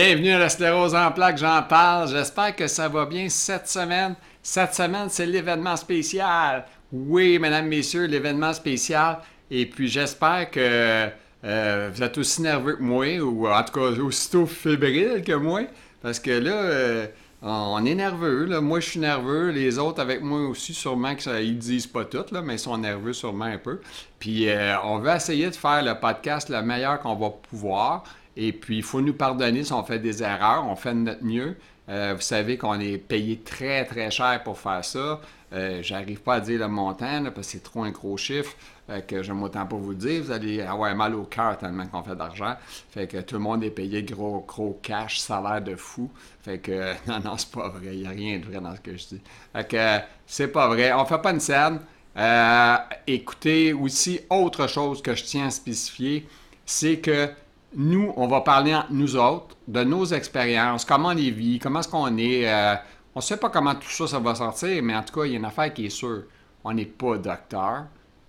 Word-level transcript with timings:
Bienvenue 0.00 0.30
à 0.30 0.38
la 0.38 0.48
sclérose 0.48 0.94
en 0.94 1.10
plaques, 1.10 1.38
j'en 1.38 1.60
parle. 1.60 2.08
J'espère 2.08 2.54
que 2.54 2.68
ça 2.68 2.88
va 2.88 3.04
bien 3.04 3.28
cette 3.28 3.66
semaine. 3.66 4.14
Cette 4.40 4.72
semaine, 4.72 5.08
c'est 5.08 5.26
l'événement 5.26 5.74
spécial. 5.74 6.66
Oui, 6.92 7.36
mesdames, 7.40 7.66
messieurs, 7.66 8.04
l'événement 8.04 8.52
spécial. 8.52 9.18
Et 9.50 9.66
puis, 9.66 9.88
j'espère 9.88 10.52
que 10.52 11.08
euh, 11.42 11.90
vous 11.92 12.00
êtes 12.00 12.16
aussi 12.16 12.42
nerveux 12.42 12.76
que 12.76 12.82
moi, 12.82 13.18
ou 13.18 13.48
en 13.48 13.60
tout 13.64 13.72
cas 13.72 14.00
aussitôt 14.00 14.46
fébrile 14.46 15.20
que 15.26 15.32
moi. 15.32 15.62
Parce 16.00 16.20
que 16.20 16.30
là, 16.30 16.54
euh, 16.54 17.06
on 17.42 17.84
est 17.84 17.96
nerveux. 17.96 18.60
Moi, 18.60 18.78
je 18.78 18.90
suis 18.90 19.00
nerveux. 19.00 19.50
Les 19.50 19.80
autres 19.80 20.00
avec 20.00 20.22
moi 20.22 20.46
aussi, 20.46 20.74
sûrement 20.74 21.16
qu'ils 21.16 21.32
ne 21.32 21.58
disent 21.58 21.88
pas 21.88 22.04
tout, 22.04 22.24
là, 22.30 22.40
mais 22.40 22.54
ils 22.54 22.60
sont 22.60 22.78
nerveux 22.78 23.14
sûrement 23.14 23.46
un 23.46 23.58
peu. 23.58 23.80
Puis, 24.20 24.48
euh, 24.48 24.76
on 24.84 25.00
va 25.00 25.16
essayer 25.16 25.50
de 25.50 25.56
faire 25.56 25.82
le 25.82 25.98
podcast 25.98 26.50
le 26.50 26.62
meilleur 26.62 27.00
qu'on 27.00 27.16
va 27.16 27.30
pouvoir. 27.30 28.04
Et 28.40 28.52
puis, 28.52 28.76
il 28.76 28.82
faut 28.84 29.00
nous 29.00 29.14
pardonner 29.14 29.64
si 29.64 29.72
on 29.72 29.82
fait 29.82 29.98
des 29.98 30.22
erreurs. 30.22 30.64
On 30.64 30.76
fait 30.76 30.94
de 30.94 31.00
notre 31.00 31.24
mieux. 31.24 31.56
Euh, 31.88 32.14
vous 32.14 32.20
savez 32.20 32.56
qu'on 32.56 32.78
est 32.78 32.96
payé 32.96 33.40
très, 33.40 33.84
très 33.84 34.12
cher 34.12 34.40
pour 34.44 34.56
faire 34.58 34.84
ça. 34.84 35.20
Euh, 35.52 35.82
J'arrive 35.82 36.20
pas 36.20 36.34
à 36.34 36.40
dire 36.40 36.60
le 36.60 36.68
montant 36.68 37.24
parce 37.24 37.34
que 37.34 37.42
c'est 37.42 37.62
trop 37.64 37.82
un 37.82 37.90
gros 37.90 38.16
chiffre 38.16 38.54
euh, 38.90 39.00
que 39.00 39.24
je 39.24 39.32
autant 39.32 39.66
pas 39.66 39.74
vous 39.76 39.94
dire. 39.94 40.22
Vous 40.22 40.30
allez 40.30 40.60
avoir 40.60 40.94
mal 40.94 41.16
au 41.16 41.24
cœur 41.24 41.58
tellement 41.58 41.88
qu'on 41.88 42.04
fait 42.04 42.14
d'argent. 42.14 42.54
Fait 42.90 43.08
que 43.08 43.16
tout 43.22 43.34
le 43.34 43.40
monde 43.40 43.64
est 43.64 43.70
payé 43.72 44.04
gros, 44.04 44.44
gros 44.46 44.78
cash, 44.84 45.18
salaire 45.18 45.60
de 45.60 45.74
fou. 45.74 46.08
Fait 46.44 46.58
que 46.58 46.92
non, 47.08 47.18
non, 47.24 47.36
c'est 47.36 47.50
pas 47.50 47.70
vrai. 47.70 47.94
Il 47.94 48.00
n'y 48.02 48.06
a 48.06 48.10
rien 48.10 48.38
de 48.38 48.44
vrai 48.44 48.60
dans 48.60 48.76
ce 48.76 48.80
que 48.80 48.96
je 48.96 49.06
dis. 49.08 49.20
Fait 49.52 49.66
que 49.66 49.98
c'est 50.28 50.48
pas 50.48 50.68
vrai. 50.68 50.92
On 50.92 51.04
fait 51.06 51.20
pas 51.20 51.32
une 51.32 51.40
scène. 51.40 51.80
Euh, 52.16 52.76
écoutez, 53.08 53.72
aussi, 53.72 54.20
autre 54.30 54.68
chose 54.68 55.02
que 55.02 55.16
je 55.16 55.24
tiens 55.24 55.46
à 55.48 55.50
spécifier, 55.50 56.28
c'est 56.64 56.98
que 56.98 57.30
nous, 57.74 58.12
on 58.16 58.26
va 58.26 58.40
parler 58.40 58.74
entre 58.74 58.92
nous 58.92 59.16
autres 59.16 59.56
de 59.66 59.84
nos 59.84 60.04
expériences, 60.06 60.84
comment 60.84 61.08
on 61.08 61.14
les 61.14 61.30
vit, 61.30 61.58
comment 61.58 61.80
est-ce 61.80 61.88
qu'on 61.88 62.16
est. 62.16 62.48
Euh, 62.48 62.74
on 63.14 63.18
ne 63.18 63.22
sait 63.22 63.36
pas 63.36 63.50
comment 63.50 63.74
tout 63.74 63.90
ça, 63.90 64.06
ça 64.06 64.18
va 64.18 64.34
sortir, 64.34 64.82
mais 64.82 64.94
en 64.94 65.02
tout 65.02 65.20
cas, 65.20 65.26
il 65.26 65.32
y 65.32 65.34
a 65.34 65.38
une 65.38 65.44
affaire 65.44 65.72
qui 65.72 65.86
est 65.86 65.90
sûre. 65.90 66.24
On 66.64 66.72
n'est 66.72 66.86
pas 66.86 67.18
docteur, 67.18 67.84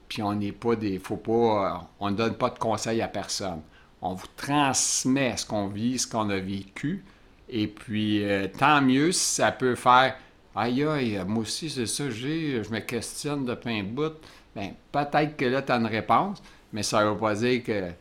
puis 0.07 0.21
on 0.21 0.33
n'est 0.33 0.51
pas 0.51 0.75
des. 0.75 0.99
Faut 0.99 1.17
pas. 1.17 1.31
Euh, 1.31 1.85
on 1.99 2.11
ne 2.11 2.15
donne 2.15 2.35
pas 2.35 2.49
de 2.49 2.59
conseils 2.59 3.01
à 3.01 3.07
personne. 3.07 3.61
On 4.01 4.13
vous 4.13 4.27
transmet 4.35 5.35
ce 5.37 5.45
qu'on 5.45 5.67
vit, 5.67 5.99
ce 5.99 6.07
qu'on 6.07 6.29
a 6.29 6.39
vécu. 6.39 7.03
Et 7.49 7.67
puis, 7.67 8.23
euh, 8.23 8.47
tant 8.47 8.81
mieux 8.81 9.11
si 9.11 9.35
ça 9.35 9.51
peut 9.51 9.75
faire. 9.75 10.15
Aïe, 10.55 10.83
aïe, 10.83 11.23
moi 11.27 11.43
aussi, 11.43 11.69
c'est 11.69 11.85
ça, 11.85 12.09
j'ai, 12.09 12.63
je 12.63 12.69
me 12.69 12.79
questionne 12.79 13.45
de 13.45 13.53
plein 13.55 13.83
bout. 13.83 14.13
Bien, 14.55 14.73
peut-être 14.91 15.37
que 15.37 15.45
là, 15.45 15.61
tu 15.61 15.71
as 15.71 15.77
une 15.77 15.85
réponse, 15.85 16.41
mais 16.73 16.83
ça 16.83 17.03
ne 17.03 17.11
veut 17.11 17.17
pas 17.17 17.35
dire 17.35 17.63
que 17.63 17.91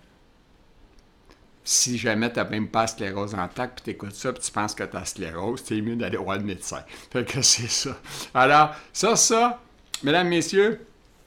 si 1.68 1.98
jamais 1.98 2.32
tu 2.32 2.38
n'as 2.38 2.48
même 2.48 2.68
pas 2.68 2.86
sclérose 2.86 3.34
en 3.34 3.46
tac, 3.46 3.74
puis 3.74 3.84
tu 3.84 3.90
écoutes 3.90 4.14
ça, 4.14 4.32
puis 4.32 4.42
tu 4.42 4.50
penses 4.50 4.74
que 4.74 4.84
tu 4.84 4.96
as 4.96 5.04
sclérose, 5.04 5.62
c'est 5.62 5.78
mieux 5.82 5.96
d'aller 5.96 6.16
voir 6.16 6.38
le 6.38 6.44
médecin. 6.44 6.80
Fait 7.12 7.30
que 7.30 7.42
c'est 7.42 7.68
ça. 7.68 7.94
Alors, 8.32 8.70
ça, 8.90 9.16
ça, 9.16 9.60
mesdames, 10.02 10.28
messieurs, 10.28 10.80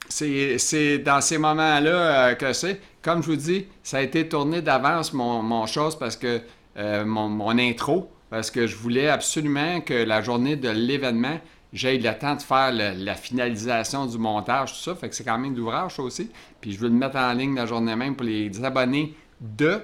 c'est 0.10 0.98
dans 0.98 1.22
ces 1.22 1.38
moments-là 1.38 2.30
euh, 2.30 2.34
que 2.34 2.54
c'est. 2.54 2.82
Comme 3.04 3.22
je 3.22 3.28
vous 3.28 3.36
dis, 3.36 3.68
ça 3.84 3.98
a 3.98 4.02
été 4.02 4.28
tourné 4.28 4.64
d'avance, 4.64 5.14
mon, 5.14 5.44
mon, 5.44 5.68
chose, 5.68 5.96
parce 5.96 6.16
que 6.16 6.42
euh, 6.78 7.06
mon, 7.06 7.60
intro, 7.60 8.12
parce 8.32 8.50
que 8.50 8.66
je 8.66 8.76
voulais 8.76 9.10
absolument 9.10 9.80
que 9.82 9.94
la 9.94 10.24
journée 10.24 10.56
de 10.56 10.70
l'événement, 10.70 11.40
j'aie 11.72 12.00
le 12.00 12.18
temps 12.18 12.36
de 12.36 12.42
faire 12.42 12.72
la 12.74 13.14
finalisation 13.14 14.08
du 14.08 14.18
montage, 14.18 14.74
tout 14.74 14.80
ça. 14.80 14.96
Fait 14.96 15.08
que 15.08 15.14
c'est 15.14 15.24
quand 15.24 15.38
même 15.38 15.54
d'ouvrage, 15.54 16.00
aussi. 16.00 16.32
Puis 16.60 16.72
je 16.72 16.80
veux 16.80 16.90
le 16.90 16.96
mettre 16.96 17.18
en 17.18 17.32
ligne 17.34 17.54
la 17.54 17.68
journée 17.68 17.96
même 17.96 18.16
pour 18.16 18.26
les 18.26 18.64
abonnés 18.64 19.16
de 19.40 19.82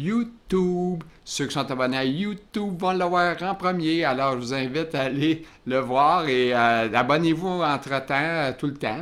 YouTube. 0.00 1.04
Ceux 1.24 1.46
qui 1.46 1.54
sont 1.54 1.70
abonnés 1.70 1.98
à 1.98 2.04
YouTube 2.04 2.78
vont 2.78 2.92
le 2.92 3.04
voir 3.04 3.36
en 3.42 3.54
premier. 3.54 4.04
Alors, 4.04 4.32
je 4.32 4.38
vous 4.38 4.54
invite 4.54 4.94
à 4.94 5.02
aller 5.02 5.44
le 5.66 5.78
voir 5.78 6.26
et 6.26 6.54
euh, 6.54 6.92
abonnez-vous 6.92 7.62
entre-temps, 7.62 8.14
euh, 8.14 8.52
tout 8.58 8.66
le 8.66 8.74
temps. 8.74 8.98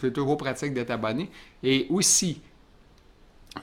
C'est 0.00 0.12
toujours 0.12 0.36
pratique 0.36 0.74
d'être 0.74 0.90
abonné. 0.90 1.30
Et 1.62 1.86
aussi, 1.88 2.40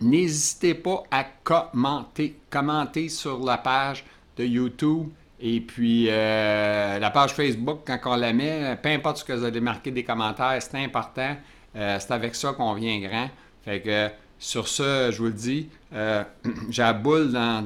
n'hésitez 0.02 0.74
pas 0.74 1.04
à 1.12 1.26
commenter. 1.44 2.38
Commenter 2.50 3.10
sur 3.10 3.44
la 3.44 3.58
page 3.58 4.06
de 4.38 4.46
YouTube. 4.46 5.10
Et 5.40 5.62
puis, 5.62 6.08
euh, 6.10 6.98
la 6.98 7.12
page 7.12 7.34
Facebook, 7.34 7.82
quand 7.86 8.00
on 8.06 8.16
la 8.16 8.34
met, 8.34 8.78
peu 8.82 8.90
importe 8.90 9.18
ce 9.18 9.24
que 9.24 9.34
vous 9.34 9.44
allez 9.44 9.62
marquer 9.62 9.92
des 9.92 10.04
commentaires, 10.04 10.58
c'est 10.60 10.84
important. 10.84 11.36
c'est 11.76 12.12
avec 12.12 12.34
ça 12.34 12.54
qu'on 12.54 12.74
vient 12.74 13.00
grand. 13.00 13.30
Fait 13.64 13.82
que 13.82 14.10
sur 14.40 14.68
ce, 14.68 15.10
je 15.12 15.18
vous 15.18 15.26
le 15.26 15.32
dis, 15.32 15.70
euh, 15.94 16.24
j'ai 16.70 16.84
la 16.84 16.94
boule 16.94 17.32
dans, 17.32 17.66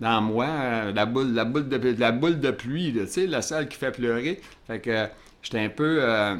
dans, 0.00 0.20
moi, 0.22 0.46
euh, 0.46 0.92
la, 0.92 1.06
boule, 1.06 1.32
la, 1.32 1.44
boule 1.44 1.68
de, 1.68 1.96
la 1.98 2.12
boule 2.12 2.40
de 2.40 2.50
pluie, 2.50 2.92
tu 2.92 3.06
sais, 3.06 3.26
la 3.26 3.42
seule 3.42 3.68
qui 3.68 3.76
fait 3.76 3.92
pleurer. 3.92 4.40
Fait 4.66 4.80
que 4.80 5.08
j'étais 5.42 5.60
un 5.60 5.68
peu, 5.68 5.98
euh, 6.02 6.36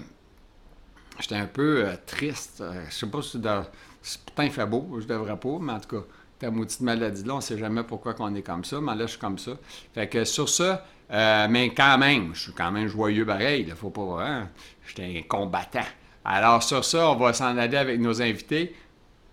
j'étais 1.21 1.37
un 1.37 1.47
peu 1.47 1.87
triste. 2.07 2.63
je 2.89 2.95
sais 2.95 3.07
pas 3.07 3.23
si 3.23 4.19
pourtant 4.19 4.43
il 4.43 4.51
fait 4.51 4.67
beau, 4.67 4.99
je 5.01 5.07
devrais 5.07 5.37
pas, 5.37 5.59
mais 5.61 5.73
en 5.73 5.81
tout 5.81 5.97
cas, 5.97 6.05
ta 6.41 6.51
maudite 6.51 6.81
maladie-là, 6.81 7.37
on 7.37 7.41
sait 7.41 7.59
jamais 7.59 7.85
pourquoi 7.85 8.17
on 8.19 8.35
est 8.35 8.43
comme 8.43 8.65
ça, 8.65 8.81
mais 8.81 8.97
là, 8.97 9.07
je 9.07 9.13
suis 9.13 9.21
comme 9.21 9.39
ça. 9.39 9.53
Fait 9.95 10.09
que 10.09 10.25
sur 10.25 10.49
ça, 10.49 10.85
mais 11.09 11.73
quand 11.77 11.99
même, 11.99 12.35
je 12.35 12.41
suis 12.41 12.53
quand 12.53 12.73
même 12.73 12.89
joyeux 12.89 13.25
pareil, 13.25 13.65
il 13.69 13.75
faut 13.77 13.91
pas, 13.91 14.25
hein? 14.27 14.49
J'étais 14.87 15.19
un 15.19 15.23
combattant. 15.23 15.87
Alors 16.25 16.63
sur 16.63 16.85
ça, 16.85 17.11
on 17.11 17.17
va 17.17 17.33
s'en 17.33 17.57
aller 17.57 17.77
avec 17.77 18.01
nos 18.01 18.23
invités. 18.23 18.75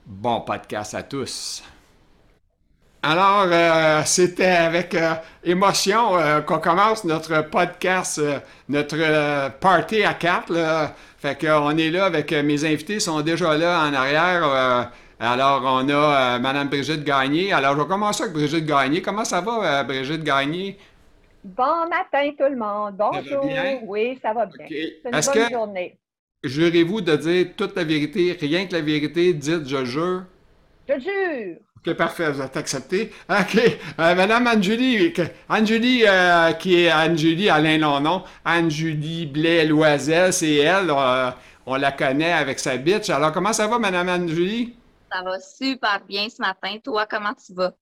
Bon 0.10 0.42
podcast 0.42 0.96
à 0.96 1.04
tous. 1.04 1.64
Alors, 3.04 3.46
euh, 3.46 4.02
c'était 4.06 4.46
avec 4.48 4.96
euh, 4.96 5.14
émotion 5.44 6.18
euh, 6.18 6.42
qu'on 6.42 6.58
commence 6.58 7.04
notre 7.04 7.44
podcast, 7.44 8.20
notre 8.68 9.52
party 9.60 10.04
à 10.04 10.16
quatre. 10.16 10.52
Là. 10.52 10.96
Fait 11.20 11.40
qu'on 11.40 11.78
est 11.78 11.92
là 11.92 12.06
avec 12.06 12.32
mes 12.32 12.66
invités, 12.66 13.00
sont 13.00 13.22
déjà 13.22 13.56
là 13.56 13.84
en 13.88 13.94
arrière. 13.94 14.90
alors, 15.20 15.62
on 15.64 15.88
a 15.88 16.40
Madame 16.40 16.70
Brigitte 16.70 17.04
Gagné. 17.04 17.54
Alors, 17.54 17.76
je 17.76 17.82
vais 17.84 17.88
commencer 17.88 18.24
avec 18.24 18.34
Brigitte 18.34 18.66
Gagné. 18.66 19.04
Comment 19.04 19.26
ça 19.26 19.42
va, 19.42 19.84
Brigitte 19.84 20.24
Gagné? 20.24 20.80
Bon 21.44 21.88
matin, 21.88 22.32
tout 22.36 22.50
le 22.50 22.56
monde. 22.56 22.96
Bonjour. 22.98 23.46
Oui, 23.84 24.18
ça 24.24 24.34
va 24.34 24.48
bien. 24.48 24.66
C'est 24.68 25.06
une 25.06 25.12
bonne 25.12 25.52
journée. 25.52 25.99
Jurez-vous 26.44 27.02
de 27.02 27.16
dire 27.18 27.48
toute 27.58 27.76
la 27.76 27.84
vérité, 27.84 28.38
rien 28.40 28.66
que 28.66 28.74
la 28.74 28.82
vérité, 28.82 29.34
dites 29.34 29.68
je 29.68 29.84
jure? 29.84 30.24
Je 30.88 31.00
jure. 31.00 31.58
OK, 31.78 31.94
parfait, 31.96 32.32
vous 32.32 32.42
êtes 32.42 32.56
accepté. 32.56 33.12
OK. 33.30 33.58
Euh, 33.58 34.16
Madame 34.16 34.48
Anne-Julie, 34.48 35.14
euh, 36.08 36.52
qui 36.54 36.84
est 36.84 36.90
Anne-Julie, 36.90 37.50
Alain 37.50 37.78
London, 37.78 38.24
Anne-Julie 38.46 39.28
Blais-Loisel, 39.28 40.32
c'est 40.32 40.56
elle. 40.56 40.90
Euh, 40.90 41.32
on 41.66 41.76
la 41.76 41.92
connaît 41.92 42.32
avec 42.32 42.60
sa 42.60 42.78
bitch. 42.78 43.10
Alors, 43.10 43.32
comment 43.34 43.54
ça 43.54 43.68
va, 43.68 43.78
Madame 43.78 44.08
Anne-Julie? 44.10 44.76
Ça 45.12 45.22
va 45.22 45.40
super 45.40 46.02
bien 46.08 46.28
ce 46.30 46.42
matin. 46.42 46.78
Toi, 46.84 47.06
comment 47.10 47.34
tu 47.34 47.54
vas? 47.54 47.74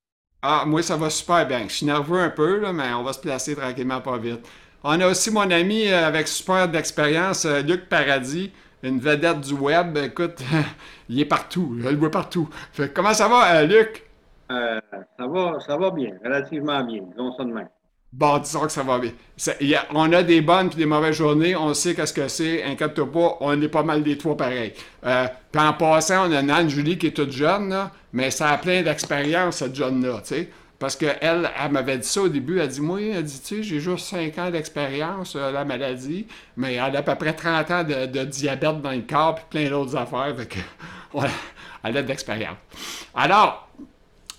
Ah, 0.42 0.64
moi, 0.66 0.82
ça 0.82 0.96
va 0.96 1.10
super 1.10 1.48
bien. 1.48 1.66
Je 1.68 1.74
suis 1.74 1.86
nerveux 1.86 2.20
un 2.20 2.30
peu, 2.30 2.60
là, 2.60 2.74
mais 2.74 2.94
on 2.94 3.04
va 3.04 3.14
se 3.14 3.20
placer 3.20 3.56
tranquillement, 3.56 4.02
pas 4.02 4.18
vite. 4.18 4.48
On 4.84 5.00
a 5.02 5.08
aussi 5.08 5.32
mon 5.32 5.50
ami 5.50 5.88
euh, 5.88 6.08
avec 6.08 6.28
super 6.28 6.68
d'expérience, 6.70 7.46
euh, 7.46 7.62
Luc 7.62 7.90
Paradis, 7.90 8.52
une 8.84 9.00
vedette 9.00 9.42
du 9.42 9.54
web. 9.54 9.98
Écoute, 9.98 10.38
il 11.10 11.20
est 11.20 11.26
partout, 11.26 11.76
je 11.80 11.90
le 11.90 11.96
vois 11.96 12.12
partout. 12.12 12.48
comment 12.94 13.14
ça 13.14 13.28
va, 13.28 13.56
euh, 13.56 13.66
Luc? 13.66 14.04
ça, 14.50 15.28
va, 15.28 15.60
ça 15.66 15.78
va 15.78 15.92
bien, 15.92 16.12
relativement 16.24 16.84
bien, 16.84 17.02
disons 17.12 17.34
ça 17.36 17.44
de 17.44 17.52
même. 17.52 17.70
Bon, 18.14 18.38
disons 18.38 18.62
que 18.62 18.72
ça 18.72 18.84
va 18.84 19.00
bien. 19.00 19.12
on 19.94 20.14
a 20.14 20.24
des 20.24 20.42
bonnes 20.42 20.68
et 20.72 20.76
des 20.76 20.86
mauvaises 20.86 21.16
journées, 21.16 21.56
on 21.56 21.74
sait 21.74 21.94
qu'est-ce 21.94 22.14
que 22.14 22.28
c'est, 22.28 22.64
inquiète-toi 22.64 23.12
pas, 23.12 23.38
on 23.42 23.62
est 23.62 23.68
pas 23.68 23.84
mal 23.84 24.04
des 24.04 24.18
trois 24.18 24.38
pareils. 24.38 24.74
puis 25.02 25.62
en 25.62 25.74
passant, 25.74 26.30
on 26.30 26.34
a 26.34 26.56
Anne-Julie 26.56 26.98
qui 26.98 27.08
est 27.08 27.12
toute 27.12 27.32
jeune, 27.32 27.76
mais 28.14 28.32
ça 28.32 28.52
a 28.52 28.58
plein 28.58 28.84
d'expérience, 28.84 29.58
cette 29.58 29.76
jeune-là, 29.76 30.20
tu 30.20 30.36
sais. 30.36 30.50
Parce 30.80 30.96
qu'elle, 30.96 31.18
elle, 31.22 31.72
m'avait 31.72 31.98
dit 31.98 32.08
ça 32.08 32.22
au 32.22 32.30
début. 32.30 32.60
Elle 32.60 32.68
dit 32.68 32.82
Moi, 32.82 33.02
elle 33.02 33.24
dit, 33.24 33.40
tu 33.42 33.58
sais, 33.58 33.64
j'ai 33.64 33.80
juste 33.80 34.06
5 34.06 34.38
ans 34.38 34.52
d'expérience, 34.52 35.36
euh, 35.36 35.52
la 35.52 35.66
maladie, 35.66 36.28
mais 36.56 36.76
elle 36.76 36.96
a 36.96 37.00
à 37.00 37.02
peu 37.02 37.16
près 37.16 37.34
30 37.34 37.72
ans 37.72 37.84
de, 37.84 38.24
diabète 38.26 38.82
dans 38.82 38.92
le 38.92 39.02
corps, 39.02 39.36
puis 39.36 39.46
plein 39.50 39.70
d'autres 39.70 39.96
affaires. 39.96 40.36
Fait 40.38 40.60
elle 41.84 41.98
a 41.98 42.02
de 42.04 42.08
l'expérience. 42.08 42.58
Alors, 43.16 43.68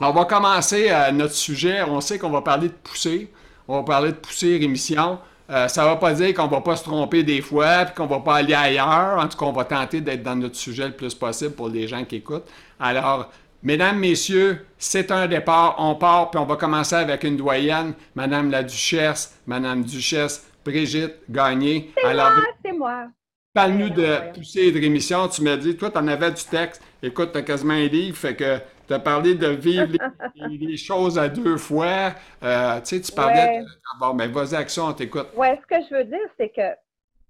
on 0.00 0.12
va 0.12 0.24
commencer 0.26 0.88
euh, 0.90 1.10
notre 1.10 1.34
sujet. 1.34 1.82
On 1.82 2.00
sait 2.00 2.18
qu'on 2.18 2.30
va 2.30 2.42
parler 2.42 2.68
de 2.68 2.74
poussée. 2.74 3.32
On 3.66 3.78
va 3.78 3.82
parler 3.82 4.12
de 4.12 4.16
poussée 4.16 4.58
rémission. 4.58 5.18
Euh, 5.50 5.66
ça 5.66 5.82
ne 5.82 5.88
va 5.88 5.96
pas 5.96 6.12
dire 6.12 6.34
qu'on 6.34 6.44
ne 6.44 6.50
va 6.50 6.60
pas 6.60 6.76
se 6.76 6.84
tromper 6.84 7.22
des 7.22 7.40
fois, 7.40 7.86
puis 7.86 7.94
qu'on 7.94 8.04
ne 8.04 8.10
va 8.10 8.20
pas 8.20 8.36
aller 8.36 8.54
ailleurs. 8.54 9.18
En 9.18 9.26
tout 9.26 9.36
cas, 9.38 9.46
on 9.46 9.52
va 9.52 9.64
tenter 9.64 10.00
d'être 10.00 10.22
dans 10.22 10.36
notre 10.36 10.56
sujet 10.56 10.86
le 10.86 10.92
plus 10.92 11.14
possible 11.14 11.52
pour 11.52 11.68
les 11.68 11.88
gens 11.88 12.04
qui 12.04 12.16
écoutent. 12.16 12.46
Alors, 12.78 13.30
Mesdames, 13.62 13.98
Messieurs, 13.98 14.66
c'est 14.78 15.10
un 15.10 15.26
départ. 15.26 15.74
On 15.78 15.96
part, 15.96 16.30
puis 16.30 16.38
on 16.38 16.44
va 16.44 16.54
commencer 16.54 16.94
avec 16.94 17.24
une 17.24 17.36
doyenne, 17.36 17.94
Madame 18.14 18.52
la 18.52 18.62
Duchesse, 18.62 19.40
Madame 19.46 19.82
Duchesse, 19.82 20.48
Brigitte 20.64 21.16
Gagné. 21.28 21.92
C'est 21.96 22.14
moi, 22.14 22.32
c'est 22.64 22.72
moi. 22.72 23.06
Parle-nous 23.52 23.90
de 23.90 24.32
poussée 24.32 24.66
et 24.66 24.72
de 24.72 24.78
rémission. 24.78 25.26
Tu 25.26 25.42
m'as 25.42 25.56
dit, 25.56 25.76
toi, 25.76 25.90
tu 25.90 25.98
en 25.98 26.06
avais 26.06 26.30
du 26.30 26.44
texte. 26.44 26.82
Écoute, 27.02 27.32
tu 27.32 27.38
as 27.38 27.42
quasiment 27.42 27.74
un 27.74 27.88
livre, 27.88 28.16
fait 28.16 28.36
que 28.36 28.58
Tu 28.86 28.94
as 28.94 29.00
parlé 29.00 29.34
de 29.34 29.48
vivre 29.48 29.88
les, 30.36 30.76
choses 30.76 31.18
à 31.18 31.28
deux 31.28 31.56
fois. 31.56 32.12
Euh, 32.44 32.80
tu 32.80 32.86
sais, 32.86 33.00
tu 33.00 33.10
parlais 33.10 33.60
de. 33.60 33.66
Bon, 33.98 34.14
mais 34.14 34.28
vas-y, 34.28 34.54
Action, 34.54 34.84
on 34.84 34.92
t'écoute. 34.92 35.30
Oui, 35.36 35.48
ce 35.60 35.66
que 35.66 35.82
je 35.90 35.96
veux 35.96 36.04
dire, 36.04 36.28
c'est 36.38 36.50
que 36.50 36.76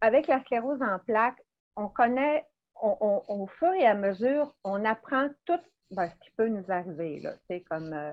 avec 0.02 0.26
la 0.26 0.40
sclérose 0.42 0.82
en 0.82 0.98
plaques, 1.06 1.42
on 1.74 1.88
connaît, 1.88 2.44
au 2.82 3.48
fur 3.58 3.72
et 3.72 3.86
à 3.86 3.94
mesure, 3.94 4.52
on 4.62 4.84
apprend 4.84 5.28
tout 5.46 5.58
ce 5.90 6.14
qui 6.20 6.30
peut 6.36 6.48
nous 6.48 6.64
arriver, 6.68 7.20
là, 7.20 7.32
comme 7.68 7.92
euh, 7.92 8.12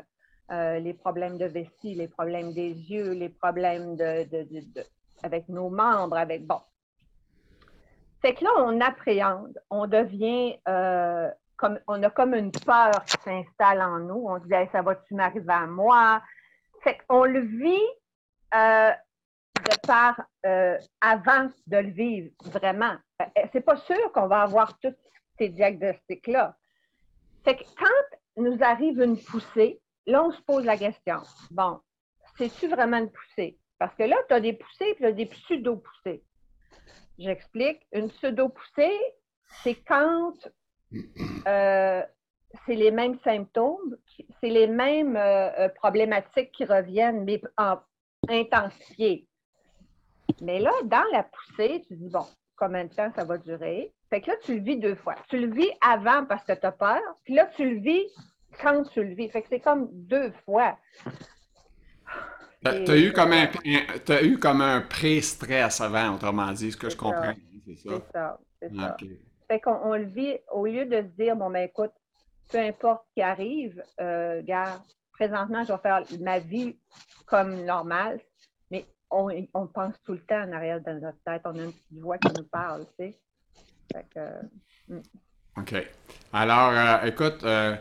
euh, 0.52 0.80
les 0.80 0.94
problèmes 0.94 1.38
de 1.38 1.46
vessie, 1.46 1.96
les 1.96 2.08
problèmes 2.08 2.54
des 2.54 2.72
yeux, 2.72 3.12
les 3.12 3.30
problèmes 3.30 3.96
de, 3.96 4.26
avec 5.24 5.50
nos 5.50 5.70
membres, 5.70 6.18
avec 6.18 6.46
bon. 6.46 6.62
C'est 8.24 8.34
que 8.34 8.44
là, 8.44 8.52
on 8.58 8.80
appréhende, 8.82 9.60
on 9.70 9.88
devient 9.88 10.58
euh, 10.68 11.30
comme 11.58 11.80
on 11.88 12.02
a 12.04 12.10
comme 12.10 12.34
une 12.34 12.52
peur 12.52 13.04
qui 13.06 13.18
s'installe 13.24 13.82
en 13.82 14.00
nous. 14.00 14.26
On 14.28 14.40
dit 14.40 14.50
ça 14.72 14.82
va-tu 14.82 15.14
m'arriver 15.14 15.54
à 15.54 15.68
moi? 15.68 16.22
Fait 16.84 16.98
qu'on 17.08 17.24
le 17.24 17.42
vit 17.42 17.88
de 18.52 19.88
part 19.88 20.20
avant 21.02 21.50
de 21.68 21.78
le 21.78 21.92
vivre 21.92 22.32
vraiment. 22.46 22.96
C'est 23.52 23.62
pas 23.62 23.78
sûr 23.78 24.12
qu'on 24.12 24.28
va 24.28 24.42
avoir 24.42 24.78
tous 24.80 24.94
ces 25.38 25.50
diagnostics-là. 25.50 26.56
C'est 27.46 27.58
que 27.58 27.64
quand 27.78 28.44
nous 28.44 28.58
arrive 28.62 29.00
une 29.00 29.22
poussée, 29.22 29.80
là, 30.08 30.24
on 30.24 30.32
se 30.32 30.42
pose 30.42 30.66
la 30.66 30.78
question. 30.78 31.22
Bon, 31.52 31.80
c'est-tu 32.38 32.68
vraiment 32.68 32.98
une 32.98 33.12
poussée? 33.12 33.60
Parce 33.78 33.94
que 33.96 34.04
là, 34.04 34.18
tu 34.28 34.34
as 34.34 34.40
des 34.40 34.54
poussées 34.54 34.96
et 35.00 35.14
des 35.14 35.26
pseudo-poussées. 35.28 36.24
J'explique. 37.20 37.86
Une 37.94 38.10
pseudo-poussée, 38.10 39.00
c'est 39.64 39.76
quand 39.76 40.34
euh, 41.48 42.02
c'est 42.66 42.76
les 42.76 42.92
mêmes 42.92 43.20
symptômes, 43.24 43.98
c'est 44.42 44.50
les 44.50 44.68
mêmes 44.68 45.16
euh, 45.16 45.50
euh, 45.60 45.70
problématiques 45.70 46.52
qui 46.52 46.66
reviennent, 46.66 47.24
mais 47.26 47.42
en 47.58 47.78
intensifié. 48.28 49.28
Mais 50.42 50.60
là, 50.60 50.72
dans 50.86 51.06
la 51.12 51.24
poussée, 51.24 51.84
tu 51.88 51.96
dis, 51.96 52.10
bon, 52.10 52.26
combien 52.56 52.86
de 52.86 52.94
temps 52.94 53.12
ça 53.16 53.24
va 53.24 53.38
durer? 53.38 53.94
Fait 54.10 54.22
que 54.22 54.32
là, 54.32 54.38
tu 54.44 54.56
le 54.56 54.62
vis 54.62 54.78
deux 54.78 54.96
fois. 54.96 55.16
Tu 55.30 55.40
le 55.40 55.54
vis 55.54 55.70
avant 55.82 56.26
parce 56.26 56.44
que 56.44 56.54
tu 56.54 56.66
as 56.66 56.72
peur, 56.72 57.02
puis 57.24 57.34
là, 57.34 57.50
tu 57.56 57.68
le 57.68 57.80
vis 57.80 58.04
quand 58.62 58.84
tu 58.84 59.04
le 59.04 59.14
vis. 59.16 59.30
Fait 59.30 59.42
que 59.42 59.48
c'est 59.50 59.60
comme 59.60 59.90
deux 59.92 60.32
fois. 60.46 60.78
Tu 62.64 62.92
as, 62.92 62.98
eu 62.98 63.14
comme 63.14 63.32
un, 63.32 63.48
as 64.10 64.24
eu 64.24 64.40
comme 64.40 64.62
un 64.62 64.82
pré-stress 64.82 65.82
avant, 65.82 66.16
autrement 66.16 66.52
dit, 66.52 66.72
ce 66.72 66.78
que 66.78 66.90
je 66.90 66.98
comprends. 66.98 67.34
C'est 67.66 67.76
ça. 68.12 68.40
C'est 68.62 68.76
ça. 68.76 68.98
Fait 69.48 69.60
qu'on 69.60 69.96
le 69.96 70.06
vit, 70.06 70.38
au 70.52 70.66
lieu 70.66 70.86
de 70.86 70.98
se 70.98 71.22
dire, 71.22 71.36
bon, 71.36 71.52
ben 71.52 71.68
écoute, 71.68 71.92
peu 72.52 72.58
importe 72.58 73.04
ce 73.10 73.14
qui 73.16 73.22
arrive, 73.22 73.84
euh, 74.00 74.38
regarde, 74.38 74.82
présentement, 75.12 75.64
je 75.64 75.74
vais 75.74 75.80
faire 75.80 76.02
ma 76.20 76.40
vie 76.40 76.76
comme 77.28 77.64
normale, 77.64 78.20
mais 78.72 78.86
on, 79.12 79.30
on, 79.54 79.68
pense 79.68 79.94
tout 80.04 80.14
le 80.14 80.26
temps 80.26 80.42
en 80.42 80.52
arrière 80.52 80.82
de 80.82 80.92
notre 80.94 81.22
tête. 81.24 81.42
On 81.46 81.58
a 81.60 81.64
une 81.64 81.72
petite 81.72 82.02
voix 82.02 82.18
qui 82.18 82.30
nous 82.36 82.48
parle, 82.48 82.86
tu 83.00 83.06
sais. 83.06 83.20
Hmm. 84.88 85.00
OK. 85.58 85.74
Alors, 86.34 86.72
euh, 86.74 87.08
écoute, 87.08 87.44
euh, 87.44 87.76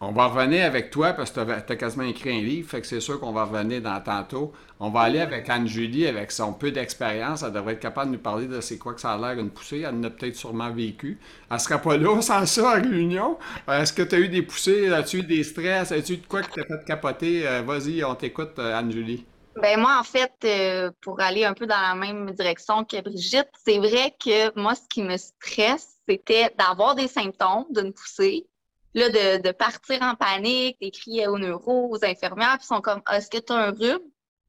on 0.00 0.10
va 0.10 0.26
revenir 0.26 0.66
avec 0.66 0.90
toi 0.90 1.12
parce 1.12 1.30
que 1.30 1.40
tu 1.44 1.72
as, 1.72 1.76
quasiment 1.76 2.04
écrit 2.04 2.36
un 2.36 2.42
livre, 2.42 2.76
que 2.76 2.86
c'est 2.86 3.00
sûr 3.00 3.20
qu'on 3.20 3.32
va 3.32 3.44
revenir 3.44 3.80
dans 3.80 4.00
tantôt. 4.00 4.52
On 4.80 4.90
va 4.90 5.02
aller 5.02 5.20
avec 5.20 5.48
Anne-Julie, 5.48 6.08
avec 6.08 6.32
son 6.32 6.52
peu 6.52 6.72
d'expérience. 6.72 7.44
Elle 7.44 7.52
devrait 7.52 7.74
être 7.74 7.80
capable 7.80 8.10
de 8.10 8.16
nous 8.16 8.22
parler 8.22 8.48
de 8.48 8.60
c'est 8.60 8.78
quoi 8.78 8.94
que 8.94 9.00
ça 9.00 9.12
a 9.12 9.18
l'air 9.18 9.38
une 9.38 9.50
poussée. 9.50 9.84
Elle 9.86 9.94
en 9.94 10.02
a 10.02 10.10
peut-être 10.10 10.34
sûrement 10.34 10.72
vécu. 10.72 11.20
Elle 11.48 11.56
ne 11.56 11.60
sera 11.60 11.78
pas 11.78 11.96
là 11.96 12.20
sans 12.20 12.44
ça 12.46 12.72
à 12.72 12.74
réunion. 12.74 13.38
Est-ce 13.68 13.92
que 13.92 14.02
tu 14.02 14.16
as 14.16 14.18
eu 14.18 14.28
des 14.28 14.42
poussées? 14.42 14.92
As-tu 14.92 15.18
eu 15.18 15.22
des 15.22 15.44
stress? 15.44 15.92
As-tu 15.92 16.14
eu 16.14 16.16
de 16.16 16.26
quoi 16.26 16.42
que 16.42 16.60
t'as 16.60 16.64
fait 16.64 16.84
capoter? 16.84 17.46
Euh, 17.46 17.62
vas-y, 17.62 18.02
on 18.02 18.16
t'écoute, 18.16 18.58
Anne-Julie. 18.58 19.24
Ben 19.56 19.78
moi, 19.78 19.98
en 20.00 20.04
fait, 20.04 20.32
euh, 20.44 20.90
pour 21.02 21.20
aller 21.20 21.44
un 21.44 21.52
peu 21.52 21.66
dans 21.66 21.80
la 21.80 21.94
même 21.94 22.30
direction 22.30 22.84
que 22.84 23.00
Brigitte, 23.02 23.50
c'est 23.64 23.78
vrai 23.78 24.14
que 24.18 24.58
moi, 24.58 24.74
ce 24.74 24.88
qui 24.88 25.02
me 25.02 25.16
stresse, 25.16 25.98
c'était 26.08 26.54
d'avoir 26.58 26.94
des 26.94 27.08
symptômes 27.08 27.66
d'une 27.70 27.92
poussée, 27.92 28.46
là, 28.94 29.08
de, 29.10 29.42
de, 29.42 29.52
partir 29.52 30.00
en 30.02 30.14
panique, 30.14 30.78
d'écrire 30.80 31.32
aux 31.32 31.38
neuro, 31.38 31.90
aux 31.90 32.04
infirmières, 32.04 32.56
puis 32.58 32.66
sont 32.66 32.80
comme 32.80 33.02
Est-ce 33.10 33.28
que 33.28 33.38
tu 33.38 33.52
as 33.52 33.56
un 33.56 33.70
rhume? 33.72 34.00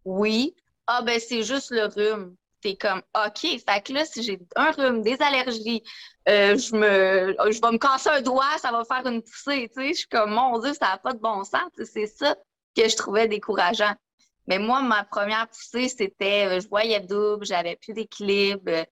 Oui. 0.06 0.56
Ah 0.88 1.02
ben 1.02 1.20
c'est 1.20 1.44
juste 1.44 1.72
le 1.72 1.86
rhume. 1.86 2.36
T'es 2.62 2.76
comme 2.76 3.02
OK, 3.14 3.40
fait 3.42 3.84
que 3.84 3.94
là, 3.94 4.06
si 4.06 4.24
j'ai 4.24 4.40
un 4.56 4.72
rhume, 4.72 5.02
des 5.02 5.22
allergies, 5.22 5.84
euh, 6.30 6.58
je 6.58 6.76
me 6.76 7.36
je 7.52 7.62
vais 7.62 7.72
me 7.72 7.78
casser 7.78 8.10
un 8.10 8.22
doigt, 8.22 8.58
ça 8.58 8.72
va 8.72 8.84
faire 8.86 9.06
une 9.06 9.22
poussée. 9.22 9.70
Tu 9.76 9.82
sais, 9.82 9.88
je 9.90 9.98
suis 10.00 10.08
comme 10.08 10.32
mon 10.32 10.60
Dieu, 10.60 10.74
ça 10.74 10.88
n'a 10.90 10.98
pas 10.98 11.14
de 11.14 11.20
bon 11.20 11.44
sens. 11.44 11.70
C'est 11.84 12.08
ça 12.08 12.36
que 12.76 12.88
je 12.88 12.96
trouvais 12.96 13.28
décourageant. 13.28 13.94
Mais 14.48 14.60
moi, 14.60 14.82
ma 14.82 15.04
première 15.04 15.48
poussée, 15.48 15.88
c'était, 15.88 16.48
euh, 16.48 16.60
je 16.60 16.68
voyais 16.68 17.00
double, 17.00 17.46
j'avais 17.46 17.78
plus 17.78 17.94
d'équilibre. 17.94 18.86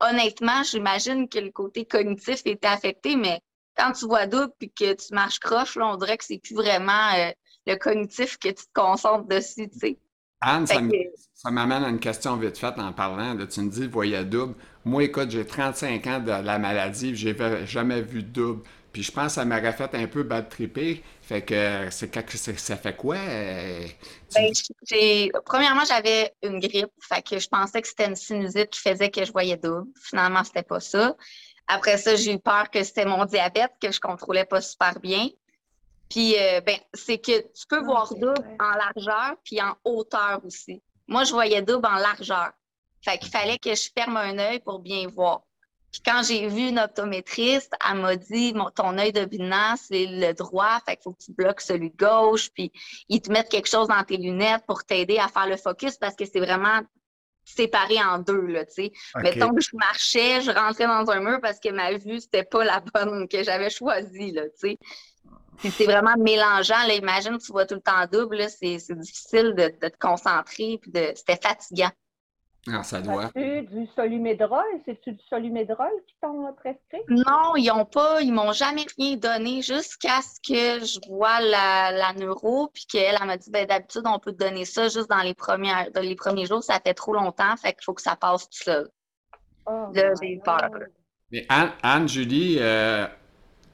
Honnêtement, 0.00 0.62
j'imagine 0.62 1.28
que 1.28 1.38
le 1.38 1.50
côté 1.50 1.84
cognitif 1.84 2.42
était 2.44 2.66
affecté, 2.66 3.16
mais 3.16 3.40
quand 3.76 3.92
tu 3.92 4.06
vois 4.06 4.26
double 4.26 4.52
puis 4.58 4.70
que 4.70 4.94
tu 4.94 5.14
marches 5.14 5.40
croche, 5.40 5.76
là, 5.76 5.88
on 5.88 5.96
dirait 5.96 6.16
que 6.16 6.24
c'est 6.24 6.38
plus 6.38 6.54
vraiment 6.54 7.12
euh, 7.16 7.30
le 7.66 7.76
cognitif 7.76 8.38
que 8.38 8.48
tu 8.48 8.54
te 8.54 8.72
concentres 8.74 9.26
dessus, 9.26 9.68
tu 9.70 9.78
sais. 9.78 9.98
Anne, 10.40 10.66
ça 10.66 11.50
m'amène 11.50 11.84
à 11.84 11.88
une 11.88 11.98
question 11.98 12.36
vite 12.36 12.58
faite 12.58 12.78
en 12.78 12.92
parlant. 12.92 13.34
tu 13.46 13.60
me 13.62 13.70
dis, 13.70 13.86
voyais 13.86 14.24
double. 14.24 14.54
Moi, 14.84 15.04
écoute, 15.04 15.30
j'ai 15.30 15.46
35 15.46 16.06
ans 16.06 16.20
de 16.20 16.30
la 16.30 16.58
maladie, 16.58 17.16
j'ai 17.16 17.34
jamais 17.64 18.02
vu 18.02 18.22
double. 18.22 18.62
Puis 18.94 19.02
je 19.02 19.10
pense 19.10 19.26
que 19.26 19.32
ça 19.32 19.44
m'aurait 19.44 19.72
fait 19.72 19.92
un 19.96 20.06
peu 20.06 20.22
bad 20.22 20.48
tripper. 20.48 21.02
Fait 21.20 21.42
que 21.42 21.88
c'est 21.90 22.16
ça 22.56 22.76
fait 22.76 22.94
quoi? 22.94 23.16
Euh, 23.16 23.84
ben, 24.32 24.52
premièrement, 25.44 25.82
j'avais 25.84 26.32
une 26.44 26.60
grippe. 26.60 26.92
Fait 27.00 27.20
que 27.20 27.40
je 27.40 27.48
pensais 27.48 27.82
que 27.82 27.88
c'était 27.88 28.06
une 28.06 28.14
sinusite 28.14 28.70
qui 28.70 28.78
faisait 28.78 29.10
que 29.10 29.24
je 29.24 29.32
voyais 29.32 29.56
double. 29.56 29.90
Finalement, 30.00 30.44
c'était 30.44 30.62
pas 30.62 30.78
ça. 30.78 31.16
Après 31.66 31.98
ça, 31.98 32.14
j'ai 32.14 32.34
eu 32.34 32.38
peur 32.38 32.70
que 32.70 32.84
c'était 32.84 33.04
mon 33.04 33.24
diabète 33.24 33.72
que 33.82 33.90
je 33.90 33.98
contrôlais 33.98 34.44
pas 34.44 34.60
super 34.60 35.00
bien. 35.00 35.28
Puis, 36.08 36.36
euh, 36.38 36.60
ben, 36.60 36.78
c'est 36.92 37.18
que 37.18 37.40
tu 37.40 37.66
peux 37.68 37.80
ah, 37.80 37.84
voir 37.84 38.14
double 38.14 38.56
en 38.60 38.76
largeur 38.76 39.34
puis 39.42 39.60
en 39.60 39.74
hauteur 39.82 40.40
aussi. 40.46 40.80
Moi, 41.08 41.24
je 41.24 41.32
voyais 41.32 41.62
double 41.62 41.86
en 41.86 41.96
largeur. 41.96 42.52
Fait 43.04 43.18
qu'il 43.18 43.30
fallait 43.30 43.58
que 43.58 43.74
je 43.74 43.88
ferme 43.92 44.16
un 44.18 44.38
œil 44.38 44.60
pour 44.60 44.78
bien 44.78 45.08
voir. 45.08 45.42
Puis 45.94 46.02
quand 46.04 46.24
j'ai 46.24 46.48
vu 46.48 46.70
une 46.70 46.80
optométriste, 46.80 47.72
elle 47.88 48.00
m'a 48.00 48.16
dit 48.16 48.52
ton 48.74 48.98
œil 48.98 49.12
dominant, 49.12 49.76
c'est 49.76 50.06
le 50.06 50.32
droit, 50.32 50.80
fait 50.84 50.96
qu'il 50.96 51.04
faut 51.04 51.12
que 51.12 51.22
tu 51.22 51.30
bloques 51.30 51.60
celui 51.60 51.90
de 51.90 51.96
gauche, 51.96 52.50
puis 52.52 52.72
ils 53.08 53.20
te 53.20 53.30
mettent 53.30 53.48
quelque 53.48 53.68
chose 53.68 53.86
dans 53.86 54.02
tes 54.02 54.16
lunettes 54.16 54.66
pour 54.66 54.82
t'aider 54.82 55.18
à 55.18 55.28
faire 55.28 55.46
le 55.46 55.56
focus 55.56 55.96
parce 55.96 56.16
que 56.16 56.24
c'est 56.24 56.40
vraiment 56.40 56.80
séparé 57.44 58.02
en 58.02 58.18
deux, 58.18 58.44
là, 58.44 58.64
tu 58.64 58.72
sais. 58.72 58.92
Mettons 59.22 59.54
que 59.54 59.60
je 59.60 59.70
marchais, 59.74 60.40
je 60.40 60.50
rentrais 60.50 60.88
dans 60.88 61.08
un 61.12 61.20
mur 61.20 61.38
parce 61.40 61.60
que 61.60 61.68
ma 61.68 61.92
vue, 61.92 62.18
c'était 62.18 62.42
pas 62.42 62.64
la 62.64 62.80
bonne 62.80 63.28
que 63.28 63.44
j'avais 63.44 63.70
choisie, 63.70 64.32
là, 64.32 64.42
tu 64.60 64.76
sais. 65.60 65.70
c'est 65.70 65.84
vraiment 65.84 66.16
mélangeant, 66.18 66.88
là, 66.88 66.94
imagine, 66.94 67.38
tu 67.38 67.52
vois 67.52 67.66
tout 67.66 67.76
le 67.76 67.80
temps 67.80 68.04
double, 68.10 68.44
c'est 68.50 68.78
difficile 68.96 69.54
de, 69.56 69.72
de, 69.80 69.88
te 69.88 69.98
concentrer, 70.00 70.80
puis 70.82 70.90
de, 70.90 71.12
c'était 71.14 71.38
fatigant. 71.40 71.92
Ah, 72.72 72.82
ça 72.82 73.00
doit. 73.00 73.30
du 73.34 73.86
solumédrol? 73.94 74.64
C'est-tu 74.86 75.12
du 75.12 75.22
solumédrol 75.28 75.90
qui 76.06 76.14
t'ont 76.22 76.50
prescrit? 76.54 77.02
Non, 77.08 77.56
ils 77.56 77.70
ont 77.70 77.84
pas, 77.84 78.22
ils 78.22 78.32
m'ont 78.32 78.52
jamais 78.52 78.86
rien 78.98 79.16
donné 79.16 79.60
jusqu'à 79.60 80.20
ce 80.22 80.40
que 80.40 80.84
je 80.84 80.98
vois 81.08 81.40
la, 81.40 81.92
la 81.92 82.12
neuro, 82.14 82.70
puis 82.72 82.86
qu'elle 82.86 83.16
m'a 83.26 83.36
dit, 83.36 83.50
ben, 83.50 83.66
d'habitude, 83.66 84.02
on 84.06 84.18
peut 84.18 84.32
te 84.32 84.42
donner 84.44 84.64
ça 84.64 84.88
juste 84.88 85.10
dans 85.10 85.22
les, 85.22 85.34
premières, 85.34 85.90
dans 85.92 86.00
les 86.00 86.14
premiers 86.14 86.46
jours, 86.46 86.62
ça 86.62 86.80
fait 86.80 86.94
trop 86.94 87.12
longtemps, 87.12 87.54
fait 87.56 87.74
qu'il 87.74 87.84
faut 87.84 87.94
que 87.94 88.02
ça 88.02 88.16
passe 88.16 88.48
tout 88.48 88.62
seul. 88.64 88.88
Oh 89.66 89.88
Là, 89.92 90.12
j'ai 90.20 90.40
peur. 90.42 90.70
Mais 91.30 91.46
Anne-Julie, 91.82 92.58
euh, 92.60 93.06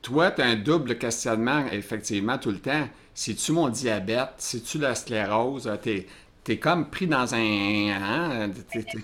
toi, 0.02 0.30
tu 0.30 0.42
as 0.42 0.46
un 0.46 0.56
double 0.56 0.98
questionnement, 0.98 1.66
effectivement, 1.70 2.38
tout 2.38 2.50
le 2.50 2.60
temps. 2.60 2.88
C'est-tu 3.14 3.52
mon 3.52 3.68
diabète? 3.68 4.34
C'est-tu 4.38 4.78
la 4.78 4.94
sclérose? 4.94 5.70
T'es 5.82 6.06
tu 6.44 6.52
es 6.52 6.58
comme 6.58 6.90
pris 6.90 7.06
dans 7.06 7.34
un. 7.34 7.38
Hein, 7.38 8.48
le 8.48 9.00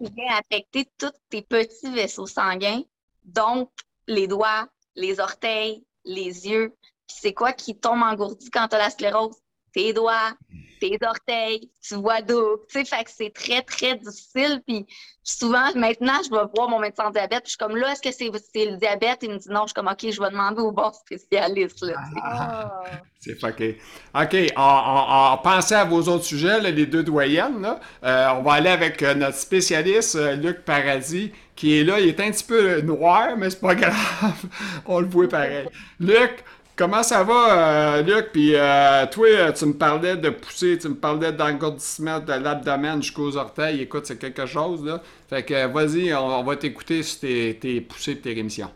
vient 0.00 0.36
affecter 0.38 0.88
tous 0.98 1.12
tes 1.28 1.42
petits 1.42 1.92
vaisseaux 1.92 2.26
sanguins, 2.26 2.82
donc 3.24 3.70
les 4.06 4.26
doigts, 4.26 4.68
les 4.96 5.20
orteils, 5.20 5.84
les 6.04 6.48
yeux. 6.48 6.74
Puis 7.06 7.16
c'est 7.20 7.34
quoi 7.34 7.52
qui 7.52 7.76
tombe 7.76 8.02
engourdi 8.02 8.50
quand 8.50 8.68
tu 8.68 8.76
as 8.76 8.78
la 8.78 8.90
sclérose? 8.90 9.36
Tes 9.72 9.92
doigts, 9.92 10.32
tes 10.80 10.98
orteils, 11.06 11.70
tu 11.82 11.94
vois 11.96 12.22
d'où. 12.22 12.56
Tu 12.68 12.78
sais, 12.78 12.84
fait 12.84 13.04
que 13.04 13.10
c'est 13.10 13.32
très, 13.32 13.62
très 13.62 13.96
difficile. 13.96 14.62
Puis 14.66 14.86
souvent, 15.22 15.66
maintenant, 15.76 16.20
je 16.24 16.30
vais 16.30 16.42
voir 16.56 16.68
mon 16.68 16.80
médecin 16.80 17.04
en 17.04 17.10
diabète. 17.10 17.44
Puis 17.44 17.46
je 17.46 17.50
suis 17.50 17.58
comme 17.58 17.76
là, 17.76 17.92
est-ce 17.92 18.02
que 18.02 18.10
c'est 18.12 18.30
le 18.64 18.76
diabète? 18.76 19.18
Il 19.22 19.30
me 19.30 19.38
dit 19.38 19.48
non. 19.50 19.62
Je 19.62 19.66
suis 19.68 19.74
comme 19.74 19.88
OK, 19.88 20.10
je 20.10 20.20
vais 20.20 20.30
demander 20.30 20.60
au 20.60 20.72
bon 20.72 20.90
spécialiste. 20.92 21.82
Là, 21.82 21.94
ah, 22.22 22.82
c'est 23.20 23.38
fucké. 23.38 23.78
OK, 24.14 24.36
on, 24.56 25.38
pensez 25.42 25.74
à 25.74 25.84
vos 25.84 26.02
autres 26.08 26.24
sujets, 26.24 26.60
les 26.60 26.86
deux 26.86 27.02
doyennes. 27.02 27.60
Là. 27.62 27.80
Euh, 28.02 28.28
on 28.38 28.42
va 28.42 28.54
aller 28.54 28.70
avec 28.70 29.02
euh, 29.02 29.14
notre 29.14 29.36
spécialiste, 29.36 30.16
euh, 30.16 30.34
Luc 30.34 30.64
Paradis, 30.64 31.32
qui 31.54 31.78
est 31.78 31.84
là. 31.84 32.00
Il 32.00 32.08
est 32.08 32.20
un 32.20 32.30
petit 32.30 32.44
peu 32.44 32.80
noir, 32.80 33.36
mais 33.36 33.50
c'est 33.50 33.60
pas 33.60 33.74
grave. 33.76 34.44
on 34.86 35.00
le 35.00 35.06
voit 35.06 35.28
pareil. 35.28 35.68
Luc, 35.98 36.42
comment 36.80 37.02
ça 37.02 37.22
va, 37.22 37.98
euh, 37.98 38.02
Luc? 38.02 38.32
Puis 38.32 38.54
euh, 38.54 39.04
toi, 39.12 39.26
euh, 39.28 39.52
tu 39.52 39.66
me 39.66 39.74
parlais 39.74 40.16
de 40.16 40.30
pousser, 40.30 40.78
tu 40.78 40.88
me 40.88 40.94
parlais 40.94 41.30
d'engourdissement 41.30 42.20
de 42.20 42.32
l'abdomen 42.32 43.02
jusqu'aux 43.02 43.36
orteils. 43.36 43.82
Écoute, 43.82 44.06
c'est 44.06 44.18
quelque 44.18 44.46
chose, 44.46 44.82
là. 44.82 45.02
Fait 45.28 45.42
que 45.42 45.66
vas-y, 45.66 46.14
on, 46.14 46.42
va 46.42 46.56
t'écouter 46.56 47.02
sur 47.02 47.20
tes, 47.20 47.58
tes 47.58 47.82
poussées 47.82 48.12
et 48.12 48.20
tes 48.20 48.32
rémissions. 48.32 48.70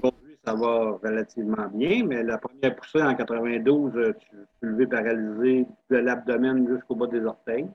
Aujourd'hui, 0.00 0.38
ça 0.44 0.54
va 0.54 0.96
relativement 1.02 1.66
bien, 1.74 2.04
mais 2.06 2.22
la 2.22 2.38
première 2.38 2.76
poussée 2.76 3.02
en 3.02 3.16
92, 3.16 3.92
tu 3.92 4.26
suis 4.28 4.46
levé 4.62 4.86
paralysé 4.86 5.66
de 5.90 5.96
l'abdomen 5.96 6.68
jusqu'au 6.68 6.94
bas 6.94 7.08
des 7.08 7.24
orteils. 7.24 7.66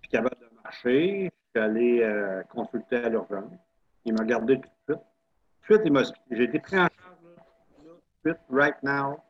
Puis 0.00 0.10
capable 0.10 0.36
de 0.40 0.62
marcher. 0.62 1.32
Je 1.54 1.60
suis 1.60 1.64
allé 1.64 2.42
consulter 2.50 2.96
à 2.96 3.08
l'urgence. 3.08 3.50
Il 4.04 4.12
m'a 4.14 4.24
gardé 4.24 4.60
tout 4.60 4.60
de 4.60 4.94
suite. 4.94 5.04
Tout 5.66 5.76
de 5.76 6.02
suite, 6.04 6.14
j'ai 6.30 6.44
été 6.44 6.58
pris 6.60 6.78
en 6.78 6.86
right 8.50 8.76
now, 8.82 9.20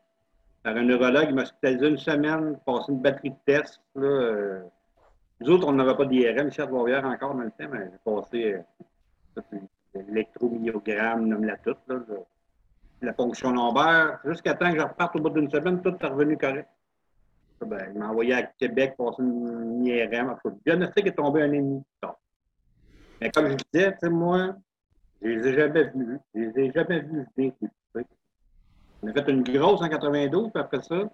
par 0.62 0.76
un 0.76 0.82
neurologue. 0.82 1.26
Il 1.28 1.34
m'a 1.34 1.42
hospitalisé 1.42 1.88
une 1.88 1.98
semaine, 1.98 2.58
passé 2.64 2.92
une 2.92 3.00
batterie 3.00 3.30
de 3.30 3.36
tests. 3.46 3.80
Là, 3.94 4.06
euh. 4.06 4.62
Nous 5.40 5.50
autres, 5.50 5.68
on 5.68 5.72
n'avait 5.72 5.94
pas 5.94 6.04
d'IRM 6.04 6.48
à 6.48 6.66
trois 6.66 7.04
encore 7.04 7.34
dans 7.34 7.42
le 7.42 7.50
temps, 7.50 7.68
mais 7.70 7.90
j'ai 7.92 7.98
passé 8.04 8.56
euh, 9.36 9.58
l'électromyogramme, 9.94 11.26
nomme 11.26 11.44
la 11.44 11.56
toute, 11.58 11.78
la 13.00 13.12
ponction 13.12 13.52
lombaire. 13.52 14.18
Jusqu'à 14.24 14.54
temps 14.54 14.72
que 14.72 14.78
je 14.78 14.82
reparte 14.82 15.14
au 15.14 15.20
bout 15.20 15.30
d'une 15.30 15.50
semaine, 15.50 15.80
tout 15.80 15.94
est 16.00 16.06
revenu 16.06 16.36
correct. 16.36 16.68
Ben, 17.64 17.90
il 17.92 17.98
m'a 17.98 18.08
envoyé 18.08 18.34
à 18.34 18.42
Québec 18.42 18.94
passer 18.96 19.22
une 19.22 19.84
IRM. 19.84 20.36
Le 20.44 20.50
diagnostic 20.64 21.06
est 21.06 21.12
tombé 21.12 21.42
un 21.42 21.52
ennemi 21.52 21.82
Mais 23.20 23.30
comme 23.30 23.48
je 23.48 23.56
disais, 23.72 23.96
moi, 24.10 24.54
je 25.22 25.28
les 25.28 25.48
ai 25.48 25.54
jamais 25.54 25.84
vus. 25.84 26.18
Je 26.34 26.40
les 26.40 26.60
ai 26.60 26.72
jamais 26.72 27.00
vus 27.00 27.26
venir, 27.36 27.52
on 29.02 29.08
a 29.08 29.12
fait 29.12 29.30
une 29.30 29.42
grosse 29.42 29.80
en 29.80 29.88
92, 29.88 30.50
puis 30.52 30.60
après 30.60 30.82
ça, 30.82 31.08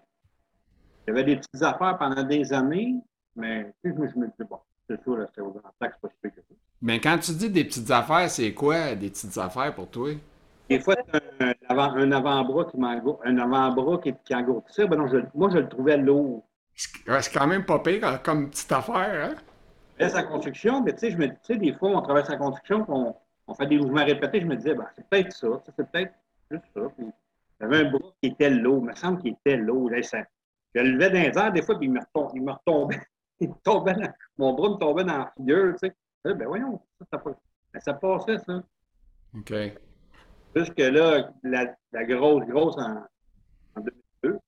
avait 1.08 1.24
des 1.24 1.36
petites 1.36 1.62
affaires 1.62 1.96
pendant 1.98 2.22
des 2.22 2.52
années, 2.52 2.94
mais 3.36 3.72
je 3.84 3.90
me, 3.90 4.08
je 4.08 4.18
me 4.18 4.26
disais, 4.26 4.44
bon, 4.48 4.58
c'est 4.88 5.02
sûr, 5.02 5.26
c'est 5.34 5.40
aux 5.40 5.52
c'est 5.54 5.78
pas 5.78 5.88
que 5.88 5.96
ça. 6.36 6.54
Mais 6.82 7.00
quand 7.00 7.18
tu 7.18 7.32
dis 7.32 7.50
des 7.50 7.64
petites 7.64 7.90
affaires, 7.90 8.28
c'est 8.30 8.52
quoi 8.52 8.94
des 8.94 9.10
petites 9.10 9.36
affaires 9.38 9.74
pour 9.74 9.88
toi? 9.88 10.10
Des 10.68 10.80
fois, 10.80 10.96
un, 11.40 11.52
un 11.68 12.12
avant-bras 12.12 12.64
qui 12.64 12.78
un 12.82 13.38
avant-bras 13.38 13.98
qui, 13.98 14.14
qui 14.24 14.34
engourdissait, 14.34 14.86
ben 14.86 14.96
non, 14.96 15.06
je, 15.08 15.18
moi, 15.34 15.50
je 15.50 15.58
le 15.58 15.68
trouvais 15.68 15.96
lourd. 15.96 16.44
C'est 16.74 17.32
quand 17.32 17.46
même 17.46 17.64
pas 17.64 17.78
pire 17.78 18.22
comme 18.22 18.50
petite 18.50 18.72
affaire, 18.72 19.30
hein? 19.30 19.34
Mais 19.98 20.08
sa 20.08 20.24
construction, 20.24 20.82
mais 20.82 20.92
tu 20.92 21.00
sais, 21.00 21.10
je 21.12 21.16
me 21.16 21.28
dis, 21.28 21.58
des 21.58 21.72
fois, 21.74 21.90
on 21.90 22.02
travaille 22.02 22.26
sa 22.26 22.36
construction, 22.36 22.84
on, 22.88 23.14
on 23.46 23.54
fait 23.54 23.66
des 23.66 23.78
mouvements 23.78 24.04
répétés, 24.04 24.40
je 24.40 24.46
me 24.46 24.56
disais, 24.56 24.74
ben, 24.74 24.86
c'est 24.96 25.08
peut-être 25.08 25.32
ça, 25.32 25.46
c'est 25.64 25.90
peut-être 25.90 26.12
juste 26.50 26.64
ça. 26.74 26.80
Puis, 26.96 27.06
j'avais 27.60 27.78
un 27.78 27.90
bras 27.90 28.12
qui 28.22 28.30
était 28.30 28.50
lourd. 28.50 28.80
Il 28.82 28.88
me 28.88 28.94
semble 28.94 29.20
qu'il 29.20 29.32
était 29.32 29.56
lourd. 29.56 29.90
Là, 29.90 30.02
ça, 30.02 30.24
je 30.74 30.80
le 30.80 30.92
levais 30.92 31.10
dans 31.10 31.20
les 31.20 31.38
airs, 31.38 31.52
des 31.52 31.62
fois, 31.62 31.78
puis 31.78 31.86
il 31.86 31.92
me 31.92 32.00
retombait. 32.00 32.34
Il 32.34 32.42
me 32.42 32.52
retombait. 32.52 33.00
Il 33.40 33.52
tombait 33.64 33.94
dans, 33.94 34.12
mon 34.38 34.52
bras 34.52 34.70
me 34.70 34.76
tombait 34.76 35.02
dans 35.02 35.18
la 35.18 35.32
figure. 35.36 35.74
Tu 35.82 35.88
sais. 35.88 36.34
ben 36.34 36.46
voyons, 36.46 36.80
ça, 37.00 37.06
ça, 37.12 37.22
ben, 37.24 37.80
ça 37.80 37.94
passait, 37.94 38.38
ça. 38.38 38.62
OK. 39.36 39.52
Jusque 40.54 40.78
là, 40.78 41.32
la, 41.42 41.74
la 41.92 42.04
grosse, 42.04 42.44
grosse 42.46 42.78
en, 42.78 43.04
en 43.74 43.80
2002. 43.80 44.38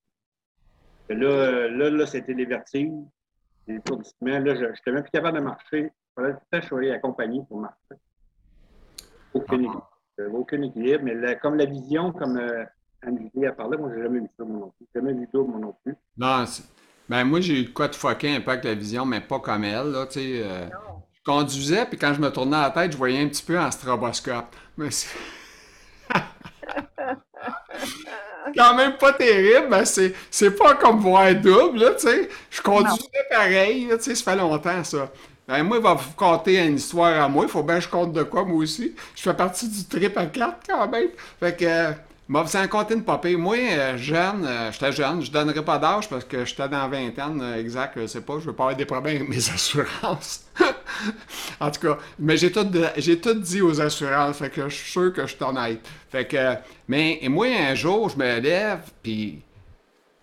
Là, 1.09 1.69
là, 1.69 1.91
là 1.91 2.07
c'était 2.07 2.33
les 2.33 2.45
vertiges, 2.45 2.93
les 3.67 3.75
étourdissements. 3.75 4.39
Là, 4.39 4.55
je 4.55 4.65
n'étais 4.67 4.93
même 4.93 5.03
plus 5.03 5.11
capable 5.11 5.39
de 5.39 5.43
marcher. 5.43 5.81
Il 5.81 5.91
fallait 6.15 6.35
tout 6.35 6.41
le 6.53 6.61
temps 6.61 6.67
choisir 6.69 6.95
accompagné 6.95 7.43
pour 7.49 7.59
marcher. 7.59 8.01
Aucun, 9.35 9.53
ah. 9.53 9.55
équilibre. 9.55 9.91
aucun 10.33 10.63
équilibre. 10.63 11.03
Mais 11.03 11.39
comme 11.39 11.57
la 11.57 11.67
vision, 11.67 12.13
comme 12.13 12.37
euh, 12.39 12.65
Anne-Julie 13.07 13.47
a 13.47 13.53
parlé, 13.53 13.79
moi, 13.79 13.91
j'ai 13.95 14.03
jamais 14.03 14.21
vu 14.21 14.29
ça, 14.37 14.45
moi 14.45 14.59
non 14.59 14.73
plus. 14.77 14.87
jamais 14.95 15.13
vu 15.13 15.29
double, 15.33 15.51
moi 15.53 15.61
non 15.61 15.77
plus. 15.85 15.95
Non, 16.17 16.45
ben 17.09 17.25
moi, 17.25 17.41
j'ai 17.41 17.61
eu 17.61 17.73
quoi 17.73 17.87
de 17.87 17.95
fucker 17.95 18.35
un 18.35 18.41
peu 18.41 18.51
avec 18.51 18.65
la 18.65 18.75
vision, 18.75 19.07
mais 19.07 19.21
pas 19.21 19.39
comme 19.39 19.63
elle, 19.63 19.93
là, 19.93 20.07
tu 20.07 20.19
sais. 20.19 20.43
Euh, 20.43 20.67
je 21.13 21.23
conduisais, 21.25 21.87
puis 21.87 21.97
quand 21.99 22.13
je 22.13 22.21
me 22.21 22.31
tournais 22.31 22.61
la 22.61 22.71
tête, 22.71 22.93
je 22.93 22.97
voyais 22.97 23.23
un 23.23 23.29
petit 23.29 23.45
peu 23.45 23.59
en 23.59 23.71
stroboscope. 23.71 24.57
Mais 24.77 24.91
c'est... 24.91 25.17
quand 28.57 28.75
même 28.75 28.97
pas 28.97 29.13
terrible, 29.13 29.67
mais 29.69 29.85
c'est, 29.85 30.51
pas 30.57 30.75
comme 30.75 30.99
voir 30.99 31.35
double, 31.35 31.79
là, 31.81 31.91
tu 31.95 32.07
sais. 32.07 32.29
Je 32.51 32.63
conduisais 32.63 33.27
pareil, 33.29 33.89
tu 33.89 34.03
sais, 34.03 34.15
ça 34.15 34.31
fait 34.33 34.37
longtemps, 34.39 34.85
ça. 34.85 35.11
Ben, 35.49 35.63
moi, 35.63 35.77
il 35.79 35.83
va 35.83 35.95
vous 35.95 36.13
conter 36.17 36.65
une 36.65 36.77
histoire 36.77 37.23
à 37.23 37.29
moi. 37.29 37.45
Il 37.45 37.51
faut 37.51 37.63
bien 37.63 37.77
que 37.77 37.83
je 37.83 37.89
compte 37.89 38.13
de 38.13 38.23
quoi, 38.25 38.45
moi 38.45 38.59
aussi. 38.59 38.95
Je 39.15 39.23
fais 39.23 39.35
partie 39.35 39.69
du 39.69 39.85
trip 39.85 40.17
à 40.17 40.27
4 40.27 40.59
quand 40.69 40.89
même. 40.89 41.11
Fait 41.39 41.57
que, 41.57 41.93
Bon, 42.29 42.43
vous 42.43 42.57
en 42.57 42.67
compter 42.67 42.95
une. 42.95 43.39
Moi, 43.39 43.57
euh, 43.57 43.97
jeune, 43.97 44.45
euh, 44.45 44.73
j'étais 44.73 44.91
jeune, 44.91 45.23
je 45.23 45.31
donnerais 45.31 45.65
pas 45.65 45.79
d'âge 45.79 46.09
parce 46.09 46.25
que 46.25 46.45
j'étais 46.45 46.69
dans 46.69 46.79
la 46.79 46.89
vingtaine, 46.89 47.41
euh, 47.41 47.61
exact, 47.61 47.93
je 47.97 48.09
sais 48.09 48.21
pas, 48.21 48.41
je 48.41 48.47
veux 48.47 48.53
pas 48.53 48.65
avoir 48.65 48.77
des 48.77 48.85
problèmes 48.85 49.17
avec 49.17 49.29
mes 49.29 49.51
assurances. 49.55 50.45
en 51.61 51.71
tout 51.71 51.81
cas, 51.83 51.99
mais 52.19 52.37
j'ai 52.37 52.51
tout, 52.51 52.67
j'ai 52.97 53.21
tout 53.21 53.35
dit 53.35 53.63
aux 53.63 53.81
assurances, 53.81 54.39
fait 54.39 54.51
que 54.51 54.69
je 54.69 54.75
suis 54.75 54.91
sûr 54.91 55.13
que 55.13 55.23
je 55.25 55.37
suis 55.37 55.45
honnête. 55.45 55.87
Fait 56.11 56.27
que, 56.27 56.57
mais 56.89 57.21
et 57.23 57.29
moi, 57.29 57.47
un 57.47 57.77
jour, 57.77 58.09
je 58.09 58.17
me 58.17 58.41
lève, 58.41 58.81
puis 59.05 59.41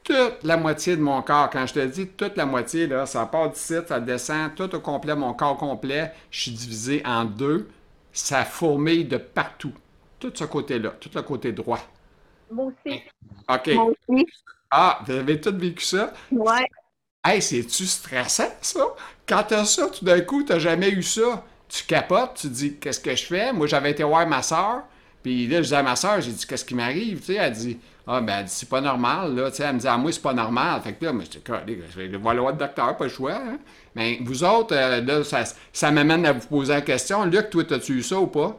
toute 0.04 0.44
la 0.44 0.58
moitié 0.58 0.98
de 0.98 1.02
mon 1.02 1.22
corps, 1.22 1.50
quand 1.50 1.66
je 1.66 1.74
te 1.74 1.86
dis 1.86 2.08
toute 2.08 2.36
la 2.36 2.46
moitié, 2.46 2.86
là, 2.86 3.06
ça 3.06 3.26
part 3.28 3.56
site, 3.56 3.88
ça 3.88 4.02
descend, 4.02 4.54
tout 4.56 4.76
au 4.76 4.82
complet, 4.82 5.16
mon 5.16 5.34
corps 5.34 5.56
complet, 5.56 6.12
je 6.32 6.42
suis 6.42 6.52
divisé 6.52 7.02
en 7.06 7.24
deux, 7.24 7.70
ça 8.12 8.44
fourmille 8.44 9.06
de 9.06 9.16
partout. 9.16 9.72
Tout 10.24 10.32
ce 10.34 10.46
côté-là, 10.46 10.92
tout 11.02 11.10
le 11.14 11.22
côté 11.22 11.52
droit. 11.52 11.86
Moi 12.50 12.68
aussi. 12.68 13.02
OK. 13.50 13.68
Moi 13.74 13.92
aussi. 14.10 14.26
Ah, 14.72 15.00
vous 15.06 15.12
avez 15.12 15.42
tous 15.42 15.52
vécu 15.52 15.84
ça? 15.84 16.14
Ouais. 16.32 16.66
Hey, 17.26 17.42
c'est-tu 17.42 17.86
stressant, 17.86 18.54
ça? 18.62 18.86
Quand 19.28 19.44
t'as 19.46 19.66
ça, 19.66 19.90
tout 19.90 20.06
d'un 20.06 20.22
coup, 20.22 20.44
t'as 20.44 20.60
jamais 20.60 20.92
eu 20.92 21.04
ça. 21.04 21.44
Tu 21.68 21.84
capotes, 21.84 22.36
tu 22.36 22.48
dis, 22.48 22.78
qu'est-ce 22.78 23.02
que 23.02 23.14
je 23.14 23.26
fais? 23.26 23.52
Moi, 23.52 23.68
j'avais 23.68 23.92
été 23.92 24.04
voir 24.04 24.26
ma 24.26 24.42
soeur, 24.42 24.84
puis 25.22 25.46
là, 25.48 25.58
je 25.58 25.64
disais 25.64 25.76
à 25.76 25.84
ma 25.84 25.98
soeur, 25.98 26.22
j'ai 26.22 26.32
dit, 26.32 26.48
qu'est-ce 26.48 26.64
qui 26.64 26.76
m'arrive? 26.76 27.20
Tu 27.20 27.26
sais, 27.26 27.34
elle 27.34 27.52
dit, 27.52 27.78
ah, 28.08 28.22
ben, 28.22 28.48
c'est 28.48 28.70
pas 28.70 28.80
normal, 28.80 29.36
là. 29.36 29.52
Tu 29.52 29.58
sais, 29.58 29.64
elle 29.64 29.76
me 29.76 29.80
dit, 29.80 29.88
ah, 29.90 29.98
moi, 29.98 30.14
c'est 30.14 30.22
pas 30.22 30.34
normal. 30.34 30.82
Fait 30.84 30.94
que 30.94 31.04
là, 31.04 31.12
moi, 31.12 31.26
j'étais, 31.30 31.42
je 31.92 32.00
vais 32.00 32.18
voir 32.18 32.34
le 32.34 32.54
docteur, 32.54 32.96
pas 32.96 33.04
le 33.04 33.10
choix. 33.10 33.36
Hein? 33.36 33.60
Mais 33.94 34.20
vous 34.22 34.46
autres, 34.46 34.74
euh, 34.74 35.02
là, 35.02 35.24
ça, 35.26 35.44
ça 35.74 35.92
m'amène 35.92 36.26
à 36.26 36.32
vous 36.32 36.48
poser 36.48 36.76
la 36.76 36.82
question. 36.82 37.26
Luc, 37.26 37.50
toi, 37.50 37.66
t'as-tu 37.66 37.98
eu 37.98 38.04
ça 38.04 38.18
ou 38.20 38.28
pas? 38.28 38.58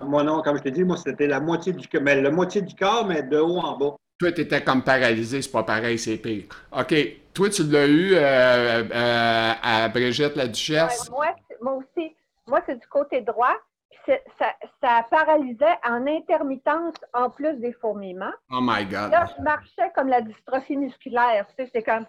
Moi, 0.00 0.22
non, 0.22 0.42
comme 0.42 0.56
je 0.56 0.62
t'ai 0.62 0.70
dit, 0.70 0.84
moi, 0.84 0.96
c'était 0.96 1.26
la 1.26 1.40
moitié 1.40 1.72
du 1.72 1.86
corps, 1.88 2.02
mais 2.02 2.20
la 2.20 2.30
moitié 2.30 2.62
du 2.62 2.74
corps, 2.74 3.06
mais 3.06 3.22
de 3.22 3.38
haut 3.38 3.58
en 3.58 3.76
bas. 3.76 3.96
Toi, 4.18 4.32
tu 4.32 4.42
étais 4.42 4.62
comme 4.62 4.82
paralysé, 4.82 5.42
c'est 5.42 5.50
pas 5.50 5.64
pareil, 5.64 5.98
c'est 5.98 6.16
pire. 6.16 6.44
OK. 6.72 6.94
Toi, 7.34 7.50
tu 7.50 7.64
l'as 7.64 7.86
eu 7.86 8.14
euh, 8.14 8.84
euh, 8.84 9.52
à 9.60 9.88
Brigitte, 9.88 10.36
la 10.36 10.46
duchesse? 10.46 11.10
moi, 11.10 11.26
moi 11.60 11.74
aussi. 11.74 12.14
Moi, 12.46 12.60
c'est 12.66 12.78
du 12.78 12.86
côté 12.86 13.22
droit. 13.22 13.56
Ça, 14.06 14.52
ça, 14.82 15.06
paralysait 15.10 15.78
en 15.82 16.06
intermittence 16.06 16.94
en 17.14 17.30
plus 17.30 17.54
des 17.54 17.72
fourmillements. 17.72 18.34
Oh 18.50 18.58
my 18.60 18.84
God. 18.84 19.10
Là, 19.10 19.26
je 19.36 19.42
marchais 19.42 19.90
comme 19.96 20.08
la 20.08 20.20
dystrophie 20.20 20.76
musculaire. 20.76 21.46
Tu 21.48 21.64
sais, 21.64 21.70
c'est 21.74 21.82
comme. 21.82 22.04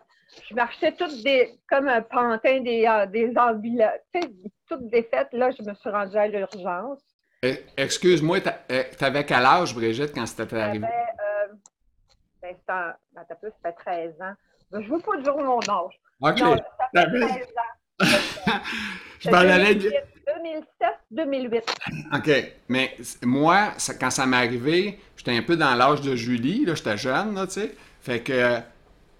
Je 0.49 0.53
marchais 0.53 0.91
toutes 0.91 1.23
des, 1.23 1.57
comme 1.69 1.87
un 1.87 2.01
pantin 2.01 2.59
des, 2.61 2.85
euh, 2.85 3.05
des 3.05 3.33
tu 3.33 4.21
sais, 4.21 4.29
toutes 4.67 4.89
défaites. 4.89 5.29
Là, 5.31 5.51
je 5.51 5.63
me 5.63 5.73
suis 5.73 5.89
rendue 5.89 6.17
à 6.17 6.27
l'urgence. 6.27 6.99
Eh, 7.43 7.63
excuse-moi, 7.77 8.39
eh, 8.69 8.83
t'avais 8.97 9.25
quel 9.25 9.45
âge, 9.45 9.75
Brigitte, 9.75 10.13
quand 10.13 10.25
c'était 10.25 10.55
arrivé? 10.57 10.85
Euh, 10.85 11.53
ben, 12.41 12.55
ça, 12.65 12.97
fait 13.63 13.71
13 13.73 14.21
ans. 14.21 14.33
Ben, 14.71 14.81
je 14.81 14.89
veux 14.89 14.99
pas 14.99 15.17
dire 15.17 15.37
mon 15.37 15.59
âge. 15.59 15.99
OK. 16.21 16.39
Non, 16.39 16.57
ça 16.93 17.09
fait 17.09 17.19
13 17.19 17.29
ans. 17.29 17.75
je 19.19 19.29
m'en 19.29 19.37
allais 19.37 19.75
2007-2008. 21.13 21.61
OK. 22.15 22.53
Mais 22.67 22.95
moi, 23.23 23.73
quand 23.99 24.09
ça 24.09 24.25
m'est 24.25 24.37
arrivé, 24.37 24.99
j'étais 25.15 25.37
un 25.37 25.41
peu 25.41 25.55
dans 25.55 25.75
l'âge 25.75 26.01
de 26.01 26.15
Julie, 26.15 26.65
là, 26.65 26.75
j'étais 26.75 26.97
jeune, 26.97 27.35
là, 27.35 27.47
tu 27.47 27.53
sais. 27.53 27.75
Fait 28.01 28.21
que, 28.21 28.57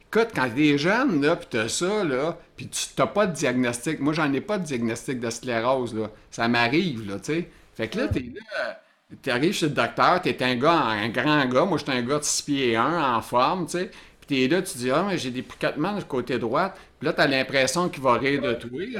écoute, 0.08 0.30
quand 0.36 0.50
t'es 0.54 0.78
jeune, 0.78 1.22
là, 1.22 1.36
pis 1.36 1.48
t'as 1.50 1.68
ça, 1.68 2.04
là, 2.04 2.38
pis 2.56 2.68
tu 2.70 2.88
n'as 2.98 3.08
pas 3.08 3.28
de 3.28 3.34
diagnostic. 3.34 4.00
Moi, 4.00 4.14
j'en 4.14 4.32
ai 4.34 4.42
pas 4.42 4.58
de 4.58 4.64
diagnostic 4.64 5.20
de 5.20 5.30
sclérose, 5.30 5.96
là. 5.96 6.10
Ça 6.30 6.48
m'arrive, 6.48 7.08
là, 7.10 7.20
tu 7.20 7.34
sais. 7.34 7.50
Fait 7.76 7.88
que 7.88 8.00
là, 8.00 8.08
t'es 8.08 8.32
là, 8.34 8.82
t'arrives 9.22 9.54
chez 9.54 9.68
le 9.68 9.74
docteur, 9.74 10.22
t'es 10.22 10.42
un 10.44 10.56
gars, 10.56 10.72
un 10.72 11.10
grand 11.10 11.46
gars, 11.46 11.66
moi 11.66 11.78
j'étais 11.78 11.92
un 11.92 12.02
gars 12.02 12.20
de 12.20 12.24
6 12.24 12.42
pieds 12.44 12.76
1 12.76 13.16
en 13.16 13.22
forme, 13.22 13.66
tu 13.66 13.74
sais. 13.74 13.92
Puis 14.20 14.48
t'es 14.48 14.56
là, 14.56 14.62
tu 14.62 14.78
dis, 14.78 14.90
ah, 14.90 15.06
mais 15.08 15.18
j'ai 15.18 15.30
des 15.30 15.42
picotements 15.42 15.96
du 15.96 16.06
côté 16.06 16.40
droit. 16.40 16.74
Puis 17.00 17.06
là, 17.06 17.14
t'as 17.14 17.28
l'impression 17.28 17.90
qu'il 17.90 18.02
va 18.02 18.14
rire 18.14 18.42
de 18.42 18.54
toi. 18.54 18.70
Oui. 18.80 18.96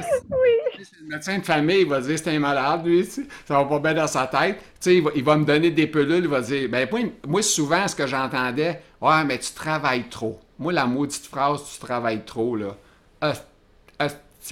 Le 1.00 1.08
médecin 1.08 1.38
de 1.38 1.44
famille, 1.44 1.80
il 1.80 1.88
va 1.88 2.00
dire, 2.00 2.18
c'est 2.18 2.30
un 2.30 2.38
malade, 2.38 2.84
lui, 2.84 3.04
ça 3.04 3.22
va 3.48 3.64
pas 3.64 3.78
bien 3.78 3.94
dans 3.94 4.06
sa 4.06 4.26
tête. 4.26 4.58
Tu 4.58 5.02
sais, 5.02 5.02
il 5.14 5.24
va, 5.24 5.36
me 5.36 5.44
donner 5.44 5.70
des 5.70 5.86
pelules, 5.86 6.24
il 6.24 6.28
va 6.28 6.42
dire, 6.42 6.68
ben, 6.68 6.86
moi, 7.26 7.42
souvent, 7.42 7.88
ce 7.88 7.96
que 7.96 8.06
j'entendais, 8.06 8.82
ouais, 9.00 9.24
mais 9.24 9.38
tu 9.38 9.52
travailles 9.52 10.08
trop. 10.10 10.38
Moi, 10.58 10.72
la 10.74 10.86
maudite 10.86 11.26
phrase, 11.26 11.62
tu 11.72 11.80
travailles 11.80 12.24
trop, 12.24 12.56
là. 12.56 12.76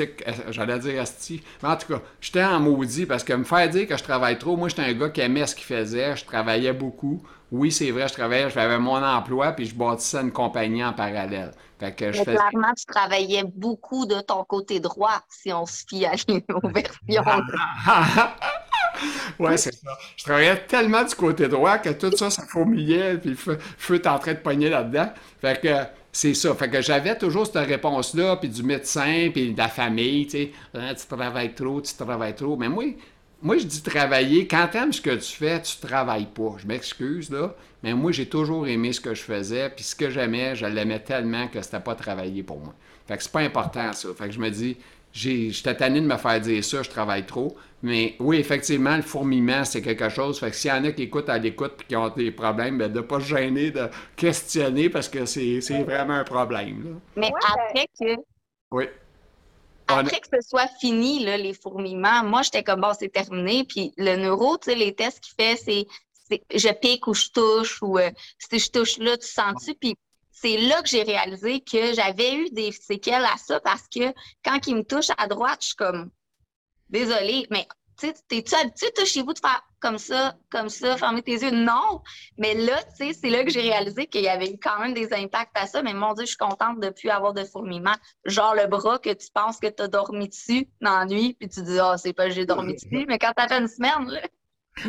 Euh, 0.01 0.33
j'allais 0.51 0.79
dire 0.79 1.01
asti. 1.01 1.43
Mais 1.63 1.69
en 1.69 1.77
tout 1.77 1.93
cas, 1.93 2.01
j'étais 2.21 2.45
en 2.45 2.61
maudit 2.61 3.07
parce 3.07 3.25
que 3.25 3.33
me 3.33 3.45
faire 3.45 3.69
dire 3.69 3.87
que 3.87 3.97
je 3.97 4.03
travaille 4.03 4.39
trop, 4.39 4.57
moi, 4.57 4.69
j'étais 4.69 4.83
un 4.83 4.93
gars 4.93 5.09
qui 5.09 5.21
aimait 5.21 5.47
ce 5.47 5.55
qu'il 5.55 5.65
faisait, 5.65 6.17
je 6.17 6.25
travaillais 6.25 6.73
beaucoup. 6.73 7.23
Oui, 7.53 7.71
c'est 7.71 7.91
vrai, 7.91 8.09
je 8.09 8.15
travaillais, 8.15 8.51
j'avais 8.51 8.79
mon 8.79 9.03
emploi, 9.03 9.53
puis 9.53 9.67
je 9.67 9.75
bâtissais 9.75 10.21
une 10.21 10.33
compagnie 10.33 10.85
en 10.85 10.93
parallèle. 10.93 11.53
Fait 11.79 11.95
que 11.95 12.11
je 12.11 12.19
Mais 12.19 12.25
clairement, 12.25 12.73
tu 12.77 12.85
travaillais 12.87 13.45
beaucoup 13.55 14.07
de 14.07 14.21
ton 14.21 14.43
côté 14.45 14.81
droit, 14.81 15.23
si 15.29 15.53
on 15.53 15.67
se 15.67 15.85
fie 15.89 16.05
à 16.05 16.13
nos 16.49 16.69
versions. 16.71 16.95
ouais, 19.39 19.57
c'est 19.57 19.75
ça. 19.75 19.91
Je 20.17 20.25
travaillais 20.25 20.67
tellement 20.67 21.05
du 21.05 21.15
côté 21.15 21.47
droit 21.47 21.79
que 21.79 21.91
tout 21.91 22.17
ça, 22.17 22.31
ça 22.31 22.45
fourmillait, 22.45 23.19
puis 23.19 23.31
le 23.31 23.37
feu, 23.37 23.59
était 23.95 24.09
en 24.09 24.19
train 24.19 24.33
de 24.33 24.39
pogner 24.39 24.69
là-dedans. 24.69 25.11
Fait 25.41 25.61
que 25.61 26.04
c'est 26.15 26.35
ça. 26.35 26.55
Fait 26.55 26.71
que 26.71 26.81
j'avais 26.81 27.19
toujours 27.19 27.45
cette 27.45 27.67
réponse-là, 27.67 28.37
puis 28.37 28.49
du 28.49 28.63
médecin, 28.63 29.31
puis 29.33 29.53
de 29.53 29.59
la 29.59 29.69
famille, 29.69 30.27
tu 30.27 30.31
sais. 30.31 30.53
Ah, 30.73 30.95
tu 30.95 31.07
travailles 31.07 31.55
trop, 31.55 31.81
tu 31.81 31.93
travailles 31.93 32.37
trop. 32.37 32.57
Mais 32.57 32.69
moi, 32.69 32.85
moi, 33.43 33.59
je 33.59 33.65
dis 33.65 33.83
travailler. 33.83 34.47
Quand 34.47 34.69
t'aimes 34.71 34.93
ce 34.93 35.01
que 35.01 35.11
tu 35.11 35.33
fais, 35.33 35.61
tu 35.61 35.77
travailles 35.79 36.29
pas. 36.33 36.55
Je 36.59 36.69
m'excuse, 36.69 37.31
là. 37.31 37.57
Mais 37.83 37.95
moi, 37.95 38.13
j'ai 38.13 38.27
toujours 38.27 38.69
aimé 38.69 38.93
ce 38.93 39.01
que 39.01 39.13
je 39.13 39.23
faisais, 39.23 39.69
puis 39.71 39.85
ce 39.85 39.97
que 39.97 40.09
j'aimais, 40.09 40.55
je 40.55 40.67
l'aimais 40.67 41.01
tellement 41.01 41.49
que 41.49 41.61
c'était 41.61 41.81
pas 41.81 41.97
travailler 41.97 42.45
pour 42.45 42.61
moi. 42.61 42.75
Fait 43.09 43.17
que 43.17 43.23
c'est 43.25 43.33
pas 43.33 43.41
important, 43.41 43.93
ça. 43.93 44.09
Fait 44.17 44.29
que 44.29 44.33
je 44.33 44.39
me 44.39 44.51
dis, 44.51 44.77
j'étais 45.15 45.77
tanné 45.77 46.01
de 46.01 46.07
me 46.07 46.17
faire 46.19 46.41
dire 46.41 46.65
ça, 46.65 46.83
je 46.83 46.91
travaille 46.91 47.25
trop. 47.27 47.57
Mais 47.83 48.17
oui, 48.19 48.39
effectivement, 48.39 48.97
le 48.97 49.03
fourmillement, 49.03 49.65
c'est 49.65 49.83
quelque 49.83 50.09
chose. 50.09 50.41
Fait 50.41 50.51
que 50.51 50.57
s'il 50.57 50.71
y 50.71 50.75
en 50.75 50.85
a 50.85 50.93
qui 50.93 51.03
écoutent 51.03 51.29
à 51.29 51.39
l'écoute 51.39 51.75
et 51.83 51.85
qui 51.87 51.97
ont 51.97 52.09
des 52.11 52.31
problèmes, 52.33 52.79
ben 52.79 52.91
de 52.93 52.99
ne 53.01 53.05
pas 53.05 53.21
se 53.21 53.27
gêner 53.27 53.71
de 53.71 53.89
questionner 54.17 54.89
parce 54.91 55.09
que 55.09 55.27
c'est 55.27 55.61
c'est 55.61 55.83
vraiment 55.85 56.15
un 56.15 56.25
problème. 56.25 56.83
là. 56.85 56.91
Mais 57.17 57.33
Ouais, 57.33 57.41
après 57.43 57.87
que, 58.01 58.17
Oui. 58.73 58.89
On- 59.91 59.99
après 59.99 60.21
que 60.21 60.29
ce 60.33 60.49
soit 60.49 60.69
fini, 60.81 61.25
là, 61.25 61.37
les 61.37 61.55
fourmillements, 61.55 62.25
moi, 62.25 62.43
j'étais 62.43 62.63
comme, 62.63 62.81
bon, 62.81 62.93
c'est 62.99 63.11
terminé. 63.11 63.65
Puis 63.65 63.93
le 63.99 64.17
neuro, 64.17 64.57
tu 64.59 64.71
sais, 64.71 64.75
les 64.77 64.95
tests 64.95 65.21
qu'il 65.21 65.35
fait, 65.39 65.57
c'est 65.57 65.87
c'est 66.27 66.43
je 66.55 66.73
pique 66.73 67.07
ou 67.07 67.13
je 67.15 67.29
touche 67.29 67.83
ou 67.83 67.99
euh, 67.99 68.11
si 68.39 68.59
je 68.59 68.71
touche 68.71 68.97
là, 68.99 69.17
tu 69.19 69.27
sens-tu? 69.27 69.75
Puis 69.75 69.95
c'est 70.35 70.57
là 70.57 70.83
que 70.83 70.89
j'ai 70.89 71.05
réalisé 71.05 71.61
que 71.61 71.95
j'avais 71.95 72.35
eu 72.35 72.51
des 72.51 72.73
séquelles 72.73 73.25
à 73.25 73.37
ça 73.39 73.61
parce 73.61 73.87
que 73.89 74.13
quand 74.45 74.67
il 74.67 74.77
me 74.77 74.83
touche 74.83 75.09
à 75.17 75.29
droite, 75.29 75.59
je 75.61 75.67
suis 75.69 75.77
comme, 75.77 76.11
désolée, 76.91 77.47
mais 77.51 77.67
t'es-tu 77.97 78.55
habitué, 78.57 78.91
toi, 78.95 79.05
chez 79.05 79.23
vous, 79.23 79.33
de 79.33 79.39
faire 79.39 79.63
comme 79.79 79.97
ça, 79.99 80.35
comme 80.51 80.69
ça, 80.69 80.97
fermer 80.97 81.23
tes 81.23 81.35
yeux? 81.35 81.53
Non! 81.53 82.03
Mais 82.37 82.55
là, 82.55 82.83
tu 82.83 83.07
sais, 83.07 83.13
c'est 83.13 83.31
là 83.31 83.45
que 83.45 83.51
j'ai 83.51 83.61
réalisé 83.61 84.07
qu'il 84.07 84.23
y 84.23 84.29
avait 84.29 84.51
eu 84.51 84.59
quand 84.61 84.81
même 84.81 84.93
des 84.93 85.13
impacts 85.13 85.57
à 85.57 85.69
ça. 85.69 85.83
Mais 85.83 85.95
mon 85.95 86.15
Dieu, 86.15 86.25
je 86.25 86.31
suis 86.31 86.37
contente 86.37 86.81
de 86.81 86.87
ne 86.87 86.91
plus 86.91 87.11
avoir 87.11 87.33
de 87.33 87.45
fourmillements. 87.45 87.97
Genre 88.25 88.57
le 88.57 88.67
bras 88.67 88.99
que 88.99 89.11
tu 89.11 89.29
penses 89.33 89.61
que 89.61 89.69
tu 89.69 89.83
as 89.85 89.89
dormi 89.89 90.29
dessus 90.29 90.69
dans 90.81 90.99
la 90.99 91.05
nuit, 91.07 91.37
puis 91.39 91.49
tu 91.49 91.63
dis, 91.63 91.79
ah, 91.79 91.97
c'est 91.97 92.13
pas 92.13 92.29
j'ai 92.29 92.45
dormi 92.45 92.75
dessus. 92.75 93.05
Mais 93.07 93.19
quand 93.19 93.33
t'as 93.37 93.47
fait 93.47 93.61
une 93.61 93.69
semaine, 93.69 94.09
là, 94.09 94.21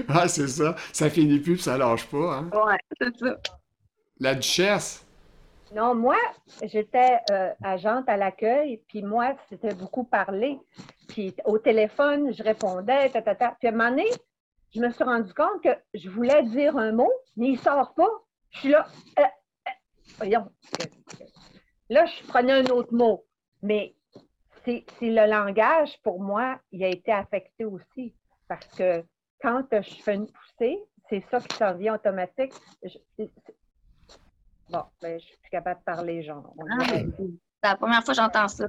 Ah, 0.08 0.28
c'est 0.28 0.48
ça. 0.48 0.76
Ça 0.92 1.10
finit 1.12 1.40
plus 1.40 1.54
puis 1.54 1.64
ça 1.64 1.78
lâche 1.78 2.08
pas. 2.08 2.38
Hein? 2.38 2.50
ouais, 2.52 2.78
c'est 3.00 3.16
ça. 3.20 3.38
La 4.20 4.34
duchesse. 4.34 5.05
Non, 5.76 5.94
moi, 5.94 6.16
j'étais 6.64 7.20
euh, 7.32 7.52
agente 7.62 8.08
à 8.08 8.16
l'accueil, 8.16 8.82
puis 8.88 9.04
moi, 9.04 9.36
c'était 9.50 9.74
beaucoup 9.74 10.06
parler. 10.06 10.58
Puis 11.10 11.36
au 11.44 11.58
téléphone, 11.58 12.34
je 12.34 12.42
répondais, 12.42 13.10
ta, 13.10 13.22
ta, 13.22 13.36
ta. 13.36 13.58
Puis 13.60 13.68
à 13.68 13.72
un 13.72 13.74
moment 13.74 13.90
donné, 13.90 14.06
je 14.74 14.80
me 14.80 14.90
suis 14.90 15.04
rendu 15.04 15.34
compte 15.34 15.62
que 15.62 15.78
je 15.94 16.10
voulais 16.10 16.44
dire 16.44 16.78
un 16.78 16.94
mot, 16.94 17.12
mais 17.36 17.50
il 17.50 17.60
sort 17.60 17.94
pas. 17.94 18.10
Je 18.52 18.60
suis 18.60 18.70
là. 18.70 18.88
euh, 19.20 19.24
euh, 19.24 19.72
voyons. 20.18 20.50
Là, 21.90 22.06
je 22.06 22.26
prenais 22.26 22.54
un 22.54 22.66
autre 22.68 22.94
mot. 22.94 23.26
Mais 23.62 23.96
c'est 24.64 24.86
le 25.02 25.30
langage, 25.30 26.02
pour 26.04 26.22
moi, 26.22 26.58
il 26.72 26.86
a 26.86 26.88
été 26.88 27.12
affecté 27.12 27.66
aussi. 27.66 28.16
Parce 28.48 28.68
que 28.68 29.04
quand 29.42 29.66
je 29.74 30.02
fais 30.02 30.16
une 30.16 30.28
poussée, 30.28 30.80
c'est 31.10 31.24
ça 31.30 31.42
qui 31.42 31.58
s'en 31.58 31.74
vient 31.74 31.96
automatique. 31.96 32.54
Bon, 34.70 34.84
ben, 35.02 35.20
je 35.20 35.26
suis 35.26 35.38
plus 35.38 35.50
capable 35.52 35.80
de 35.80 35.86
parler, 35.86 36.24
genre. 36.24 36.54
Ah, 36.70 36.84
c'est 36.88 37.08
la 37.64 37.76
première 37.76 38.04
fois 38.04 38.14
que 38.14 38.20
j'entends 38.22 38.48
ça. 38.48 38.66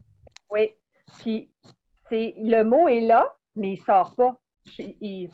Oui. 0.50 0.70
Puis, 1.18 1.50
c'est, 2.09 2.35
le 2.38 2.62
mot 2.62 2.88
est 2.88 3.00
là, 3.00 3.35
mais 3.54 3.72
il 3.74 3.82
sort 3.82 4.14
pas. 4.14 4.37
Je- 4.66 4.82
il- 5.00 5.30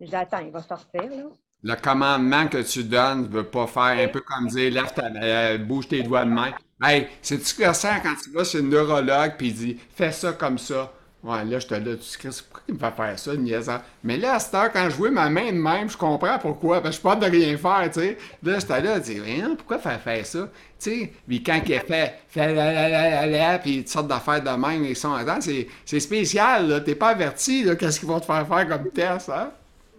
J'attends, 0.00 0.38
il 0.38 0.50
va 0.50 0.62
sortir, 0.62 1.02
là. 1.02 1.24
Le 1.62 1.74
commandement 1.74 2.48
que 2.48 2.62
tu 2.62 2.84
donnes 2.84 3.24
ne 3.24 3.28
veut 3.28 3.44
pas 3.50 3.66
faire 3.66 4.08
un 4.08 4.08
peu 4.08 4.20
comme 4.22 4.46
dire 4.46 4.72
lève 4.72 4.94
ta 4.94 5.08
euh, 5.08 5.58
bouge 5.58 5.88
tes 5.88 6.02
doigts 6.02 6.24
de 6.24 6.30
main. 6.30 6.52
Hey, 6.82 7.08
c'est-tu 7.20 7.54
que 7.54 7.70
ça 7.74 8.00
quand 8.00 8.14
tu 8.14 8.30
vas 8.30 8.44
chez 8.44 8.62
le 8.62 8.68
neurologue 8.68 9.34
puis 9.36 9.48
il 9.48 9.54
dit 9.54 9.74
fais 9.90 10.10
ça 10.10 10.32
comme 10.32 10.56
ça? 10.56 10.90
Ouais, 11.22 11.44
là, 11.44 11.58
je 11.58 11.66
te 11.66 11.74
là, 11.74 11.96
tu 11.96 12.18
te 12.18 12.28
dis, 12.28 12.42
pourquoi 12.50 12.62
il 12.68 12.74
me 12.74 12.78
fait 12.78 12.90
faire 12.92 13.18
ça, 13.18 13.32
le 13.32 13.38
niaiseur? 13.40 13.82
Mais 14.02 14.16
là, 14.16 14.34
à 14.36 14.38
cette 14.38 14.54
heure, 14.54 14.72
quand 14.72 14.88
je 14.88 14.96
vois 14.96 15.10
ma 15.10 15.28
main 15.28 15.52
de 15.52 15.58
même, 15.58 15.90
je 15.90 15.96
comprends 15.98 16.38
pourquoi. 16.38 16.80
Parce 16.80 16.96
que 16.98 17.02
je 17.04 17.08
suis 17.08 17.20
pas 17.20 17.28
de 17.28 17.30
rien 17.30 17.58
faire, 17.58 17.90
tu 17.92 18.00
sais. 18.00 18.18
Là, 18.42 18.58
j'étais 18.58 18.80
là, 18.80 18.96
je 18.96 19.02
dis, 19.02 19.18
Voyons, 19.18 19.54
pourquoi 19.56 19.78
faire 19.78 20.00
faire 20.00 20.24
ça? 20.24 20.48
Tu 20.78 20.90
sais, 20.90 21.12
puis 21.28 21.42
quand 21.42 21.60
il 21.66 21.78
fait, 21.80 22.14
fait 22.28 22.54
la 22.54 22.72
la 22.72 22.88
la 22.88 23.10
la 23.10 23.26
la, 23.26 23.58
puis 23.58 23.78
toutes 23.80 23.88
sortes 23.88 24.08
d'affaires 24.08 24.42
de 24.42 24.48
même, 24.50 24.82
ils 24.84 24.96
sont 24.96 25.12
attends, 25.12 25.40
c'est 25.42 25.68
c'est 25.84 26.00
spécial, 26.00 26.68
là. 26.68 26.80
T'es 26.80 26.94
pas 26.94 27.08
averti, 27.10 27.64
là, 27.64 27.76
qu'est-ce 27.76 28.00
qu'ils 28.00 28.08
vont 28.08 28.20
te 28.20 28.24
faire 28.24 28.46
faire 28.48 28.66
comme 28.68 28.90
test, 28.90 29.28
hein? 29.28 29.52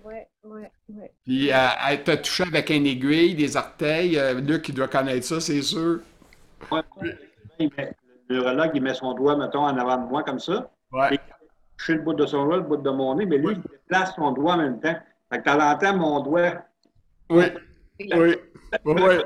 Oui, 0.03 0.15
oui, 0.43 0.61
oui. 0.89 1.05
Puis, 1.25 1.51
euh, 1.51 1.67
elle 1.89 2.03
t'a 2.03 2.17
touché 2.17 2.43
avec 2.43 2.69
un 2.71 2.83
aiguille, 2.83 3.35
des 3.35 3.55
orteils. 3.57 4.17
Euh, 4.17 4.39
Luc, 4.41 4.69
il 4.69 4.75
doit 4.75 4.87
connaître 4.87 5.25
ça, 5.25 5.39
c'est 5.39 5.61
sûr. 5.61 5.99
Ouais, 6.71 6.81
le 8.29 8.35
neurologue, 8.35 8.71
il 8.75 8.81
met 8.81 8.93
son 8.93 9.13
doigt, 9.13 9.37
mettons, 9.37 9.65
en 9.65 9.77
avant 9.77 9.97
de 9.97 10.07
moi 10.09 10.23
comme 10.23 10.39
ça. 10.39 10.71
Ouais. 10.91 11.19
Je 11.77 11.83
suis 11.83 11.93
le 11.95 12.01
bout 12.01 12.13
de 12.13 12.25
son 12.25 12.45
doigt, 12.45 12.57
le 12.57 12.63
bout 12.63 12.77
de 12.77 12.89
mon 12.89 13.15
nez, 13.15 13.25
mais 13.25 13.37
lui, 13.37 13.53
il 13.53 13.61
déplace 13.61 14.13
son 14.15 14.31
doigt 14.31 14.53
en 14.53 14.57
même 14.57 14.79
temps. 14.79 14.95
Fait 15.31 15.41
que 15.41 15.49
entends 15.49 15.97
mon 15.97 16.19
doigt. 16.21 16.63
Oui. 17.29 17.45
Oui. 17.99 18.35
Oui. 18.85 19.17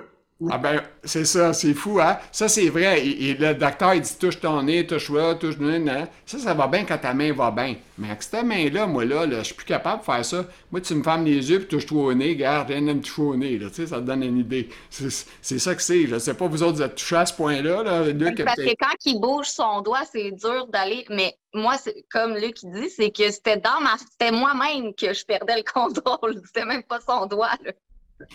Ah 0.51 0.57
ben, 0.57 0.81
c'est 1.05 1.23
ça, 1.23 1.53
c'est 1.53 1.73
fou, 1.73 1.97
hein? 2.01 2.17
Ça, 2.29 2.49
c'est 2.49 2.67
vrai. 2.67 2.99
Et, 2.99 3.29
et 3.29 3.33
le 3.35 3.53
docteur, 3.53 3.93
il 3.93 4.01
dit 4.01 4.17
touche 4.19 4.41
ton 4.41 4.61
nez, 4.63 4.85
touche 4.85 5.09
là, 5.09 5.33
touche 5.35 5.57
nez. 5.59 6.05
Ça, 6.25 6.37
ça 6.37 6.53
va 6.53 6.67
bien 6.67 6.83
quand 6.83 6.97
ta 6.97 7.13
main 7.13 7.31
va 7.31 7.51
bien. 7.51 7.75
Mais 7.97 8.07
avec 8.09 8.21
cette 8.21 8.43
main-là, 8.43 8.85
moi, 8.85 9.05
là, 9.05 9.25
là, 9.25 9.39
je 9.39 9.43
suis 9.45 9.53
plus 9.55 9.65
capable 9.65 10.01
de 10.01 10.05
faire 10.05 10.25
ça. 10.25 10.45
Moi, 10.71 10.81
tu 10.81 10.93
me 10.93 11.03
fermes 11.03 11.23
les 11.23 11.49
yeux 11.49 11.59
puis 11.59 11.69
touche-toi 11.69 12.03
au 12.03 12.13
nez, 12.13 12.35
garde, 12.35 12.67
viens 12.67 12.81
de 12.81 12.91
me 12.91 13.01
toucher 13.01 13.21
au 13.21 13.35
nez, 13.37 13.57
là, 13.57 13.69
tu 13.69 13.75
sais, 13.75 13.87
ça 13.87 13.95
te 13.95 14.01
donne 14.01 14.23
une 14.23 14.39
idée. 14.39 14.67
C'est 14.89 15.59
ça 15.59 15.73
que 15.73 15.81
c'est. 15.81 16.05
Je 16.05 16.19
sais 16.19 16.33
pas, 16.33 16.47
vous 16.47 16.63
autres, 16.63 16.75
vous 16.75 16.81
êtes 16.81 16.95
touchés 16.95 17.15
à 17.15 17.25
ce 17.25 17.33
point-là, 17.33 17.83
là. 17.83 18.03
Luc, 18.07 18.43
Parce 18.43 18.57
que 18.57 18.75
quand 18.77 18.95
il 19.05 19.21
bouge 19.21 19.47
son 19.47 19.79
doigt, 19.81 20.03
c'est 20.11 20.31
dur 20.31 20.67
d'aller. 20.67 21.05
Mais 21.09 21.33
moi, 21.53 21.75
comme 22.11 22.35
Luc 22.35 22.57
dit, 22.61 22.89
c'est 22.89 23.11
que 23.11 23.31
c'était 23.31 23.55
dans 23.57 23.79
ma. 23.79 23.95
C'était 23.97 24.31
moi-même 24.33 24.93
que 24.95 25.13
je 25.13 25.23
perdais 25.25 25.55
le 25.55 25.63
contrôle. 25.73 26.41
C'était 26.45 26.65
même 26.65 26.83
pas 26.83 26.99
son 26.99 27.25
doigt. 27.25 27.51
là. 27.63 27.71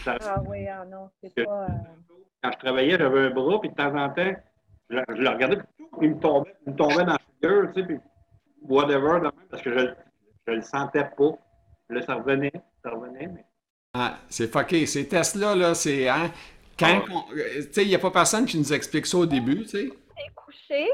Ça- 0.05 0.17
Ah 0.23 0.43
oui, 0.47 0.67
ah 0.69 0.85
non, 0.85 1.11
c'est 1.23 1.45
pas. 1.45 1.65
euh, 1.65 1.69
Quand 2.43 2.53
je 2.53 2.59
travaillais, 2.59 2.99
j'avais 2.99 3.21
un 3.27 3.31
bras, 3.31 3.61
puis 3.61 3.71
de 3.71 3.75
temps 3.75 3.95
en 3.97 4.09
temps, 4.11 4.35
je, 4.91 4.99
je 5.09 5.21
le 5.23 5.29
regardais, 5.29 5.57
puis 5.57 5.87
il 6.03 6.11
me 6.15 6.21
tombait, 6.21 6.55
il 6.67 6.73
me 6.73 6.77
tombait 6.77 7.05
dans 7.05 7.13
la 7.13 7.19
figure, 7.41 7.73
tu 7.73 7.81
sais, 7.81 7.87
puis 7.87 7.99
whatever, 8.63 9.21
parce 9.51 9.63
que 9.63 9.73
je, 9.79 9.87
je 10.47 10.53
le 10.53 10.63
sentais 10.63 11.05
pas. 11.17 11.31
Là, 11.89 12.03
ça 12.03 12.15
revenait, 12.15 12.53
ça 12.85 12.91
revenait, 12.91 13.27
mais 13.27 13.45
Ah, 13.95 14.19
c'est 14.29 14.51
fucké. 14.53 14.87
Ces 14.87 15.09
tests-là, 15.09 15.55
là, 15.57 15.75
c'est. 15.75 16.09
Hein, 16.09 16.31
quand. 16.79 17.03
Ah. 17.09 17.13
on- 17.13 17.33
euh, 17.37 17.63
Tu 17.67 17.73
sais, 17.73 17.83
il 17.83 17.89
n'y 17.89 17.95
a 17.95 17.99
pas 17.99 18.11
personne 18.11 18.45
qui 18.47 18.59
nous 18.59 18.73
explique 18.73 19.07
ça 19.07 19.19
au 19.19 19.27
début, 19.27 19.63
tu 19.63 19.69
sais. 19.69 19.89
t'es 19.89 20.33
couché, 20.35 20.89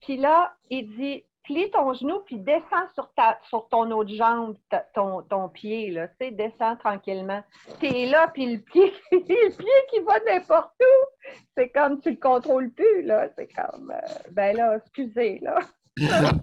puis 0.00 0.16
là, 0.18 0.54
il 0.70 0.88
dit 0.96 1.24
plie 1.48 1.70
ton 1.70 1.94
genou, 1.94 2.20
puis 2.26 2.36
descends 2.36 2.86
sur, 2.92 3.10
ta, 3.14 3.38
sur 3.48 3.66
ton 3.68 3.90
autre 3.90 4.10
jambe, 4.12 4.54
ta- 4.68 4.86
ton, 4.94 5.22
ton 5.22 5.48
pied, 5.48 5.90
là, 5.90 6.06
tu 6.08 6.14
sais, 6.20 6.30
descends 6.30 6.76
tranquillement. 6.76 7.42
T'es 7.80 8.04
là, 8.04 8.28
puis 8.28 8.54
le 8.56 8.60
pied, 8.60 8.92
le 9.12 9.56
pied 9.56 9.66
qui 9.90 10.00
va 10.00 10.20
n'importe 10.26 10.74
où, 10.78 11.32
c'est 11.56 11.70
comme 11.70 12.00
tu 12.02 12.10
le 12.10 12.16
contrôles 12.16 12.70
plus, 12.70 13.00
là, 13.02 13.28
c'est 13.34 13.48
comme, 13.54 13.90
euh, 13.90 14.14
ben 14.32 14.54
là, 14.56 14.76
excusez, 14.76 15.38
là. 15.40 15.58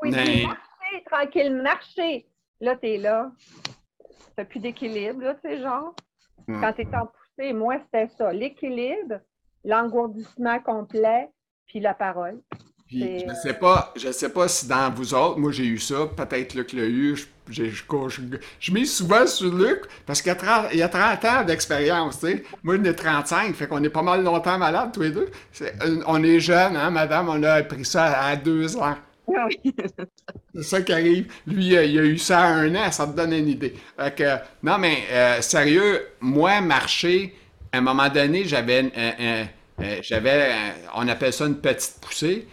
Oui, 0.00 0.12
Mais- 0.12 0.44
marcher, 0.46 1.04
tranquille, 1.10 1.54
marcher. 1.60 2.28
Là, 2.60 2.76
t'es 2.76 2.96
là, 2.98 3.32
t'as 4.36 4.44
plus 4.44 4.60
d'équilibre, 4.60 5.20
là, 5.22 5.34
tu 5.34 5.40
sais, 5.42 5.58
genre. 5.58 5.92
Hmm. 6.46 6.60
Quand 6.60 6.72
t'es 6.74 6.86
en 6.94 7.06
poussée, 7.06 7.52
moi, 7.52 7.78
c'était 7.84 8.06
ça, 8.16 8.32
l'équilibre, 8.32 9.18
l'engourdissement 9.64 10.60
complet, 10.60 11.28
puis 11.66 11.80
la 11.80 11.94
parole. 11.94 12.40
Puis, 12.88 13.18
je 13.28 13.34
sais 13.34 13.54
pas, 13.54 13.92
je 13.96 14.10
sais 14.12 14.30
pas 14.30 14.48
si 14.48 14.66
dans 14.66 14.90
vous 14.90 15.12
autres, 15.14 15.38
moi 15.38 15.52
j'ai 15.52 15.66
eu 15.66 15.78
ça, 15.78 16.06
peut-être 16.16 16.54
Luc 16.54 16.72
l'a 16.72 16.84
eu, 16.86 17.16
je, 17.16 17.26
j'ai- 17.50 17.70
je, 17.70 17.82
je, 18.08 18.20
je 18.60 18.72
mise 18.72 18.94
souvent 18.96 19.26
sur 19.26 19.54
Luc 19.54 19.82
parce 20.06 20.22
qu'il 20.22 20.30
y 20.30 20.32
a 20.32 20.36
30, 20.36 20.66
il 20.72 20.78
y 20.78 20.82
a 20.82 20.88
30 20.88 21.24
ans 21.26 21.44
d'expérience, 21.44 22.18
tu 22.20 22.28
sais. 22.28 22.44
Moi, 22.62 22.76
j'en 22.76 22.84
ai 22.84 22.96
35, 22.96 23.54
fait 23.54 23.66
qu'on 23.68 23.82
est 23.84 23.90
pas 23.90 24.02
mal 24.02 24.22
longtemps 24.24 24.56
malades 24.58 24.90
tous 24.94 25.02
les 25.02 25.10
deux. 25.10 25.28
Euh, 25.62 26.02
on 26.06 26.22
est 26.22 26.40
jeunes, 26.40 26.76
hein, 26.76 26.90
madame, 26.90 27.28
on 27.28 27.42
a 27.42 27.52
appris 27.54 27.84
ça 27.84 28.04
à 28.22 28.36
deux 28.36 28.76
ans. 28.78 28.96
Oui. 29.26 29.60
C'est 30.54 30.62
ça 30.62 30.82
qui 30.82 30.92
arrive. 30.92 31.32
Lui, 31.46 31.66
il 31.66 31.76
a 31.78 31.84
eu 31.84 32.18
ça 32.18 32.40
à 32.40 32.48
un 32.48 32.74
an, 32.74 32.90
ça 32.90 33.06
te 33.06 33.14
donne 33.16 33.32
une 33.34 33.48
idée. 33.48 33.74
Fait 33.98 34.14
que, 34.14 34.36
non, 34.62 34.78
mais 34.78 35.04
euh, 35.10 35.40
sérieux, 35.42 36.06
moi, 36.20 36.60
marcher, 36.60 37.34
à 37.72 37.78
un 37.78 37.80
moment 37.82 38.08
donné, 38.08 38.44
j'avais, 38.44 38.90
euh, 38.96 39.44
j'avais, 40.02 40.50
on 40.94 41.06
appelle 41.08 41.32
ça 41.32 41.46
une 41.46 41.60
petite 41.60 41.96
poussée. 42.00 42.48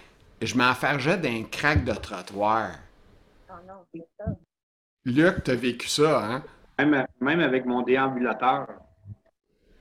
Je 0.45 0.57
m'enfargeais 0.57 1.17
d'un 1.17 1.43
crack 1.43 1.83
de 1.83 1.93
trottoir. 1.93 2.71
Oh 3.49 3.53
non, 3.67 3.85
c'est 3.93 4.07
ça. 4.17 4.25
Luc, 5.05 5.43
t'as 5.43 5.55
vécu 5.55 5.87
ça, 5.87 6.25
hein? 6.25 6.43
Même, 6.79 7.05
même 7.21 7.39
avec 7.39 7.65
mon 7.65 7.81
déambulateur. 7.81 8.67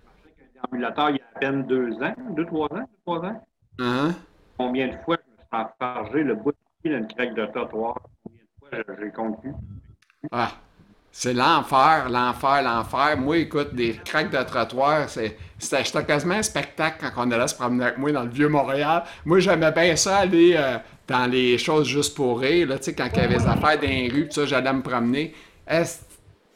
Je 0.06 0.28
sais 0.28 0.34
qu'un 0.36 0.44
déambulateur, 0.54 1.10
il 1.10 1.16
y 1.16 1.20
a 1.20 1.24
à 1.34 1.38
peine 1.38 1.66
deux 1.66 1.92
ans, 2.02 2.14
deux, 2.30 2.46
trois 2.46 2.66
ans, 2.72 2.78
deux, 2.78 2.98
trois 3.04 3.18
ans. 3.24 3.46
Hein? 3.80 4.14
Combien 4.56 4.88
de 4.88 4.96
fois 5.04 5.16
je 5.16 5.30
me 5.32 5.36
suis 5.36 5.48
enfargé 5.50 6.22
le 6.22 6.34
bout 6.34 6.52
de 6.52 6.56
pied 6.82 6.96
d'une 6.96 7.08
craque 7.08 7.34
de 7.34 7.46
trottoir? 7.46 8.00
Combien 8.22 8.42
de 8.78 8.84
fois 8.84 8.96
j'ai 9.00 9.10
compté? 9.10 9.48
Ah, 10.30 10.52
c'est 11.16 11.32
l'enfer, 11.32 12.08
l'enfer, 12.10 12.60
l'enfer. 12.62 13.16
Moi, 13.16 13.38
écoute, 13.38 13.72
des 13.72 13.92
craques 14.04 14.32
de 14.32 14.42
trottoir, 14.42 15.08
c'est, 15.08 15.36
c'était, 15.60 16.04
quasiment 16.04 16.34
un 16.34 16.42
spectacle 16.42 16.96
quand 17.14 17.24
on 17.28 17.30
allait 17.30 17.46
se 17.46 17.54
promener 17.54 17.84
avec 17.84 17.98
moi 17.98 18.10
dans 18.10 18.24
le 18.24 18.30
vieux 18.30 18.48
Montréal. 18.48 19.04
Moi, 19.24 19.38
j'aimais 19.38 19.70
bien 19.70 19.94
ça 19.94 20.16
aller 20.18 20.54
euh, 20.56 20.76
dans 21.06 21.30
les 21.30 21.56
choses 21.56 21.86
juste 21.86 22.16
pour 22.16 22.40
là, 22.40 22.78
tu 22.78 22.84
sais, 22.86 22.94
quand 22.96 23.08
il 23.14 23.16
y 23.16 23.20
avait 23.20 23.36
des 23.38 23.46
affaires 23.46 23.76
dans 23.80 23.82
les 23.88 24.08
rues, 24.08 24.26
ça, 24.28 24.44
j'allais 24.44 24.72
me 24.72 24.82
promener. 24.82 25.32
Est- 25.68 26.04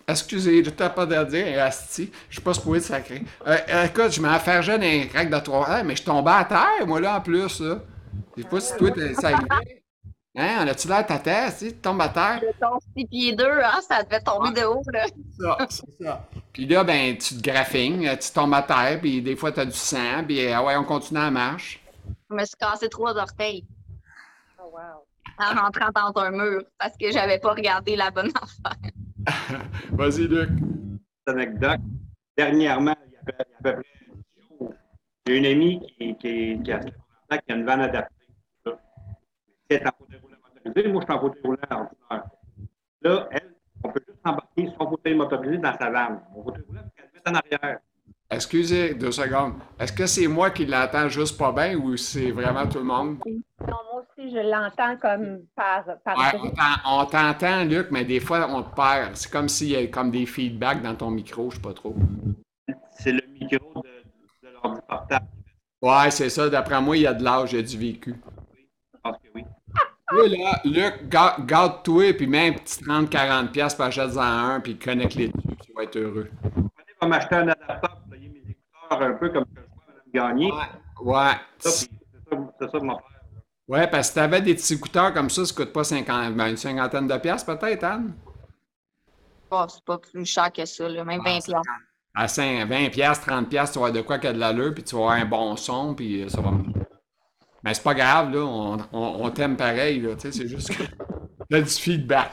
Excusez, 0.09 0.65
je 0.65 0.71
t'ai 0.71 0.89
pas 0.89 1.07
de 1.07 1.23
dire, 1.31 1.63
asti, 1.63 2.11
je 2.29 2.35
suis 2.37 2.43
pas 2.43 2.55
supposé 2.55 2.81
de 2.81 2.85
sacrer. 2.85 3.23
Euh, 3.47 3.57
euh, 3.69 3.85
écoute, 3.85 4.11
je 4.11 4.21
m'enfargeais 4.23 4.77
dans 4.79 4.83
les 4.83 5.07
craques 5.07 5.31
de 5.31 5.39
trottoir, 5.39 5.85
mais 5.85 5.95
je 5.95 6.03
tombais 6.03 6.31
à 6.33 6.45
terre, 6.45 6.87
moi, 6.87 6.99
là, 7.01 7.19
en 7.19 7.21
plus, 7.21 7.61
là. 7.61 7.81
Je 8.37 8.43
sais 8.43 8.49
pas 8.49 8.61
si 8.61 8.75
ça. 9.15 9.31
Hein, 10.41 10.59
on 10.63 10.69
a-tu 10.69 10.87
l'air 10.87 11.05
ta 11.05 11.19
tête, 11.19 11.57
tu 11.59 11.73
tombes 11.75 12.01
à 12.01 12.09
terre? 12.11 12.41
De 12.41 12.53
ton 12.61 12.79
6 12.97 13.07
pieds 13.07 13.35
2, 13.35 13.45
hein, 13.45 13.81
ça 13.81 14.05
devait 14.05 14.21
tomber 14.21 14.53
de 14.53 14.65
haut, 14.67 14.85
là. 14.93 15.05
ça, 15.37 15.67
c'est 15.69 16.05
ça. 16.05 16.29
Puis 16.53 16.65
là, 16.65 16.85
ben, 16.85 17.19
tu 17.19 17.35
te 17.37 17.43
graffines, 17.43 18.09
tu 18.21 18.31
tombes 18.33 18.55
à 18.55 18.63
terre, 18.63 19.01
puis 19.01 19.21
des 19.21 19.35
fois, 19.35 19.51
tu 19.51 19.59
as 19.59 19.65
du 19.65 19.73
sang, 19.73 20.23
puis 20.25 20.47
ah 20.53 20.63
ouais, 20.63 20.77
on 20.77 20.85
continue 20.85 21.19
la 21.19 21.33
marche. 21.33 21.81
Je 22.31 22.37
me 22.37 22.45
suis 22.45 22.55
cassé 22.57 22.89
trois 22.89 23.17
orteils 23.17 23.67
Oh, 24.63 24.71
wow. 24.73 25.05
en 25.41 25.61
rentrant 25.61 25.91
dans 26.13 26.23
un 26.23 26.31
mur 26.31 26.63
parce 26.79 26.97
que 26.97 27.11
j'avais 27.11 27.41
pas 27.41 27.55
regardé 27.55 27.97
la 27.97 28.13
bonne 28.13 28.31
affaire. 28.37 29.59
Vas-y, 29.91 30.29
Luc. 30.29 30.51
Cette 31.27 31.35
anecdote. 31.35 31.81
Dernièrement, 32.37 32.95
il 33.07 33.13
y 33.13 33.17
a 33.17 33.21
à 33.21 33.25
peu, 33.25 33.33
il 33.33 33.69
y 33.69 33.71
a 33.71 33.73
peu 33.75 33.83
près 33.83 33.83
10 34.37 34.49
jours, 34.61 34.75
j'ai 35.27 35.37
une 35.37 35.47
amie 35.47 35.81
qui, 35.99 36.17
qui, 36.17 36.63
qui, 36.63 36.73
a, 36.73 36.79
qui 36.79 37.53
a 37.53 37.55
une 37.57 37.65
vanne 37.65 37.81
adaptée. 37.81 38.15
en 39.73 40.28
motorisé. 40.69 40.93
Moi, 40.93 41.01
je 41.01 41.07
suis 41.07 41.15
en 41.15 41.21
fauteuil 41.21 41.43
roulant 41.45 41.59
ordinaire. 41.71 42.31
Là, 43.03 43.29
elle, 43.31 43.55
on 43.83 43.93
peut 43.93 44.01
juste 44.07 44.21
embarquer 44.25 44.69
son 44.79 44.89
fauteuil 44.91 45.15
motorisé 45.15 45.59
dans 45.59 45.79
sa 45.79 45.91
vanne. 45.91 46.21
Mon 46.35 46.45
fauteuil 46.45 46.65
roulant, 46.69 46.83
qu'elle 46.97 47.11
met 47.15 47.31
en 47.31 47.35
arrière. 47.35 47.79
Excusez 48.31 48.95
deux 48.95 49.11
secondes. 49.11 49.55
Est-ce 49.79 49.93
que 49.93 50.07
c'est 50.07 50.27
moi 50.27 50.51
qui 50.51 50.67
l'entends 50.67 51.09
juste 51.09 51.39
pas 51.39 51.51
bien 51.51 51.77
ou 51.79 51.97
c'est 51.97 52.31
vraiment 52.31 52.67
tout 52.67 52.79
le 52.79 52.85
monde? 52.85 53.19
Non, 53.27 53.43
moi 53.67 54.03
aussi, 54.03 54.31
je 54.31 54.39
l'entends 54.39 54.99
comme 54.99 55.47
par, 55.57 55.85
par 56.05 56.19
Ouais, 56.19 56.51
on 56.85 57.07
t'entend, 57.07 57.65
Luc, 57.65 57.91
mais 57.91 58.05
des 58.05 58.21
fois, 58.21 58.47
on 58.51 58.63
te 58.63 58.75
perd. 58.75 59.17
C'est 59.17 59.33
comme 59.33 59.49
s'il 59.49 59.71
y 59.71 59.77
a 59.77 59.87
comme 59.87 60.11
des 60.11 60.27
feedbacks 60.27 60.83
dans 60.83 60.95
ton 60.95 61.11
micro, 61.11 61.51
je 61.51 61.57
sais 61.57 61.63
pas 61.63 61.73
trop. 61.73 61.97
C'est 62.91 63.13
le 63.13 63.23
micro 63.29 63.83
de, 63.83 63.89
de 64.47 64.53
l'ordi 64.53 64.81
portable. 64.87 65.27
Ouais, 65.81 66.11
c'est 66.11 66.29
ça. 66.29 66.51
D'après 66.51 66.83
moi, 66.83 66.99
il 66.99 67.05
y 67.05 67.07
a 67.07 67.15
de 67.15 67.25
l'âge, 67.25 67.53
il 67.55 67.57
y 67.57 67.59
a 67.61 67.63
du 67.63 67.79
vécu. 67.79 68.15
Je 68.93 68.99
pense 69.03 69.17
que 69.17 69.29
oui. 69.35 69.45
Là, 70.11 70.27
là, 70.27 70.61
Luc, 70.65 71.09
ga- 71.09 71.37
garde-toi, 71.41 72.15
puis 72.15 72.27
même 72.27 72.55
un 72.55 72.57
petit 72.59 72.83
30-40$, 72.83 73.49
piastres, 73.51 73.79
puis 73.79 73.89
achète-en 73.89 74.21
un, 74.23 74.61
puis 74.61 74.79
connecte-les 74.79 75.29
dessus, 75.29 75.57
tu 75.67 75.73
vas 75.75 75.83
être 75.83 75.97
heureux. 75.97 76.31
Va 77.01 77.07
m'acheter 77.09 77.35
un 77.37 77.43
adaptateur 77.49 77.97
pour 78.01 78.11
payer 78.11 78.29
mes 78.29 78.39
écouteurs 78.51 79.03
un 79.03 79.13
peu 79.15 79.29
comme 79.29 79.45
je 79.55 79.61
vois 79.61 80.29
Mme 80.31 80.37
Gagné. 80.39 80.51
Ouais. 80.53 81.13
Ouais. 81.15 81.33
C'est 81.59 81.71
ça, 81.71 81.87
c'est 82.59 82.71
ça 82.71 82.79
mon 82.81 82.95
frère. 82.99 83.05
Ouais, 83.69 83.87
parce 83.87 84.09
que 84.09 84.13
si 84.13 84.15
t'avais 84.15 84.41
des 84.41 84.55
petits 84.55 84.75
écouteurs 84.75 85.13
comme 85.13 85.29
ça, 85.29 85.45
ça 85.45 85.55
coûte 85.55 85.73
pas 85.75 85.85
50, 85.85 86.35
ben, 86.35 86.49
une 86.49 86.57
cinquantaine 86.57 87.07
de 87.07 87.17
piastres 87.19 87.55
peut-être, 87.55 87.85
Anne? 87.85 88.15
Bon, 89.51 89.67
c'est 89.69 89.85
pas 89.85 89.99
plus 89.99 90.25
cher 90.25 90.51
que 90.53 90.65
ça, 90.65 90.89
là, 90.89 91.05
même 91.05 91.21
20 91.23 91.25
Ah, 91.37 91.41
piastres. 91.41 91.63
À 92.15 92.29
5, 92.29 92.67
20 92.67 92.89
piastres, 92.91 93.27
30 93.27 93.49
piastres, 93.51 93.75
tu 93.75 93.79
vas 93.79 93.87
avoir 93.89 94.03
de 94.03 94.07
quoi 94.07 94.19
qu'il 94.19 94.29
y 94.29 94.31
a 94.31 94.33
de 94.35 94.39
l'allure, 94.41 94.73
puis 94.75 94.83
tu 94.83 94.95
vas 94.95 95.03
avoir 95.03 95.15
un 95.19 95.27
bon 95.27 95.55
son, 95.57 95.95
puis 95.95 96.25
ça 96.29 96.41
va. 96.41 96.51
Mais 97.65 97.75
c'est 97.75 97.83
pas 97.83 97.95
grave, 97.95 98.33
là, 98.33 98.41
on, 98.41 98.79
on- 98.93 99.31
t'aime 99.31 99.57
pareil, 99.57 100.01
là, 100.01 100.15
tu 100.15 100.21
sais, 100.21 100.33
c'est 100.33 100.49
juste 100.49 100.77
que 100.77 100.83
t'as 101.51 101.61
du 101.61 101.69
feedback. 101.71 102.31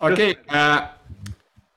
OK, 0.00 0.20
euh, 0.20 0.76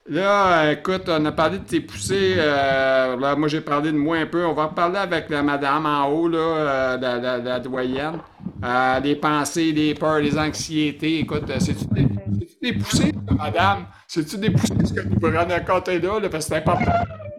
là, 0.08 0.72
écoute, 0.72 1.04
on 1.08 1.26
a 1.26 1.32
parlé 1.32 1.60
de 1.60 1.64
tes 1.66 1.82
poussées, 1.82 2.36
euh, 2.38 3.18
là, 3.18 3.36
moi 3.36 3.48
j'ai 3.48 3.62
parlé 3.62 3.92
de 3.92 3.98
moi 3.98 4.18
un 4.18 4.28
peu, 4.28 4.46
on 4.46 4.54
va 4.54 4.66
reparler 4.68 4.98
avec 5.00 5.30
la 5.30 5.42
madame 5.44 5.86
en 5.86 6.06
haut, 6.08 6.28
là, 6.30 6.38
euh, 6.38 7.40
la, 7.44 7.60
doyenne. 7.60 8.20
Les 9.04 9.16
pensées, 9.16 9.72
les 9.72 9.94
peurs, 9.96 10.20
les 10.20 10.38
anxiétés, 10.38 11.20
écoute, 11.20 11.52
c'est-tu 11.60 11.86
des, 11.92 12.08
des 12.62 12.74
poussées, 12.78 13.12
madame? 13.32 13.88
C'est-tu 14.08 14.38
des 14.38 14.52
poussées, 14.52 14.86
ce 14.86 14.94
que 14.94 15.02
nous 15.02 15.20
prenons 15.20 15.48
raconter 15.48 16.00
là, 16.00 16.20
là, 16.20 16.30
parce 16.30 16.46
que 16.46 16.50
c'est 16.54 16.58
important, 16.58 16.92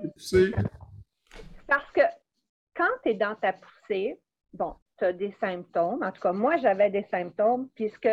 les 0.03 0.11
poussées? 0.11 0.53
Parce 1.67 1.91
que 1.95 2.03
quand 2.77 2.91
tu 3.03 3.11
es 3.11 3.15
dans 3.15 3.35
ta 3.37 3.53
poussée, 3.55 4.19
bon, 4.53 4.75
tu 4.99 5.05
as 5.05 5.13
des 5.13 5.35
symptômes. 5.41 6.03
En 6.03 6.13
tout 6.13 6.21
cas, 6.21 6.33
moi, 6.33 6.57
j'avais 6.59 6.91
des 6.91 7.07
symptômes 7.11 7.69
puisque 7.75 8.09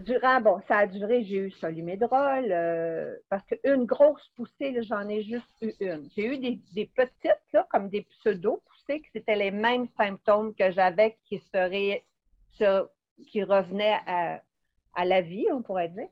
durant, 0.00 0.40
bon, 0.40 0.60
ça 0.66 0.78
a 0.78 0.86
duré, 0.86 1.24
j'ai 1.24 1.36
eu 1.36 1.50
Solumédrol, 1.52 2.46
euh, 2.50 3.16
parce 3.28 3.44
qu'une 3.46 3.84
grosse 3.84 4.26
poussée, 4.36 4.82
j'en 4.82 5.08
ai 5.08 5.22
juste 5.22 5.46
eu 5.62 5.72
une. 5.80 6.08
J'ai 6.16 6.26
eu 6.26 6.38
des, 6.38 6.86
petites, 6.86 7.52
là, 7.52 7.66
comme 7.70 7.88
des 7.88 8.02
pseudo-poussées, 8.02 9.00
que 9.00 9.08
c'était 9.12 9.36
les 9.36 9.50
mêmes 9.50 9.86
symptômes 9.96 10.54
que 10.54 10.70
j'avais 10.72 11.16
qui 11.24 11.38
seraient, 11.52 12.04
qui 12.58 13.42
revenaient 13.42 13.98
à, 14.06 14.40
à 14.94 15.04
la 15.04 15.20
vie, 15.20 15.46
on 15.52 15.62
pourrait 15.62 15.88
dire, 15.90 16.08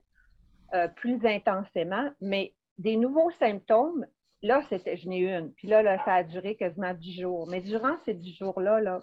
euh, 0.74 0.88
plus 0.88 1.24
intensément. 1.26 2.09
Mais 2.20 2.52
des 2.78 2.96
nouveaux 2.96 3.31
symptômes, 3.38 4.07
là, 4.42 4.62
c'était, 4.68 4.96
je 4.96 5.09
n'ai 5.09 5.20
une. 5.20 5.52
Puis 5.52 5.68
là, 5.68 5.83
là, 5.83 6.02
ça 6.05 6.14
a 6.14 6.22
duré 6.22 6.57
quasiment 6.57 6.94
dix 6.94 7.20
jours. 7.20 7.48
Mais 7.48 7.61
durant 7.61 7.96
ces 8.05 8.14
dix 8.14 8.35
jours-là, 8.37 8.81
là, 8.81 9.00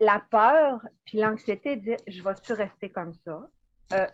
la 0.00 0.22
peur 0.30 0.80
puis 1.04 1.18
l'anxiété 1.18 1.76
de 1.76 1.82
dire 1.82 1.96
je 2.06 2.22
vais-tu 2.22 2.52
rester 2.52 2.90
comme 2.90 3.12
ça? 3.24 3.48
Euh, 3.92 4.06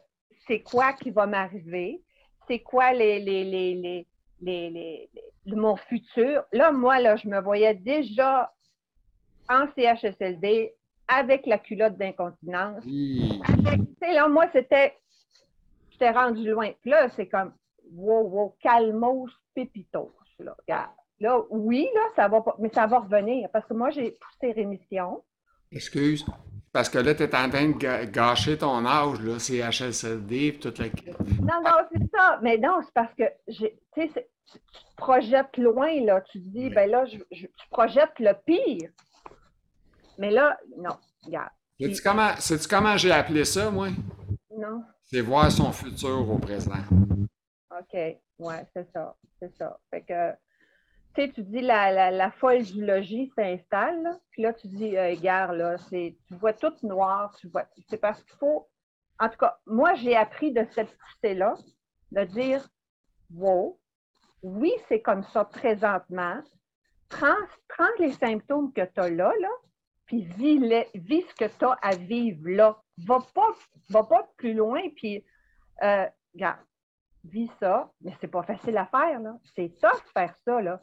c'est 0.46 0.60
quoi 0.60 0.92
qui 0.92 1.10
va 1.10 1.26
m'arriver? 1.26 2.02
C'est 2.46 2.60
quoi 2.60 2.92
les, 2.92 3.20
les, 3.20 3.44
les, 3.44 4.06
les, 4.40 5.10
mon 5.46 5.76
futur? 5.76 6.44
Là, 6.52 6.72
moi, 6.72 7.00
là, 7.00 7.16
je 7.16 7.28
me 7.28 7.40
voyais 7.40 7.74
déjà 7.74 8.52
en 9.48 9.66
CHSLD 9.76 10.74
avec 11.08 11.46
la 11.46 11.58
culotte 11.58 11.96
d'incontinence. 11.96 12.84
Sais, 12.84 14.14
là, 14.14 14.28
moi, 14.28 14.46
c'était. 14.52 14.96
J'étais 15.90 16.10
rendu 16.10 16.48
loin. 16.50 16.70
Puis 16.80 16.90
là, 16.90 17.08
c'est 17.10 17.28
comme 17.28 17.52
wow, 17.92 18.22
wow, 18.22 18.56
calmos, 18.60 19.30
pépitos. 19.54 20.14
Là, 20.38 20.56
regarde. 20.58 20.90
Là, 21.20 21.38
oui, 21.50 21.88
là, 21.94 22.00
ça 22.16 22.28
va 22.28 22.40
pas, 22.40 22.56
mais 22.58 22.70
ça 22.72 22.86
va 22.86 23.00
revenir 23.00 23.48
parce 23.52 23.66
que 23.66 23.74
moi, 23.74 23.90
j'ai 23.90 24.12
poussé 24.12 24.52
rémission. 24.52 25.22
Excuse. 25.70 26.24
Parce 26.72 26.88
que 26.88 26.98
là, 26.98 27.14
tu 27.14 27.22
es 27.24 27.34
en 27.36 27.50
train 27.50 27.68
de 27.68 28.04
gâcher 28.10 28.56
ton 28.56 28.86
âge, 28.86 29.20
là, 29.20 29.38
c'est 29.38 29.58
HSLD, 29.60 30.52
puis 30.52 30.60
toute 30.60 30.78
la... 30.78 30.86
Non, 30.86 31.60
non, 31.64 31.84
c'est 31.92 32.08
ça. 32.16 32.38
Mais 32.42 32.56
non, 32.58 32.80
c'est 32.82 32.94
parce 32.94 33.12
que, 33.14 33.24
tu 33.52 34.08
te 34.08 34.20
projettes 34.96 35.56
loin, 35.58 36.00
là. 36.04 36.20
Tu 36.30 36.40
te 36.40 36.48
dis, 36.48 36.70
ben 36.70 36.88
là, 36.90 37.04
je, 37.06 37.18
je- 37.32 37.46
tu 37.46 37.68
projettes 37.70 38.18
le 38.20 38.32
pire. 38.46 38.90
Mais 40.18 40.30
là, 40.30 40.58
non, 40.78 40.96
regarde. 41.24 41.50
Sais-tu 41.80 42.02
comment, 42.02 42.30
comment 42.68 42.96
j'ai 42.96 43.10
appelé 43.10 43.44
ça, 43.44 43.70
moi? 43.70 43.88
Non. 44.56 44.84
C'est 45.04 45.22
voir 45.22 45.50
son 45.50 45.72
futur 45.72 46.28
au 46.30 46.38
présent. 46.38 46.72
OK. 47.70 47.94
Ouais, 48.38 48.66
c'est 48.74 48.88
ça. 48.92 49.16
C'est 49.40 49.56
ça. 49.56 49.78
Fait 49.90 50.02
que, 50.02 50.32
tu 51.28 51.42
dis 51.42 51.60
la, 51.60 51.90
la, 51.92 52.10
la 52.10 52.30
folle 52.30 52.62
du 52.62 52.84
logis 52.84 53.32
s'installe, 53.36 54.18
puis 54.30 54.42
là, 54.42 54.52
tu 54.52 54.68
dis, 54.68 54.96
euh, 54.96 55.14
gare, 55.20 55.52
là, 55.52 55.76
tu 55.90 56.16
vois 56.30 56.52
tout 56.52 56.72
noir, 56.82 57.34
tu 57.40 57.48
vois. 57.48 57.66
C'est 57.88 57.98
parce 57.98 58.22
qu'il 58.22 58.36
faut. 58.36 58.68
En 59.18 59.28
tout 59.28 59.36
cas, 59.38 59.58
moi, 59.66 59.94
j'ai 59.94 60.16
appris 60.16 60.52
de 60.52 60.64
cette 60.72 60.96
poussée-là 60.96 61.54
de 62.12 62.24
dire, 62.24 62.68
wow, 63.34 63.78
oui, 64.42 64.72
c'est 64.88 65.02
comme 65.02 65.22
ça 65.24 65.44
présentement. 65.44 66.40
Prends, 67.08 67.34
prends 67.68 67.90
les 67.98 68.12
symptômes 68.12 68.72
que 68.72 68.82
tu 68.82 69.00
as 69.00 69.10
là, 69.10 69.32
là, 69.40 69.50
puis 70.06 70.24
vis, 70.24 70.58
vis 70.94 71.22
ce 71.22 71.34
que 71.34 71.58
tu 71.58 71.64
as 71.64 71.76
à 71.82 71.96
vivre 71.96 72.48
là. 72.48 72.80
Va 73.06 73.18
pas, 73.34 73.54
va 73.90 74.04
pas 74.04 74.28
plus 74.36 74.54
loin, 74.54 74.80
puis, 74.96 75.24
euh, 75.82 76.06
regarde, 76.34 76.60
vis 77.24 77.50
ça, 77.60 77.90
mais 78.00 78.14
c'est 78.20 78.28
pas 78.28 78.42
facile 78.42 78.76
à 78.76 78.86
faire, 78.86 79.20
là. 79.20 79.36
C'est 79.54 79.74
tough 79.80 80.02
faire 80.14 80.34
ça, 80.44 80.60
là. 80.60 80.80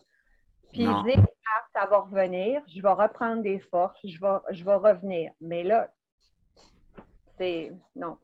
Puis 0.71 0.83
dire, 0.83 1.25
ah, 1.45 1.63
ça 1.73 1.85
va 1.85 1.99
revenir, 1.99 2.61
je 2.67 2.81
vais 2.81 2.89
reprendre 2.89 3.41
des 3.41 3.59
forces, 3.59 3.99
je 4.03 4.19
vais, 4.19 4.37
je 4.51 4.63
vais 4.63 4.75
revenir. 4.75 5.31
Mais 5.41 5.63
là, 5.63 5.89
c'est. 7.37 7.71
Non, 7.95 8.17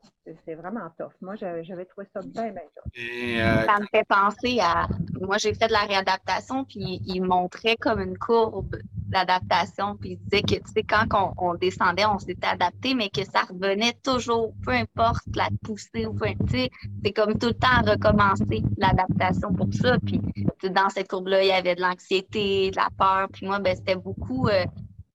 c'est 0.44 0.54
vraiment 0.54 0.88
tough. 0.98 1.12
Moi, 1.20 1.34
j'avais 1.36 1.84
trouvé 1.84 2.06
ça 2.12 2.20
bien, 2.22 2.50
bien 2.50 2.62
tough. 2.74 2.92
Euh, 2.98 3.64
ça 3.64 3.78
me 3.80 3.86
fait 3.86 4.04
penser 4.08 4.58
à. 4.60 4.88
Moi, 5.20 5.38
j'ai 5.38 5.54
fait 5.54 5.68
de 5.68 5.72
la 5.72 5.84
réadaptation, 5.84 6.64
puis 6.64 7.00
il 7.06 7.22
montrait 7.22 7.76
comme 7.76 8.00
une 8.00 8.18
courbe 8.18 8.76
d'adaptation, 9.14 9.96
puis 9.96 10.12
il 10.12 10.18
disait 10.18 10.42
que, 10.42 10.62
tu 10.64 10.72
sais, 10.74 10.82
quand 10.82 11.06
on, 11.38 11.54
descendait, 11.54 12.04
on 12.04 12.18
s'était 12.18 12.46
adapté, 12.46 12.94
mais 12.94 13.10
que 13.10 13.24
ça 13.24 13.42
revenait 13.42 13.94
toujours, 14.02 14.52
peu 14.64 14.72
importe 14.72 15.24
la 15.34 15.48
poussée 15.62 16.06
ou 16.06 16.14
peu, 16.14 16.26
tu 16.48 16.52
sais, 16.52 16.70
c'est 17.04 17.12
comme 17.12 17.38
tout 17.38 17.48
le 17.48 17.54
temps 17.54 17.82
recommencer 17.86 18.62
l'adaptation 18.76 19.52
pour 19.52 19.72
ça. 19.72 19.98
Puis, 20.04 20.20
dans 20.68 20.88
cette 20.88 21.08
courbe-là, 21.08 21.42
il 21.42 21.48
y 21.48 21.52
avait 21.52 21.74
de 21.74 21.82
l'anxiété, 21.82 22.70
de 22.70 22.76
la 22.76 22.88
peur, 22.98 23.28
puis 23.32 23.46
moi, 23.46 23.58
ben, 23.60 23.76
c'était 23.76 23.96
beaucoup. 23.96 24.48
Euh, 24.48 24.64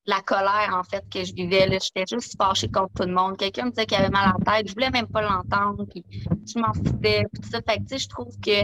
la 0.10 0.22
colère, 0.22 0.74
en 0.74 0.84
fait, 0.84 1.04
que 1.10 1.24
je 1.24 1.34
vivais. 1.34 1.70
J'étais 1.70 2.06
juste 2.10 2.36
fâchée 2.38 2.70
contre 2.70 2.94
tout 2.96 3.08
le 3.08 3.14
monde. 3.14 3.38
Quelqu'un 3.38 3.66
me 3.66 3.70
disait 3.70 3.86
qu'il 3.86 3.98
avait 3.98 4.10
mal 4.10 4.34
en 4.36 4.40
tête. 4.44 4.68
Je 4.68 4.74
voulais 4.74 4.90
même 4.90 5.08
pas 5.08 5.22
l'entendre. 5.22 5.86
Puis 5.86 6.04
je 6.46 6.60
m'en 6.60 6.74
foutais. 6.74 7.26
Puis 7.32 7.50
ça. 7.50 7.60
Fait 7.62 7.78
que, 7.78 7.98
je 7.98 8.08
trouve 8.08 8.34
que 8.40 8.64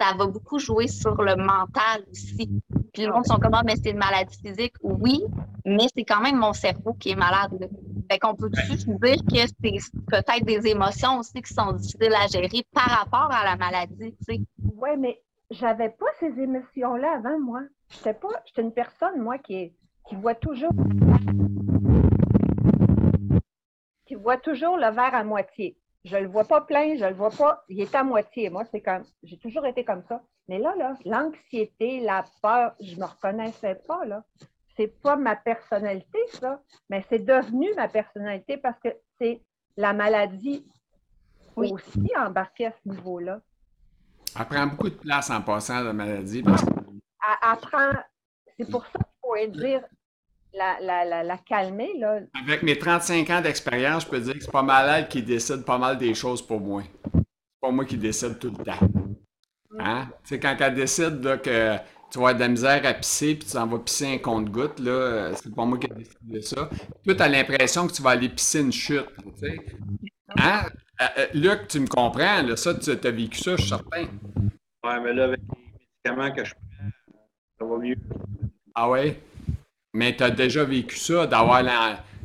ça 0.00 0.14
va 0.16 0.26
beaucoup 0.26 0.58
jouer 0.58 0.86
sur 0.86 1.14
le 1.22 1.36
mental 1.36 2.04
aussi. 2.10 2.50
Puis 2.92 3.06
le 3.06 3.12
monde 3.12 3.26
sont 3.26 3.38
comme, 3.38 3.54
ah, 3.54 3.62
mais 3.64 3.76
c'est 3.76 3.90
une 3.90 3.98
maladie 3.98 4.36
physique. 4.38 4.74
Oui, 4.82 5.22
mais 5.64 5.86
c'est 5.96 6.04
quand 6.04 6.20
même 6.20 6.36
mon 6.36 6.52
cerveau 6.52 6.92
qui 6.94 7.10
est 7.10 7.16
malade. 7.16 7.70
Fait 8.10 8.18
qu'on 8.18 8.34
peut 8.34 8.50
juste 8.66 8.88
dire 8.88 9.16
que 9.30 9.38
c'est 9.38 9.92
peut-être 10.06 10.44
des 10.44 10.66
émotions 10.66 11.18
aussi 11.18 11.42
qui 11.42 11.52
sont 11.52 11.72
difficiles 11.72 12.14
à 12.14 12.26
gérer 12.26 12.64
par 12.72 12.86
rapport 12.86 13.30
à 13.30 13.44
la 13.44 13.56
maladie, 13.56 14.14
tu 14.16 14.34
sais? 14.34 14.40
Oui, 14.76 14.90
mais 14.98 15.20
j'avais 15.50 15.90
pas 15.90 16.06
ces 16.20 16.38
émotions-là 16.40 17.16
avant, 17.16 17.38
moi. 17.38 17.60
J'étais 17.90 18.14
pas, 18.14 18.28
j'étais 18.46 18.62
une 18.62 18.72
personne, 18.72 19.20
moi, 19.20 19.38
qui 19.38 19.54
est 19.54 19.72
qui 20.08 20.16
voit 20.16 20.34
toujours 20.34 20.72
qui 24.06 24.14
voit 24.14 24.38
toujours 24.38 24.76
le 24.76 24.90
verre 24.90 25.14
à 25.14 25.22
moitié. 25.22 25.76
Je 26.04 26.16
ne 26.16 26.22
le 26.22 26.28
vois 26.28 26.44
pas 26.44 26.62
plein, 26.62 26.96
je 26.96 27.04
ne 27.04 27.10
le 27.10 27.14
vois 27.14 27.30
pas, 27.30 27.64
il 27.68 27.80
est 27.80 27.94
à 27.94 28.02
moitié. 28.02 28.48
Moi, 28.48 28.64
c'est 28.70 28.80
comme, 28.80 29.04
j'ai 29.22 29.38
toujours 29.38 29.66
été 29.66 29.84
comme 29.84 30.02
ça. 30.08 30.22
Mais 30.48 30.58
là, 30.58 30.74
là, 30.76 30.94
l'anxiété, 31.04 32.00
la 32.00 32.24
peur, 32.40 32.74
je 32.80 32.94
ne 32.94 33.00
me 33.00 33.04
reconnaissais 33.04 33.74
pas, 33.86 34.06
là. 34.06 34.24
C'est 34.76 35.00
pas 35.02 35.16
ma 35.16 35.36
personnalité, 35.36 36.18
ça, 36.40 36.62
mais 36.88 37.04
c'est 37.10 37.18
devenu 37.18 37.68
ma 37.76 37.88
personnalité 37.88 38.56
parce 38.56 38.78
que 38.78 38.88
c'est 39.18 39.42
la 39.76 39.92
maladie 39.92 40.64
aussi 41.56 42.10
embarquée 42.16 42.66
à 42.66 42.72
ce 42.72 42.88
niveau-là. 42.88 43.40
Elle 44.38 44.46
prend 44.46 44.66
beaucoup 44.68 44.88
de 44.88 44.94
place 44.94 45.30
en 45.30 45.42
passant 45.42 45.82
la 45.82 45.92
maladie. 45.92 46.42
Parce 46.42 46.64
que... 46.64 46.70
c'est 48.56 48.70
pour 48.70 48.86
ça 48.86 48.98
qu'il 49.00 49.06
faut 49.20 49.58
dire 49.58 49.82
la, 50.54 51.38
calmer. 51.46 51.90
Là. 51.98 52.20
Avec 52.42 52.62
mes 52.62 52.78
35 52.78 53.30
ans 53.30 53.40
d'expérience, 53.40 54.04
je 54.04 54.08
peux 54.08 54.20
dire 54.20 54.34
que 54.34 54.44
c'est 54.44 54.50
pas 54.50 54.62
mal 54.62 54.88
elle 54.96 55.08
qui 55.08 55.22
décide 55.22 55.64
pas 55.64 55.78
mal 55.78 55.98
des 55.98 56.14
choses 56.14 56.42
pour 56.42 56.60
moi. 56.60 56.82
C'est 57.14 57.60
pas 57.60 57.70
moi 57.70 57.84
qui 57.84 57.96
décide 57.96 58.38
tout 58.38 58.54
le 58.56 58.64
temps. 58.64 58.86
Mm. 59.70 59.80
Hein? 59.80 60.08
Tu 60.24 60.28
sais, 60.28 60.40
quand 60.40 60.56
elle 60.58 60.74
décide 60.74 61.20
que 61.42 61.76
tu 62.10 62.18
vas 62.18 62.28
avoir 62.28 62.34
de 62.34 62.40
la 62.40 62.48
misère 62.48 62.86
à 62.86 62.94
pisser 62.94 63.34
puis 63.34 63.48
tu 63.48 63.56
en 63.56 63.66
vas 63.66 63.78
pisser 63.78 64.14
un 64.14 64.18
compte-goutte, 64.18 64.80
là, 64.80 65.34
c'est 65.34 65.54
pas 65.54 65.64
moi 65.64 65.78
qui 65.78 65.88
décide 65.88 66.16
de 66.22 66.40
ça. 66.40 66.70
Toi, 67.04 67.14
tu 67.14 67.22
as 67.22 67.28
l'impression 67.28 67.86
que 67.86 67.92
tu 67.92 68.02
vas 68.02 68.10
aller 68.10 68.28
pisser 68.28 68.60
une 68.60 68.72
chute. 68.72 69.08
Tu 69.38 69.46
sais. 69.46 69.58
Hein? 70.36 70.62
Euh, 71.00 71.06
euh, 71.18 71.26
Luc, 71.34 71.68
tu 71.68 71.80
me 71.80 71.86
comprends, 71.86 72.42
là, 72.42 72.56
ça, 72.56 72.74
tu 72.74 72.90
as 72.90 73.10
vécu 73.10 73.38
ça, 73.38 73.52
je 73.56 73.60
suis 73.62 73.68
certain. 73.68 74.06
Ouais, 74.84 75.00
mais 75.00 75.12
là, 75.12 75.24
avec 75.24 75.40
les 75.40 76.10
médicaments 76.12 76.34
que 76.34 76.44
je 76.44 76.54
prends, 76.54 76.90
ça 77.58 77.64
va 77.64 77.78
mieux. 77.78 77.96
Ah 78.74 78.90
ouais? 78.90 79.20
Mais 79.94 80.14
tu 80.14 80.22
as 80.22 80.30
déjà 80.30 80.64
vécu 80.64 80.96
ça, 80.96 81.26
d'avoir 81.26 81.62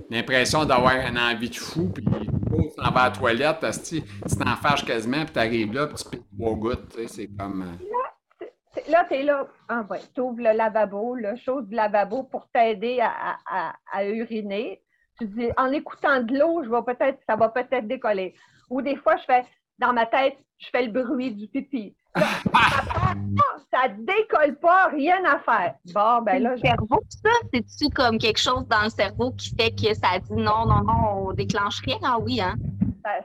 l'impression 0.10 0.66
d'avoir 0.66 0.94
un 0.94 1.16
envie 1.16 1.50
de 1.50 1.56
fou, 1.56 1.90
puis 1.90 2.04
tu 2.04 2.76
t'en 2.76 2.92
vas 2.92 3.02
à 3.02 3.10
la 3.10 3.12
toilette, 3.12 3.66
tu 3.88 4.02
t'en 4.38 4.56
fâches 4.56 4.86
quasiment, 4.86 5.24
puis 5.24 5.34
tu 5.34 5.40
arrives 5.40 5.74
là, 5.74 5.88
puis 5.88 5.96
tu 5.96 6.10
piques 6.10 6.26
trois 6.38 6.56
gouttes. 6.56 6.98
C'est 7.08 7.30
comme. 7.38 7.62
Euh, 7.62 8.90
là, 8.90 9.06
tu 9.08 9.16
es 9.16 9.24
là. 9.24 9.48
Ah, 9.70 9.86
ouais, 9.90 10.00
tu 10.14 10.22
ouvres 10.22 10.42
le 10.42 10.56
lavabo, 10.56 11.16
le 11.16 11.36
chose 11.38 11.68
du 11.68 11.76
lavabo 11.76 12.24
pour 12.24 12.48
t'aider 12.50 13.00
à, 13.02 13.74
à, 13.92 14.06
uriner. 14.06 14.82
Tu 15.20 15.28
dis, 15.28 15.50
en 15.58 15.72
écoutant 15.72 16.22
de 16.22 16.38
l'eau, 16.38 16.64
je 16.64 16.84
peut-être, 16.84 17.20
ça 17.28 17.36
va 17.36 17.50
peut-être 17.50 17.88
décoller. 17.88 18.34
Ou 18.70 18.82
des 18.82 18.96
fois, 18.96 19.16
je 19.18 19.24
fais, 19.26 19.46
dans 19.84 19.94
ma 19.94 20.06
tête, 20.06 20.38
je 20.58 20.68
fais 20.72 20.86
le 20.86 20.92
bruit 20.92 21.32
du 21.32 21.48
pipi. 21.48 21.96
ça 22.16 23.88
décolle 23.98 24.56
pas, 24.60 24.88
rien 24.88 25.24
à 25.26 25.40
faire. 25.40 25.76
Bon, 25.94 26.22
ben 26.22 26.42
là. 26.42 26.52
Le 26.52 26.58
cerveau, 26.58 27.02
ça, 27.10 27.30
c'est-tu 27.54 27.90
comme 27.90 28.18
quelque 28.18 28.40
chose 28.40 28.66
dans 28.68 28.84
le 28.84 28.90
cerveau 28.90 29.32
qui 29.32 29.54
fait 29.56 29.72
que 29.72 29.94
ça 29.94 30.20
dit 30.20 30.32
non, 30.32 30.66
non, 30.66 30.84
non, 30.84 31.28
on 31.28 31.34
déclenche 31.34 31.82
rien? 31.82 31.98
Ah 32.04 32.18
oui, 32.20 32.40
hein? 32.40 32.56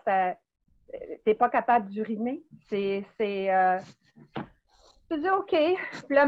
Ça, 0.05 0.35
t'es 1.25 1.35
pas 1.35 1.49
capable 1.49 1.88
d'uriner? 1.90 2.42
C'est. 2.68 3.05
c'est 3.16 3.55
euh... 3.55 3.79
Tu 5.11 5.21
dis 5.21 5.31
OK. 5.31 5.51
Puis 5.51 6.16
là, 6.16 6.27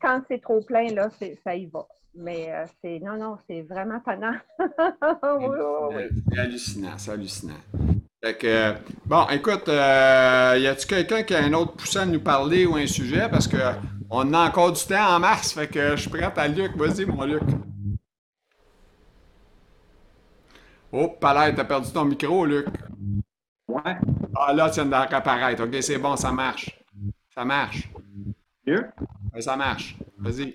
quand 0.00 0.22
c'est 0.28 0.42
trop 0.42 0.60
plein, 0.62 0.92
là, 0.92 1.08
ça 1.44 1.54
y 1.54 1.66
va. 1.66 1.86
Mais 2.14 2.52
euh, 2.52 2.66
c'est. 2.82 3.00
Non, 3.00 3.16
non, 3.16 3.38
c'est 3.48 3.62
vraiment 3.62 4.00
tannant. 4.00 4.36
C'est 6.30 6.38
hallucinant, 6.38 6.96
c'est 6.96 7.10
hallucinant. 7.10 7.60
Fait 8.22 8.36
que, 8.36 8.74
bon, 9.04 9.26
écoute, 9.30 9.68
euh, 9.68 10.56
y 10.58 10.66
a-tu 10.66 10.86
quelqu'un 10.86 11.22
qui 11.22 11.34
a 11.34 11.42
un 11.42 11.52
autre 11.54 11.72
poussin 11.72 12.02
à 12.02 12.06
nous 12.06 12.20
parler 12.20 12.66
ou 12.66 12.76
un 12.76 12.86
sujet? 12.86 13.28
Parce 13.28 13.48
que 13.48 13.56
on 14.10 14.32
a 14.34 14.48
encore 14.48 14.72
du 14.72 14.84
temps 14.84 15.16
en 15.16 15.18
mars, 15.18 15.52
fait 15.52 15.68
que 15.68 15.96
je 15.96 16.02
suis 16.02 16.10
prêt 16.10 16.22
à 16.22 16.48
Luc. 16.48 16.76
Vas-y, 16.76 17.06
mon 17.06 17.24
Luc. 17.24 17.42
Oh, 20.92 21.08
palais, 21.20 21.54
t'as 21.54 21.64
perdu 21.64 21.90
ton 21.92 22.04
micro, 22.04 22.44
Luc. 22.44 22.66
Ouais. 23.66 23.96
Ah, 24.36 24.52
là, 24.52 24.68
tu 24.68 24.74
viens 24.80 24.86
d'apparaître. 24.86 25.64
OK, 25.64 25.74
c'est 25.80 25.98
bon, 25.98 26.16
ça 26.16 26.30
marche. 26.30 26.78
Ça 27.34 27.44
marche. 27.44 27.88
Mieux? 28.66 28.84
Oui, 29.34 29.42
ça 29.42 29.56
marche. 29.56 29.96
Vas-y. 30.18 30.54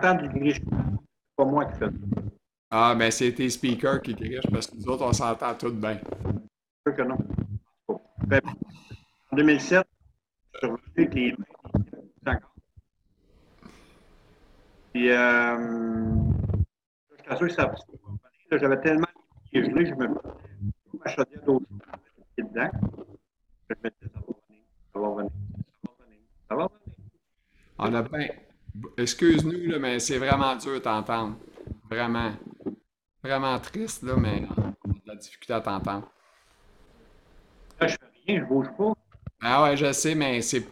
J'entends 0.00 0.22
du 0.22 0.28
griche. 0.28 0.60
C'est 0.60 1.36
pas 1.36 1.44
moi 1.44 1.64
qui 1.64 1.78
fais 1.78 1.86
Ah, 2.70 2.94
ben 2.96 3.10
c'est 3.10 3.32
tes 3.32 3.50
speakers 3.50 4.00
qui 4.02 4.14
grichent 4.14 4.50
parce 4.52 4.68
que 4.68 4.76
nous 4.76 4.88
autres, 4.88 5.04
on 5.04 5.12
s'entend 5.12 5.54
tout 5.54 5.72
bien 5.72 5.98
que 6.84 7.02
non. 7.02 7.18
Ben, 8.26 8.40
en 9.32 9.36
2007, 9.36 9.86
je 10.54 10.58
suis 10.58 10.66
revenu 10.66 10.82
avec 10.96 11.14
les. 11.14 11.36
Puis, 14.92 15.10
euh, 15.10 16.14
je 17.18 17.24
t'assure 17.24 17.48
que 17.48 17.52
ça 17.52 17.74
J'avais 18.52 18.80
tellement 18.80 19.06
gelé, 19.52 19.86
je 19.86 19.94
me 19.94 20.08
ma 20.08 21.10
chaudière 21.10 21.42
d'eau 21.44 21.62
dedans. 22.38 22.70
Je 23.68 23.74
me 23.84 23.90
disais, 23.90 24.12
ça 24.14 24.20
va 24.20 24.34
venir, 24.48 24.64
ça 24.92 25.00
va 25.00 25.08
venir, 25.08 25.30
ça 25.82 25.88
va 25.88 26.04
venir, 26.04 26.20
ça 26.48 26.56
va 26.56 26.68
venir. 26.68 26.96
On 27.78 27.94
a 27.94 28.02
bien. 28.02 28.47
Excuse-nous, 28.96 29.78
mais 29.78 29.98
c'est 29.98 30.18
vraiment 30.18 30.56
dur 30.56 30.80
t'entendre. 30.82 31.36
Vraiment. 31.90 32.32
Vraiment 33.22 33.58
triste, 33.58 34.04
là, 34.04 34.14
mais 34.16 34.44
on 34.56 34.62
a 34.62 34.92
de 34.92 35.00
la 35.06 35.16
difficulté 35.16 35.52
à 35.52 35.60
t'entendre. 35.60 36.08
Là, 37.80 37.86
je 37.88 37.96
fais 37.96 38.06
rien, 38.26 38.40
je 38.40 38.44
bouge 38.46 38.68
pas. 38.76 38.92
Ah 39.40 39.62
ouais, 39.64 39.76
je 39.76 39.92
sais, 39.92 40.14
mais 40.14 40.40
c'est. 40.40 40.66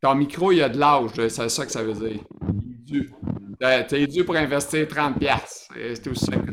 Ton 0.00 0.14
micro, 0.14 0.52
il 0.52 0.58
y 0.58 0.62
a 0.62 0.68
de 0.68 0.78
l'âge, 0.78 1.10
c'est 1.14 1.48
ça 1.48 1.66
que 1.66 1.72
ça 1.72 1.82
veut 1.82 1.94
dire. 1.94 2.20
Il 2.64 2.74
est 2.74 2.84
dû. 2.84 3.10
T'es 3.58 4.06
dû 4.06 4.24
pour 4.24 4.36
investir 4.36 4.86
30$. 4.86 5.68
C'est 5.74 6.02
tout 6.02 6.14
ça 6.14 6.36
que 6.36 6.52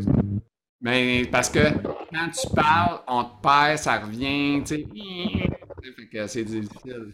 Mais 0.81 1.25
parce 1.31 1.49
que 1.49 1.59
quand 1.59 2.29
tu 2.31 2.47
parles, 2.55 3.01
on 3.07 3.23
te 3.23 3.41
perd, 3.41 3.77
ça 3.77 3.99
revient, 3.99 4.63
tu 4.65 4.75
sais. 4.75 4.87
Fait 5.95 6.07
que 6.07 6.27
c'est 6.27 6.43
difficile. 6.43 7.13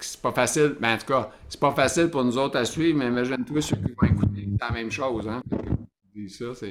C'est 0.00 0.20
pas 0.20 0.32
facile, 0.32 0.76
mais 0.80 0.92
en 0.92 0.98
tout 0.98 1.06
cas, 1.06 1.30
c'est 1.48 1.60
pas 1.60 1.72
facile 1.72 2.08
pour 2.08 2.24
nous 2.24 2.36
autres 2.38 2.58
à 2.58 2.64
suivre, 2.64 2.98
mais 2.98 3.08
imagine-toi 3.08 3.60
ceux 3.60 3.76
qui 3.76 3.92
vont 3.92 4.08
écouter 4.08 4.48
la 4.60 4.70
même 4.70 4.90
chose, 4.90 5.28
hein. 5.28 5.42
Ça, 6.28 6.54
ça 6.54 6.66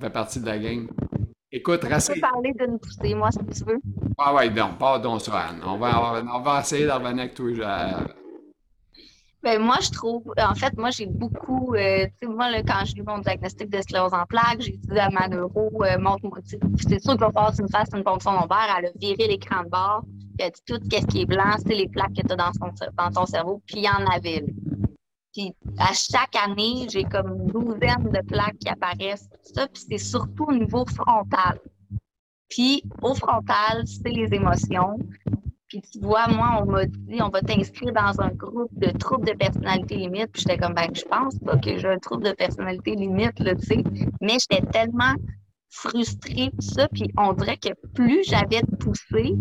fait 0.00 0.10
partie 0.10 0.40
de 0.40 0.46
la 0.46 0.58
game. 0.58 0.88
Écoute, 1.52 1.84
Racine. 1.84 2.14
Tu 2.14 2.20
peux 2.20 2.26
parler 2.26 2.54
d'une 2.58 2.78
poussée, 2.78 3.14
moi, 3.14 3.30
si 3.30 3.38
tu 3.38 3.64
veux. 3.64 3.78
Ah 4.18 4.34
ouais, 4.34 4.50
donc, 4.50 4.78
pardon 4.78 5.18
ça, 5.18 5.38
Anne. 5.38 5.60
On 5.64 5.78
va, 5.78 6.22
on 6.34 6.40
va 6.40 6.60
essayer 6.60 6.86
d'en 6.86 6.98
revenir 6.98 7.24
avec 7.24 7.34
toi. 7.34 8.04
Ben, 9.42 9.62
moi, 9.62 9.76
je 9.80 9.90
trouve, 9.90 10.24
en 10.36 10.54
fait, 10.56 10.76
moi, 10.76 10.90
j'ai 10.90 11.06
beaucoup, 11.06 11.74
euh, 11.74 12.06
tu 12.06 12.12
sais, 12.22 12.26
moi, 12.26 12.50
là, 12.50 12.60
quand 12.62 12.84
j'ai 12.84 12.98
eu 12.98 13.04
mon 13.04 13.18
diagnostic 13.18 13.70
de 13.70 13.80
sclérose 13.80 14.12
en 14.12 14.26
plaques, 14.26 14.60
j'ai 14.60 14.76
dit 14.76 14.98
à 14.98 15.10
ma 15.10 15.28
neuro, 15.28 15.70
euh, 15.84 15.96
montre-moi, 15.98 16.38
c'est 16.44 17.00
sûr 17.00 17.12
qu'il 17.12 17.20
va 17.20 17.30
falloir 17.30 17.52
que 17.52 17.56
tu 17.56 17.62
me 17.62 17.68
fasses 17.68 17.90
une 17.94 18.02
ponction 18.02 18.32
lombaire. 18.32 18.74
Elle 18.78 18.86
a 18.86 18.90
viré 18.96 19.28
l'écran 19.28 19.62
de 19.62 19.68
bord, 19.68 20.02
puis 20.02 20.36
elle 20.40 20.46
a 20.46 20.50
dit 20.50 20.62
tout 20.66 20.80
ce 20.82 21.06
qui 21.06 21.22
est 21.22 21.26
blanc, 21.26 21.54
c'est 21.64 21.74
les 21.74 21.88
plaques 21.88 22.14
que 22.14 22.26
tu 22.26 22.32
as 22.32 22.36
dans, 22.36 22.50
dans 22.96 23.10
ton 23.12 23.26
cerveau, 23.26 23.62
puis 23.66 23.76
il 23.78 23.84
y 23.84 23.88
en 23.88 24.06
avait. 24.06 24.44
Puis 25.32 25.54
à 25.78 25.92
chaque 25.92 26.34
année, 26.34 26.88
j'ai 26.90 27.04
comme 27.04 27.28
une 27.28 27.46
douzaine 27.46 28.10
de 28.10 28.20
plaques 28.26 28.58
qui 28.58 28.68
apparaissent, 28.68 29.28
tout 29.30 29.54
ça, 29.54 29.68
puis 29.68 29.84
c'est 29.88 29.98
surtout 29.98 30.46
au 30.48 30.52
niveau 30.52 30.84
frontal. 30.84 31.60
Puis 32.50 32.82
au 33.02 33.14
frontal, 33.14 33.84
c'est 33.86 34.10
les 34.10 34.34
émotions. 34.34 34.98
Puis 35.68 35.82
tu 35.82 36.00
vois, 36.00 36.28
moi, 36.28 36.62
on 36.62 36.70
m'a 36.70 36.86
dit, 36.86 37.20
on 37.20 37.28
va 37.28 37.42
t'inscrire 37.42 37.92
dans 37.92 38.20
un 38.22 38.30
groupe 38.30 38.70
de 38.72 38.90
troubles 38.96 39.26
de 39.26 39.34
personnalité 39.34 39.96
limite. 39.96 40.32
Puis 40.32 40.42
j'étais 40.42 40.56
comme, 40.56 40.74
ben, 40.74 40.88
je 40.94 41.02
pense 41.02 41.38
pas 41.40 41.58
que 41.58 41.76
j'ai 41.76 41.88
un 41.88 41.98
trouble 41.98 42.24
de 42.24 42.32
personnalité 42.32 42.94
limite, 42.94 43.38
là, 43.40 43.54
tu 43.54 43.66
sais. 43.66 43.84
Mais 44.22 44.38
j'étais 44.40 44.64
tellement 44.66 45.14
frustrée, 45.68 46.50
tout 46.58 46.74
ça. 46.74 46.88
Puis 46.88 47.10
on 47.18 47.34
dirait 47.34 47.58
que 47.58 47.68
plus 47.94 48.24
j'avais 48.24 48.62
de 48.62 48.76
poussée, 48.76 49.34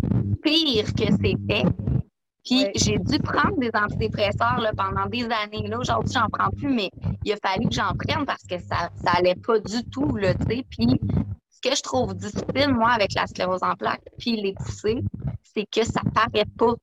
pire 0.43 0.93
que 0.93 1.05
c'était. 1.05 1.63
Puis 2.43 2.65
j'ai 2.75 2.97
dû 2.99 3.19
prendre 3.19 3.57
des 3.57 3.71
antidépresseurs 3.73 4.59
là, 4.59 4.71
pendant 4.75 5.05
des 5.07 5.23
années. 5.25 5.67
Là, 5.67 5.79
aujourd'hui, 5.79 6.13
j'en 6.13 6.29
prends 6.29 6.49
plus, 6.51 6.73
mais 6.73 6.89
il 7.23 7.33
a 7.33 7.37
fallu 7.37 7.67
que 7.67 7.75
j'en 7.75 7.93
prenne 7.93 8.25
parce 8.25 8.43
que 8.43 8.57
ça, 8.57 8.89
ça 9.03 9.11
allait 9.17 9.35
pas 9.35 9.59
du 9.59 9.83
tout, 9.89 10.15
là, 10.17 10.33
tu 10.33 10.45
sais. 10.45 10.65
Puis 10.69 10.99
ce 11.57 11.69
que 11.69 11.75
je 11.75 11.81
trouve 11.81 12.13
difficile, 12.13 12.73
moi, 12.73 12.91
avec 12.91 13.13
la 13.15 13.25
sclérose 13.25 13.63
en 13.63 13.75
plaques, 13.75 14.03
puis 14.19 14.35
les 14.35 14.53
c'est 14.73 15.65
que 15.71 15.83
ça 15.83 16.01
paraît 16.13 16.45
pas. 16.57 16.75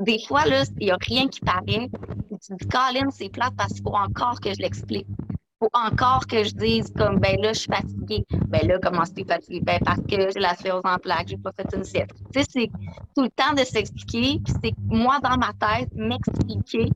Des 0.00 0.18
fois, 0.26 0.44
là, 0.46 0.64
il 0.80 0.86
n'y 0.86 0.90
a 0.90 0.96
rien 1.00 1.28
qui 1.28 1.40
paraît. 1.40 1.88
Tu 2.30 2.54
dis, 2.58 2.68
Colin, 2.68 3.10
c'est 3.10 3.28
plate 3.28 3.54
parce 3.56 3.72
qu'il 3.74 3.82
faut 3.82 3.94
encore 3.94 4.40
que 4.40 4.52
je 4.52 4.60
l'explique. 4.60 5.06
Il 5.08 5.64
faut 5.64 5.70
encore 5.72 6.26
que 6.26 6.44
je 6.44 6.54
dise, 6.54 6.92
comme, 6.98 7.18
ben 7.18 7.40
là, 7.40 7.52
je 7.52 7.60
suis 7.60 7.72
fatiguée. 7.72 8.24
Ben 8.48 8.66
là, 8.66 8.78
comment 8.82 9.04
c'est 9.04 9.26
fatiguée? 9.26 9.60
Ben 9.62 9.78
parce 9.84 10.00
que 10.00 10.30
j'ai 10.30 10.40
la 10.40 10.54
sclérose 10.54 10.82
en 10.84 10.98
plaques, 10.98 11.28
j'ai 11.28 11.38
pas 11.38 11.52
fait 11.52 11.74
une 11.74 11.84
sieste. 11.84 12.10
Tu 12.34 12.42
sais, 12.42 12.46
c'est 12.50 12.70
tout 13.14 13.22
le 13.22 13.30
temps 13.30 13.54
de 13.54 13.64
s'expliquer. 13.64 14.40
Puis 14.44 14.54
c'est 14.62 14.74
moi, 14.86 15.18
dans 15.22 15.38
ma 15.38 15.52
tête, 15.52 15.88
m'expliquer. 15.94 16.90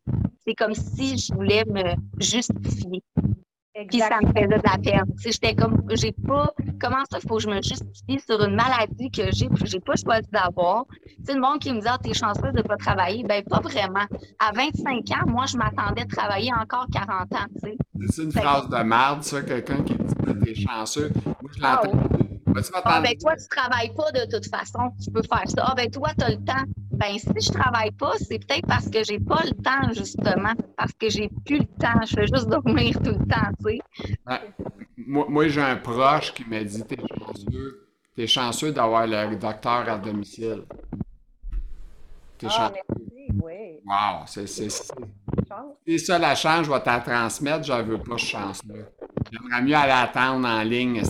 C'est 0.46 0.54
comme 0.54 0.74
si 0.74 1.16
je 1.16 1.32
voulais 1.32 1.64
me 1.64 1.94
justifier. 2.18 3.02
Puis 3.88 4.00
ça 4.00 4.18
me 4.20 4.26
faisait 4.28 4.46
de 4.48 4.62
la 4.64 4.78
peine. 4.78 5.04
J'étais 5.24 5.54
comme, 5.54 5.82
j'ai 5.90 6.12
pas, 6.12 6.52
comment 6.80 7.04
ça, 7.10 7.18
il 7.22 7.28
faut 7.28 7.36
que 7.36 7.42
je 7.42 7.48
me 7.48 7.62
justifie 7.62 8.18
sur 8.18 8.42
une 8.42 8.56
maladie 8.56 9.10
que 9.10 9.30
j'ai, 9.32 9.48
j'ai 9.64 9.80
pas 9.80 9.94
choisi 9.94 10.28
d'avoir. 10.32 10.84
Tu 11.26 11.34
le 11.34 11.40
monde 11.40 11.60
qui 11.60 11.72
me 11.72 11.80
dit, 11.80 11.86
ah, 11.88 11.98
t'es 12.02 12.12
chanceuse 12.12 12.52
de 12.52 12.62
pas 12.62 12.76
travailler. 12.76 13.22
Ben, 13.22 13.44
pas 13.44 13.60
vraiment. 13.60 14.06
À 14.40 14.52
25 14.54 15.10
ans, 15.12 15.26
moi, 15.28 15.46
je 15.46 15.56
m'attendais 15.56 16.02
à 16.02 16.06
travailler 16.06 16.50
encore 16.52 16.86
40 16.92 17.10
ans, 17.10 17.46
tu 17.62 17.70
sais. 17.70 17.76
C'est 18.08 18.22
une 18.24 18.32
phrase 18.32 18.68
de 18.68 18.82
merde, 18.82 19.22
ça, 19.22 19.42
quelqu'un 19.42 19.82
qui 19.82 19.94
dit, 19.94 20.14
que 20.14 20.30
t'es 20.44 20.54
chanceux. 20.54 21.10
Moi, 21.24 21.50
je 21.56 21.62
Ah 21.62 21.80
l'entends. 21.84 21.98
Ah, 22.84 23.00
ben, 23.00 23.14
toi, 23.18 23.34
tu 23.36 23.48
travailles 23.48 23.92
pas 23.94 24.10
de 24.12 24.30
toute 24.30 24.46
façon. 24.48 24.90
Tu 25.02 25.10
peux 25.10 25.22
faire 25.22 25.48
ça. 25.48 25.64
Ah, 25.68 25.74
ben, 25.76 25.90
toi, 25.90 26.10
tu 26.18 26.24
as 26.24 26.30
le 26.30 26.36
temps. 26.44 26.64
Ben, 26.92 27.18
si 27.18 27.28
je 27.46 27.52
travaille 27.52 27.90
pas, 27.92 28.12
c'est 28.18 28.38
peut-être 28.38 28.66
parce 28.66 28.88
que 28.88 29.02
j'ai 29.04 29.18
pas 29.18 29.44
le 29.44 29.52
temps, 29.52 29.92
justement. 29.92 30.52
Parce 30.76 30.92
que 30.92 31.08
j'ai 31.08 31.28
plus 31.44 31.58
le 31.60 31.66
temps. 31.66 32.00
Je 32.06 32.14
fais 32.14 32.26
juste 32.26 32.48
dormir 32.48 32.98
tout 33.02 33.10
le 33.18 33.26
temps, 33.26 33.50
tu 33.64 33.76
sais. 33.76 33.80
Ouais. 34.26 34.40
Moi, 34.96 35.26
moi, 35.28 35.48
j'ai 35.48 35.62
un 35.62 35.76
proche 35.76 36.32
qui 36.34 36.44
m'a 36.44 36.62
dit 36.62 36.82
T'es 36.84 36.96
chanceux, 37.18 37.88
t'es 38.14 38.26
chanceux 38.26 38.72
d'avoir 38.72 39.06
le 39.06 39.36
docteur 39.36 39.88
à 39.88 39.98
domicile. 39.98 40.64
T'es 42.38 42.46
Ah, 42.46 42.50
chanceux. 42.50 42.74
merci, 42.88 43.28
oui. 43.42 43.80
Wow, 43.84 44.24
c'est 44.26 44.46
c'est- 44.46 45.98
ça 45.98 46.18
la 46.18 46.34
chance, 46.34 46.66
je 46.66 46.70
vais 46.70 46.80
te 46.80 46.86
la 46.88 47.00
transmettre, 47.00 47.64
je 47.64 47.72
veux 47.82 47.98
pas 47.98 48.18
ce 48.18 48.26
chance-là. 48.26 48.74
J'aimerais 49.32 49.62
mieux 49.62 49.74
aller 49.74 49.92
attendre 49.92 50.46
en 50.46 50.62
ligne 50.62 51.02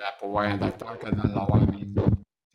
la- 0.00 0.12
pour 0.18 0.40
un 0.40 0.56
docteur 0.56 0.98
que 0.98 1.10
de 1.10 1.16
l'avoir 1.16 1.54
à 1.56 1.60
la 1.60 1.66
maison. 1.66 2.04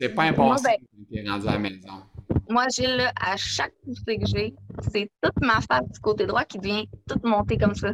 C'est 0.00 0.08
pas 0.14 0.32
Moi, 0.32 0.56
ben- 0.62 1.30
rendu 1.30 1.48
à 1.48 1.52
la 1.52 1.58
maison. 1.58 2.02
Moi, 2.48 2.66
Gilles, 2.74 2.96
là, 2.96 3.12
à 3.20 3.36
chaque 3.36 3.72
poussée 3.84 4.18
que 4.18 4.26
j'ai, 4.26 4.54
c'est 4.92 5.10
toute 5.22 5.40
ma 5.40 5.60
face 5.60 5.88
du 5.90 6.00
côté 6.00 6.26
droit 6.26 6.44
qui 6.44 6.58
vient 6.58 6.82
toute 7.06 7.24
monter 7.24 7.56
comme 7.58 7.74
ça. 7.74 7.90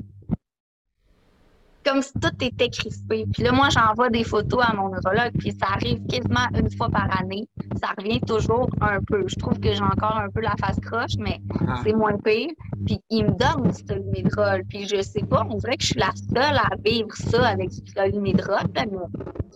Comme 1.86 2.02
si 2.02 2.12
tout 2.14 2.32
était 2.40 2.68
crispé. 2.68 3.24
Puis 3.32 3.42
là, 3.44 3.52
moi, 3.52 3.68
j'envoie 3.70 4.08
des 4.10 4.24
photos 4.24 4.64
à 4.66 4.74
mon 4.74 4.88
neurologue, 4.88 5.32
puis 5.38 5.52
ça 5.52 5.68
arrive 5.74 6.04
quasiment 6.06 6.46
une 6.58 6.68
fois 6.76 6.88
par 6.88 7.06
année. 7.20 7.46
Ça 7.80 7.88
revient 7.96 8.20
toujours 8.20 8.68
un 8.80 8.98
peu. 9.06 9.22
Je 9.28 9.36
trouve 9.36 9.60
que 9.60 9.72
j'ai 9.72 9.82
encore 9.82 10.16
un 10.16 10.28
peu 10.30 10.40
la 10.40 10.54
face 10.58 10.80
croche, 10.80 11.16
mais 11.18 11.38
Ah. 11.68 11.80
c'est 11.84 11.92
moins 11.94 12.16
pire. 12.24 12.50
Puis 12.84 12.98
il 13.10 13.24
me 13.26 13.30
donne 13.30 13.70
du 13.70 13.86
solumedrol. 13.86 14.62
Puis 14.68 14.88
je 14.88 15.00
sais 15.00 15.22
pas, 15.24 15.46
on 15.48 15.58
dirait 15.58 15.76
que 15.76 15.82
je 15.84 15.88
suis 15.92 16.00
la 16.00 16.10
seule 16.34 16.56
à 16.56 16.70
vivre 16.84 17.14
ça 17.14 17.46
avec 17.46 17.70
du 17.70 17.90
solumedrol. 17.92 18.62
là, 18.74 18.84
mais 18.90 18.98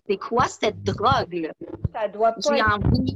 C'est 0.08 0.16
quoi 0.16 0.44
cette 0.46 0.82
drogue-là? 0.84 1.50
Ça 1.94 2.08
doit 2.08 2.32
pas 2.32 2.40
J'ai 2.54 2.60
être 2.60 2.78
envie. 2.84 3.14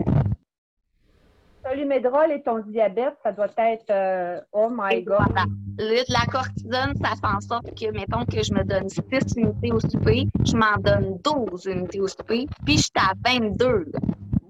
Solumedrol 1.67 2.33
et 2.33 2.43
ton 2.43 2.59
diabète, 2.61 3.15
ça 3.23 3.33
doit 3.33 3.49
être 3.57 3.91
euh, 3.91 4.41
oh 4.53 4.69
my 4.71 5.03
God. 5.03 5.17
voilà. 5.27 5.45
Le- 5.79 6.13
la 6.13 6.27
cortisone, 6.31 6.95
ça 7.03 7.11
fait 7.17 7.35
en 7.37 7.41
sorte 7.41 7.75
que, 7.75 7.91
mettons 7.93 8.25
que 8.27 8.43
je 8.43 8.53
me 8.53 8.63
donne 8.65 8.89
6 8.89 9.03
unités 9.37 9.73
au 9.73 9.81
souper, 9.81 10.27
je 10.45 10.57
m'en 10.57 10.77
donne 10.79 11.19
12 11.25 11.67
unités 11.67 12.01
au 12.01 12.09
souper, 12.09 12.47
puis 12.65 12.77
je 12.77 12.83
suis 12.83 12.93
à 12.97 13.13
22. 13.25 13.67
là. 13.93 14.01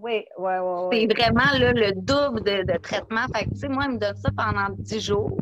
Oui, 0.00 0.24
oui, 0.38 0.52
oui. 0.90 1.08
C'est 1.08 1.14
vraiment 1.16 1.50
là, 1.58 1.72
le 1.72 1.92
double 1.92 2.42
de, 2.44 2.70
de 2.70 2.78
traitement. 2.78 3.22
Fait 3.34 3.44
que, 3.44 3.50
tu 3.50 3.56
sais, 3.60 3.68
moi, 3.68 3.84
il 3.88 3.92
me 3.94 3.98
donne 3.98 4.16
ça 4.16 4.28
pendant 4.36 4.74
10 4.76 5.00
jours. 5.00 5.38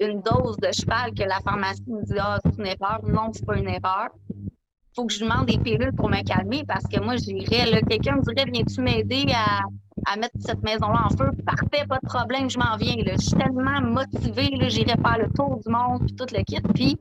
Une 0.00 0.22
dose 0.22 0.56
de 0.58 0.68
cheval 0.72 1.12
que 1.12 1.24
la 1.24 1.40
pharmacie 1.40 1.82
me 1.88 2.02
dit 2.04 2.14
Ah, 2.18 2.38
c'est 2.44 2.56
une 2.56 2.66
erreur. 2.66 3.00
Non, 3.04 3.30
c'est 3.32 3.44
pas 3.44 3.58
une 3.58 3.68
erreur. 3.68 4.08
Faut 4.96 5.04
que 5.06 5.12
je 5.12 5.20
demande 5.24 5.46
des 5.46 5.58
pilules 5.58 5.92
pour 5.92 6.08
me 6.08 6.22
calmer 6.24 6.62
parce 6.66 6.84
que 6.86 7.00
moi, 7.00 7.16
j'irais, 7.16 7.70
là, 7.70 7.80
quelqu'un 7.82 8.16
me 8.16 8.22
dirait 8.22 8.46
Viens-tu 8.50 8.80
m'aider 8.80 9.26
à, 9.34 9.60
à 10.06 10.16
mettre 10.16 10.34
cette 10.40 10.62
maison-là 10.62 11.06
en 11.06 11.10
feu? 11.10 11.30
Parfait, 11.44 11.86
pas 11.88 11.98
de 12.02 12.06
problème, 12.06 12.50
je 12.50 12.58
m'en 12.58 12.76
viens. 12.76 12.96
Je 13.04 13.16
suis 13.16 13.36
tellement 13.36 13.80
motivée, 13.80 14.50
là, 14.56 14.68
j'irais 14.68 14.96
faire 14.96 15.18
le 15.18 15.30
tour 15.34 15.60
du 15.64 15.70
monde, 15.70 16.00
puis 16.06 16.14
tout 16.14 16.26
le 16.32 16.42
kit. 16.44 16.60
Puis 16.74 16.98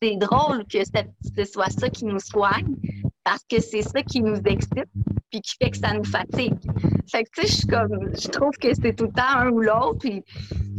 c'est 0.00 0.16
drôle 0.16 0.64
que 0.66 0.78
ce 0.84 1.44
soit 1.44 1.70
ça 1.70 1.88
qui 1.88 2.04
nous 2.04 2.20
soigne 2.20 2.76
parce 3.24 3.44
que 3.44 3.60
c'est 3.60 3.82
ça 3.82 4.02
qui 4.02 4.22
nous 4.22 4.36
excite 4.44 4.88
puis 5.30 5.42
qui 5.42 5.54
fait 5.60 5.70
que 5.70 5.76
ça 5.76 5.92
nous 5.92 6.04
fatigue. 6.04 6.58
Fait 7.10 7.24
que, 7.24 7.30
tu 7.34 7.42
sais, 7.42 7.46
je 7.46 7.52
suis 7.58 7.66
comme, 7.66 8.14
je 8.14 8.28
trouve 8.28 8.52
que 8.52 8.72
c'est 8.74 8.94
tout 8.94 9.04
le 9.04 9.12
temps 9.12 9.36
un 9.36 9.50
ou 9.50 9.60
l'autre. 9.60 9.98
Puis, 9.98 10.24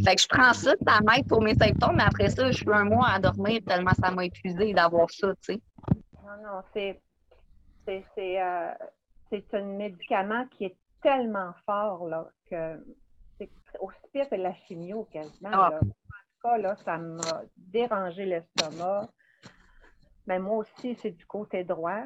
fait 0.04 0.16
que 0.16 0.22
je 0.22 0.28
prends 0.28 0.54
ça, 0.54 0.74
ça 0.88 1.00
m'aide 1.02 1.28
pour 1.28 1.42
mes 1.42 1.56
symptômes, 1.56 1.98
mais 1.98 2.04
après 2.04 2.30
ça, 2.30 2.50
je 2.50 2.58
suis 2.58 2.72
un 2.72 2.86
mois 2.86 3.10
à 3.10 3.20
dormir 3.20 3.62
tellement 3.68 3.92
ça 4.00 4.10
m'a 4.12 4.26
épuisé 4.26 4.74
d'avoir 4.74 5.10
ça, 5.12 5.28
tu 5.36 5.54
sais. 5.54 5.62
Non, 6.24 6.44
non, 6.44 6.62
c'est 6.74 7.00
c'est 7.86 8.42
euh, 8.42 8.72
c'est 9.30 9.54
un 9.54 9.64
médicament 9.64 10.46
qui 10.52 10.66
est 10.66 10.76
tellement 11.02 11.54
fort 11.66 12.08
là 12.08 12.28
que 12.50 12.84
c'est 13.38 13.50
aussi 13.80 13.98
pire 14.12 14.30
que 14.30 14.36
la 14.36 14.54
chimio 14.54 15.08
quasiment. 15.12 15.50
Ah. 15.54 15.70
là. 15.72 15.78
En 15.78 15.80
tout 15.80 16.42
cas, 16.44 16.58
là, 16.58 16.76
ça 16.78 16.98
m'a 16.98 17.44
dérangé 17.58 18.26
l'estomac. 18.26 19.10
Mais 20.28 20.40
moi 20.40 20.58
aussi, 20.58 20.96
c'est 21.02 21.12
du 21.12 21.26
côté 21.26 21.64
droit. 21.64 22.04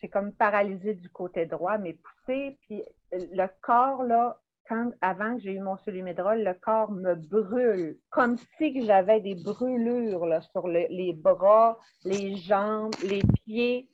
C'est 0.00 0.08
comme 0.08 0.32
paralysé 0.32 0.94
du 0.94 1.08
côté 1.10 1.46
droit, 1.46 1.78
mais 1.78 1.94
poussé. 1.94 2.58
Puis 2.62 2.82
le 3.12 3.46
corps, 3.60 4.02
là, 4.02 4.38
quand, 4.68 4.90
avant 5.00 5.36
que 5.36 5.42
j'ai 5.42 5.52
eu 5.52 5.60
mon 5.60 5.76
solumedrol, 5.78 6.42
le 6.42 6.54
corps 6.54 6.90
me 6.90 7.14
brûle, 7.14 7.98
comme 8.10 8.36
si 8.58 8.84
j'avais 8.84 9.20
des 9.20 9.34
brûlures 9.34 10.26
là, 10.26 10.40
sur 10.40 10.66
le- 10.66 10.86
les 10.90 11.12
bras, 11.12 11.78
les 12.04 12.36
jambes, 12.36 12.94
les 13.04 13.22
pieds. 13.44 13.88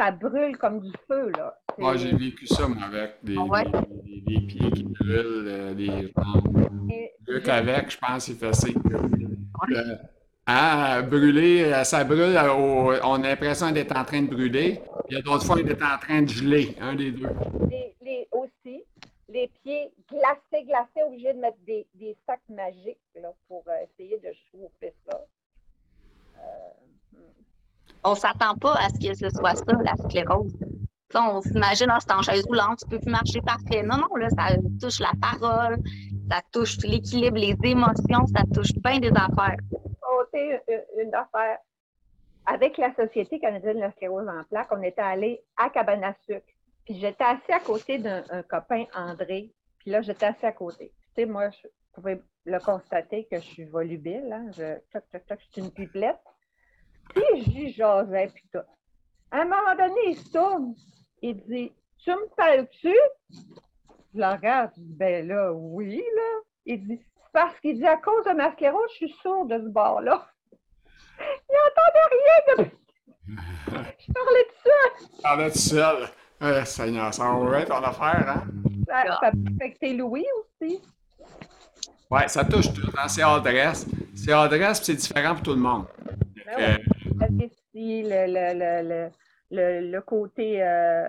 Ça 0.00 0.10
brûle 0.12 0.56
comme 0.56 0.80
du 0.80 0.92
feu, 1.06 1.30
là. 1.36 1.58
Moi, 1.76 1.94
j'ai 1.98 2.12
vécu 2.16 2.46
ça, 2.46 2.66
moi, 2.66 2.84
avec 2.86 3.16
des, 3.22 3.36
Ah 3.38 3.44
ouais? 3.44 3.64
des, 3.64 4.20
des- 4.22 4.40
des 4.40 4.46
pieds 4.46 4.70
qui 4.70 4.82
brûlent, 4.84 5.44
euh, 5.46 5.74
des 5.74 5.86
jambes. 6.16 6.90
et 6.90 7.10
Luc 7.26 7.44
j'ai- 7.44 7.50
avec, 7.50 7.90
je 7.90 7.98
pense, 7.98 8.28
il 8.28 8.36
fait 8.36 8.54
ça. 8.54 8.68
Euh, 8.68 9.96
hein, 10.46 11.02
brûler, 11.02 11.64
euh, 11.64 11.84
ça 11.84 12.02
brûle, 12.04 12.34
euh, 12.34 12.50
au- 12.54 12.94
on 13.04 13.22
a 13.22 13.28
l'impression 13.28 13.70
d'être 13.72 13.94
en 13.94 14.04
train 14.06 14.22
de 14.22 14.28
brûler. 14.34 14.80
Il 15.10 15.16
y 15.16 15.18
a 15.18 15.22
d'autres 15.22 15.44
fois 15.44 15.62
d'être 15.62 15.84
en 15.84 15.98
train 15.98 16.22
de 16.22 16.28
geler, 16.28 16.74
un 16.80 16.94
des 16.94 17.10
deux. 17.10 17.28
les, 17.70 17.94
les- 18.00 18.28
aussi, 18.32 18.82
les 19.28 19.50
pieds 19.62 19.90
glacés, 20.10 20.64
glacés, 20.66 21.02
obligés 21.06 21.34
de 21.34 21.40
mettre 21.40 21.58
des, 21.66 21.86
des 21.94 22.16
sacs 22.26 22.40
magiques 22.48 22.96
là, 23.20 23.28
pour 23.48 23.64
essayer 23.84 24.16
de 24.18 24.30
chauffer 24.50 24.94
ça. 25.06 25.20
Euh, 26.38 26.40
On 28.04 28.14
s'attend 28.14 28.54
pas 28.56 28.74
à 28.74 28.88
ce 28.88 28.98
que 28.98 29.14
ce 29.14 29.28
soit 29.30 29.54
ça, 29.56 29.72
la 29.84 29.94
sclérose. 29.96 30.56
On 31.14 31.40
s'imagine, 31.40 31.88
ah, 31.90 31.98
c'est 32.00 32.12
en 32.12 32.22
chaise 32.22 32.44
roulante, 32.46 32.78
tu 32.80 32.88
peux 32.88 33.00
plus 33.00 33.10
marcher 33.10 33.40
parfait. 33.40 33.82
Non, 33.82 33.96
non, 33.96 34.14
là, 34.16 34.28
ça 34.30 34.56
touche 34.80 35.00
la 35.00 35.12
parole, 35.20 35.78
ça 36.30 36.40
touche 36.52 36.78
l'équilibre, 36.78 37.36
les 37.36 37.56
émotions, 37.64 38.26
ça 38.34 38.42
touche 38.54 38.72
bien 38.84 39.00
des 39.00 39.10
affaires. 39.10 39.56
sauter 40.00 40.60
une, 40.68 41.06
une 41.06 41.14
affaire. 41.14 41.58
Avec 42.46 42.78
la 42.78 42.94
Société 42.94 43.38
canadienne 43.38 43.76
de 43.76 43.80
la 43.80 43.92
sclérose 43.92 44.28
en 44.28 44.44
plaques, 44.44 44.70
on 44.70 44.82
était 44.82 45.02
allé 45.02 45.42
à 45.56 45.68
Cabane 45.68 46.14
sucre. 46.26 46.46
Puis 46.84 46.98
j'étais 46.98 47.24
assis 47.24 47.52
à 47.52 47.60
côté 47.60 47.98
d'un 47.98 48.22
un 48.30 48.42
copain, 48.42 48.84
André. 48.94 49.52
Puis 49.78 49.90
là, 49.90 50.02
j'étais 50.02 50.26
assis 50.26 50.46
à 50.46 50.52
côté. 50.52 50.92
Tu 51.14 51.22
sais, 51.22 51.26
moi, 51.26 51.50
je 51.50 51.68
pouvais 51.92 52.22
le 52.44 52.58
constater 52.58 53.26
que 53.30 53.36
je 53.36 53.46
suis 53.46 53.64
volubile. 53.64 54.32
Hein? 54.32 54.50
Je, 54.52 54.78
toc, 54.92 55.02
toc, 55.12 55.26
toc, 55.26 55.38
je 55.40 55.52
suis 55.52 55.62
une 55.62 55.70
pipelette. 55.70 56.20
Puis 57.14 57.42
j'y 57.44 57.72
jasais, 57.72 58.30
puis 58.34 58.44
tout. 58.52 58.58
À 59.30 59.40
un 59.42 59.44
moment 59.44 59.74
donné, 59.78 60.00
il 60.08 60.16
se 60.16 60.30
tourne. 60.32 60.74
Il 61.22 61.36
dit 61.42 61.72
Tu 62.02 62.10
me 62.10 62.34
parles-tu 62.36 62.94
Je 63.30 64.18
le 64.18 64.26
regarde. 64.26 64.70
Je 64.76 64.82
dis 64.82 64.94
Ben 64.94 65.26
là, 65.28 65.52
oui, 65.52 66.02
là. 66.16 66.40
Il 66.66 66.86
dit 66.86 67.00
parce 67.32 67.58
qu'il 67.60 67.76
dit 67.78 67.86
À 67.86 67.96
cause 67.96 68.24
de 68.24 68.32
ma 68.32 68.52
sclérose, 68.52 68.90
je 68.92 69.06
suis 69.06 69.14
sourd 69.22 69.46
de 69.46 69.58
ce 69.58 69.68
bord-là. 69.68 70.26
Il 71.20 71.54
n'entendait 71.54 72.16
rien 72.16 72.64
de. 72.64 72.70
Je 73.98 74.12
parlais 74.12 74.44
de 74.44 74.54
ça. 74.64 75.22
Parle 75.22 75.52
tout 75.52 75.58
seul. 75.58 76.08
Euh, 76.42 76.64
Seigneur, 76.64 77.12
ça 77.12 77.24
va 77.30 77.66
ton 77.66 77.74
affaire, 77.74 78.28
hein? 78.28 78.44
Ça, 78.88 79.18
ça 79.20 79.30
peut 79.30 79.38
affecter 79.56 79.92
Louis 79.94 80.24
aussi. 80.38 80.80
Ouais, 82.10 82.26
ça 82.28 82.44
touche 82.44 82.72
tout. 82.72 82.90
Hein? 82.96 83.06
C'est 83.08 83.22
adresse. 83.22 83.86
C'est 84.16 84.32
adresse, 84.32 84.78
puis 84.78 84.86
c'est 84.86 84.94
différent 84.94 85.34
pour 85.34 85.42
tout 85.42 85.54
le 85.54 85.60
monde. 85.60 85.84
Ben 86.46 86.56
Euh, 86.58 86.78
Vessie, 87.28 88.02
le, 88.04 88.26
le, 88.26 89.10
le, 89.50 89.90
le, 89.90 90.00
côté 90.00 90.62
euh, 90.62 91.06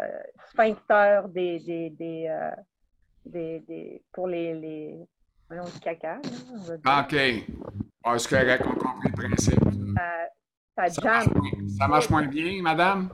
sphincter 0.49 1.21
des, 1.29 1.59
des, 1.59 1.89
des, 1.91 2.27
euh, 2.29 2.51
des, 3.25 3.59
des- 3.61 4.03
pour 4.11 4.27
les, 4.27 4.53
les 4.53 4.95
voyons, 5.47 5.63
caca. 5.81 6.15
là, 6.85 7.01
dire. 7.07 7.45
OK. 7.45 7.53
Ah, 8.03 8.17
c'est 8.17 8.29
correct, 8.29 8.63
on 8.65 8.71
comprend 8.71 8.93
le 9.03 9.11
principe. 9.15 9.59
Ça 10.75 10.89
Ça 10.89 11.01
marche, 11.03 11.27
moins- 11.27 11.67
ça 11.77 11.87
marche 11.87 12.09
moins 12.09 12.25
bien, 12.27 12.61
madame? 12.61 13.09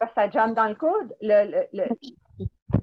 que 0.00 0.06
ça 0.14 0.28
jamme 0.30 0.54
dans 0.54 0.68
le 0.68 0.74
coude. 0.74 1.14
Le- 1.22 1.50
le- 1.50 1.68
le- 1.72 1.96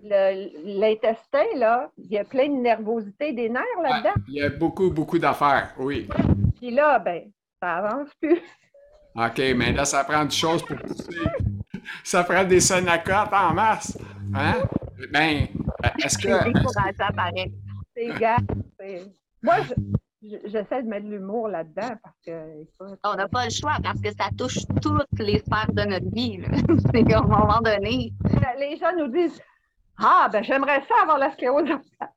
le- 0.03 0.79
L'intestin, 0.79 1.43
là, 1.55 1.91
il 1.97 2.07
y 2.11 2.17
a 2.17 2.23
plein 2.23 2.47
de 2.47 2.55
nervosité 2.55 3.33
des 3.33 3.49
nerfs 3.49 3.63
là-dedans. 3.83 4.13
Il 4.27 4.35
y 4.35 4.41
a 4.41 4.49
beaucoup, 4.49 4.89
beaucoup 4.89 5.19
d'affaires, 5.19 5.73
oui. 5.77 6.07
Puis 6.57 6.71
là, 6.71 6.99
ben, 6.99 7.31
ça 7.61 7.75
avance 7.77 8.09
plus. 8.19 8.41
OK, 9.15 9.37
mais 9.55 9.71
là, 9.73 9.85
ça 9.85 10.03
prend 10.03 10.23
des 10.25 10.31
choses 10.31 10.63
pour 10.63 10.77
pousser. 10.77 11.19
Ça 12.03 12.23
prend 12.23 12.43
des 12.43 12.59
sonacotes 12.59 13.33
en 13.33 13.53
masse. 13.53 13.97
Hein? 14.33 14.55
Ben, 15.11 15.47
est-ce 16.03 16.17
C'est 16.21 16.27
que. 16.29 16.43
décourageant, 16.45 17.13
pareil. 17.15 17.53
C'est 17.95 18.19
gars. 18.19 18.37
c'est- 18.79 19.05
Moi, 19.43 19.55
je- 19.61 20.29
je- 20.29 20.47
j'essaie 20.49 20.83
de 20.83 20.87
mettre 20.87 21.05
de 21.07 21.11
l'humour 21.11 21.47
là-dedans 21.49 21.95
parce 22.03 22.15
que, 22.25 22.61
écoute, 22.61 22.99
On 23.03 23.15
n'a 23.15 23.27
pas 23.27 23.45
le 23.45 23.49
choix 23.51 23.77
parce 23.83 23.99
que 23.99 24.09
ça 24.11 24.29
touche 24.37 24.59
toutes 24.81 25.19
les 25.19 25.39
sphères 25.39 25.71
de 25.73 25.83
notre 25.83 26.09
vie. 26.13 26.39
C'est 26.95 27.03
qu'à 27.03 27.19
un 27.19 27.23
moment 27.23 27.59
donné, 27.61 28.13
les 28.59 28.77
gens 28.77 28.95
nous 28.97 29.07
disent 29.07 29.39
Ah, 29.97 30.29
ben, 30.31 30.43
j'aimerais 30.43 30.81
ça 30.87 30.93
avoir 31.01 31.17
la 31.17 31.31
sclérose 31.33 31.63
en 31.63 31.79
plaques. 31.97 32.13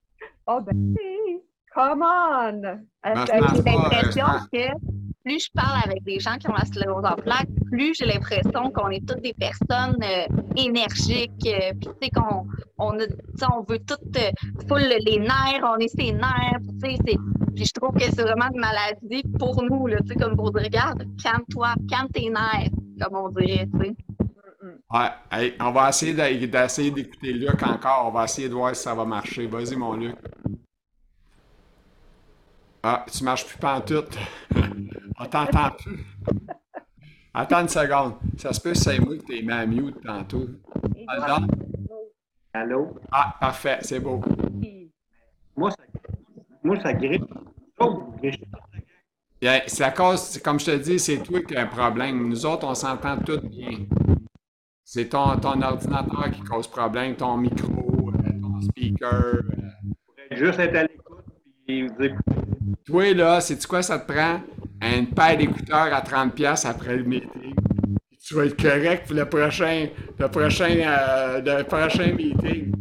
Oh, 0.46 0.60
ben, 0.60 0.94
si, 0.96 1.40
come 1.74 2.02
on! 2.02 2.62
Euh, 2.64 2.76
Ben, 3.02 3.24
c'est 3.26 3.38
j'ai 3.56 3.62
l'impression 3.62 4.26
euh, 4.26 4.38
que 4.52 5.03
plus 5.24 5.44
je 5.44 5.50
parle 5.54 5.80
avec 5.84 6.04
des 6.04 6.20
gens 6.20 6.36
qui 6.38 6.48
ont 6.48 6.54
la 6.54 6.64
sclérose 6.64 7.04
en 7.04 7.16
plaques, 7.16 7.48
plus 7.70 7.94
j'ai 7.94 8.06
l'impression 8.06 8.70
qu'on 8.70 8.90
est 8.90 9.06
toutes 9.06 9.22
des 9.22 9.34
personnes 9.34 9.98
euh, 10.02 10.26
énergiques, 10.56 11.30
euh, 11.46 11.72
puis 11.80 11.88
tu 11.88 11.92
sais 12.02 12.10
qu'on 12.10 12.46
on 12.78 12.98
on 12.98 13.62
veut 13.62 13.78
tout 13.78 13.94
euh, 14.16 14.98
les 15.06 15.18
nerfs, 15.18 15.62
on 15.64 15.76
est 15.78 15.88
ses 15.88 16.12
nerfs, 16.12 16.60
tu 16.82 16.90
sais, 16.90 17.18
puis 17.54 17.64
je 17.64 17.72
trouve 17.72 17.94
que 17.94 18.04
c'est 18.04 18.22
vraiment 18.22 18.48
une 18.52 18.60
maladie 18.60 19.22
pour 19.38 19.62
nous, 19.62 19.88
tu 19.88 20.08
sais, 20.08 20.14
comme 20.14 20.36
pour 20.36 20.52
dire, 20.52 20.64
regarde, 20.64 21.06
calme-toi, 21.22 21.74
calme 21.88 22.08
tes 22.12 22.28
nerfs, 22.28 22.70
comme 23.00 23.16
on 23.16 23.28
dirait. 23.30 23.68
Ouais, 24.90 25.52
on 25.60 25.72
va 25.72 25.88
essayer 25.88 26.14
d'essayer 26.46 26.90
d'écouter 26.90 27.32
Luc 27.32 27.62
encore. 27.62 28.06
On 28.06 28.10
va 28.10 28.24
essayer 28.24 28.48
de 28.48 28.54
voir 28.54 28.74
si 28.74 28.82
ça 28.82 28.94
va 28.94 29.04
marcher. 29.04 29.46
Vas-y, 29.46 29.76
mon 29.76 29.94
Luc. 29.94 30.16
Ah, 32.86 33.06
tu 33.10 33.24
marches 33.24 33.46
plus 33.46 33.56
pantoute. 33.56 34.18
on 35.18 35.24
t'entend 35.24 35.70
plus. 35.70 36.04
Attends 37.32 37.62
une 37.62 37.68
seconde. 37.68 38.16
Ça 38.36 38.52
se 38.52 38.60
peut 38.60 38.72
que 38.72 38.76
c'est 38.78 38.98
moi 38.98 39.16
que 39.16 39.22
t'es 39.22 39.40
mis 39.40 39.52
à 39.52 39.64
mute 39.64 40.02
tantôt. 40.04 40.46
Et 40.94 41.06
non? 41.06 41.46
Allô? 42.52 42.94
Ah, 43.10 43.34
parfait, 43.40 43.78
c'est 43.80 44.00
beau. 44.00 44.20
Moi, 45.56 45.70
ça, 45.70 45.76
moi, 46.62 46.78
ça 46.82 46.92
grippe. 46.92 47.24
Oh, 47.80 48.04
C'est 49.66 49.84
à 49.84 49.90
cause, 49.90 50.38
comme 50.44 50.60
je 50.60 50.66
te 50.66 50.76
dis, 50.76 50.98
c'est 50.98 51.22
toi 51.22 51.40
qui 51.40 51.56
as 51.56 51.62
un 51.62 51.66
problème. 51.66 52.28
Nous 52.28 52.44
autres, 52.44 52.66
on 52.66 52.74
s'entend 52.74 53.16
tous 53.16 53.38
bien. 53.38 53.86
C'est 54.84 55.08
ton, 55.08 55.38
ton 55.38 55.62
ordinateur 55.62 56.30
qui 56.32 56.42
cause 56.42 56.68
problème, 56.68 57.16
ton 57.16 57.38
micro, 57.38 58.10
euh, 58.10 58.40
ton 58.42 58.60
speaker. 58.60 59.10
euh. 59.10 59.40
Juste 60.32 60.58
être 60.58 60.76
à 60.76 60.82
l'écoute 60.82 61.24
puis 61.66 61.88
vous 61.88 62.02
écouter. 62.02 62.43
Toi, 62.86 63.14
là, 63.14 63.40
sais-tu 63.40 63.66
quoi 63.66 63.82
ça 63.82 63.98
te 63.98 64.12
prend? 64.12 64.40
Une 64.82 65.08
paire 65.08 65.36
d'écouteurs 65.36 65.92
à 65.92 66.00
30$ 66.00 66.66
après 66.66 66.96
le 66.96 67.04
meeting. 67.04 67.54
Tu 68.26 68.34
vas 68.34 68.46
être 68.46 68.60
correct 68.60 69.06
pour 69.06 69.16
le 69.16 69.28
prochain, 69.28 69.88
le 70.18 70.28
prochain, 70.28 70.76
euh, 70.80 71.40
le 71.40 71.62
prochain 71.64 72.12
meeting. 72.12 72.72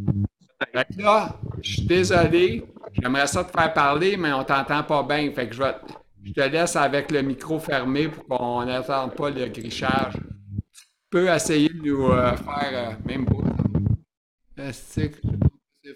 Là, 0.74 1.40
je 1.62 1.72
suis 1.74 1.82
désolé. 1.86 2.66
J'aimerais 2.94 3.28
ça 3.28 3.44
te 3.44 3.52
faire 3.52 3.74
parler, 3.74 4.16
mais 4.18 4.32
on 4.32 4.44
t'entend 4.44 4.84
pas 4.84 5.04
bien. 5.04 5.32
Fait 5.34 5.50
que 5.50 5.56
je 5.56 6.32
te 6.32 6.42
laisse 6.42 6.76
avec 6.76 7.12
le 7.12 7.22
micro 7.22 7.60
fermé 7.60 8.08
pour 8.08 8.26
qu'on 8.26 8.66
n'attende 8.66 9.16
pas 9.16 9.30
le 9.30 9.48
grichage. 9.48 10.14
Tu 10.14 10.86
peux 11.10 11.28
essayer 11.30 11.70
de 11.70 11.82
nous 11.82 12.08
euh, 12.12 12.36
faire, 12.38 12.72
euh, 12.74 12.92
même 13.06 13.26
pas. 13.26 14.72
C'est 14.72 15.12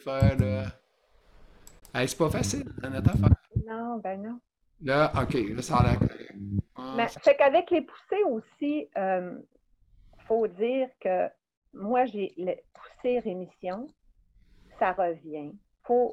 faire, 0.03 0.37
là? 0.37 0.65
Hey, 1.93 2.07
c'est 2.07 2.17
pas 2.17 2.29
facile, 2.29 2.65
hein, 2.83 2.89
notre 2.89 3.11
affaire. 3.11 3.46
Non, 3.67 3.97
ben 3.97 4.21
non. 4.21 4.39
Là, 4.81 5.11
OK, 5.21 5.33
là, 5.33 5.61
ça 5.61 5.77
a 5.77 5.83
l'air 5.83 5.99
correct. 5.99 6.33
Ah, 6.75 6.93
Mais 6.97 7.07
ça- 7.07 7.19
fait 7.21 7.35
qu'avec 7.35 7.71
les 7.71 7.81
poussées 7.81 8.23
aussi, 8.29 8.87
il 8.95 9.43
faut 10.27 10.47
dire 10.47 10.89
que 10.99 11.27
moi, 11.73 12.05
j'ai 12.05 12.33
le 12.37 12.53
poussée 12.73 13.19
rémission, 13.19 13.87
ça 14.79 14.91
revient. 14.93 15.51
Il 15.53 15.59
faut, 15.83 16.11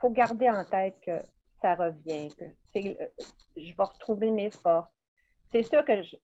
faut 0.00 0.10
garder 0.10 0.50
en 0.50 0.64
tête 0.64 0.96
que 1.04 1.18
ça 1.62 1.74
revient, 1.74 2.28
que 2.36 2.78
euh, 2.78 3.06
je 3.56 3.62
vais 3.74 3.84
retrouver 3.84 4.30
mes 4.30 4.50
forces. 4.50 4.90
C'est 5.52 5.62
sûr 5.62 5.84
que 5.84 6.02
je- 6.02 6.16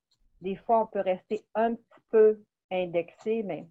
des 0.43 0.57
fois, 0.57 0.83
on 0.83 0.87
peut 0.87 1.01
rester 1.01 1.43
un 1.55 1.75
petit 1.75 2.01
peu 2.11 2.43
indexé, 2.71 3.43
mais 3.43 3.67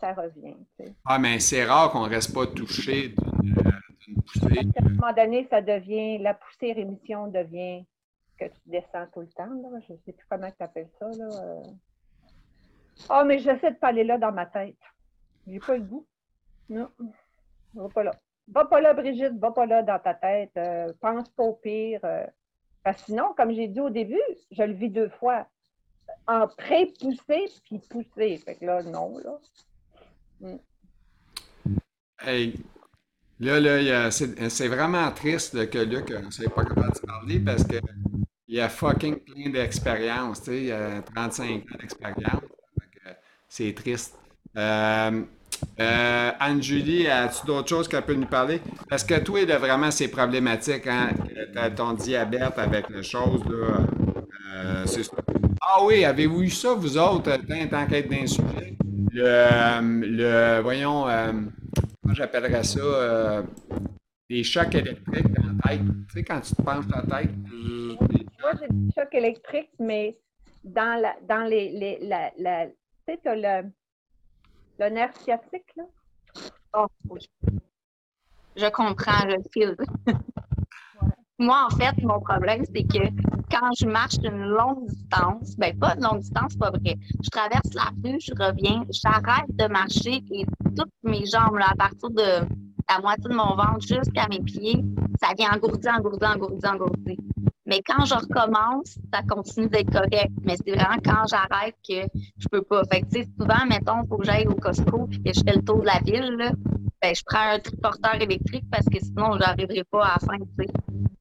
ça 0.00 0.12
revient. 0.14 0.56
tu 0.78 0.86
sais. 0.86 0.94
Ah, 1.04 1.18
mais 1.18 1.38
c'est 1.40 1.64
rare 1.64 1.90
qu'on 1.90 2.02
reste 2.08 2.32
pas 2.34 2.46
touché 2.46 3.08
d'une 3.08 3.58
euh, 3.58 3.62
d'une 3.62 3.83
poussée. 4.12 4.70
Qu'à 4.72 4.84
un 4.84 4.88
moment 4.90 5.12
donné, 5.12 5.46
ça 5.50 5.62
devient, 5.62 6.18
la 6.18 6.34
poussée 6.34 6.72
rémission 6.72 7.28
devient 7.28 7.84
que 8.38 8.46
tu 8.46 8.60
descends 8.66 9.06
tout 9.12 9.20
le 9.20 9.28
temps. 9.28 9.46
Là. 9.46 9.78
Je 9.86 9.92
ne 9.92 9.98
sais 10.04 10.12
plus 10.12 10.26
comment 10.28 10.50
tu 10.50 10.62
appelles 10.62 10.90
ça. 10.98 11.08
Là. 11.08 11.28
euh. 11.42 11.62
Ah, 13.08 13.24
mais 13.24 13.38
j'essaie 13.38 13.70
de 13.72 13.76
pas 13.76 13.88
aller 13.88 14.04
là 14.04 14.18
dans 14.18 14.32
ma 14.32 14.46
tête. 14.46 14.76
J'ai 15.46 15.58
pas 15.60 15.76
le 15.76 15.82
goût. 15.84 16.06
Non. 16.68 16.88
Va 17.74 17.88
pas 17.88 18.02
là. 18.04 18.12
Va 18.48 18.64
pas 18.66 18.80
là, 18.80 18.92
Brigitte, 18.94 19.38
va 19.38 19.50
pas 19.52 19.66
là 19.66 19.82
dans 19.82 19.98
ta 19.98 20.14
tête. 20.14 20.52
euh, 20.56 20.92
pense 21.00 21.28
pas 21.30 21.44
au 21.44 21.54
pire. 21.54 22.00
euh. 22.04 22.26
Parce 22.82 22.98
que 23.00 23.06
sinon, 23.06 23.32
comme 23.36 23.52
j'ai 23.52 23.68
dit 23.68 23.80
au 23.80 23.88
début, 23.90 24.20
je 24.50 24.62
le 24.62 24.74
vis 24.74 24.90
deux 24.90 25.08
fois. 25.08 25.46
En 26.26 26.46
pré-poussé 26.46 27.46
puis 27.64 27.78
poussé. 27.78 28.36
Fait 28.38 28.56
que 28.56 28.64
là, 28.66 28.82
non, 28.82 29.16
là. 29.18 29.38
Hey, 32.20 32.54
là, 33.40 33.60
là, 33.60 34.10
c'est 34.10 34.48
c'est 34.50 34.68
vraiment 34.68 35.10
triste 35.10 35.54
là, 35.54 35.66
que 35.66 35.78
Luc 35.78 36.10
ne 36.10 36.30
soit 36.30 36.54
pas 36.54 36.64
capable 36.64 36.94
de 36.94 36.98
parler 37.00 37.38
parce 37.38 37.64
que 37.64 37.76
il 38.46 38.60
a 38.60 38.68
fucking 38.68 39.20
plein 39.20 39.50
d'expérience, 39.50 40.42
tu 40.42 40.50
sais, 40.50 40.62
il 40.64 40.72
a 40.72 41.02
35 41.02 41.44
ans 41.44 41.60
d'expérience. 41.80 42.42
C'est 43.48 43.72
triste. 43.72 44.18
Euh, 44.56 45.22
euh, 45.80 46.30
Anne-Julie, 46.40 47.06
as-tu 47.06 47.46
d'autres 47.46 47.68
choses 47.68 47.88
qu'elle 47.88 48.02
peut 48.02 48.14
nous 48.14 48.26
parler? 48.26 48.60
Parce 48.88 49.04
que 49.04 49.18
toi, 49.20 49.40
a 49.48 49.58
vraiment 49.58 49.90
ces 49.90 50.08
problématiques, 50.08 50.86
hein? 50.86 51.10
Ton 51.76 51.92
diabète 51.92 52.58
avec 52.58 52.90
les 52.90 53.02
choses, 53.02 53.44
là. 53.44 53.86
Euh, 54.56 54.86
c'est. 54.86 55.08
Ah 55.60 55.84
oui, 55.84 56.04
avez-vous 56.04 56.42
eu 56.42 56.50
ça, 56.50 56.74
vous 56.74 56.98
autres, 56.98 57.30
tant, 57.70 57.86
qu'être 57.86 58.10
d'un 58.10 58.26
sujet? 58.26 58.76
Le, 59.12 60.60
voyons, 60.60 61.06
comment 62.04 62.14
j'appellerais 62.14 62.62
ça? 62.62 62.78
euh, 62.80 63.42
des 64.28 64.42
chocs 64.44 64.74
électriques 64.74 65.32
dans 65.32 65.52
la 65.62 65.68
tête. 65.70 65.80
Tu 66.08 66.12
sais, 66.14 66.24
quand 66.24 66.40
tu 66.40 66.54
te 66.54 66.62
penches 66.62 66.86
la 66.88 67.02
tête. 67.02 67.30
Moi, 68.40 68.52
j'ai 68.60 68.68
des 68.68 68.92
chocs 68.94 69.14
électriques, 69.14 69.70
mais 69.78 70.18
dans, 70.62 71.00
la, 71.00 71.16
dans 71.28 71.44
les, 71.48 71.70
les, 71.70 71.98
la, 72.00 72.30
la- 72.38 72.66
tu 72.68 72.74
sais, 73.08 73.20
tu 73.22 73.28
as 73.28 73.62
le, 73.62 73.70
le 74.78 74.88
nerf 74.90 75.14
sciatique, 75.16 75.70
là. 75.76 75.84
Oh, 76.74 76.86
oui. 77.10 77.20
Je 78.56 78.66
comprends, 78.70 79.28
je 79.28 79.36
le 79.36 79.42
file. 79.52 79.76
Moi, 81.38 81.66
en 81.66 81.76
fait, 81.76 82.00
mon 82.04 82.20
problème, 82.20 82.64
c'est 82.72 82.84
que 82.84 83.08
quand 83.50 83.70
je 83.76 83.86
marche 83.86 84.18
une 84.22 84.44
longue 84.44 84.86
distance, 84.86 85.56
ben 85.58 85.76
pas 85.76 85.94
une 85.96 86.02
longue 86.04 86.20
distance, 86.20 86.56
pas 86.56 86.70
vrai. 86.70 86.96
Je 87.22 87.30
traverse 87.30 87.74
la 87.74 87.90
rue, 88.04 88.20
je 88.20 88.32
reviens, 88.38 88.84
j'arrête 88.90 89.50
de 89.50 89.66
marcher 89.66 90.22
et 90.30 90.46
toutes 90.76 90.92
mes 91.02 91.26
jambes, 91.26 91.56
là, 91.56 91.66
à 91.72 91.74
partir 91.74 92.10
de 92.10 92.46
la 92.88 93.00
moitié 93.00 93.24
de 93.28 93.34
mon 93.34 93.56
ventre 93.56 93.80
jusqu'à 93.80 94.28
mes 94.28 94.40
pieds, 94.40 94.84
ça 95.20 95.34
vient 95.36 95.50
engourdir, 95.52 95.92
engourdir, 95.98 96.30
engourdir, 96.30 96.70
engourdir. 96.70 97.16
Mais 97.66 97.80
quand 97.84 98.04
je 98.04 98.14
recommence, 98.14 98.98
ça 99.12 99.22
continue 99.28 99.68
d'être 99.68 99.90
correct. 99.90 100.30
Mais 100.44 100.54
c'est 100.64 100.72
vraiment 100.72 100.98
quand 101.04 101.24
j'arrête 101.28 101.74
que 101.88 102.06
je 102.38 102.46
peux 102.48 102.62
pas. 102.62 102.82
Fait 102.92 103.00
que, 103.00 103.06
tu 103.06 103.22
sais, 103.22 103.28
souvent, 103.38 103.66
mettons, 103.68 104.06
faut 104.08 104.18
que 104.18 104.26
j'aille 104.26 104.46
au 104.46 104.54
Costco 104.54 105.08
et 105.24 105.32
que 105.32 105.38
je 105.38 105.42
fais 105.44 105.56
le 105.56 105.64
tour 105.64 105.80
de 105.80 105.86
la 105.86 105.98
ville, 106.04 106.36
là, 106.36 106.52
ben, 107.02 107.14
je 107.14 107.22
prends 107.26 107.54
un 107.54 107.58
triporteur 107.58 108.14
électrique 108.20 108.64
parce 108.70 108.86
que 108.86 109.00
sinon, 109.00 109.32
je 109.32 109.38
n'arriverai 109.38 109.82
pas 109.90 110.04
à 110.04 110.18
la 110.20 110.26
fin. 110.26 110.44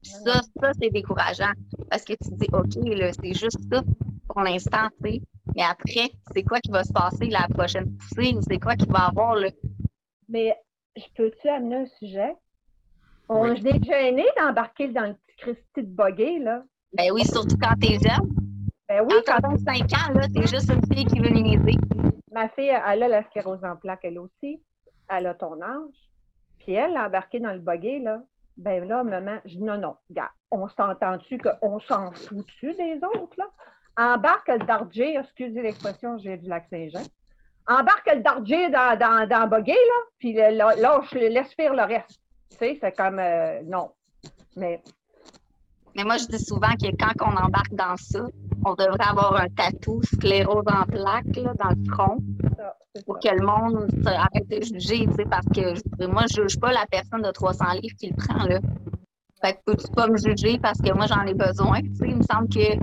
Puis 0.03 0.11
ça, 0.11 0.41
ça, 0.61 0.71
c'est 0.79 0.89
décourageant. 0.89 1.53
Parce 1.89 2.03
que 2.03 2.13
tu 2.13 2.29
te 2.29 2.35
dis, 2.35 2.47
OK, 2.51 2.75
là, 2.97 3.11
c'est 3.13 3.33
juste 3.33 3.59
ça 3.71 3.81
pour 4.27 4.41
l'instant, 4.41 4.89
tu 5.03 5.11
sais. 5.11 5.21
Mais 5.55 5.63
après, 5.63 6.11
c'est 6.33 6.43
quoi 6.43 6.59
qui 6.59 6.71
va 6.71 6.83
se 6.83 6.91
passer 6.91 7.27
la 7.27 7.47
prochaine 7.47 7.95
poussée 7.97 8.33
ou 8.35 8.41
c'est 8.41 8.59
quoi 8.59 8.75
qui 8.75 8.87
va 8.87 9.07
avoir, 9.07 9.35
là? 9.35 9.49
Mais 10.27 10.55
je 10.95 11.03
peux-tu 11.15 11.47
amener 11.47 11.75
un 11.77 11.85
sujet? 11.85 12.35
On 13.29 13.49
Oui. 13.49 13.61
est 13.65 13.83
gêné 13.83 14.25
d'embarquer 14.37 14.89
dans 14.89 15.07
le 15.07 15.13
petit 15.13 15.35
Christy 15.37 15.83
de 15.83 16.43
là. 16.43 16.63
Ben 16.93 17.11
oui, 17.11 17.23
surtout 17.25 17.57
quand 17.57 17.75
t'es 17.79 17.97
jeune. 17.99 18.29
Ben 18.87 19.01
oui, 19.01 19.15
quand 19.25 19.39
t'as 19.41 19.49
25 19.49 19.81
ans, 19.93 20.13
là, 20.13 20.27
t'es 20.33 20.47
juste 20.47 20.71
une 20.71 20.85
fille 20.93 21.05
qui 21.05 21.19
veut 21.19 21.29
niaiser. 21.29 21.77
Ma 22.31 22.49
fille, 22.49 22.67
elle 22.67 23.03
a 23.03 23.07
la 23.07 23.23
sclérose 23.29 23.63
en 23.63 23.75
plaques, 23.75 24.03
elle 24.03 24.19
aussi. 24.19 24.61
Elle 25.09 25.27
a 25.27 25.33
ton 25.33 25.61
âge. 25.61 26.11
Puis 26.59 26.73
elle, 26.73 26.97
embarquée 26.97 27.39
dans 27.39 27.53
le 27.53 27.59
buggy, 27.59 27.99
là, 27.99 28.21
ben 28.57 28.87
là, 28.87 29.03
maman, 29.03 29.37
je 29.45 29.55
dis 29.55 29.63
non, 29.63 29.77
non, 29.77 29.95
regarde, 30.09 30.31
on 30.51 30.67
s'entend-tu 30.69 31.37
qu'on 31.37 31.79
s'en 31.79 32.11
fout-tu 32.11 32.73
des 32.73 32.99
autres, 33.03 33.35
là? 33.37 33.45
Embarque 33.95 34.47
le 34.47 34.65
dardier, 34.65 35.17
excusez 35.17 35.61
l'expression, 35.61 36.17
j'ai 36.17 36.37
du 36.37 36.49
lac 36.49 36.65
Saint-Jean. 36.69 37.03
Embarque 37.67 38.09
le 38.13 38.21
dardier 38.21 38.69
dans, 38.69 38.97
dans, 38.97 39.27
dans 39.27 39.49
là, 39.49 39.65
puis 40.19 40.33
là, 40.33 40.51
là, 40.51 41.01
je 41.11 41.17
laisse 41.17 41.53
faire 41.53 41.73
le 41.73 41.83
reste. 41.83 42.19
Tu 42.51 42.57
sais, 42.57 42.77
c'est 42.81 42.91
comme, 42.91 43.19
euh, 43.19 43.61
non. 43.63 43.91
Mais 44.55 44.81
mais 45.95 46.03
moi, 46.03 46.17
je 46.17 46.25
dis 46.25 46.43
souvent 46.43 46.71
que 46.71 46.87
quand 46.97 47.13
on 47.21 47.35
embarque 47.37 47.73
dans 47.73 47.95
ça, 47.97 48.25
on 48.65 48.73
devrait 48.73 49.07
avoir 49.07 49.35
un 49.35 49.47
tatou 49.49 50.01
sclérose 50.01 50.65
en 50.67 50.85
plaques 50.85 51.35
là, 51.35 51.53
dans 51.53 51.69
le 51.69 51.91
front 51.91 52.17
pour 53.05 53.19
que 53.19 53.29
le 53.29 53.45
monde 53.45 53.87
arrête 54.05 54.47
de 54.47 54.61
juger, 54.61 55.07
parce 55.29 55.45
que 55.47 56.05
moi, 56.05 56.23
je 56.29 56.43
juge 56.43 56.59
pas 56.59 56.71
la 56.71 56.85
personne 56.85 57.21
de 57.21 57.31
300 57.31 57.65
livres 57.81 57.95
qui 57.97 58.09
le 58.09 58.15
prend. 58.15 58.45
Là. 58.45 58.59
Fait 59.41 59.53
que 59.53 59.59
peux-tu 59.65 59.91
pas 59.91 60.07
me 60.07 60.17
juger 60.17 60.59
parce 60.59 60.79
que 60.79 60.93
moi, 60.93 61.07
j'en 61.07 61.25
ai 61.25 61.33
besoin? 61.33 61.79
Il 62.01 62.17
me 62.17 62.23
semble 62.23 62.49
que 62.49 62.77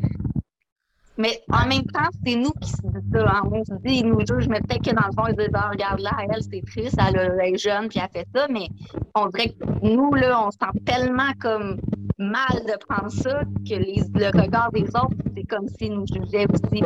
mais 1.21 1.39
en 1.53 1.67
même 1.67 1.85
temps, 1.85 2.09
c'est 2.25 2.35
nous 2.35 2.53
qui 2.63 2.71
se 2.71 2.81
disons 2.83 3.03
ça. 3.13 3.31
Hein. 3.31 3.43
On 3.53 3.63
se 3.63 3.75
dit, 3.85 3.99
ils 3.99 4.07
nous 4.07 4.21
jugent, 4.21 4.49
mais 4.49 4.61
peut-être 4.61 4.83
que 4.83 4.95
dans 4.95 5.07
le 5.07 5.13
fond, 5.13 5.27
ils 5.29 5.37
disent, 5.37 5.51
ah, 5.53 5.69
regarde 5.71 6.01
là, 6.01 6.13
elle, 6.23 6.43
c'est 6.43 6.63
triste, 6.63 6.97
elle, 6.99 7.39
est 7.43 7.59
jeune, 7.59 7.89
puis 7.89 8.01
elle 8.03 8.09
fait 8.11 8.27
ça. 8.35 8.47
Mais 8.49 8.69
on 9.15 9.27
dirait 9.27 9.51
que 9.51 9.87
nous, 9.87 10.15
là, 10.15 10.43
on 10.47 10.51
se 10.51 10.57
sent 10.57 10.81
tellement 10.87 11.31
comme 11.39 11.79
mal 12.17 12.65
de 12.67 12.73
prendre 12.89 13.11
ça 13.11 13.43
que 13.69 13.75
le 13.75 14.41
regard 14.41 14.73
des 14.73 14.85
autres, 14.85 15.15
c'est 15.37 15.45
comme 15.45 15.69
s'ils 15.69 15.93
nous 15.93 16.07
jugeaient 16.07 16.47
aussi. 16.51 16.83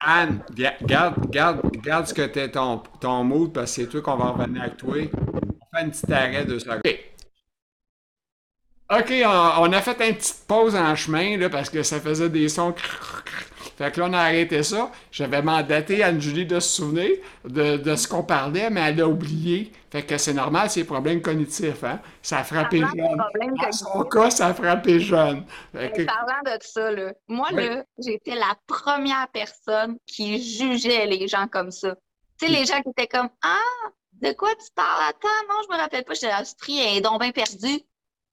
Anne, 0.00 0.42
garde, 0.86 2.06
ce 2.06 2.14
que 2.14 2.26
t'es 2.26 2.50
ton, 2.50 2.78
ton 3.00 3.22
mood, 3.22 3.52
parce 3.52 3.76
que 3.76 3.82
c'est 3.82 3.88
toi 3.88 4.00
qu'on 4.00 4.16
va 4.16 4.30
revenir 4.30 4.62
avec 4.62 4.78
toi. 4.78 4.96
On 4.96 5.76
fait 5.76 5.84
un 5.84 5.90
petit 5.90 6.12
arrêt 6.12 6.44
de. 6.44 6.56
OK. 6.56 7.10
OK, 8.92 9.12
on, 9.24 9.72
a 9.72 9.80
fait 9.80 10.08
une 10.08 10.16
petite 10.16 10.46
pause 10.48 10.74
en 10.74 10.96
chemin, 10.96 11.36
là, 11.36 11.48
parce 11.48 11.70
que 11.70 11.82
ça 11.82 12.00
faisait 12.00 12.28
des 12.28 12.48
sons. 12.48 12.74
Fait 13.80 13.90
que 13.90 13.98
là, 13.98 14.08
on 14.10 14.12
a 14.12 14.18
arrêté 14.18 14.62
ça. 14.62 14.92
J'avais 15.10 15.40
mandaté 15.40 16.02
Anne-Julie 16.02 16.44
de 16.44 16.60
se 16.60 16.68
souvenir 16.68 17.12
de, 17.46 17.96
ce 17.96 18.06
qu'on 18.06 18.22
parlait, 18.22 18.68
mais 18.68 18.82
elle 18.82 19.00
a 19.00 19.08
oublié. 19.08 19.72
Fait 19.90 20.02
que 20.02 20.18
c'est 20.18 20.34
normal, 20.34 20.68
c'est 20.68 20.84
problèmes 20.84 21.22
cognitifs, 21.22 21.82
hein? 21.82 21.98
Ça 22.20 22.40
a 22.40 22.44
frappé 22.44 22.80
jeune. 22.80 23.16
Dans 23.16 23.72
son 23.72 24.04
cas, 24.04 24.28
ça 24.28 24.48
a 24.48 24.54
frappé 24.54 25.00
jeune. 25.00 25.46
Parlant 25.72 26.42
de 26.44 26.58
ça, 26.60 26.90
là, 26.90 27.14
moi, 27.26 27.50
là, 27.52 27.82
j'étais 27.96 28.34
la 28.34 28.54
première 28.66 29.28
personne 29.32 29.96
qui 30.06 30.42
jugeait 30.42 31.06
les 31.06 31.26
gens 31.26 31.48
comme 31.48 31.70
ça. 31.70 31.96
Tu 32.38 32.48
sais, 32.48 32.52
les 32.52 32.66
gens 32.66 32.82
qui 32.82 32.90
étaient 32.90 33.08
comme 33.08 33.30
Ah, 33.42 33.88
de 34.20 34.30
quoi 34.32 34.50
tu 34.56 34.70
parles? 34.74 35.04
Attends, 35.08 35.28
non, 35.48 35.62
je 35.66 35.74
me 35.74 35.80
rappelle 35.80 36.04
pas, 36.04 36.12
j'étais 36.12 36.38
l'esprit 36.38 36.80
et 36.80 37.00
donc 37.00 37.18
bien 37.22 37.32
perdu. 37.32 37.80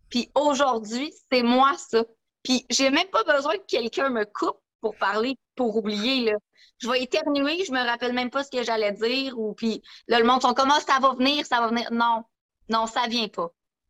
Puis 0.09 0.29
aujourd'hui, 0.35 1.13
c'est 1.31 1.41
moi 1.41 1.71
ça. 1.77 2.03
Puis 2.43 2.65
j'ai 2.69 2.89
même 2.89 3.07
pas 3.07 3.23
besoin 3.23 3.53
que 3.53 3.65
quelqu'un 3.65 4.09
me 4.09 4.25
coupe 4.25 4.59
pour 4.87 4.95
parler, 4.95 5.37
pour 5.57 5.75
oublier. 5.75 6.31
Là. 6.31 6.37
Je 6.77 6.89
vais 6.89 7.03
éternuer, 7.03 7.65
je 7.65 7.73
me 7.73 7.85
rappelle 7.85 8.13
même 8.13 8.29
pas 8.29 8.45
ce 8.45 8.49
que 8.49 8.63
j'allais 8.63 8.93
dire. 8.93 9.37
Ou 9.37 9.53
puis 9.53 9.81
là, 10.07 10.17
le 10.17 10.25
monde 10.25 10.41
sont 10.41 10.53
comme 10.53 10.71
ah, 10.71 10.79
ça 10.79 10.97
va 11.01 11.13
venir, 11.13 11.45
ça 11.45 11.59
va 11.59 11.67
venir. 11.67 11.91
Non, 11.91 12.23
non, 12.69 12.87
ça 12.87 13.07
vient 13.09 13.27
pas. 13.27 13.49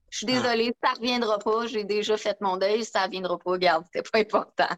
Je 0.09 0.17
suis 0.17 0.27
ah. 0.29 0.41
désolée, 0.41 0.73
ça 0.83 0.93
reviendra 0.93 1.37
pas. 1.37 1.67
J'ai 1.67 1.83
déjà 1.83 2.17
fait 2.17 2.35
mon 2.41 2.57
deuil, 2.57 2.83
ça 2.83 3.07
viendra 3.07 3.37
pas. 3.37 3.51
Regarde, 3.51 3.85
c'était 3.85 4.09
pas 4.09 4.19
important. 4.19 4.75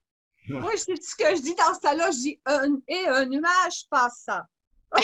Moi, 0.49 0.71
c'est 0.75 1.01
ce 1.01 1.15
que 1.15 1.35
je 1.37 1.41
dis 1.41 1.55
dans 1.55 1.73
ce 1.73 1.79
cas-là, 1.79 2.11
je 2.11 2.17
dis 2.17 2.41
un, 2.45 2.75
et 2.89 3.07
un 3.07 3.25
nuage 3.25 3.85
passant. 3.89 4.41
ah, 4.91 5.01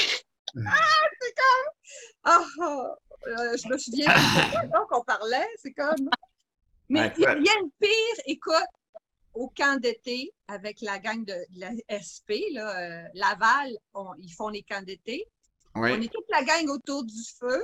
c'est 1.21 1.33
comme. 1.37 1.73
Ah, 2.25 2.43
euh, 3.27 3.55
je 3.55 3.69
me 3.69 3.77
souviens 3.77 4.07
de 4.07 4.87
qu'on 4.89 5.03
parlait, 5.03 5.47
c'est 5.61 5.71
comme. 5.71 6.09
Mais 6.89 7.13
il 7.15 7.23
y 7.23 7.25
a 7.25 7.35
le 7.35 7.69
pire, 7.79 8.23
écoute, 8.25 8.53
au 9.35 9.49
camp 9.49 9.79
d'été 9.79 10.33
avec 10.47 10.81
la 10.81 10.97
gang 10.99 11.23
de, 11.23 11.35
la 11.55 11.71
SP, 11.91 12.49
là, 12.51 12.79
euh, 12.79 13.07
Laval, 13.13 13.77
ils 14.17 14.33
font 14.33 14.49
les 14.49 14.63
camps 14.63 14.81
d'été. 14.81 15.27
On 15.75 15.85
est 15.85 16.11
toute 16.11 16.25
la 16.29 16.43
gang 16.43 16.67
autour 16.69 17.03
du 17.03 17.21
feu. 17.37 17.61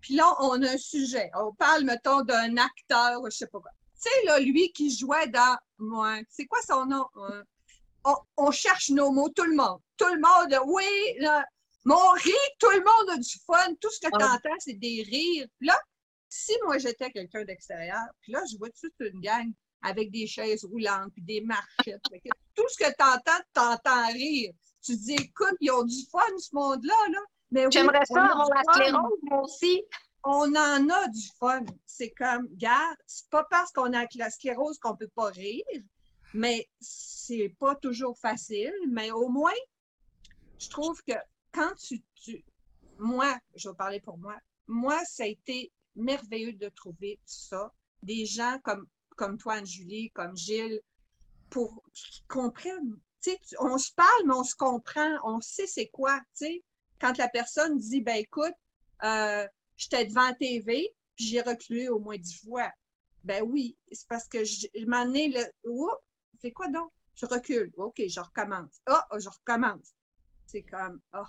Puis 0.00 0.14
là, 0.14 0.34
on 0.40 0.60
a 0.62 0.70
un 0.70 0.78
sujet. 0.78 1.30
On 1.34 1.54
parle, 1.54 1.84
mettons, 1.84 2.22
d'un 2.22 2.56
acteur, 2.56 3.20
je 3.26 3.36
sais 3.36 3.46
pas 3.46 3.60
quoi. 3.60 3.70
Tu 4.02 4.10
sais, 4.10 4.24
là, 4.24 4.40
lui 4.40 4.72
qui 4.72 4.96
jouait 4.96 5.28
dans. 5.28 5.56
Moi, 5.78 6.20
c'est 6.28 6.46
quoi 6.46 6.58
son 6.66 6.86
nom? 6.86 7.06
Euh, 7.16 7.42
on, 8.36 8.50
cherche 8.50 8.90
nos 8.90 9.12
mots, 9.12 9.28
tout 9.28 9.44
le 9.44 9.54
monde. 9.54 9.78
Tout 9.96 10.08
le 10.12 10.20
monde, 10.20 10.58
oui, 10.66 10.84
là, 11.18 11.44
mon 11.84 12.10
rire, 12.12 12.34
tout 12.58 12.70
le 12.70 12.78
monde 12.78 13.10
a 13.10 13.16
du 13.16 13.38
fun. 13.46 13.74
Tout 13.80 13.90
ce 13.90 14.00
que 14.00 14.18
tu 14.18 14.24
entends, 14.24 14.58
c'est 14.58 14.78
des 14.78 15.04
rires. 15.08 15.46
là, 15.60 15.78
si 16.28 16.52
moi 16.64 16.78
j'étais 16.78 17.10
quelqu'un 17.10 17.44
d'extérieur, 17.44 18.06
puis 18.22 18.32
là, 18.32 18.40
je 18.50 18.56
vois 18.56 18.70
toute 18.70 18.94
une 19.00 19.20
gang 19.20 19.52
avec 19.82 20.10
des 20.10 20.26
chaises 20.26 20.64
roulantes, 20.64 21.12
puis 21.14 21.22
des 21.22 21.40
marchettes. 21.40 22.02
tout 22.54 22.68
ce 22.68 22.84
que 22.84 22.90
tu 22.90 23.04
entends, 23.04 23.42
tu 23.54 23.60
entends 23.60 24.12
rire. 24.12 24.52
Tu 24.82 24.96
te 24.96 25.02
dis, 25.02 25.14
écoute, 25.14 25.56
ils 25.60 25.70
ont 25.70 25.84
du 25.84 26.04
fun, 26.10 26.20
ce 26.38 26.54
monde-là. 26.54 26.94
Là. 27.10 27.68
J'aimerais 27.70 28.04
ça 28.04 28.24
avoir 28.24 28.48
la 28.50 28.62
sclérose, 28.72 29.18
moi 29.22 29.42
aussi. 29.42 29.82
On 30.22 30.54
en 30.54 30.88
a 30.88 31.08
du 31.08 31.28
fun. 31.38 31.64
C'est 31.86 32.10
comme, 32.10 32.46
gars, 32.52 32.94
c'est 33.06 33.28
pas 33.30 33.44
parce 33.50 33.72
qu'on 33.72 33.92
a 33.92 34.04
la 34.14 34.30
sclérose 34.30 34.78
qu'on 34.78 34.96
peut 34.96 35.10
pas 35.14 35.28
rire, 35.30 35.64
mais 36.34 36.68
c'est 36.80 37.54
pas 37.58 37.74
toujours 37.74 38.18
facile. 38.18 38.74
Mais 38.88 39.10
au 39.10 39.28
moins, 39.28 39.52
je 40.58 40.68
trouve 40.68 41.02
que 41.06 41.14
quand 41.52 41.74
tu, 41.76 42.02
tu 42.14 42.44
moi, 42.98 43.36
je 43.54 43.68
vais 43.68 43.74
parler 43.74 44.00
pour 44.00 44.18
moi, 44.18 44.36
moi, 44.66 44.98
ça 45.04 45.24
a 45.24 45.26
été 45.26 45.72
merveilleux 45.96 46.52
de 46.52 46.68
trouver 46.68 47.18
ça. 47.24 47.72
Des 48.02 48.24
gens 48.24 48.58
comme 48.62 48.86
comme 49.20 49.36
toi, 49.36 49.56
Anne-Julie, 49.56 50.10
comme 50.12 50.34
Gilles, 50.34 50.80
pour 51.50 51.82
qu'ils 51.92 52.24
comprennent. 52.26 52.98
on 53.58 53.76
se 53.76 53.92
parle, 53.92 54.26
mais 54.26 54.32
on 54.32 54.44
se 54.44 54.56
comprend, 54.56 55.18
on 55.24 55.42
sait 55.42 55.66
c'est 55.66 55.88
quoi. 55.88 56.18
Quand 56.98 57.18
la 57.18 57.28
personne 57.28 57.76
dit, 57.76 58.00
ben 58.00 58.16
écoute, 58.16 58.54
euh, 59.04 59.46
j'étais 59.76 60.06
devant 60.06 60.32
TV, 60.32 60.88
puis 61.16 61.26
j'ai 61.26 61.42
reculé 61.42 61.90
au 61.90 61.98
moins 61.98 62.16
dix 62.16 62.40
fois. 62.42 62.72
Ben 63.22 63.42
oui, 63.42 63.76
c'est 63.92 64.08
parce 64.08 64.26
que 64.26 64.42
je 64.42 64.86
m'en 64.86 65.12
ai 65.12 65.28
le. 65.28 65.44
Oh, 65.64 65.92
c'est 66.40 66.52
quoi 66.52 66.68
donc? 66.68 66.90
Je 67.14 67.26
recule. 67.26 67.70
OK, 67.76 68.00
je 68.08 68.20
recommence. 68.20 68.80
oh, 68.88 69.18
je 69.18 69.28
recommence. 69.28 69.92
C'est 70.46 70.62
comme. 70.62 70.98
Oh. 71.12 71.24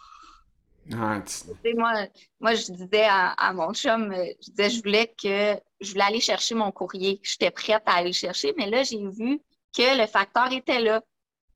moi, 1.75 2.07
moi, 2.39 2.55
je 2.55 2.71
disais 2.71 3.05
à, 3.09 3.51
mon 3.53 3.73
chum, 3.73 4.13
je 4.13 4.51
disais, 4.51 4.69
je 4.69 4.81
voulais 4.81 5.13
que 5.21 5.59
je 5.81 5.91
voulais 5.91 6.03
aller 6.03 6.19
chercher 6.19 6.55
mon 6.55 6.71
courrier. 6.71 7.19
J'étais 7.23 7.51
prête 7.51 7.83
à 7.85 7.95
aller 7.95 8.09
le 8.09 8.13
chercher, 8.13 8.53
mais 8.57 8.69
là, 8.69 8.83
j'ai 8.83 9.05
vu 9.07 9.39
que 9.75 9.99
le 9.99 10.07
facteur 10.07 10.51
était 10.51 10.79
là. 10.79 11.01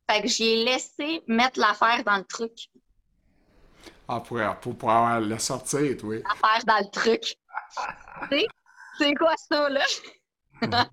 Fait 0.10 0.22
que 0.22 0.28
j'ai 0.28 0.64
laissé 0.64 1.22
mettre 1.28 1.60
l'affaire 1.60 2.04
dans 2.04 2.18
le 2.18 2.26
truc. 2.26 2.70
Ah, 4.08 4.20
pour, 4.20 4.40
pour 4.62 4.78
pouvoir 4.78 5.20
le 5.20 5.38
sortir, 5.40 5.98
oui. 6.04 6.22
L'affaire 6.24 6.66
dans 6.66 6.78
le 6.78 6.92
truc. 6.92 7.36
c'est 9.00 9.14
quoi 9.16 9.34
ça, 9.38 9.70
là? 9.70 9.86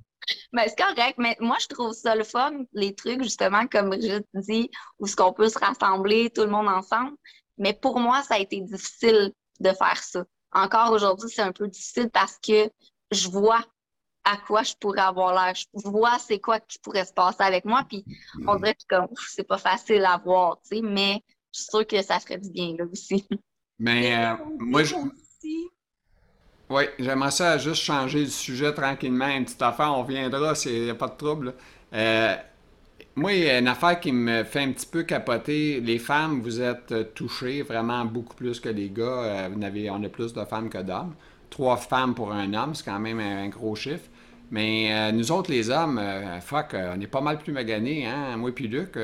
Mais 0.53 0.69
c'est 0.69 0.79
correct, 0.79 1.19
mais 1.19 1.37
moi, 1.41 1.57
je 1.61 1.67
trouve 1.67 1.93
ça 1.93 2.15
le 2.15 2.25
fun, 2.25 2.53
les 2.73 2.95
trucs, 2.95 3.23
justement, 3.23 3.67
comme 3.67 3.93
je 4.01 4.21
dis, 4.35 4.71
où 4.99 5.07
ce 5.07 5.17
qu'on 5.17 5.33
peut 5.33 5.49
se 5.49 5.59
rassembler, 5.59 6.31
tout 6.31 6.43
le 6.43 6.51
monde 6.51 6.69
ensemble. 6.69 7.17
Mais 7.59 7.75
pour 7.75 7.99
moi, 7.99 8.23
ça 8.23 8.35
a 8.35 8.39
été 8.39 8.61
difficile 8.61 9.33
de 9.61 9.73
faire 9.73 10.03
ça. 10.03 10.25
Encore 10.53 10.93
aujourd'hui, 10.93 11.31
c'est 11.31 11.43
un 11.43 11.53
peu 11.53 11.67
difficile 11.67 12.11
parce 12.11 12.39
que 12.39 12.71
je 13.13 13.29
vois 13.29 13.65
à 14.25 14.37
quoi 14.37 14.63
je 14.63 14.75
pourrais 14.79 15.01
avoir 15.01 15.33
l'air. 15.33 15.55
Je 15.55 15.89
vois 15.89 16.19
c'est 16.19 16.39
quoi 16.39 16.61
qui 16.61 16.79
pourrait 16.79 17.05
se 17.05 17.13
passer 17.13 17.43
avec 17.43 17.65
moi. 17.65 17.85
Puis 17.89 18.05
on 18.47 18.57
dirait 18.57 18.75
que 18.75 18.97
c'est 19.29 19.47
pas 19.47 19.59
facile 19.59 20.05
à 20.05 20.19
voir, 20.19 20.59
tu 20.63 20.77
sais, 20.77 20.83
mais 20.83 21.23
je 21.53 21.61
suis 21.61 21.71
sûre 21.71 21.87
que 21.87 22.03
ça 22.03 22.21
ferait 22.21 22.39
du 22.39 22.51
bien 22.51 22.75
là 22.79 22.85
aussi. 22.91 23.27
Mais 23.79 24.17
euh, 24.17 24.35
moi, 24.59 24.85
je. 24.85 24.95
Oui, 26.71 26.85
j'aimerais 26.99 27.31
ça 27.31 27.59
juste 27.59 27.83
changer 27.83 28.25
de 28.25 28.31
sujet 28.31 28.73
tranquillement. 28.73 29.29
Une 29.29 29.45
petite 29.45 29.61
affaire, 29.61 29.93
on 29.93 30.05
viendra, 30.05 30.55
il 30.65 30.85
n'y 30.85 30.91
a 30.91 30.95
pas 30.95 31.09
de 31.09 31.17
trouble. 31.17 31.55
Euh, 31.93 32.35
moi, 33.15 33.33
il 33.35 33.45
y 33.45 33.51
a 33.51 33.59
une 33.59 33.69
affaire 33.69 34.01
qui 34.01 34.11
me 34.11 34.43
fait 34.45 34.61
un 34.61 34.73
petit 34.73 34.87
peu 34.87 35.03
capoter. 35.03 35.81
Les 35.81 35.99
femmes, 35.99 36.41
vous 36.41 36.63
êtes 36.63 36.93
euh, 36.93 37.05
touchées 37.15 37.61
vraiment 37.63 38.05
beaucoup 38.07 38.35
plus 38.35 38.59
que 38.59 38.71
les 38.71 38.89
gars. 38.89 39.03
Euh, 39.05 39.49
vous 39.53 39.63
avez, 39.63 39.91
on 39.91 40.03
a 40.03 40.09
plus 40.09 40.33
de 40.33 40.45
femmes 40.47 40.71
que 40.71 40.79
d'hommes. 40.79 41.15
Trois 41.53 41.77
femmes 41.77 42.15
pour 42.15 42.33
un 42.33 42.55
homme, 42.55 42.75
c'est 42.75 42.85
quand 42.85 42.99
même 42.99 43.21
un, 43.21 43.49
gros 43.49 43.77
chiffre. 43.77 44.09
Mais 44.51 44.89
euh, 44.91 45.13
nous 45.13 45.31
autres, 45.33 45.51
les 45.51 45.69
hommes, 45.69 46.01
fuck, 46.41 46.75
on 46.75 46.99
est 46.99 47.07
pas 47.07 47.21
mal 47.21 47.39
plus 47.39 47.53
maganés, 47.53 48.07
hein? 48.07 48.37
Moi 48.39 48.53
puis 48.55 48.69
Luc, 48.69 48.99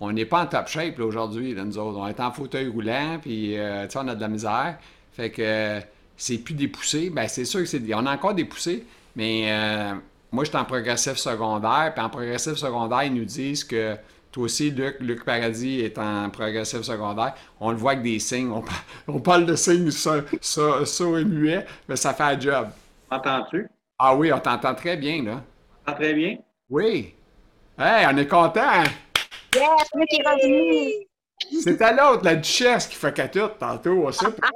on 0.00 0.10
n'est 0.10 0.24
pas 0.24 0.42
en 0.42 0.46
top 0.46 0.66
shape 0.66 0.98
aujourd'hui, 0.98 1.54
nous 1.54 1.78
autres. 1.78 1.98
On 1.98 2.08
est 2.08 2.20
en 2.20 2.32
fauteuil 2.32 2.66
roulant, 2.66 3.18
puis 3.22 3.56
on 3.56 4.08
a 4.08 4.14
de 4.14 4.20
la 4.20 4.28
misère. 4.28 4.78
Fait 5.12 5.30
que 5.30 5.80
c'est 6.16 6.38
plus 6.38 6.54
des 6.54 6.68
poussées. 6.68 7.10
Ben, 7.10 7.28
c'est 7.28 7.44
sûr 7.44 7.60
que 7.60 7.66
c'est. 7.66 7.82
On 7.94 8.06
a 8.06 8.12
encore 8.12 8.34
des 8.34 8.44
poussées, 8.44 8.84
mais 9.14 9.52
moi, 10.30 10.44
je 10.44 10.50
suis 10.50 10.58
en 10.58 10.64
progressif 10.64 11.14
secondaire, 11.14 11.92
puis 11.94 12.04
en 12.04 12.10
progressif 12.10 12.54
secondaire, 12.54 13.04
ils 13.04 13.14
nous 13.14 13.24
disent 13.24 13.64
que 13.64 13.96
toi 14.38 14.44
aussi, 14.44 14.70
Luc, 14.70 14.98
Luc 15.00 15.24
Paradis 15.24 15.80
est 15.80 15.98
en 15.98 16.30
progressif 16.30 16.82
secondaire. 16.82 17.34
On 17.58 17.72
le 17.72 17.76
voit 17.76 17.92
avec 17.92 18.04
des 18.04 18.20
signes. 18.20 18.52
On, 18.52 18.60
par- 18.62 18.84
on 19.08 19.18
parle 19.18 19.46
de 19.46 19.56
signes 19.56 19.90
ça, 19.90 20.20
ça, 20.40 20.86
ça 20.86 21.04
et 21.04 21.24
muet, 21.24 21.66
mais 21.88 21.96
ça 21.96 22.14
fait 22.14 22.22
un 22.22 22.38
job. 22.38 22.68
M'entends-tu? 23.10 23.68
Ah 23.98 24.14
oui, 24.14 24.32
on 24.32 24.38
t'entend 24.38 24.76
très 24.76 24.96
bien, 24.96 25.24
là. 25.24 25.42
M'entends 25.86 25.98
très 25.98 26.14
bien? 26.14 26.38
Oui. 26.70 27.14
Hey, 27.76 28.06
on 28.08 28.16
est 28.16 28.28
content. 28.28 28.84
Yes, 29.56 29.88
Luc 29.94 30.08
est 30.12 30.28
revenu! 30.28 30.92
C'était 31.60 31.92
l'autre, 31.94 32.24
la 32.24 32.36
duchesse, 32.36 32.86
qui 32.86 32.94
fait 32.94 33.12
qu'à 33.12 33.26
tout 33.26 33.48
tantôt. 33.58 34.06
on 34.06 34.30
pas. 34.30 34.48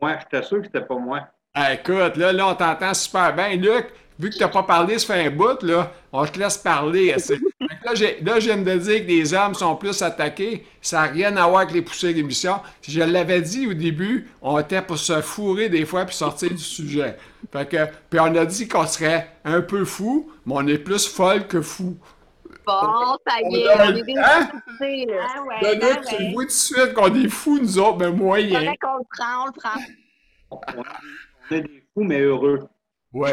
Moi, 0.00 0.18
j'étais 0.18 0.46
sûr 0.46 0.60
que 0.60 0.66
c'était 0.66 0.80
pas 0.86 0.96
moi. 0.96 1.28
Ah, 1.54 1.74
écoute, 1.74 2.16
là, 2.16 2.32
là, 2.32 2.48
on 2.48 2.54
t'entend 2.54 2.94
super 2.94 3.34
bien. 3.34 3.56
Luc, 3.56 3.88
vu 4.22 4.30
que 4.30 4.38
t'as 4.38 4.48
pas 4.48 4.62
parlé, 4.62 4.98
ça 4.98 5.14
fait 5.14 5.26
un 5.26 5.30
bout, 5.30 5.62
là, 5.62 5.92
on 6.12 6.24
te 6.24 6.38
laisse 6.38 6.58
parler. 6.58 7.14
Là, 7.84 7.92
là, 8.22 8.38
je 8.38 8.46
viens 8.46 8.58
de 8.58 8.76
dire 8.76 9.00
que 9.02 9.08
les 9.08 9.34
hommes 9.34 9.54
sont 9.54 9.74
plus 9.74 10.02
attaqués. 10.02 10.64
Ça 10.80 11.02
n'a 11.02 11.06
rien 11.08 11.36
à 11.36 11.48
voir 11.48 11.62
avec 11.62 11.72
les 11.74 11.82
poussées 11.82 12.14
d'émission. 12.14 12.60
Je 12.82 13.00
l'avais 13.00 13.40
dit 13.40 13.66
au 13.66 13.74
début, 13.74 14.28
on 14.40 14.58
était 14.60 14.82
pour 14.82 14.98
se 14.98 15.20
fourrer 15.20 15.68
des 15.68 15.84
fois 15.84 16.04
puis 16.04 16.14
sortir 16.14 16.50
du 16.50 16.58
sujet. 16.62 17.16
Fait 17.52 17.68
que, 17.68 17.86
puis 18.08 18.20
on 18.20 18.34
a 18.36 18.46
dit 18.46 18.68
qu'on 18.68 18.86
serait 18.86 19.28
un 19.44 19.62
peu 19.62 19.84
fou, 19.84 20.30
mais 20.46 20.54
on 20.56 20.66
est 20.68 20.78
plus 20.78 21.08
folle 21.08 21.46
que 21.48 21.60
fou. 21.60 21.96
Bon, 22.66 23.16
ça 23.26 23.40
y 23.50 23.56
est, 23.56 23.68
On 23.68 23.80
on 23.92 23.96
est 23.96 24.02
des 24.02 24.14
Hein? 24.16 24.48
poussés, 24.64 25.06
là. 25.08 25.26
Ah 25.36 25.42
ouais, 25.42 25.74
Luc, 25.74 26.00
tu 26.08 26.16
le 26.18 26.24
ouais. 26.26 26.32
vois 26.34 26.42
tout 26.44 26.48
de 26.48 26.52
suite 26.52 26.92
qu'on 26.94 27.14
est 27.14 27.28
fous, 27.28 27.58
nous 27.60 27.78
autres, 27.80 27.98
mais 27.98 28.12
moyen. 28.12 28.60
qu'on 28.80 28.98
le 28.98 29.04
prend, 29.10 29.42
on 29.42 29.46
le 29.46 29.52
prend. 29.52 29.80
On 30.50 30.60
on 31.50 31.54
est 31.56 31.60
des 31.62 31.84
fous, 31.94 32.04
mais 32.04 32.20
heureux. 32.20 32.60
Oui. 33.12 33.28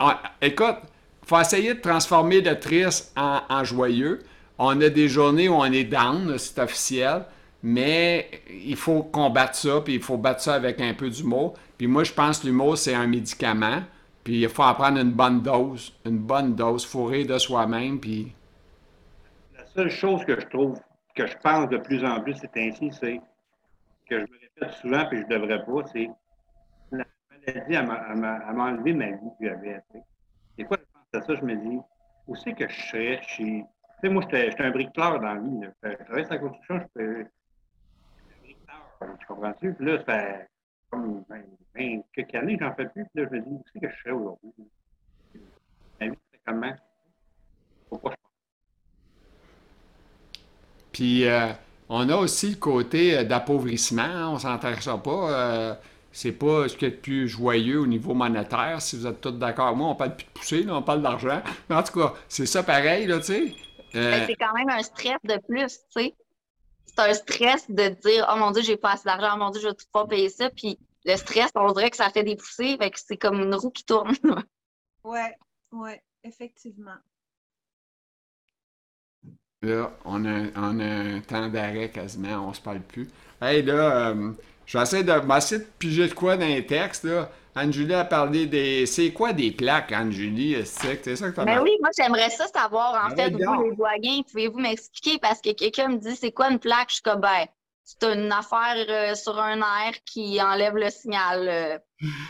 On- 0.00 0.12
écoute, 0.40 0.76
faut 1.24 1.40
essayer 1.40 1.74
de 1.74 1.80
transformer 1.80 2.40
le 2.40 2.58
triste 2.58 3.12
en, 3.16 3.40
en 3.48 3.64
joyeux. 3.64 4.20
On 4.58 4.80
a 4.80 4.88
des 4.88 5.08
journées 5.08 5.48
où 5.48 5.54
on 5.54 5.64
est 5.64 5.84
down, 5.84 6.36
c'est 6.38 6.58
officiel, 6.58 7.24
mais 7.62 8.28
il 8.50 8.76
faut 8.76 9.02
combattre 9.02 9.54
ça, 9.54 9.80
puis 9.80 9.94
il 9.94 10.02
faut 10.02 10.16
battre 10.16 10.40
ça 10.40 10.54
avec 10.54 10.80
un 10.80 10.92
peu 10.94 11.08
d'humour. 11.08 11.54
Puis 11.78 11.86
moi, 11.86 12.04
je 12.04 12.12
pense 12.12 12.40
que 12.40 12.46
l'humour, 12.46 12.76
c'est 12.76 12.94
un 12.94 13.06
médicament, 13.06 13.82
puis 14.24 14.42
il 14.42 14.48
faut 14.48 14.62
en 14.62 14.74
prendre 14.74 14.98
une 14.98 15.12
bonne 15.12 15.40
dose, 15.40 15.94
une 16.04 16.18
bonne 16.18 16.54
dose, 16.54 16.84
faut 16.84 17.04
rire 17.04 17.26
de 17.26 17.38
soi-même, 17.38 17.98
puis... 18.00 18.32
La 19.56 19.64
seule 19.66 19.90
chose 19.90 20.24
que 20.26 20.38
je 20.38 20.46
trouve, 20.46 20.78
que 21.14 21.26
je 21.26 21.36
pense 21.42 21.68
de 21.68 21.78
plus 21.78 22.04
en 22.04 22.20
plus, 22.20 22.34
c'est 22.34 22.50
ainsi, 22.56 22.90
c'est 23.00 23.20
que 24.08 24.18
je 24.18 24.22
me 24.22 24.38
répète 24.40 24.78
souvent, 24.80 25.06
puis 25.06 25.20
je 25.22 25.34
devrais 25.34 25.64
pas, 25.64 25.88
c'est 25.92 26.10
maladie, 27.46 27.74
elle 27.74 27.86
m'a- 27.86 28.64
enlevé 28.70 28.92
ma 28.92 29.06
vie 29.10 29.30
que 29.40 29.46
j'avais. 29.48 29.82
Des 30.58 30.64
fois, 30.64 30.76
je 30.78 30.84
pense 30.92 31.22
à 31.22 31.26
ça, 31.26 31.34
je 31.36 31.44
me 31.44 31.56
dis, 31.56 31.78
où 32.26 32.36
c'est 32.36 32.52
que 32.54 32.68
je 32.68 32.80
serais 32.88 33.20
chez. 33.22 33.64
Tu 33.64 33.66
sais, 34.02 34.08
moi, 34.08 34.22
j'étais 34.30 34.62
un 34.62 34.70
bricoleur 34.70 35.20
dans 35.20 35.34
la 35.34 35.40
vie. 35.40 35.60
là. 35.60 35.68
Je 35.82 36.04
travaillais 36.04 36.24
sur 36.24 36.34
la 36.34 36.38
construction, 36.38 36.80
je 36.96 37.02
j'étais 37.02 38.32
un 38.32 38.42
bricoleur, 38.42 39.18
Tu 39.18 39.26
comprends-tu? 39.26 39.74
Puis 39.74 39.86
là, 39.86 39.98
ça 39.98 40.04
fait 40.04 40.48
comme 40.90 41.24
20, 41.28 41.40
20 41.74 42.00
quelques 42.12 42.34
années 42.34 42.56
que 42.58 42.64
j'en 42.64 42.74
fais 42.74 42.88
plus. 42.88 43.04
Puis 43.14 43.22
là, 43.22 43.28
je 43.30 43.36
me 43.36 43.40
dis, 43.42 43.50
où 43.50 43.64
c'est 43.72 43.80
que 43.80 43.88
je 43.90 43.96
serais 43.98 44.10
aujourd'hui? 44.12 44.52
Ma 46.00 46.06
vie, 46.08 46.18
c'est 46.32 46.40
comment? 46.46 46.72
Que 46.72 47.96
je 48.10 48.14
Puis 50.92 51.26
euh, 51.26 51.48
on 51.88 52.08
a 52.08 52.16
aussi 52.16 52.50
le 52.50 52.56
côté 52.56 53.18
euh, 53.18 53.24
d'appauvrissement, 53.24 54.02
hein, 54.02 54.28
on 54.30 54.38
s'intéressera 54.38 55.02
pas. 55.02 55.30
euh, 55.30 55.74
c'est 56.12 56.32
pas 56.32 56.68
ce 56.68 56.76
qui 56.76 56.84
est 56.84 56.90
le 56.90 56.96
plus 56.96 57.28
joyeux 57.28 57.80
au 57.80 57.86
niveau 57.86 58.14
monétaire, 58.14 58.82
si 58.82 58.96
vous 58.96 59.06
êtes 59.06 59.20
tous 59.20 59.30
d'accord 59.32 59.66
avec 59.66 59.78
moi. 59.78 59.88
On 59.88 59.94
parle 59.94 60.16
plus 60.16 60.26
de 60.26 60.30
pousser, 60.30 60.62
là, 60.64 60.74
on 60.76 60.82
parle 60.82 61.02
d'argent. 61.02 61.42
Mais 61.68 61.76
en 61.76 61.82
tout 61.82 61.98
cas, 61.98 62.14
c'est 62.28 62.46
ça 62.46 62.62
pareil, 62.62 63.06
là, 63.06 63.18
tu 63.18 63.26
sais. 63.26 63.54
Euh, 63.94 64.24
c'est 64.26 64.36
quand 64.36 64.52
même 64.54 64.68
un 64.68 64.82
stress 64.82 65.18
de 65.24 65.38
plus, 65.48 65.78
tu 65.78 66.02
sais. 66.02 66.14
C'est 66.86 66.98
un 66.98 67.14
stress 67.14 67.70
de 67.70 67.88
dire 67.88 68.28
Oh 68.32 68.36
mon 68.36 68.50
Dieu, 68.50 68.62
j'ai 68.62 68.76
pas 68.76 68.92
assez 68.92 69.04
d'argent, 69.04 69.32
oh 69.34 69.38
mon 69.38 69.50
Dieu, 69.50 69.60
je 69.60 69.68
vais 69.68 69.74
tout 69.74 69.86
pas 69.92 70.06
payer 70.06 70.28
ça. 70.28 70.50
Puis 70.50 70.78
le 71.04 71.16
stress, 71.16 71.50
on 71.54 71.72
dirait 71.72 71.90
que 71.90 71.96
ça 71.96 72.10
fait 72.10 72.24
des 72.24 72.36
poussées, 72.36 72.76
fait 72.78 72.90
que 72.90 72.98
c'est 72.98 73.16
comme 73.16 73.40
une 73.40 73.54
roue 73.54 73.70
qui 73.70 73.84
tourne. 73.84 74.14
Ouais, 75.02 75.34
ouais, 75.72 76.02
effectivement. 76.24 76.96
Là, 79.62 79.90
on 80.04 80.24
a, 80.24 80.48
on 80.56 80.80
a 80.80 80.84
un 80.84 81.20
temps 81.20 81.48
d'arrêt 81.48 81.90
quasiment, 81.90 82.48
on 82.48 82.52
se 82.52 82.60
parle 82.60 82.80
plus. 82.80 83.08
Hey, 83.40 83.62
là, 83.62 84.08
euh, 84.08 84.32
je 84.72 84.78
vais 84.78 84.82
essayer 84.84 85.02
de, 85.04 85.58
piger 85.78 86.08
de 86.08 86.14
quoi 86.14 86.36
dans 86.36 86.46
les 86.46 86.64
textes, 86.66 87.04
là. 87.04 87.30
Anne-Julie 87.54 87.94
a 87.94 88.04
parlé 88.04 88.46
des... 88.46 88.86
C'est 88.86 89.12
quoi 89.12 89.32
des 89.32 89.50
plaques, 89.52 89.92
Anne-Julie? 89.92 90.64
C'est 90.64 91.16
ça 91.16 91.30
que 91.30 91.34
t'as 91.36 91.44
Mais 91.44 91.56
marqué? 91.56 91.60
oui, 91.60 91.70
moi 91.80 91.90
j'aimerais 91.96 92.30
ça 92.30 92.46
savoir, 92.48 93.06
en 93.06 93.10
Ben 93.10 93.16
fait, 93.16 93.30
vous 93.36 93.52
les 93.54 93.72
doyens, 93.76 94.22
pouvez-vous 94.22 94.58
m'expliquer? 94.58 95.18
Parce 95.18 95.40
que 95.40 95.52
quelqu'un 95.52 95.88
me 95.88 95.98
dit 95.98 96.16
c'est 96.16 96.32
quoi 96.32 96.50
une 96.50 96.58
plaque? 96.58 96.88
Je 96.90 96.94
suis 96.94 97.02
comme 97.02 97.20
ben, 97.20 97.46
c'est 97.84 98.02
une 98.04 98.30
affaire 98.32 98.76
euh, 98.88 99.14
sur 99.14 99.38
un 99.38 99.58
air 99.60 99.92
qui 100.04 100.40
enlève 100.42 100.76
le 100.76 100.90
signal. 100.90 101.48
euh. 101.48 101.78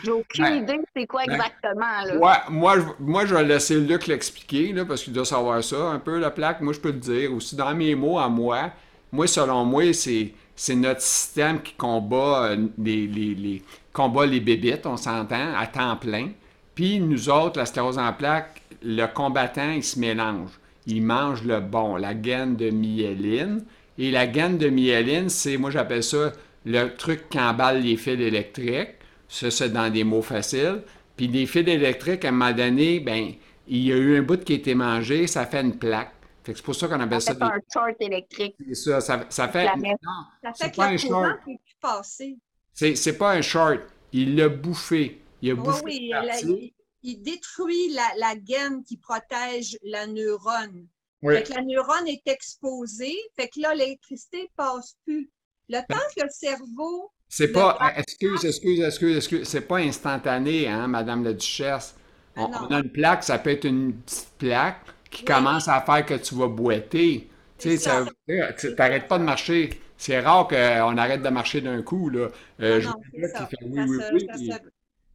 J'ai 0.01 0.11
aucune 0.11 0.43
Ben, 0.43 0.55
idée 0.55 0.79
c'est 0.95 1.07
quoi 1.07 1.23
ben, 1.25 1.33
exactement, 1.33 2.03
là. 2.05 2.19
Ouais, 2.19 2.33
moi, 2.49 2.79
je, 2.79 2.85
moi, 2.99 3.25
je 3.25 3.35
vais 3.35 3.43
laisser 3.43 3.79
Luc 3.79 4.07
l'expliquer, 4.07 4.73
là, 4.73 4.85
parce 4.85 5.03
qu'il 5.03 5.13
doit 5.13 5.25
savoir 5.25 5.63
ça, 5.63 5.77
un 5.91 5.99
peu, 5.99 6.19
la 6.19 6.31
plaque. 6.31 6.61
Moi, 6.61 6.73
je 6.73 6.79
peux 6.79 6.91
le 6.91 6.99
dire 6.99 7.33
aussi 7.33 7.55
dans 7.55 7.73
mes 7.75 7.95
mots 7.95 8.19
à 8.19 8.29
moi. 8.29 8.71
Moi, 9.11 9.27
selon 9.27 9.65
moi, 9.65 9.93
c'est, 9.93 10.33
c'est 10.61 10.75
notre 10.75 11.01
système 11.01 11.59
qui 11.59 11.73
combat 11.73 12.51
euh, 12.51 13.57
combat 13.91 14.27
les 14.27 14.39
bébites, 14.39 14.85
on 14.85 14.95
s'entend, 14.95 15.55
à 15.57 15.65
temps 15.65 15.95
plein. 15.95 16.29
Puis 16.75 16.99
nous 16.99 17.29
autres, 17.29 17.57
la 17.57 17.65
sclérose 17.65 17.97
en 17.97 18.13
plaques, 18.13 18.61
le 18.83 19.07
combattant, 19.07 19.71
il 19.71 19.83
se 19.83 19.97
mélange. 19.97 20.51
Il 20.85 21.01
mange 21.01 21.41
le 21.45 21.61
bon, 21.61 21.95
la 21.95 22.13
gaine 22.13 22.57
de 22.57 22.69
myéline. 22.69 23.63
Et 23.97 24.11
la 24.11 24.27
gaine 24.27 24.59
de 24.59 24.69
myéline, 24.69 25.29
c'est, 25.29 25.57
moi, 25.57 25.71
j'appelle 25.71 26.03
ça 26.03 26.31
le 26.63 26.89
truc 26.95 27.27
qui 27.29 27.39
emballe 27.39 27.81
les 27.81 27.97
fils 27.97 28.19
électriques. 28.19 28.99
Ça, 29.27 29.49
c'est 29.49 29.73
dans 29.73 29.91
des 29.91 30.03
mots 30.03 30.21
faciles. 30.21 30.83
Puis 31.17 31.27
des 31.27 31.47
fils 31.47 31.67
électriques, 31.67 32.23
à 32.23 32.27
un 32.27 32.33
moment 32.33 32.51
donné, 32.51 32.99
ben, 32.99 33.31
il 33.67 33.79
y 33.79 33.91
a 33.91 33.97
eu 33.97 34.19
un 34.19 34.21
bout 34.21 34.43
qui 34.43 34.53
a 34.53 34.57
été 34.57 34.75
mangé, 34.75 35.25
ça 35.25 35.47
fait 35.47 35.61
une 35.61 35.79
plaque. 35.79 36.13
Fait 36.43 36.53
que 36.53 36.57
c'est 36.57 36.65
pour 36.65 36.75
ça 36.75 36.87
qu'on 36.87 36.99
appelle 36.99 37.21
ça 37.21 37.33
C'est 37.33 37.39
des... 37.39 37.45
un 37.45 37.59
short 37.71 37.95
électrique. 37.99 38.55
c'est 38.67 38.75
ça, 38.75 39.01
ça, 39.01 39.25
ça 39.29 39.47
fait... 39.49 39.65
La 39.65 39.75
messe. 39.75 39.97
Non, 40.03 40.51
Ça 40.53 40.65
fait 40.65 40.71
que 40.71 40.75
pas 40.77 40.85
un 40.87 40.91
le 40.93 40.97
courant 40.99 41.23
short. 41.25 41.39
passer. 41.81 42.37
c'est, 42.73 42.95
c'est 42.95 43.17
pas 43.17 43.31
un 43.33 43.41
short. 43.41 43.79
Il 44.13 44.35
l'a 44.35 44.49
bouffé. 44.49 45.21
Il 45.41 45.51
a 45.51 45.53
Oui, 45.53 45.59
bouffé 45.61 45.81
oui, 45.85 46.09
la- 46.09 46.39
il, 46.41 46.73
il 47.03 47.21
détruit 47.21 47.89
la, 47.93 48.07
la 48.17 48.35
gaine 48.35 48.83
qui 48.83 48.97
protège 48.97 49.77
la 49.83 50.07
neurone. 50.07 50.87
Oui. 51.23 51.35
Fait 51.35 51.43
que 51.43 51.53
la 51.53 51.61
neurone 51.61 52.07
est 52.07 52.27
exposée, 52.27 53.15
fait 53.37 53.47
que 53.47 53.59
là, 53.59 53.75
l'électricité 53.75 54.43
ne 54.43 54.47
passe 54.55 54.95
plus. 55.05 55.29
Le 55.69 55.77
Ben 55.77 55.95
temps 55.95 56.03
que 56.17 56.23
le 56.23 56.29
cerveau, 56.31 57.11
C'est 57.29 57.47
Le 57.47 57.53
pas... 57.53 57.75
plaque- 57.75 57.99
Excuse, 57.99 58.43
excuse, 58.45 58.79
excuse, 58.81 59.17
excuse. 59.17 59.47
C'est 59.47 59.61
pas 59.67 59.77
instantané, 59.77 60.67
hein, 60.67 60.87
Madame 60.87 61.23
la 61.23 61.33
Duchesse. 61.33 61.95
On, 62.35 62.45
Ah 62.45 62.49
non. 62.61 62.67
on 62.69 62.73
a 62.75 62.79
une 62.79 62.91
plaque, 62.91 63.23
ça 63.23 63.37
peut 63.39 63.51
être 63.51 63.65
une 63.65 63.93
petite 63.93 64.29
plaque 64.39 64.81
qui 65.11 65.21
Oui. 65.21 65.25
commence 65.25 65.67
à 65.67 65.81
faire 65.81 66.05
que 66.05 66.15
tu 66.15 66.33
vas 66.35 66.47
boiter. 66.47 67.29
Tu 67.59 67.69
sais, 67.69 67.77
C'est 67.77 67.83
ça, 67.83 67.91
ça. 67.91 67.99
veut 68.01 68.11
dire 68.27 68.55
que 68.55 68.61
tu 68.61 68.75
t'arrêtes 68.75 69.07
pas 69.07 69.19
de 69.19 69.23
marcher. 69.23 69.69
C'est 69.97 70.19
rare 70.19 70.47
qu'on 70.47 70.97
arrête 70.97 71.21
de 71.21 71.29
marcher 71.29 71.61
d'un 71.61 71.83
coup, 71.83 72.09
là. 72.09 72.29
Euh, 72.59 72.81
je 72.81 72.87
non, 72.87 72.95
ça. 73.35 73.47
oui, 73.61 73.77
se- 73.77 74.13
oui, 74.13 74.25
ça 74.27 74.33
puis- 74.33 74.51
se- 74.51 74.57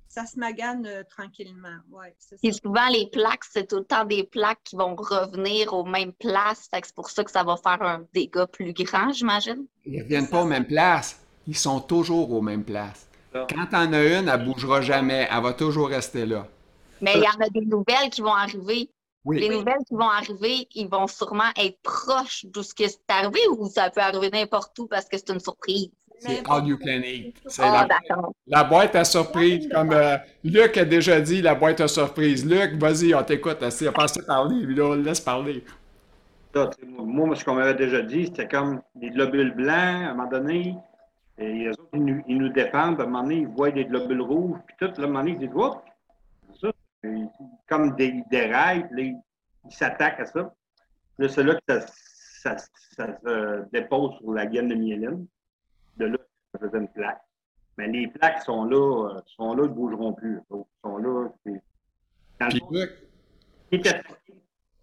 ça 0.08 0.24
se 0.26 0.38
magane 0.38 0.86
euh, 0.86 1.02
tranquillement. 1.10 1.76
Ouais, 1.90 2.14
ça. 2.18 2.36
souvent, 2.62 2.88
les 2.90 3.08
plaques, 3.10 3.42
c'est 3.50 3.66
tout 3.68 3.78
le 3.78 3.84
temps 3.84 4.04
des 4.04 4.22
plaques 4.22 4.60
qui 4.64 4.76
vont 4.76 4.94
revenir 4.94 5.74
aux 5.74 5.84
mêmes 5.84 6.12
places. 6.12 6.68
Fait 6.72 6.80
que 6.80 6.86
c'est 6.86 6.94
pour 6.94 7.10
ça 7.10 7.24
que 7.24 7.30
ça 7.32 7.42
va 7.42 7.56
faire 7.56 7.82
un 7.82 8.04
dégât 8.14 8.46
plus 8.46 8.72
grand, 8.72 9.12
j'imagine. 9.12 9.66
Ils 9.84 10.02
reviennent 10.02 10.28
pas 10.28 10.42
aux 10.42 10.46
mêmes 10.46 10.66
places. 10.66 11.20
Ils 11.48 11.56
sont 11.56 11.80
toujours 11.80 12.30
aux 12.32 12.40
mêmes 12.42 12.64
places. 12.64 13.08
Quand 13.32 13.66
t'en 13.70 13.92
as 13.92 14.04
une, 14.20 14.28
elle 14.28 14.44
bougera 14.44 14.80
jamais. 14.80 15.28
Elle 15.30 15.42
va 15.42 15.52
toujours 15.52 15.88
rester 15.88 16.24
là. 16.24 16.46
Mais 17.02 17.12
il 17.16 17.22
y 17.22 17.28
en 17.28 17.44
a 17.44 17.50
des 17.50 17.60
nouvelles 17.66 18.08
qui 18.10 18.22
vont 18.22 18.32
arriver. 18.32 18.88
Oui. 19.26 19.40
Les 19.40 19.48
nouvelles 19.48 19.84
qui 19.88 19.94
vont 19.94 20.08
arriver, 20.08 20.68
ils 20.76 20.88
vont 20.88 21.08
sûrement 21.08 21.50
être 21.60 21.76
proches 21.82 22.46
de 22.46 22.62
ce 22.62 22.72
qui 22.72 22.84
est 22.84 23.00
arrivé 23.08 23.40
ou 23.58 23.66
ça 23.66 23.90
peut 23.90 24.00
arriver 24.00 24.30
n'importe 24.30 24.78
où 24.78 24.86
parce 24.86 25.06
que 25.06 25.18
c'est 25.18 25.30
une 25.30 25.40
surprise. 25.40 25.90
C'est 26.20 26.48
all 26.48 26.64
you 26.66 26.78
can 26.78 27.02
eat. 27.04 27.36
C'est 27.46 27.62
Ah, 27.62 27.88
la, 28.46 28.64
boîte 28.64 28.94
à 28.94 29.04
surprise, 29.04 29.68
comme 29.68 29.92
euh, 29.92 30.16
Luc 30.44 30.76
a 30.78 30.84
déjà 30.84 31.20
dit, 31.20 31.42
la 31.42 31.56
boîte 31.56 31.80
à 31.80 31.88
surprise. 31.88 32.46
Luc, 32.46 32.80
vas-y, 32.80 33.14
on 33.14 33.22
t'écoute. 33.24 33.58
Pas 33.58 33.66
assez 33.66 34.22
parler, 34.22 34.64
puis 34.64 34.74
là, 34.76 34.84
on 34.84 34.94
le 34.94 35.02
laisse 35.02 35.20
parler. 35.20 35.62
Moi, 36.98 37.36
ce 37.36 37.44
qu'on 37.44 37.54
m'avait 37.54 37.74
déjà 37.74 38.00
dit, 38.00 38.26
c'était 38.26 38.48
comme 38.48 38.80
des 38.94 39.10
globules 39.10 39.54
blancs, 39.54 39.68
à 39.76 40.10
un 40.10 40.14
moment 40.14 40.30
donné, 40.30 40.74
et 41.36 41.52
les 41.52 41.68
autres, 41.70 41.88
ils 41.92 42.04
nous, 42.04 42.22
ils 42.28 42.38
nous 42.38 42.48
défendent, 42.48 42.98
à 43.00 43.02
un 43.02 43.06
moment 43.06 43.24
donné, 43.24 43.40
ils 43.40 43.48
voient 43.48 43.70
des 43.70 43.84
globules 43.84 44.22
rouges, 44.22 44.58
puis 44.66 44.76
tout, 44.78 44.86
là, 44.86 44.92
à 44.96 45.02
un 45.02 45.06
moment 45.08 45.18
donné, 45.18 45.32
ils 45.32 45.38
disent, 45.38 45.54
Oups! 45.54 45.76
Comme 47.68 47.96
des, 47.96 48.06
ils 48.06 48.24
déraillent, 48.30 48.86
puis 48.88 49.12
là, 49.12 49.18
ils 49.64 49.72
s'attaquent 49.72 50.20
à 50.20 50.26
ça. 50.26 50.54
Là, 51.18 51.28
c'est 51.28 51.42
là 51.42 51.54
que 51.54 51.80
ça, 51.80 51.86
ça, 51.86 52.56
ça 52.96 53.18
se 53.24 53.70
dépose 53.72 54.16
sur 54.18 54.32
la 54.32 54.46
gaine 54.46 54.68
de 54.68 54.74
myéline. 54.74 55.26
De 55.96 56.06
là, 56.06 56.18
ça 56.52 56.60
faisait 56.60 56.78
une 56.78 56.88
plaque. 56.88 57.20
Mais 57.78 57.88
les 57.88 58.08
plaques 58.08 58.42
sont 58.42 58.64
là, 58.64 59.16
euh, 59.16 59.20
sont 59.36 59.54
là, 59.54 59.64
ils 59.64 59.70
ne 59.70 59.74
bougeront 59.74 60.12
plus. 60.12 60.40
Ils 60.50 60.64
sont 60.82 60.96
là, 60.98 61.28
Puis 61.44 61.54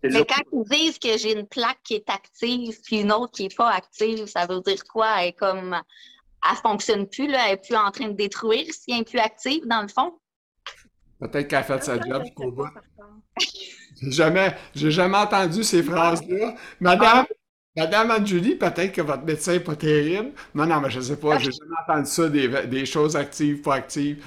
Mais 0.03 0.25
quand 0.25 0.43
ils 0.51 0.63
disent 0.69 0.99
que 0.99 1.17
j'ai 1.17 1.37
une 1.37 1.47
plaque 1.47 1.79
qui 1.83 1.95
est 1.95 2.09
active 2.09 2.79
puis 2.83 3.01
une 3.01 3.11
autre 3.11 3.31
qui 3.31 3.43
n'est 3.43 3.55
pas 3.55 3.71
active, 3.71 4.25
ça 4.25 4.45
veut 4.45 4.61
dire 4.61 4.83
quoi? 4.85 5.21
Elle 5.21 5.29
est 5.29 5.33
comme 5.33 5.75
elle 6.49 6.57
fonctionne 6.57 7.07
plus, 7.07 7.27
là, 7.27 7.45
elle 7.45 7.51
n'est 7.51 7.61
plus 7.61 7.75
en 7.75 7.89
train 7.91 8.09
de 8.09 8.13
détruire 8.13 8.65
si 8.73 8.91
elle 8.91 8.99
n'est 8.99 9.03
plus 9.05 9.19
active, 9.19 9.65
dans 9.65 9.81
le 9.81 9.87
fond. 9.87 10.19
Peut-être 11.23 11.47
qu'elle 11.47 11.59
a 11.59 11.63
fait 11.63 11.83
sa 11.83 11.97
Ça, 11.97 12.01
job 12.01 12.23
jusqu'au 12.25 12.51
bout. 12.51 12.67
J'ai 14.01 14.11
jamais, 14.11 14.55
j'ai 14.75 14.91
jamais 14.91 15.17
entendu 15.17 15.63
ces 15.63 15.83
phrases-là. 15.83 16.55
Madame, 16.79 17.25
Madame 17.75 18.11
Anne-Julie, 18.11 18.55
peut-être 18.55 18.91
que 18.91 19.01
votre 19.01 19.23
médecin 19.23 19.53
n'est 19.53 19.59
pas 19.61 19.75
terrible. 19.75 20.31
Non, 20.53 20.65
non, 20.65 20.81
mais 20.81 20.89
je 20.89 20.99
sais 21.01 21.17
pas, 21.17 21.37
j'ai 21.39 21.51
jamais 21.51 21.75
entendu 21.87 22.05
ça, 22.09 22.29
des, 22.29 22.67
des 22.67 22.85
choses 22.85 23.15
actives, 23.15 23.61
pas 23.61 23.75
actives. 23.75 24.23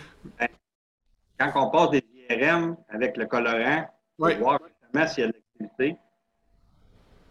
Quand 1.38 1.52
on 1.56 1.70
passe 1.70 1.90
des 1.90 2.04
IRM 2.30 2.76
avec 2.88 3.16
le 3.16 3.26
colorant, 3.26 3.86
pour 4.18 4.26
Oui. 4.26 4.34
voir 4.36 4.60
justement 4.66 5.06
s'il 5.08 5.24
y 5.24 5.26
a 5.26 5.30
de 5.30 5.34
l'activité. 5.34 5.96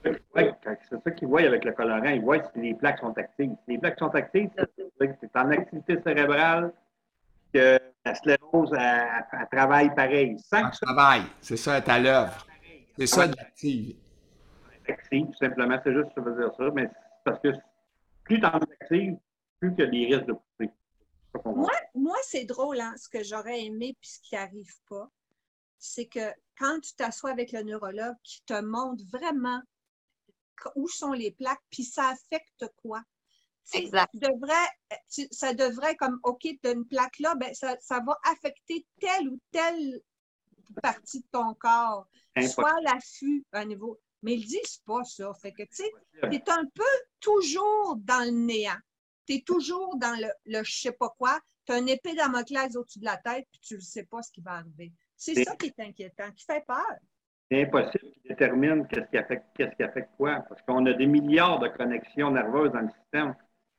C'est 0.04 1.04
ça 1.04 1.12
qu'ils 1.12 1.28
voient 1.28 1.42
avec 1.42 1.66
le 1.66 1.72
colorant. 1.72 2.10
Ils 2.10 2.22
voient 2.22 2.44
si 2.54 2.60
les 2.62 2.76
plaques 2.76 3.00
sont 3.00 3.18
actives. 3.18 3.52
Si 3.66 3.72
les 3.72 3.78
plaques 3.80 3.98
sont 3.98 4.14
actives, 4.14 4.50
c'est 5.00 5.36
en 5.36 5.50
activité 5.50 5.98
cérébrale 6.04 6.72
que 7.56 7.80
la 8.04 8.16
sclérose, 8.16 8.72
elle, 8.78 9.26
elle 9.32 9.48
travaille 9.52 9.96
pareil. 9.96 10.38
Sans 10.40 10.58
Un 10.58 10.70
que 10.70 10.76
ça 10.76 10.86
travail, 10.86 11.22
c'est 11.42 11.58
ça, 11.58 11.78
est 11.78 11.90
à 11.90 12.00
l'œuvre. 12.00 12.46
C'est 12.98 13.08
ça 13.08 13.28
l'active. 13.28 13.96
active, 14.88 15.26
tout 15.28 15.38
simplement. 15.38 15.80
C'est 15.84 15.94
juste 15.94 16.10
ça 16.16 16.22
veut 16.22 16.36
dire 16.36 16.52
ça. 16.58 16.70
Mais 16.74 16.88
c'est 16.88 17.24
parce 17.24 17.42
que 17.42 17.50
plus 18.24 18.40
tu 18.40 18.46
en 18.46 18.60
es 18.60 18.74
active, 18.82 19.18
plus 19.60 19.74
il 19.78 19.80
y 19.80 19.84
a 19.84 19.88
des 19.88 20.16
risques 20.16 20.28
de 20.28 20.34
pousser. 20.34 20.72
Moi, 21.46 21.72
moi 21.94 22.16
c'est 22.24 22.46
drôle, 22.46 22.80
hein, 22.80 22.94
ce 22.98 23.10
que 23.10 23.24
j'aurais 23.24 23.62
aimé 23.66 23.96
puis 24.00 24.10
ce 24.10 24.20
qui 24.22 24.36
n'arrive 24.36 24.74
pas, 24.90 25.10
c'est 25.78 26.06
que 26.06 26.32
quand 26.58 26.80
tu 26.82 26.94
t'assois 26.96 27.32
avec 27.32 27.52
le 27.52 27.64
neurologue 27.64 28.16
qui 28.24 28.42
te 28.46 28.62
montre 28.62 29.04
vraiment 29.12 29.62
où 30.76 30.88
sont 30.88 31.12
les 31.12 31.32
plaques, 31.32 31.62
puis 31.70 31.84
ça 31.84 32.10
affecte 32.10 32.66
quoi? 32.82 33.02
Exact. 33.74 34.12
tu 34.12 34.20
devrais, 34.20 34.68
tu- 35.12 35.28
ça 35.32 35.54
devrait 35.54 35.96
comme, 35.96 36.20
OK, 36.24 36.42
tu 36.42 36.60
as 36.68 36.72
une 36.72 36.86
plaque 36.86 37.18
là, 37.20 37.34
ben, 37.36 37.54
ça, 37.54 37.76
ça 37.82 38.00
va 38.06 38.18
affecter 38.26 38.86
telle 39.00 39.30
ou 39.30 39.40
telle 39.52 40.02
partie 40.82 41.20
de 41.22 41.26
ton 41.32 41.54
corps. 41.56 42.08
Soit 42.50 42.74
l'affût 42.84 43.44
à 43.52 43.60
un 43.60 43.66
niveau. 43.66 44.00
Mais 44.22 44.34
ils 44.34 44.46
disent 44.46 44.82
pas 44.86 45.04
ça. 45.04 45.32
Fait 45.42 45.52
que, 45.52 45.64
tu 45.64 45.68
sais, 45.72 45.92
tu 46.30 46.36
es 46.36 46.50
un 46.50 46.66
peu 46.74 46.84
toujours 47.20 47.96
dans 47.98 48.24
le 48.26 48.32
néant. 48.32 48.78
Tu 49.28 49.36
es 49.36 49.42
toujours 49.42 49.96
dans 49.98 50.16
le, 50.20 50.28
le 50.46 50.64
je 50.64 50.80
sais 50.82 50.92
pas 50.92 51.10
quoi. 51.18 51.40
Tu 51.66 51.74
as 51.74 51.78
une 51.80 51.90
épée 51.90 52.14
Damoclès 52.14 52.76
au-dessus 52.76 53.00
de 53.00 53.06
la 53.06 53.18
tête, 53.18 53.48
puis 53.52 53.60
tu 53.62 53.76
ne 53.76 53.80
sais 53.80 54.04
pas 54.04 54.22
ce 54.22 54.32
qui 54.32 54.42
va 54.42 54.52
arriver. 54.54 54.92
C'est 55.16 55.44
ça 55.44 55.56
qui 55.56 55.68
est 55.68 55.80
inquiétant, 55.80 56.30
qui 56.36 56.44
fait 56.46 56.64
peur. 56.66 56.86
C'est 57.50 57.62
impossible 57.64 58.12
qu'ils 58.12 58.30
déterminent 58.30 58.84
qu'est-ce 58.86 59.10
qui 59.10 59.18
affecte, 59.18 59.46
qu'est-ce 59.56 59.76
qui 59.76 59.84
affecte 59.84 60.10
quoi, 60.18 60.44
parce 60.50 60.62
qu'on 60.64 60.86
a 60.88 60.94
des 60.94 61.06
milliards 61.06 61.60
de 61.60 61.68
connexions 61.70 62.32
nerveuses 62.32 62.72
dans 62.72 62.82
le 62.82 62.90
système. 62.90 63.36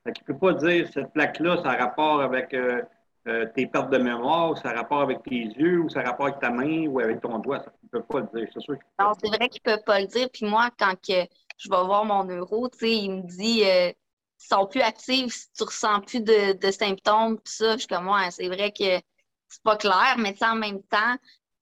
Fait 0.07 0.13
qu'il 0.13 0.23
ne 0.29 0.33
peut 0.33 0.39
pas 0.39 0.53
dire 0.53 0.87
cette 0.93 1.11
plaque-là, 1.11 1.61
ça 1.61 1.71
a 1.71 1.75
rapport 1.75 2.21
avec 2.21 2.53
euh, 2.53 2.81
euh, 3.27 3.45
tes 3.53 3.67
pertes 3.67 3.89
de 3.89 3.97
mémoire, 3.97 4.51
ou 4.51 4.55
ça 4.55 4.69
a 4.69 4.73
rapport 4.73 5.01
avec 5.01 5.21
tes 5.23 5.35
yeux, 5.35 5.81
ou 5.81 5.89
ça 5.89 5.99
a 5.99 6.03
rapport 6.03 6.27
avec 6.27 6.39
ta 6.39 6.49
main, 6.49 6.87
ou 6.87 7.01
avec 7.01 7.19
ton 7.19 7.39
doigt. 7.39 7.59
Ça, 7.59 7.73
il 7.83 7.87
ne 7.87 7.99
peut 7.99 8.05
pas 8.05 8.19
le 8.21 8.39
dire. 8.39 8.49
C'est 8.53 8.61
sûr 8.61 8.75
qu'il 8.75 8.85
peut 8.97 9.03
Non, 9.03 9.11
c'est 9.21 9.27
vrai 9.27 9.49
qu'ils 9.49 9.61
ne 9.65 9.75
peuvent 9.75 9.83
pas 9.83 9.99
le 9.99 10.07
dire. 10.07 10.29
Puis 10.31 10.45
moi, 10.45 10.69
quand 10.79 10.93
que 10.93 11.27
je 11.57 11.69
vais 11.69 11.83
voir 11.83 12.05
mon 12.05 12.23
neuro, 12.23 12.69
il 12.81 13.11
me 13.11 13.21
dit 13.23 13.65
euh, 13.65 13.89
ils 13.89 14.47
sont 14.47 14.65
plus 14.65 14.79
actifs 14.79 15.33
si 15.33 15.51
tu 15.51 15.63
ressens 15.63 15.99
plus 16.01 16.21
de, 16.21 16.71
symptômes, 16.71 17.35
tout 17.35 17.51
ça. 17.51 17.73
Je 17.73 17.79
suis 17.79 17.87
comme 17.87 18.07
ouais, 18.07 18.31
c'est 18.31 18.47
vrai 18.47 18.71
que 18.71 19.01
c'est 19.49 19.63
pas 19.63 19.75
clair, 19.75 20.15
mais 20.17 20.33
en 20.41 20.55
même 20.55 20.81
temps, 20.83 21.17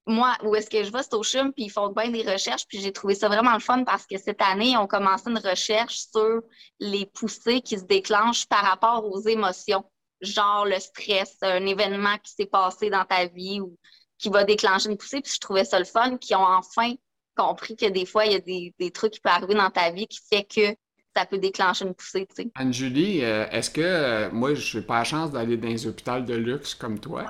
moi, 0.06 0.36
où 0.44 0.54
est-ce 0.54 0.70
que 0.70 0.84
je 0.84 0.92
vais, 0.92 1.02
c'est 1.02 1.14
au 1.14 1.22
CHUM, 1.22 1.52
puis 1.52 1.64
ils 1.64 1.70
font 1.70 1.88
bien 1.88 2.10
des 2.10 2.22
recherches, 2.22 2.66
puis 2.68 2.80
j'ai 2.80 2.92
trouvé 2.92 3.14
ça 3.14 3.28
vraiment 3.28 3.54
le 3.54 3.60
fun 3.60 3.84
parce 3.84 4.06
que 4.06 4.16
cette 4.18 4.40
année, 4.40 4.70
ils 4.70 4.76
ont 4.76 4.86
commencé 4.86 5.28
une 5.28 5.38
recherche 5.38 6.04
sur 6.12 6.42
les 6.78 7.06
poussées 7.06 7.60
qui 7.60 7.78
se 7.78 7.84
déclenchent 7.84 8.46
par 8.46 8.62
rapport 8.62 9.04
aux 9.04 9.20
émotions, 9.20 9.84
genre 10.20 10.64
le 10.64 10.78
stress, 10.78 11.36
un 11.42 11.66
événement 11.66 12.16
qui 12.22 12.32
s'est 12.32 12.46
passé 12.46 12.88
dans 12.88 13.04
ta 13.04 13.26
vie 13.26 13.60
ou 13.60 13.76
qui 14.18 14.28
va 14.28 14.44
déclencher 14.44 14.90
une 14.90 14.96
poussée, 14.96 15.20
puis 15.20 15.32
je 15.34 15.40
trouvais 15.40 15.64
ça 15.64 15.78
le 15.78 15.84
fun, 15.84 16.16
qu'ils 16.18 16.36
ont 16.36 16.46
enfin 16.46 16.94
compris 17.36 17.76
que 17.76 17.86
des 17.86 18.06
fois, 18.06 18.26
il 18.26 18.32
y 18.32 18.36
a 18.36 18.40
des, 18.40 18.74
des 18.78 18.90
trucs 18.90 19.12
qui 19.12 19.20
peuvent 19.20 19.32
arriver 19.32 19.54
dans 19.54 19.70
ta 19.70 19.90
vie 19.90 20.06
qui 20.06 20.20
fait 20.30 20.44
que 20.44 20.74
ça 21.14 21.26
peut 21.26 21.38
déclencher 21.38 21.84
une 21.84 21.94
poussée, 21.94 22.26
tu 22.26 22.42
sais. 22.42 22.50
Anne-Julie, 22.54 23.24
euh, 23.24 23.48
est-ce 23.50 23.70
que 23.70 23.80
euh, 23.80 24.30
moi, 24.30 24.54
je 24.54 24.78
n'ai 24.78 24.84
pas 24.84 24.98
la 24.98 25.04
chance 25.04 25.32
d'aller 25.32 25.56
dans 25.56 25.68
les 25.68 25.86
hôpitaux 25.86 26.20
de 26.20 26.34
luxe 26.34 26.74
comme 26.74 27.00
toi? 27.00 27.24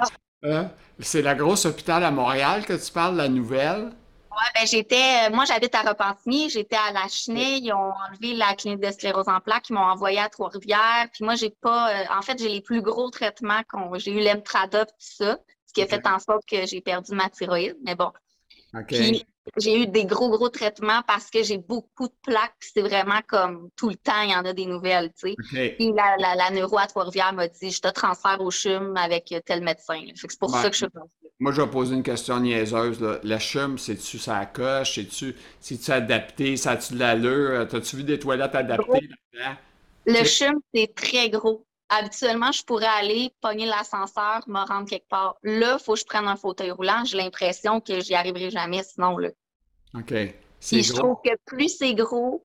Hein? 0.47 0.71
C'est 1.01 1.23
la 1.23 1.35
grosse 1.35 1.67
hôpital 1.67 2.05
à 2.05 2.11
Montréal 2.11 2.65
que 2.65 2.73
tu 2.73 2.93
parles, 2.93 3.17
la 3.17 3.29
nouvelle? 3.29 3.93
Ouais, 4.31 4.53
ben 4.55 4.67
j'étais, 4.67 5.29
euh, 5.29 5.35
moi 5.35 5.47
j'habite 5.47 5.75
à 5.75 5.81
Repentigny, 5.81 6.51
j'étais 6.51 6.77
à 6.77 6.93
La 6.93 7.09
Chenée, 7.09 7.57
ils 7.57 7.73
ont 7.73 7.93
enlevé 8.11 8.35
la 8.35 8.55
clinique 8.55 8.81
de 8.81 8.91
sclérose 8.91 9.29
en 9.29 9.41
plaques, 9.41 9.71
ils 9.71 9.73
m'ont 9.73 9.81
envoyé 9.81 10.19
à 10.19 10.29
Trois-Rivières, 10.29 11.09
puis 11.13 11.25
moi 11.25 11.37
j'ai 11.37 11.49
pas, 11.49 11.91
euh, 11.91 12.05
en 12.19 12.21
fait 12.21 12.39
j'ai 12.39 12.51
les 12.51 12.61
plus 12.61 12.83
gros 12.83 13.09
traitements, 13.09 13.63
qu'on- 13.69 13.99
j'ai 13.99 14.11
eu 14.13 14.21
l'Emtrada, 14.23 14.85
tout 14.85 14.93
ça, 14.99 15.39
ce 15.67 15.73
qui 15.73 15.81
a 15.81 15.87
fait 15.87 16.07
en 16.07 16.19
sorte 16.19 16.43
que 16.47 16.67
j'ai 16.67 16.83
perdu 16.83 17.15
ma 17.15 17.31
thyroïde, 17.31 17.77
mais 17.83 17.95
bon. 17.95 18.13
OK. 18.75 18.89
Puis 18.89 19.25
j'ai 19.59 19.83
eu 19.83 19.87
des 19.87 20.05
gros, 20.05 20.31
gros 20.31 20.49
traitements 20.49 21.03
parce 21.07 21.31
que 21.31 21.43
j'ai 21.43 21.59
beaucoup 21.59 22.09
de 22.09 22.15
plaques, 22.23 22.55
c'est 22.61 22.83
vraiment 22.83 23.21
comme 23.27 23.69
tout 23.77 23.89
le 23.89 23.95
temps, 23.97 24.21
il 24.23 24.31
y 24.31 24.35
en 24.35 24.45
a 24.45 24.53
des 24.53 24.67
nouvelles, 24.67 25.13
tu 25.21 25.35
sais. 25.53 25.75
Puis 25.79 25.93
la, 25.93 26.17
la, 26.19 26.35
la 26.35 26.51
neuro 26.51 26.79
à 26.79 26.87
Trois-Rivières 26.87 27.33
m'a 27.33 27.49
dit, 27.49 27.71
je 27.71 27.81
te 27.81 27.89
transfère 27.89 28.41
au 28.41 28.51
CHUM 28.51 28.97
avec 28.97 29.35
tel 29.45 29.63
médecin. 29.63 30.01
là. 30.07 30.13
C'est 30.15 30.39
pour 30.39 30.53
Ouais. 30.53 30.63
ça 30.63 30.71
que 30.71 30.77
je 30.77 30.85
suis. 30.87 30.87
Moi, 31.39 31.53
je 31.53 31.61
vais 31.61 31.69
poser 31.71 31.95
une 31.95 32.03
question 32.03 32.41
niaiseuse. 32.41 32.99
Là. 33.01 33.19
Le 33.23 33.39
chum, 33.39 33.77
c'est-tu 33.77 34.19
ça 34.19 34.47
coche? 34.47 34.95
C'est-tu 34.95 35.37
c'est-tu 35.61 35.91
adapté? 35.91 36.57
Ça 36.57 36.71
a-tu 36.73 36.95
de 36.95 36.99
l'allure? 36.99 37.69
T'as-tu 37.69 37.97
vu 37.97 38.05
des 38.05 38.19
toilettes 38.19 38.55
adaptées 38.55 39.09
là-dedans? 39.35 39.57
Le. 40.07 40.25
CHUM, 40.25 40.55
c'est 40.75 40.95
très 40.95 41.29
gros. 41.29 41.66
Habituellement, 41.89 42.51
je 42.51 42.65
pourrais 42.65 42.87
aller 42.87 43.33
pogner 43.41 43.67
l'ascenseur, 43.67 44.43
me 44.49 44.67
rendre 44.67 44.89
quelque 44.89 45.09
part. 45.09 45.37
Là, 45.43 45.77
il 45.79 45.85
faut 45.85 45.95
que 45.95 46.01
je 46.01 46.05
prenne 46.05 46.27
un 46.27 46.37
fauteuil 46.37 46.73
roulant. 46.73 47.05
J'ai 47.05 47.17
l'impression 47.17 47.81
que 47.81 48.01
j'y 48.01 48.15
arriverai 48.15 48.51
jamais 48.51 48.83
sinon. 48.83 49.19
Là. 49.19 49.29
OK. 49.95 50.13
Puis 50.61 50.83
je 50.83 50.93
trouve 50.93 51.17
que 51.25 51.31
plus 51.45 51.77
c'est 51.77 51.95
gros, 51.95 52.45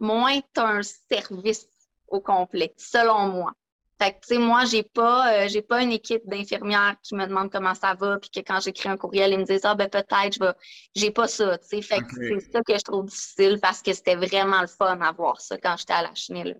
moins 0.00 0.40
tu 0.40 0.60
as 0.60 0.66
un 0.66 0.82
service 0.82 1.68
au 2.08 2.20
complet, 2.20 2.74
selon 2.76 3.28
moi. 3.28 3.52
Fait 4.00 4.12
que, 4.12 4.20
tu 4.20 4.34
sais, 4.34 4.38
moi, 4.38 4.64
j'ai 4.64 4.82
pas, 4.82 5.44
euh, 5.44 5.48
j'ai 5.48 5.60
pas 5.60 5.82
une 5.82 5.92
équipe 5.92 6.22
d'infirmières 6.24 6.96
qui 7.02 7.14
me 7.14 7.26
demande 7.26 7.50
comment 7.52 7.74
ça 7.74 7.92
va, 7.92 8.18
puis 8.18 8.30
que 8.30 8.40
quand 8.40 8.58
j'écris 8.58 8.88
un 8.88 8.96
courriel, 8.96 9.32
ils 9.32 9.38
me 9.38 9.44
disent, 9.44 9.60
ah, 9.64 9.74
ben, 9.74 9.90
peut-être, 9.90 10.32
je 10.32 10.38
vais. 10.40 10.52
J'ai 10.96 11.10
pas 11.10 11.28
ça, 11.28 11.58
tu 11.58 11.68
sais. 11.68 11.82
Fait 11.82 12.00
que 12.00 12.06
c'est 12.16 12.50
ça 12.50 12.62
que 12.62 12.78
je 12.78 12.82
trouve 12.82 13.04
difficile 13.04 13.58
parce 13.60 13.82
que 13.82 13.92
c'était 13.92 14.16
vraiment 14.16 14.62
le 14.62 14.68
fun 14.68 14.98
à 15.02 15.12
voir 15.12 15.38
ça 15.42 15.58
quand 15.58 15.76
j'étais 15.76 15.92
à 15.92 16.02
la 16.02 16.14
chenille. 16.14 16.56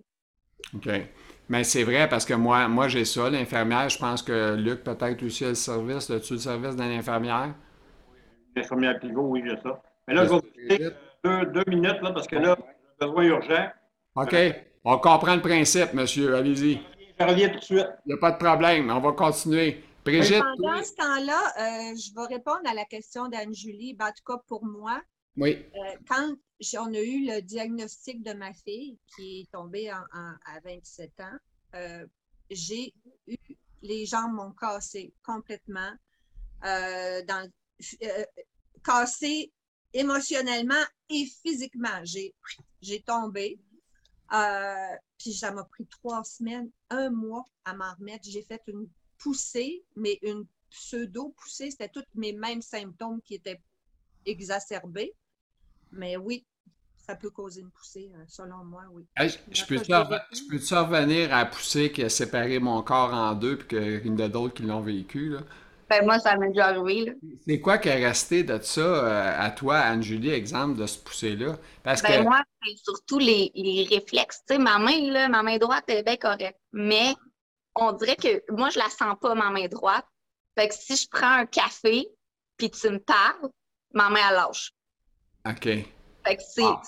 OK. 0.74 0.90
Mais 1.50 1.64
c'est 1.64 1.82
vrai 1.82 2.08
parce 2.08 2.24
que 2.24 2.32
moi, 2.32 2.68
moi 2.68 2.86
j'ai 2.86 3.04
ça, 3.04 3.28
l'infirmière. 3.28 3.88
Je 3.88 3.98
pense 3.98 4.22
que 4.22 4.54
Luc, 4.54 4.84
peut-être 4.84 5.20
aussi, 5.24 5.44
a 5.44 5.48
le 5.48 5.54
service. 5.56 6.08
As-tu 6.08 6.34
le 6.34 6.38
service 6.38 6.76
d'un 6.76 6.96
infirmière? 6.96 7.54
L'infirmière 8.54 9.00
pivot, 9.00 9.22
oui, 9.22 9.42
j'ai 9.44 9.60
ça. 9.60 9.82
Mais 10.06 10.14
là, 10.14 10.26
je 10.26 10.30
vais 10.30 10.36
vous 10.36 10.76
dire 10.76 10.92
deux, 11.24 11.46
deux 11.46 11.64
minutes, 11.66 12.00
là, 12.02 12.12
parce 12.12 12.28
que 12.28 12.36
là, 12.36 12.56
j'ai 13.00 13.06
besoin 13.06 13.24
urgent. 13.24 13.68
OK. 14.14 14.36
On 14.84 14.98
comprend 14.98 15.34
le 15.34 15.42
principe, 15.42 15.92
monsieur. 15.92 16.36
Allez-y. 16.36 16.80
Je 17.18 17.26
reviens 17.26 17.48
tout 17.48 17.58
de 17.58 17.64
suite. 17.64 17.88
Il 18.06 18.10
n'y 18.10 18.14
a 18.14 18.18
pas 18.18 18.30
de 18.30 18.38
problème. 18.38 18.88
On 18.88 19.00
va 19.00 19.10
continuer. 19.10 19.82
Brigitte? 20.04 20.44
Pendant 20.56 20.82
ce 20.84 20.94
temps-là, 20.94 21.42
euh, 21.58 21.96
je 21.96 22.14
vais 22.14 22.34
répondre 22.34 22.62
à 22.70 22.74
la 22.74 22.84
question 22.84 23.28
d'Anne-Julie. 23.28 23.94
Ben, 23.94 24.06
en 24.06 24.08
tout 24.10 24.24
cas, 24.24 24.40
pour 24.46 24.64
moi, 24.64 25.00
Oui. 25.36 25.64
euh, 25.74 25.96
quand 26.08 26.36
on 26.78 26.94
a 26.94 27.00
eu 27.00 27.26
le 27.26 27.40
diagnostic 27.40 28.22
de 28.22 28.32
ma 28.32 28.52
fille 28.52 28.98
qui 29.14 29.40
est 29.40 29.50
tombée 29.50 29.88
à 29.88 30.04
27 30.64 31.20
ans, 31.20 31.38
euh, 31.74 32.06
j'ai 32.50 32.92
eu 33.26 33.36
les 33.82 34.04
jambes 34.04 34.34
m'ont 34.34 34.52
cassé 34.52 35.14
complètement, 35.24 35.92
euh, 36.64 37.22
euh, 38.02 38.24
cassé 38.84 39.52
émotionnellement 39.92 40.84
et 41.08 41.24
physiquement. 41.24 42.04
J'ai, 42.04 43.02
tombé. 43.06 43.58
Puis 45.18 45.32
ça 45.32 45.50
m'a 45.52 45.64
pris 45.64 45.86
trois 45.86 46.22
semaines, 46.24 46.70
un 46.90 47.10
mois 47.10 47.44
à 47.64 47.74
m'en 47.74 47.94
remettre. 47.94 48.28
J'ai 48.28 48.42
fait 48.42 48.60
une 48.66 48.86
poussée, 49.16 49.82
mais 49.96 50.18
une 50.22 50.46
pseudo-poussée. 50.70 51.70
C'était 51.70 51.88
tous 51.88 52.04
mes 52.14 52.32
mêmes 52.32 52.62
symptômes 52.62 53.22
qui 53.22 53.34
étaient 53.34 53.62
exacerbés. 54.26 55.14
Mais 55.92 56.16
oui, 56.16 56.46
ça 56.96 57.16
peut 57.16 57.30
causer 57.30 57.62
une 57.62 57.70
poussée, 57.70 58.10
euh, 58.14 58.24
selon 58.28 58.64
moi, 58.64 58.84
oui. 58.92 59.04
Hey, 59.16 59.30
je 59.50 59.58
Ça, 59.58 59.66
peux-tu 59.66 60.46
peux-tu 60.48 60.74
revenir 60.74 61.34
à 61.34 61.44
pousser 61.44 61.90
qui 61.90 62.02
a 62.02 62.08
séparé 62.08 62.58
mon 62.58 62.82
corps 62.82 63.12
en 63.12 63.34
deux 63.34 63.58
puis 63.58 63.68
qu'il 63.68 64.06
y 64.06 64.10
en 64.10 64.18
a 64.18 64.28
d'autres 64.28 64.54
qui 64.54 64.62
l'ont 64.62 64.80
vécu, 64.80 65.30
là? 65.30 65.40
Ben, 65.88 66.04
moi, 66.04 66.20
ça 66.20 66.36
m'est 66.36 66.48
déjà 66.48 66.68
arrivé, 66.68 67.04
là. 67.06 67.12
C'est 67.46 67.60
quoi 67.60 67.78
qui 67.78 67.88
est 67.88 68.06
resté 68.06 68.44
de 68.44 68.60
ça 68.62 68.80
euh, 68.80 69.34
à 69.36 69.50
toi, 69.50 69.78
Anne-Julie, 69.78 70.30
exemple, 70.30 70.78
de 70.78 70.86
ce 70.86 70.98
pousser-là? 70.98 71.58
Parce 71.82 72.00
Ben, 72.02 72.22
que, 72.22 72.28
moi, 72.28 72.42
c'est 72.64 72.76
surtout 72.76 73.18
les, 73.18 73.50
les 73.54 73.84
réflexes. 73.90 74.42
Tu 74.48 74.54
sais, 74.54 74.58
ma 74.58 74.78
main, 74.78 75.10
là, 75.10 75.28
ma 75.28 75.42
main 75.42 75.58
droite 75.58 75.84
est 75.88 76.04
bien 76.04 76.16
correcte. 76.16 76.58
Mais 76.72 77.14
on 77.74 77.92
dirait 77.92 78.16
que 78.16 78.42
moi, 78.52 78.70
je 78.70 78.78
la 78.78 78.88
sens 78.88 79.16
pas, 79.20 79.34
ma 79.34 79.50
main 79.50 79.66
droite. 79.66 80.06
Fait 80.56 80.68
que 80.68 80.74
si 80.74 80.96
je 80.96 81.08
prends 81.10 81.32
un 81.32 81.46
café, 81.46 82.06
puis 82.56 82.70
tu 82.70 82.88
me 82.90 82.98
parles, 82.98 83.50
ma 83.92 84.10
main, 84.10 84.20
elle 84.28 84.36
lâche. 84.36 84.72
OK. 85.46 85.64
Fait 86.26 86.36
que 86.36 86.42
c'est 86.42 86.62
Ah. 86.62 86.82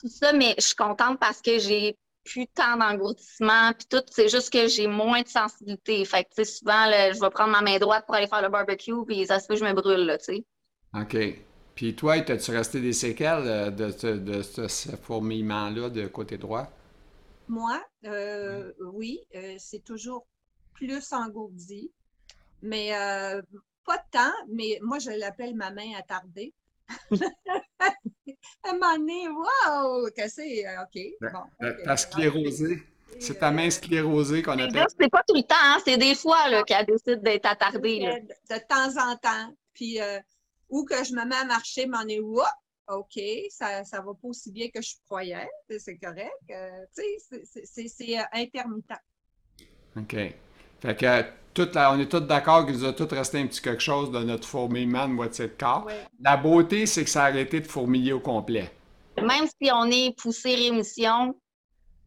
tout 0.00 0.08
ça, 0.08 0.32
mais 0.32 0.54
je 0.58 0.64
suis 0.66 0.76
contente 0.76 1.18
parce 1.18 1.42
que 1.42 1.58
j'ai 1.58 1.96
plus 2.24 2.46
tant 2.48 2.76
d'engourdissement, 2.76 3.72
puis 3.72 3.86
tout, 3.88 4.02
c'est 4.10 4.28
juste 4.28 4.52
que 4.52 4.68
j'ai 4.68 4.86
moins 4.86 5.22
de 5.22 5.28
sensibilité. 5.28 6.04
Fait 6.04 6.24
que, 6.24 6.28
tu 6.30 6.44
sais, 6.44 6.44
souvent, 6.44 6.86
là, 6.86 7.12
je 7.12 7.20
vais 7.20 7.30
prendre 7.30 7.52
ma 7.52 7.62
main 7.62 7.78
droite 7.78 8.04
pour 8.06 8.14
aller 8.14 8.26
faire 8.26 8.42
le 8.42 8.50
barbecue, 8.50 9.04
puis 9.06 9.26
ça 9.26 9.40
se 9.40 9.46
peut 9.46 9.54
que 9.54 9.60
je 9.60 9.64
me 9.64 9.72
brûle, 9.72 10.00
là, 10.06 10.18
tu 10.18 10.24
sais. 10.36 10.44
OK. 10.94 11.16
Puis 11.74 11.94
toi, 11.94 12.20
t'as-tu 12.20 12.50
resté 12.50 12.80
des 12.80 12.92
séquelles 12.92 13.46
euh, 13.46 13.70
de, 13.70 13.90
ce- 13.90 14.06
de 14.06 14.42
ce, 14.42 14.68
ce 14.68 14.96
fourmillement-là 14.96 15.90
de 15.90 16.06
côté 16.08 16.36
droit? 16.38 16.66
Moi, 17.46 17.80
euh, 18.04 18.72
oui, 18.92 19.20
euh, 19.34 19.54
c'est 19.58 19.82
toujours 19.84 20.26
plus 20.74 21.12
engourdi, 21.12 21.90
mais 22.62 22.94
euh, 22.94 23.40
pas 23.84 23.98
tant, 24.10 24.32
mais 24.48 24.78
moi, 24.82 24.98
je 24.98 25.10
l'appelle 25.10 25.54
ma 25.54 25.70
main 25.70 25.92
attardée. 25.98 26.52
À 28.64 28.70
un 28.70 28.72
moment 28.74 28.96
donné, 28.98 29.28
wow, 29.28 30.08
que 30.16 30.28
c'est, 30.28 30.66
euh, 30.66 30.82
OK. 30.82 31.00
Bon, 31.32 31.38
Euh, 31.62 31.72
ok, 31.72 31.82
Ta 31.84 31.96
sclérosée. 31.96 32.82
C'est 33.20 33.38
ta 33.38 33.50
main 33.50 33.66
euh, 33.66 33.70
sclérosée 33.70 34.42
qu'on 34.42 34.56
Mais 34.56 34.64
appelle. 34.64 34.86
c'est 35.00 35.08
pas 35.08 35.22
tout 35.26 35.34
le 35.34 35.42
temps, 35.42 35.54
hein, 35.60 35.78
c'est 35.84 35.96
des 35.96 36.14
fois 36.14 36.48
là, 36.48 36.62
qu'elle 36.62 36.86
décide 36.86 37.22
d'être 37.22 37.46
attardée. 37.46 38.00
Là. 38.00 38.20
de, 38.20 38.58
temps 38.68 39.00
en 39.10 39.16
temps. 39.16 39.54
Puis, 39.72 40.00
euh, 40.00 40.18
ou 40.68 40.84
que 40.84 41.02
je 41.04 41.12
me 41.14 41.24
mets 41.24 41.36
à 41.36 41.44
marcher, 41.44 41.86
m'en 41.86 42.06
est, 42.06 42.20
Ouah, 42.20 42.52
OK, 42.88 43.18
ça 43.50 43.82
ça 43.84 43.98
va 43.98 44.12
pas 44.12 44.28
aussi 44.28 44.50
bien 44.52 44.68
que 44.68 44.80
je 44.82 44.94
croyais, 45.06 45.48
c'est- 45.78 45.98
correct. 45.98 46.30
Euh, 46.50 46.84
tu 46.96 47.02
sais, 47.64 47.88
c'est- 47.88 48.16
intermittent. 48.32 48.92
OK. 49.96 50.12
Fait 50.80 50.96
que 50.96 51.22
on 51.60 51.98
est 51.98 52.10
tous 52.10 52.20
d'accord 52.20 52.66
qu'il 52.66 52.76
nous 52.76 52.84
a 52.84 52.92
tous 52.92 53.12
resté 53.14 53.40
un 53.40 53.46
petit 53.46 53.60
quelque 53.60 53.82
chose 53.82 54.10
de 54.10 54.18
notre 54.20 54.46
fourmillement 54.46 55.08
de 55.08 55.12
moitié 55.12 55.46
de 55.46 55.52
corps. 55.58 55.86
La 56.20 56.36
beauté, 56.36 56.86
c'est 56.86 57.04
que 57.04 57.10
ça 57.10 57.24
a 57.24 57.26
arrêté 57.28 57.60
de 57.60 57.66
fourmiller 57.66 58.12
au 58.12 58.20
complet. 58.20 58.70
Même 59.20 59.46
si 59.46 59.70
on 59.72 59.86
est 59.86 60.16
poussé 60.16 60.54
rémission, 60.54 61.34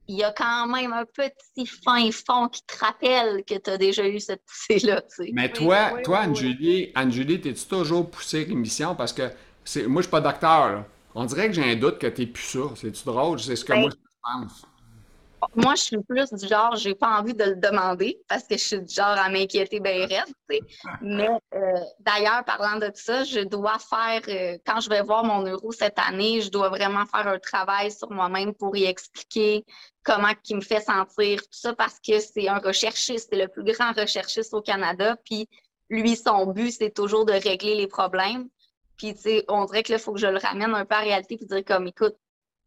il 0.08 0.18
y 0.18 0.24
a 0.24 0.32
quand 0.32 0.68
même 0.68 0.93
un 0.93 1.06
petit 1.06 1.66
fin 1.66 2.10
fond 2.12 2.47
qui 2.47 2.62
te 2.64 2.78
rappelle 2.78 3.43
que 3.45 3.56
tu 3.58 3.70
as 3.70 3.78
déjà 3.78 4.08
eu 4.08 4.20
cette 4.20 4.41
poussée-là. 4.45 5.02
tu 5.02 5.26
sais. 5.26 5.32
Mais 5.34 5.52
toi, 5.52 5.91
oui, 5.95 6.02
toi. 6.04 6.20
Anne-Julie, 6.20 6.91
Anne-Julie, 6.95 7.39
t'es-tu 7.41 7.66
toujours 7.66 8.10
poussé 8.10 8.43
rémission? 8.43 8.95
Parce 8.95 9.14
que 9.14 9.24
moi, 9.88 10.02
je 10.02 10.08
suis 10.08 10.12
pas 10.12 10.22
docteur, 10.22 10.72
là. 10.72 10.86
On 11.14 11.26
dirait 11.26 11.47
que 11.47 11.54
j'ai 11.54 11.64
un 11.64 11.76
doute 11.76 11.99
que 11.99 12.08
t'es 12.08 12.26
plus 12.26 12.43
ça. 12.43 12.60
C'est-tu 12.76 13.04
drôle? 13.06 13.39
C'est 13.39 13.56
ce 13.56 13.66
que 13.66 13.74
Ben, 13.74 13.82
moi, 13.82 13.89
je 13.89 13.97
pense. 14.22 14.66
Moi, 15.56 15.76
je 15.76 15.82
suis 15.82 15.98
plus 15.98 16.32
du 16.32 16.48
genre, 16.48 16.76
j'ai 16.76 16.96
pas 16.96 17.20
envie 17.20 17.34
de 17.34 17.44
le 17.44 17.56
demander 17.56 18.20
parce 18.28 18.44
que 18.44 18.58
je 18.58 18.64
suis 18.64 18.82
du 18.82 18.94
genre 18.94 19.18
à 19.18 19.30
m'inquiéter 19.30 19.80
bien 19.80 20.06
raide. 20.06 20.26
tu 20.50 20.58
sais. 20.58 20.60
Mais 21.02 21.30
euh, 21.54 21.60
d'ailleurs, 22.00 22.44
parlant 22.46 22.78
de 22.78 22.92
ça, 22.94 23.24
je 23.24 23.39
dois 23.39 23.78
faire, 23.80 24.22
euh, 24.28 24.58
quand 24.66 24.80
je 24.80 24.89
vais 24.89 25.02
voir 25.02 25.24
mon 25.24 25.42
neuro 25.42 25.72
cette 25.72 25.98
année, 26.00 26.42
je 26.42 26.50
dois 26.50 26.70
vraiment 26.70 27.06
faire 27.06 27.28
un 27.28 27.39
travail 27.39 27.92
sur 27.92 28.12
moi-même 28.12 28.54
pour 28.54 28.76
y 28.76 28.86
expliquer 28.86 29.66
comment 30.04 30.32
il 30.50 30.58
me 30.58 30.62
fait 30.62 30.82
sentir, 30.82 31.42
tout 31.42 31.48
ça, 31.52 31.74
parce 31.74 32.00
que 32.00 32.20
c'est 32.20 32.48
un 32.48 32.60
recherchiste, 32.60 33.30
c'est 33.32 33.39
le 33.39 33.48
plus 33.48 33.64
grand 33.64 33.94
recherchiste 33.94 34.54
au 34.54 34.62
Canada. 34.62 35.16
Puis 35.26 35.48
lui, 35.89 36.16
son 36.16 36.48
but, 36.48 36.72
c'est 36.72 36.94
toujours 36.94 37.26
de 37.26 37.34
régler 37.34 37.76
les 37.76 37.88
problèmes. 37.88 38.48
Puis, 38.98 39.16
tu 39.16 39.22
sais, 39.22 39.46
on 39.48 39.66
dirait 39.66 39.84
que 39.84 39.92
là, 39.92 39.98
il 39.98 40.02
faut 40.02 40.14
que 40.14 40.20
je 40.20 40.28
le 40.28 40.38
ramène 40.38 40.74
un 40.76 40.86
peu 40.86 40.96
à 40.96 41.00
la 41.00 41.06
réalité 41.06 41.36
puis 41.36 41.48
dire 41.48 41.66
comme, 41.66 41.88
écoute, 41.88 42.16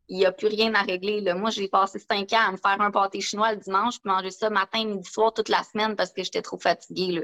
il 0.09 0.18
n'y 0.18 0.26
a 0.26 0.32
plus 0.32 0.48
rien 0.48 0.74
à 0.74 0.82
régler. 0.82 1.20
Là. 1.20 1.34
Moi, 1.34 1.50
j'ai 1.50 1.68
passé 1.68 1.98
cinq 1.98 2.32
ans 2.32 2.48
à 2.48 2.52
me 2.52 2.57
faire 2.57 2.80
un 2.80 2.90
pâté 2.90 3.20
chinois 3.20 3.52
le 3.52 3.59
dimanche, 3.61 4.00
puis 4.00 4.11
manger 4.11 4.30
ça 4.30 4.50
matin, 4.50 4.84
midi, 4.84 5.09
soir, 5.09 5.32
toute 5.32 5.48
la 5.48 5.62
semaine 5.62 5.96
parce 5.96 6.12
que 6.12 6.22
j'étais 6.22 6.42
trop 6.42 6.59
fatiguée. 6.59 7.12
Là. 7.12 7.20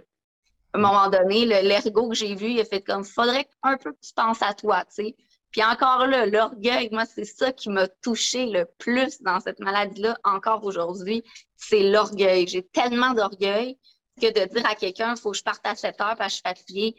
À 0.72 0.78
un 0.78 0.80
moment 0.80 1.08
donné, 1.08 1.44
le- 1.46 1.66
l'ergot 1.68 2.08
que 2.08 2.14
j'ai 2.14 2.34
vu, 2.34 2.50
il 2.52 2.60
a 2.60 2.64
fait 2.64 2.80
comme 2.80 3.04
faudrait 3.04 3.48
un 3.62 3.76
peu 3.76 3.92
que 3.92 3.98
tu 4.00 4.12
penses 4.14 4.40
à 4.42 4.54
toi, 4.54 4.84
tu 4.84 5.04
sais. 5.04 5.16
Puis 5.50 5.64
encore 5.64 6.06
là, 6.06 6.26
l'orgueil, 6.26 6.88
moi, 6.92 7.04
c'est 7.06 7.24
ça 7.24 7.52
qui 7.52 7.70
m'a 7.70 7.88
touché 7.88 8.46
le 8.46 8.66
plus 8.78 9.20
dans 9.20 9.40
cette 9.40 9.58
maladie-là, 9.58 10.16
encore 10.22 10.64
aujourd'hui, 10.64 11.24
c'est 11.56 11.82
l'orgueil. 11.90 12.46
J'ai 12.46 12.62
tellement 12.62 13.14
d'orgueil 13.14 13.76
que 14.20 14.26
de 14.28 14.46
dire 14.52 14.64
à 14.66 14.76
quelqu'un, 14.76 15.14
il 15.16 15.20
faut 15.20 15.32
que 15.32 15.36
je 15.38 15.42
parte 15.42 15.60
à 15.64 15.74
7 15.74 16.00
heures 16.00 16.14
parce 16.16 16.18
que 16.18 16.28
je 16.28 16.34
suis 16.34 16.42
fatiguée, 16.42 16.96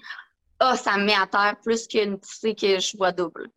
ah, 0.60 0.76
ça 0.76 0.98
me 0.98 1.06
met 1.06 1.16
à 1.16 1.28
terre 1.28 1.56
plus 1.64 1.88
qu'une 1.88 2.20
poussée 2.20 2.54
que 2.54 2.78
je 2.80 2.98
vois 2.98 3.14
double. 3.14 3.48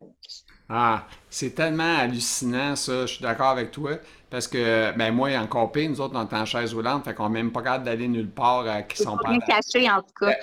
Ah, 0.69 1.05
c'est 1.29 1.53
tellement 1.53 1.97
hallucinant, 1.97 2.75
ça. 2.75 3.05
Je 3.05 3.13
suis 3.13 3.21
d'accord 3.23 3.49
avec 3.49 3.71
toi. 3.71 3.91
Parce 4.29 4.47
que, 4.47 4.91
ben, 4.97 5.13
moi, 5.13 5.29
encore 5.37 5.71
pire, 5.71 5.89
nous 5.89 6.01
autres, 6.01 6.15
on 6.17 6.27
est 6.27 6.33
en 6.33 6.45
chaise 6.45 6.73
roulante, 6.73 7.05
fait 7.05 7.13
qu'on 7.13 7.29
n'est 7.29 7.43
même 7.43 7.51
pas 7.51 7.61
capable 7.61 7.85
d'aller 7.85 8.07
nulle 8.07 8.29
part 8.29 8.65
euh, 8.65 8.81
qui 8.81 8.97
sont 8.97 9.17
pas. 9.17 9.29
Rien 9.29 9.39
caché, 9.39 9.89
en 9.89 10.01
tout 10.01 10.13
cas. 10.19 10.35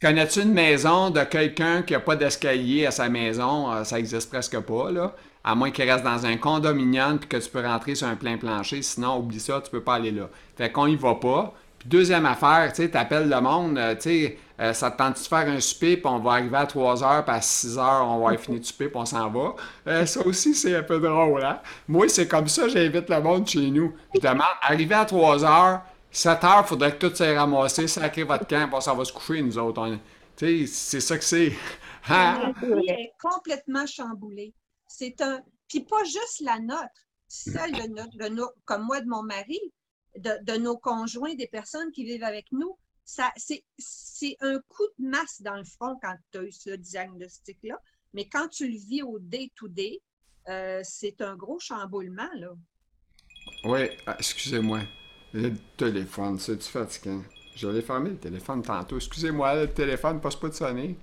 Connais-tu 0.00 0.42
une 0.42 0.52
maison 0.52 1.10
de 1.10 1.22
quelqu'un 1.24 1.82
qui 1.82 1.94
n'a 1.94 2.00
pas 2.00 2.16
d'escalier 2.16 2.86
à 2.86 2.90
sa 2.90 3.08
maison? 3.08 3.72
Euh, 3.72 3.84
Ça 3.84 3.98
existe 3.98 4.30
presque 4.30 4.58
pas, 4.60 4.90
là. 4.90 5.14
À 5.42 5.54
moins 5.54 5.70
qu'il 5.70 5.90
reste 5.90 6.04
dans 6.04 6.26
un 6.26 6.36
condominium 6.36 7.18
puis 7.18 7.28
que 7.28 7.36
tu 7.38 7.48
peux 7.50 7.64
rentrer 7.64 7.94
sur 7.94 8.06
un 8.06 8.16
plein 8.16 8.36
plancher. 8.36 8.82
Sinon, 8.82 9.18
oublie 9.18 9.40
ça, 9.40 9.60
tu 9.62 9.70
peux 9.70 9.82
pas 9.82 9.94
aller 9.94 10.10
là. 10.10 10.28
Fait 10.56 10.70
qu'on 10.70 10.86
y 10.86 10.96
va 10.96 11.14
pas. 11.14 11.54
Puis 11.80 11.88
deuxième 11.88 12.26
affaire, 12.26 12.70
tu 12.72 12.82
sais, 12.82 12.90
t'appelles 12.90 13.28
le 13.28 13.40
monde, 13.40 13.76
euh, 13.78 13.94
tu 13.96 14.02
sais, 14.02 14.38
euh, 14.60 14.72
ça 14.74 14.90
te 14.90 14.98
tente 14.98 15.14
de 15.14 15.26
faire 15.26 15.48
un 15.48 15.58
souper, 15.60 15.96
puis 15.96 16.06
on 16.06 16.18
va 16.18 16.32
arriver 16.32 16.56
à 16.58 16.66
3 16.66 17.02
heures, 17.02 17.24
puis 17.24 17.34
à 17.34 17.40
6 17.40 17.78
heures, 17.78 18.04
on 18.06 18.08
va 18.08 18.14
avoir 18.28 18.38
fini 18.38 18.60
de 18.60 18.64
souper, 18.64 18.88
puis 18.88 18.96
on 18.98 19.06
s'en 19.06 19.30
va. 19.30 19.54
Euh, 19.88 20.06
ça 20.06 20.20
aussi, 20.26 20.54
c'est 20.54 20.76
un 20.76 20.82
peu 20.82 21.00
drôle, 21.00 21.42
hein? 21.42 21.60
Moi, 21.88 22.08
c'est 22.08 22.28
comme 22.28 22.46
ça, 22.48 22.68
j'invite 22.68 23.08
le 23.08 23.20
monde 23.22 23.48
chez 23.48 23.70
nous. 23.70 23.94
Je 24.14 24.20
demande, 24.20 24.42
arrivé 24.62 24.94
à 24.94 25.04
3 25.06 25.44
heures, 25.44 25.80
7 26.10 26.44
heures, 26.44 26.68
faudrait 26.68 26.96
que 26.96 27.06
tout 27.06 27.14
s'est 27.16 27.36
ramassé, 27.36 27.88
sacré 27.88 28.24
votre 28.24 28.46
camp, 28.46 28.66
puis 28.66 28.74
on 28.76 28.80
s'en 28.80 28.94
va 28.94 29.04
se 29.04 29.12
coucher, 29.12 29.40
nous 29.42 29.56
autres. 29.58 29.80
On- 29.80 29.98
Tu 30.36 30.66
sais, 30.66 30.72
c'est 30.72 31.00
ça 31.00 31.16
que 31.18 31.24
c'est. 31.24 31.52
Hein? 32.08 32.52
La 32.62 32.66
vie 32.76 32.88
est 32.88 33.12
complètement 33.20 33.86
chamboulée. 33.86 34.54
C'est 34.88 35.20
un. 35.20 35.40
Puis 35.68 35.80
pas 35.80 36.02
juste 36.04 36.40
la 36.42 36.58
nôtre, 36.58 36.88
celle 37.28 37.72
de, 37.72 37.94
notre, 37.94 38.16
de 38.18 38.28
nos, 38.28 38.48
comme 38.64 38.84
moi, 38.84 39.00
de 39.02 39.06
mon 39.06 39.22
mari, 39.22 39.60
de, 40.18 40.32
de 40.42 40.58
nos 40.58 40.76
conjoints, 40.76 41.34
des 41.34 41.46
personnes 41.46 41.90
qui 41.92 42.04
vivent 42.04 42.24
avec 42.24 42.46
nous. 42.52 42.76
Ça, 43.04 43.32
c'est, 43.36 43.64
c'est 43.78 44.36
un 44.40 44.60
coup 44.68 44.86
de 44.98 45.08
masse 45.08 45.42
dans 45.42 45.56
le 45.56 45.64
front 45.64 45.96
quand 46.00 46.14
tu 46.30 46.38
as 46.38 46.42
eu 46.42 46.52
ce 46.52 46.70
diagnostic-là. 46.70 47.76
Mais 48.12 48.28
quand 48.28 48.48
tu 48.48 48.68
le 48.68 48.76
vis 48.76 49.02
au 49.02 49.18
day-to-day, 49.18 50.00
euh, 50.48 50.80
c'est 50.84 51.20
un 51.20 51.36
gros 51.36 51.58
chamboulement, 51.58 52.28
là. 52.34 52.50
Oui, 53.64 53.88
ah, 54.06 54.16
excusez-moi. 54.18 54.80
Le 55.32 55.52
téléphone, 55.76 56.38
c'est-tu 56.38 56.68
fatigant? 56.68 57.22
J'allais 57.54 57.82
fermer 57.82 58.10
le 58.10 58.18
téléphone 58.18 58.62
tantôt. 58.62 58.96
Excusez-moi, 58.96 59.54
le 59.54 59.72
téléphone 59.72 60.20
passe 60.20 60.36
pas 60.36 60.48
de 60.48 60.54
sonner. 60.54 60.96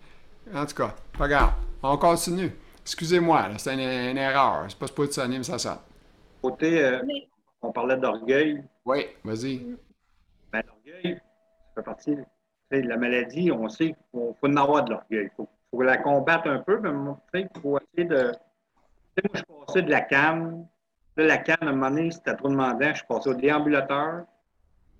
En 0.53 0.65
tout 0.65 0.75
cas, 0.75 0.95
pas 1.17 1.27
grave. 1.27 1.53
On 1.83 1.97
continue. 1.97 2.51
Excusez-moi, 2.81 3.49
là, 3.49 3.57
c'est 3.57 3.73
une, 3.73 3.79
une 3.79 4.17
erreur. 4.17 4.65
C'est 4.69 4.77
pas 4.79 4.87
supposé 4.87 5.09
de 5.09 5.13
sonner, 5.13 5.37
mais 5.37 5.43
ça 5.43 5.59
sonne. 5.59 5.79
Côté, 6.41 6.83
euh, 6.83 7.01
Mais- 7.05 7.27
on 7.61 7.71
parlait 7.71 7.97
d'orgueil. 7.97 8.63
Oui, 8.85 9.07
vas-y. 9.23 9.77
Ben, 10.51 10.61
l'orgueil, 10.65 11.15
ça 11.15 11.21
fait 11.75 11.83
partie 11.83 12.15
de 12.15 12.25
la 12.71 12.97
maladie. 12.97 13.51
On 13.51 13.67
sait 13.69 13.87
qu'il 13.87 13.95
faut, 14.11 14.35
faut 14.39 14.47
en 14.47 14.57
avoir 14.57 14.83
de 14.85 14.91
l'orgueil. 14.91 15.25
Il 15.25 15.35
faut, 15.35 15.47
faut 15.71 15.81
la 15.81 15.97
combattre 15.97 16.47
un 16.47 16.59
peu, 16.59 16.79
mais 16.79 16.89
il 17.33 17.61
faut 17.61 17.79
essayer 17.79 18.07
de. 18.07 18.31
Tu 19.15 19.23
sais, 19.23 19.29
moi, 19.29 19.33
je 19.33 19.37
suis 19.37 19.65
passé 19.65 19.81
de 19.81 19.91
la 19.91 20.01
canne. 20.01 20.67
Là, 21.17 21.25
la 21.25 21.37
canne, 21.37 21.57
à 21.61 21.67
un 21.67 21.71
moment 21.71 21.89
donné, 21.89 22.11
c'était 22.11 22.35
trop 22.35 22.49
demandant. 22.49 22.89
Je 22.89 22.97
suis 22.97 23.07
passé 23.07 23.29
au 23.29 23.33
déambulateur. 23.33 24.25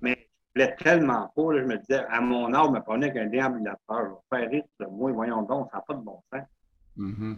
Mais 0.02 0.28
je 0.56 0.62
voulais 0.62 0.76
tellement 0.76 1.32
pas. 1.36 1.54
là, 1.54 1.62
je 1.62 1.66
me 1.66 1.78
disais, 1.78 2.04
à 2.10 2.22
mon 2.22 2.54
âge, 2.54 2.68
je 2.68 2.72
me 2.72 2.82
prenais 2.82 3.14
qu'un 3.14 3.28
déambulateur. 3.28 3.78
Je 3.90 4.38
vais 4.38 4.42
faire 4.42 4.50
rire, 4.50 4.64
moi, 4.92 5.12
voyons 5.12 5.44
donc, 5.44 5.70
ça 5.72 5.78
n'a 5.78 5.84
pas 5.88 5.94
de 5.94 6.02
bon 6.02 6.20
sens. 6.34 6.44
Mhm. 6.96 7.38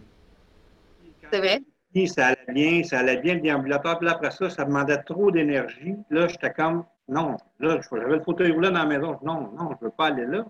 C'est 1.30 1.38
vrai? 1.38 1.60
Puis, 1.92 2.08
ça 2.08 2.28
allait 2.28 2.52
bien, 2.52 2.82
ça 2.84 3.00
allait 3.00 3.16
bien 3.16 3.34
le 3.34 3.40
déambulateur. 3.40 3.98
Puis 3.98 4.06
là, 4.06 4.12
après 4.12 4.30
ça, 4.30 4.48
ça 4.48 4.64
demandait 4.64 5.02
trop 5.02 5.30
d'énergie. 5.30 5.96
Là, 6.10 6.28
j'étais 6.28 6.52
comme, 6.52 6.84
non, 7.08 7.36
là, 7.58 7.80
j'avais 7.90 8.16
le 8.16 8.22
fauteuil 8.22 8.52
roulant 8.52 8.70
dans 8.70 8.78
la 8.78 8.86
maison. 8.86 9.18
Non, 9.22 9.52
non, 9.52 9.70
je 9.70 9.84
ne 9.84 9.88
veux 9.88 9.90
pas 9.90 10.06
aller 10.06 10.26
là. 10.26 10.44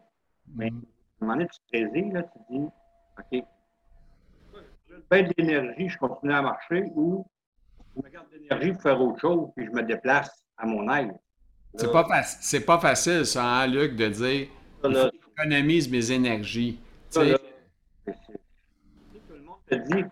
Mais 0.54 0.66
à 0.66 0.68
un 0.68 0.72
moment 1.20 1.34
donné, 1.34 1.48
tu 1.48 1.58
te 1.58 1.76
saisis, 1.76 2.10
là, 2.10 2.22
tu 2.22 2.38
te 2.38 2.52
dis, 2.52 2.68
OK, 3.18 3.44
bien 5.10 5.22
de 5.22 5.32
l'énergie, 5.38 5.88
je 5.88 5.98
continue 5.98 6.32
à 6.32 6.42
marcher 6.42 6.84
ou 6.94 7.24
je 7.96 8.02
me 8.02 8.08
garde 8.10 8.26
de 8.30 8.38
l'énergie 8.38 8.72
pour 8.72 8.82
faire 8.82 9.00
autre 9.00 9.20
chose, 9.20 9.48
puis 9.56 9.66
je 9.66 9.70
me 9.70 9.82
déplace 9.82 10.44
à 10.56 10.66
mon 10.66 10.92
aise. 10.92 11.12
C'est 11.74 11.92
pas, 11.92 12.06
c'est 12.22 12.64
pas 12.64 12.78
facile, 12.78 13.24
ça, 13.24 13.44
hein, 13.44 13.66
Luc, 13.66 13.96
de 13.96 14.08
dire 14.08 14.48
j'économise 14.82 15.88
mes 15.90 16.12
énergies. 16.12 16.78
Tu 16.78 16.84
ça, 17.10 17.20
sais, 17.20 17.30
là, 17.30 17.38
Tout 18.06 19.34
le 19.34 19.42
monde 19.42 19.56
te 19.66 19.74
dit, 19.74 20.04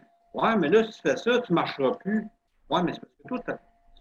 ouais, 0.43 0.57
mais 0.57 0.68
là, 0.68 0.84
si 0.84 0.93
tu 0.93 1.09
fais 1.09 1.16
ça, 1.16 1.41
tu 1.41 1.53
ne 1.53 1.55
marcheras 1.55 1.95
plus. 1.97 2.26
Ouais, 2.70 2.82
mais 2.82 2.93
c'est 2.93 3.01
parce 3.01 3.12
que 3.16 3.28
toi, 3.28 3.39
tu 3.39 3.53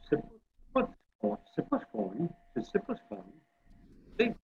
tu 0.09 1.53
sais 1.55 1.61
pas 1.63 1.79
ce 1.79 1.85
qu'on 1.91 2.07
vit. 2.09 2.29
Tu 2.55 2.61
sais 2.63 2.79
pas 2.79 2.95
ce 2.95 3.01
qu'on 3.09 3.15
vit. 3.21 3.41
C'est 4.19 4.35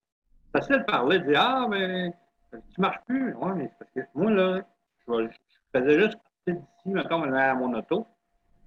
facile 0.51 0.79
de 0.79 0.83
parler, 0.83 1.19
de 1.19 1.25
dire, 1.27 1.41
ah, 1.41 1.67
mais 1.69 2.13
tu 2.51 2.81
marches 2.81 2.99
plus. 3.07 3.33
Ouais, 3.35 3.53
mais 3.55 3.67
c'est 3.69 3.77
parce 3.79 3.91
que 3.91 4.01
moi, 4.15 4.31
là, 4.31 4.61
je, 5.07 5.27
je 5.27 5.79
faisais 5.79 5.99
juste 5.99 6.17
partir 6.45 6.61
d'ici, 6.61 6.89
maintenant, 6.89 7.23
à 7.23 7.53
mon 7.53 7.73
auto, 7.73 8.07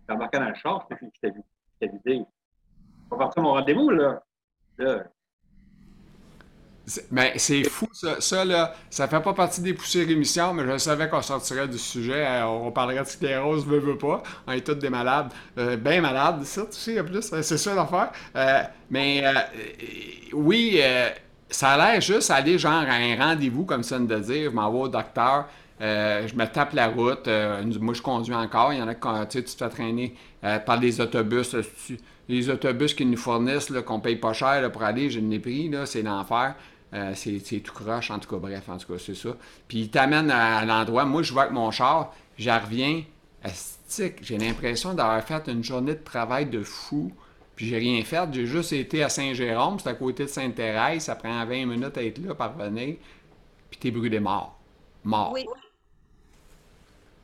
j'embarquais 0.09 0.39
dans 0.39 0.49
le 0.49 0.55
char, 0.55 0.87
puis 0.89 0.97
vi- 1.31 1.43
j'étais 1.81 1.93
vidé. 1.97 2.24
Je 2.24 3.11
vais 3.14 3.18
partir 3.18 3.43
mon 3.43 3.53
rendez-vous, 3.53 3.91
là. 3.91 4.22
Là, 4.79 5.05
C'est- 6.89 7.07
Ben, 7.12 7.32
c'est 7.37 7.64
fou, 7.64 7.89
ça. 7.93 8.20
Ça, 8.20 8.45
là, 8.45 8.72
ça 8.91 9.09
fait 9.09 9.20
pas 9.20 9.34
partie 9.34 9.61
des 9.61 9.74
poussières 9.74 10.09
émissions, 10.09 10.55
mais 10.55 10.62
je 10.72 10.78
savais 10.78 11.09
qu'on 11.09 11.20
sortirait 11.22 11.66
du 11.66 11.78
sujet. 11.78 12.24
Euh, 12.24 12.45
On 12.47 12.70
parlerait 12.70 13.03
de 13.03 13.09
sclérose, 13.09 13.66
veut, 13.66 13.80
veut 13.80 13.99
pas. 13.99 14.22
On 14.47 14.53
est 14.53 14.61
tous 14.61 14.74
des 14.74 14.89
malades. 14.91 15.32
Euh, 15.59 15.76
ben 15.76 16.01
malades, 16.01 16.45
ça, 16.45 16.62
tu 16.66 16.76
sais, 16.78 17.01
en 17.01 17.05
plus. 17.05 17.32
euh, 17.32 17.43
C'est 17.43 17.59
ça 17.59 17.74
l'affaire. 17.74 18.12
Euh, 18.37 18.62
mais, 18.91 19.22
euh, 19.26 19.32
oui, 20.32 20.80
ça 21.51 21.70
a 21.70 21.76
l'air 21.93 22.01
juste 22.01 22.30
aller, 22.30 22.59
genre, 22.59 22.72
à 22.72 22.95
un 22.95 23.16
rendez-vous, 23.16 23.64
comme 23.64 23.82
ça 23.82 23.99
de 23.99 24.18
dire. 24.18 24.51
Je 24.51 24.55
m'en 24.55 24.70
vais 24.70 24.78
au 24.78 24.89
docteur. 24.89 25.47
je 25.80 26.34
me 26.37 26.45
tape 26.47 26.72
la 26.74 26.89
route. 26.89 27.28
moi, 27.80 27.95
je 27.95 28.03
conduis 28.03 28.34
encore. 28.34 28.72
Il 28.72 28.78
y 28.78 28.82
en 28.82 28.89
a 28.89 28.95
quand 28.95 29.26
tu 29.26 29.43
te 29.43 29.51
fais 29.51 29.68
traîner 29.68 30.14
par 30.64 30.78
les 30.80 31.01
autobus. 31.01 31.57
les 32.28 32.51
autobus 32.51 32.95
qu'ils 32.95 33.11
nous 33.11 33.16
fournissent, 33.16 33.72
qu'on 33.87 34.01
paye 34.01 34.16
pas 34.16 34.32
cher 34.32 34.70
pour 34.72 34.82
aller, 34.82 35.11
je 35.11 35.20
l'ai 35.20 35.39
pris, 35.39 35.70
c'est 35.84 36.03
l'enfer. 36.03 36.55
Euh, 36.95 37.12
c'est 37.14 37.61
tout 37.61 37.72
croche, 37.72 38.11
en 38.11 38.18
tout 38.18 38.28
cas, 38.28 38.37
bref, 38.37 38.68
en 38.68 38.78
tout 38.78 38.93
cas, 38.93 38.99
c'est 38.99 39.14
ça. 39.14 39.37
Puis 39.68 39.80
il 39.80 39.91
t'amène 39.91 40.30
à, 40.30 40.59
à 40.59 40.64
l'endroit. 40.64 41.05
Moi, 41.05 41.22
je 41.22 41.32
vois 41.32 41.43
avec 41.43 41.55
mon 41.55 41.70
char, 41.70 42.14
j'en 42.39 42.61
reviens, 42.61 43.03
astique, 43.43 44.22
j'ai 44.22 44.39
l'impression 44.39 44.95
d'avoir 44.95 45.22
fait 45.22 45.49
une 45.49 45.62
journée 45.62 45.95
de 45.95 46.03
travail 46.03 46.47
de 46.47 46.62
fou. 46.62 47.12
Puis 47.55 47.66
j'ai 47.66 47.78
rien 47.78 48.05
fait, 48.05 48.28
j'ai 48.32 48.47
juste 48.47 48.72
été 48.74 49.03
à 49.03 49.09
Saint-Jérôme, 49.09 49.78
c'est 49.78 49.89
à 49.89 49.95
côté 49.95 50.24
de 50.24 50.28
Sainte-Thérèse, 50.28 51.05
ça 51.05 51.16
prend 51.16 51.45
20 51.47 51.64
minutes 51.64 51.97
à 51.97 52.05
être 52.05 52.18
là, 52.18 52.34
parvenir, 52.34 52.97
puis 53.70 53.80
t'es 53.80 53.91
brûlé 53.91 54.20
mort. 54.20 54.61
Mort. 55.05 55.32
Oui. 55.32 55.47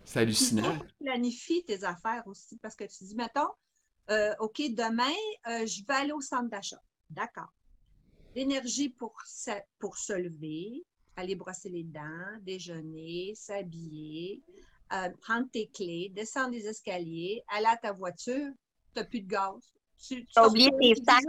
C'est 0.06 0.20
hallucinant. 0.20 0.78
Tu 0.78 1.04
planifies 1.04 1.64
tes 1.64 1.84
affaires 1.84 2.22
aussi 2.26 2.56
parce 2.62 2.74
que 2.74 2.84
tu 2.84 3.04
dis, 3.04 3.14
mettons, 3.14 3.48
euh, 4.10 4.34
OK, 4.40 4.56
demain, 4.70 5.12
euh, 5.48 5.66
je 5.66 5.84
vais 5.86 5.94
aller 5.94 6.12
au 6.12 6.20
centre 6.20 6.48
d'achat. 6.48 6.80
D'accord. 7.10 7.52
L'énergie 8.34 8.88
pour, 8.88 9.14
se- 9.26 9.50
pour 9.78 9.96
se 9.98 10.12
lever, 10.14 10.82
aller 11.16 11.34
brosser 11.34 11.68
les 11.68 11.84
dents, 11.84 12.38
déjeuner, 12.40 13.34
s'habiller, 13.36 14.40
euh, 14.92 15.08
prendre 15.20 15.46
tes 15.52 15.68
clés, 15.68 16.10
descendre 16.14 16.50
les 16.52 16.66
escaliers, 16.66 17.42
aller 17.48 17.66
à 17.66 17.76
ta 17.76 17.92
voiture, 17.92 18.50
tu 18.94 19.00
n'as 19.00 19.04
plus 19.04 19.20
de 19.20 19.28
gaz. 19.28 19.60
Tu, 20.06 20.26
te 20.26 20.40
oublié 20.46 20.70
tes 20.80 20.94
sacs. 21.04 21.22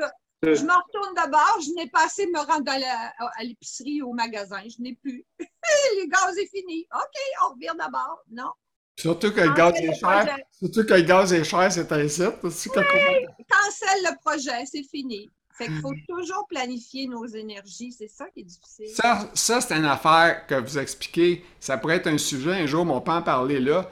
Je, 0.43 0.55
je 0.55 0.63
me 0.63 0.71
retourne 0.73 1.13
d'abord, 1.15 1.57
je 1.61 1.71
n'ai 1.73 1.89
pas 1.89 2.05
assez 2.05 2.25
de 2.25 2.31
me 2.31 2.39
rendre 2.39 2.69
à 2.71 3.43
l'épicerie 3.43 4.01
ou 4.01 4.09
au 4.09 4.13
magasin, 4.13 4.61
je 4.65 4.81
n'ai 4.81 4.95
plus. 4.95 5.25
le 5.39 6.09
gaz 6.09 6.37
est 6.37 6.47
fini. 6.47 6.85
OK, 6.93 7.19
on 7.45 7.53
revient 7.53 7.75
d'abord. 7.77 8.19
Non. 8.29 8.51
Surtout 8.97 9.31
que 9.31 9.39
le 9.41 9.53
gaz 9.53 9.73
est 9.75 9.93
cher. 9.93 10.37
Surtout 10.51 10.85
que 10.85 10.93
le 10.93 11.01
gaz 11.01 11.33
est 11.33 11.43
cher, 11.43 11.71
c'est 11.71 11.91
un 11.91 12.07
site. 12.07 12.29
Cancelle 12.43 14.03
le 14.03 14.19
projet, 14.19 14.65
c'est 14.65 14.83
fini. 14.83 15.29
Fait 15.57 15.65
qu'il 15.67 15.75
faut 15.81 15.93
toujours 16.07 16.47
planifier 16.47 17.07
nos 17.07 17.25
énergies. 17.25 17.91
C'est 17.91 18.07
ça 18.07 18.25
qui 18.33 18.41
est 18.41 18.43
difficile. 18.43 18.89
Ça, 18.95 19.29
ça 19.33 19.61
c'est 19.61 19.75
une 19.75 19.85
affaire 19.85 20.47
que 20.47 20.55
vous 20.55 20.77
expliquez. 20.77 21.43
Ça 21.59 21.77
pourrait 21.77 21.97
être 21.97 22.07
un 22.07 22.17
sujet 22.17 22.53
un 22.53 22.65
jour, 22.65 22.85
mais 22.85 22.93
on 22.93 23.01
peut 23.01 23.11
en 23.11 23.21
parler 23.21 23.59
là. 23.59 23.89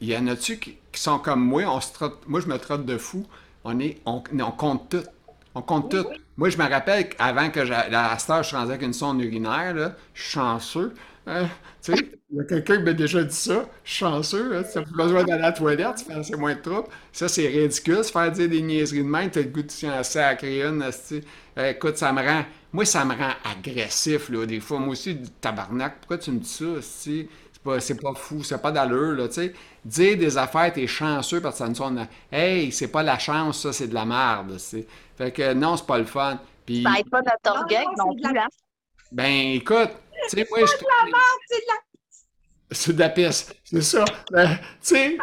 Il 0.00 0.08
y 0.08 0.16
en 0.16 0.26
a-tu 0.26 0.58
qui, 0.58 0.76
qui 0.92 1.00
sont 1.00 1.18
comme 1.18 1.40
moi? 1.44 1.62
On 1.66 1.80
se 1.80 1.92
trotte- 1.92 2.26
moi, 2.26 2.40
je 2.40 2.46
me 2.48 2.58
trotte 2.58 2.84
de 2.84 2.98
fou. 2.98 3.26
On, 3.64 3.78
est, 3.80 3.98
on, 4.04 4.22
on 4.38 4.50
compte 4.52 4.90
tout. 4.90 5.04
On 5.54 5.62
compte 5.62 5.90
tout. 5.90 6.04
Moi, 6.36 6.50
je 6.50 6.58
me 6.58 6.68
rappelle 6.68 7.08
qu'avant 7.08 7.48
que 7.50 7.64
cette 7.64 8.30
heure, 8.30 8.42
je 8.42 8.48
suis 8.48 8.56
rendu 8.56 8.70
avec 8.72 8.82
une 8.82 8.92
sonde 8.92 9.22
urinaire, 9.22 9.74
là, 9.74 9.96
je 10.12 10.22
suis 10.22 10.32
chanceux. 10.32 10.92
Hein? 11.26 11.48
Tu 11.82 11.92
sais, 11.96 12.08
il 12.30 12.36
y 12.36 12.40
a 12.40 12.44
quelqu'un 12.44 12.76
qui 12.78 12.82
m'a 12.84 12.92
déjà 12.92 13.22
dit 13.24 13.34
ça. 13.34 13.68
Je 13.84 13.90
suis 13.90 13.98
chanceux. 14.00 14.56
Hein? 14.56 14.62
Tu 14.70 14.78
n'as 14.78 14.84
plus 14.84 14.94
besoin 14.94 15.24
d'aller 15.24 15.42
à 15.42 15.46
la 15.46 15.52
toilette, 15.52 15.96
tu 15.96 16.04
fais 16.04 16.12
assez 16.14 16.36
moins 16.36 16.54
de 16.54 16.60
troubles. 16.60 16.88
Ça, 17.12 17.28
c'est 17.28 17.46
ridicule. 17.48 18.04
Se 18.04 18.12
faire 18.12 18.30
dire 18.30 18.48
des 18.48 18.62
niaiseries 18.62 18.98
de 19.02 19.08
même, 19.08 19.30
tu 19.30 19.40
as 19.40 19.42
le 19.42 19.48
goût 19.48 19.62
de 19.62 19.66
tiens 19.66 19.92
à 20.00 20.34
créer 20.36 20.62
une. 20.64 20.82
Euh, 21.58 21.70
écoute, 21.70 21.96
ça 21.96 22.12
me 22.12 22.22
rend. 22.22 22.44
Moi, 22.72 22.84
ça 22.84 23.04
me 23.04 23.14
rend 23.14 23.32
agressif, 23.44 24.28
là, 24.28 24.46
des 24.46 24.60
fois. 24.60 24.78
Moi 24.78 24.90
aussi, 24.90 25.14
du 25.14 25.28
tabarnak. 25.30 25.98
Pourquoi 26.00 26.18
tu 26.18 26.30
me 26.30 26.38
dis 26.38 26.48
ça, 26.48 26.64
esti? 26.78 27.28
C'est 27.52 27.62
pas, 27.62 27.80
c'est 27.80 28.00
pas 28.00 28.14
fou, 28.14 28.42
c'est 28.44 28.60
pas 28.60 28.70
d'allure, 28.70 29.12
là, 29.16 29.26
tu 29.28 29.34
sais. 29.34 29.52
Dire 29.84 30.16
des 30.18 30.36
affaires, 30.38 30.72
t'es 30.72 30.86
chanceux 30.86 31.40
parce 31.40 31.54
que 31.56 31.58
ça 31.64 31.68
ne 31.68 31.74
sonne. 31.74 32.06
Hey, 32.30 32.70
c'est 32.70 32.88
pas 32.88 33.02
la 33.02 33.18
chance, 33.18 33.62
ça, 33.62 33.72
c'est 33.72 33.88
de 33.88 33.94
la 33.94 34.04
merde, 34.04 34.52
tu 34.54 34.58
sais. 34.60 34.86
Fait 35.16 35.32
que 35.32 35.52
non, 35.54 35.76
c'est 35.76 35.86
pas 35.86 35.98
le 35.98 36.04
fun. 36.04 36.38
Puis, 36.66 36.84
Ça 36.84 36.98
aide 36.98 37.10
pas 37.10 37.20
notre 37.22 37.50
Non, 37.54 37.60
orgueil 37.60 37.86
non, 37.86 37.92
non 37.96 38.12
c'est 38.12 38.16
de 38.16 38.22
la- 38.22 38.32
plus. 38.32 38.38
hein. 38.38 38.48
ben, 39.12 39.54
écoute, 39.54 39.90
tu 40.28 40.36
sais, 40.36 40.46
moi, 40.50 40.60
je. 40.60 40.66
C'est 40.66 40.78
de 40.80 41.66
la... 41.68 41.74
C'est 42.72 42.92
de 42.94 43.00
la 43.00 43.08
pisse, 43.10 43.54
c'est 43.64 43.80
ça. 43.80 44.04
Ben, 44.32 44.56
tu 44.56 44.58
sais. 44.80 45.16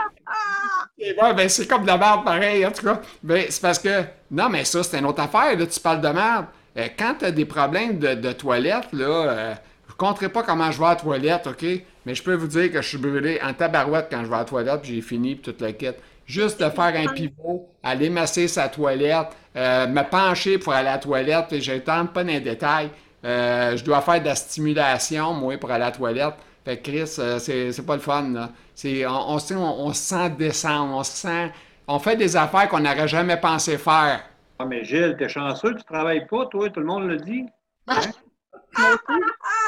Et 0.97 1.13
ouais, 1.21 1.33
ben, 1.33 1.49
c'est 1.49 1.67
comme 1.67 1.81
de 1.81 1.87
la 1.87 1.97
merde 1.97 2.23
pareil, 2.23 2.65
en 2.65 2.71
tout 2.71 2.85
cas. 2.85 3.01
Ben, 3.21 3.45
c'est 3.49 3.61
parce 3.61 3.79
que. 3.79 4.03
Non, 4.31 4.49
mais 4.49 4.63
ça, 4.63 4.81
c'est 4.81 4.97
une 4.99 5.05
autre 5.05 5.21
affaire, 5.21 5.57
là. 5.57 5.67
Tu 5.67 5.79
parles 5.79 6.01
de 6.01 6.07
merde. 6.07 6.45
Euh, 6.77 6.87
quand 6.97 7.15
tu 7.19 7.25
as 7.25 7.31
des 7.31 7.45
problèmes 7.45 7.99
de, 7.99 8.13
de 8.15 8.31
toilette, 8.31 8.87
là, 8.93 9.05
euh, 9.05 9.53
je 9.87 9.93
ne 9.93 9.97
compterai 9.97 10.29
pas 10.29 10.43
comment 10.43 10.71
je 10.71 10.79
vais 10.79 10.85
à 10.85 10.89
la 10.89 10.95
toilette, 10.95 11.47
OK? 11.47 11.65
Mais 12.05 12.15
je 12.15 12.23
peux 12.23 12.33
vous 12.33 12.47
dire 12.47 12.71
que 12.71 12.81
je 12.81 12.87
suis 12.87 12.97
brûlé 12.97 13.39
en 13.43 13.53
tabarouette 13.53 14.07
quand 14.09 14.23
je 14.23 14.29
vais 14.29 14.35
à 14.35 14.39
la 14.39 14.45
toilette, 14.45 14.81
puis 14.81 14.95
j'ai 14.95 15.01
fini, 15.01 15.35
puis 15.35 15.43
toute 15.43 15.61
la 15.61 15.73
quête. 15.73 16.01
Juste 16.25 16.61
de 16.61 16.69
faire 16.69 16.93
un 16.95 17.07
pivot, 17.13 17.69
aller 17.83 18.09
masser 18.09 18.47
sa 18.47 18.69
toilette, 18.69 19.27
euh, 19.55 19.87
me 19.87 20.01
pencher 20.03 20.57
pour 20.57 20.73
aller 20.73 20.87
à 20.87 20.93
la 20.93 20.97
toilette, 20.97 21.47
puis 21.49 21.61
je 21.61 21.73
ne 21.73 21.79
pas 21.79 22.23
dans 22.23 22.27
les 22.27 22.39
détails. 22.39 22.89
Euh, 23.25 23.77
je 23.77 23.83
dois 23.83 24.01
faire 24.01 24.19
de 24.21 24.25
la 24.25 24.35
stimulation, 24.35 25.33
moi, 25.33 25.57
pour 25.57 25.71
aller 25.71 25.83
à 25.83 25.87
la 25.87 25.91
toilette. 25.91 26.33
Fait 26.65 26.77
que 26.77 26.83
Chris, 26.89 27.15
euh, 27.19 27.39
c'est 27.39 27.71
c'est 27.71 27.85
pas 27.85 27.95
le 27.95 28.01
fun, 28.01 28.29
là. 28.31 28.49
C'est, 28.75 29.05
on, 29.05 29.29
on, 29.31 29.39
se- 29.39 29.53
on, 29.53 29.85
on 29.87 29.93
se 29.93 30.01
sent 30.01 30.29
descendre, 30.31 30.93
on 30.95 31.03
se 31.03 31.11
sent... 31.11 31.51
On 31.87 31.99
fait 31.99 32.15
des 32.15 32.35
affaires 32.37 32.69
qu'on 32.69 32.79
n'aurait 32.79 33.07
jamais 33.07 33.37
pensé 33.37 33.77
faire. 33.77 34.21
Ah, 34.59 34.65
mais 34.65 34.83
Gilles, 34.85 35.15
t'es 35.19 35.27
chanceux, 35.27 35.75
tu 35.75 35.83
travailles 35.83 36.25
pas, 36.27 36.45
toi, 36.45 36.69
tout 36.69 36.79
le 36.79 36.85
monde 36.85 37.07
le 37.07 37.17
dit? 37.17 37.45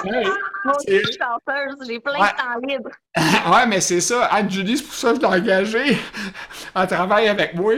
Hey, 0.04 0.26
Moi 0.64 0.76
aussi, 0.76 1.00
je 1.00 1.06
suis 1.06 1.18
chanceuse. 1.20 1.88
J'ai 1.88 2.00
plein 2.00 2.20
Ouais. 2.20 2.28
de 2.32 2.38
temps 2.38 2.68
libre. 2.68 2.90
ouais, 3.54 3.68
mais 3.68 3.82
c'est 3.82 4.02
ça. 4.02 4.26
Anne-Julie, 4.26 4.78
c'est 4.78 4.84
pour 4.86 4.94
ça 4.94 5.10
que 5.12 5.16
je 5.16 5.22
l'ai 5.22 5.28
engagée. 5.28 5.98
Elle 6.76 6.88
travaille 6.88 7.28
avec 7.28 7.54
moi. 7.56 7.74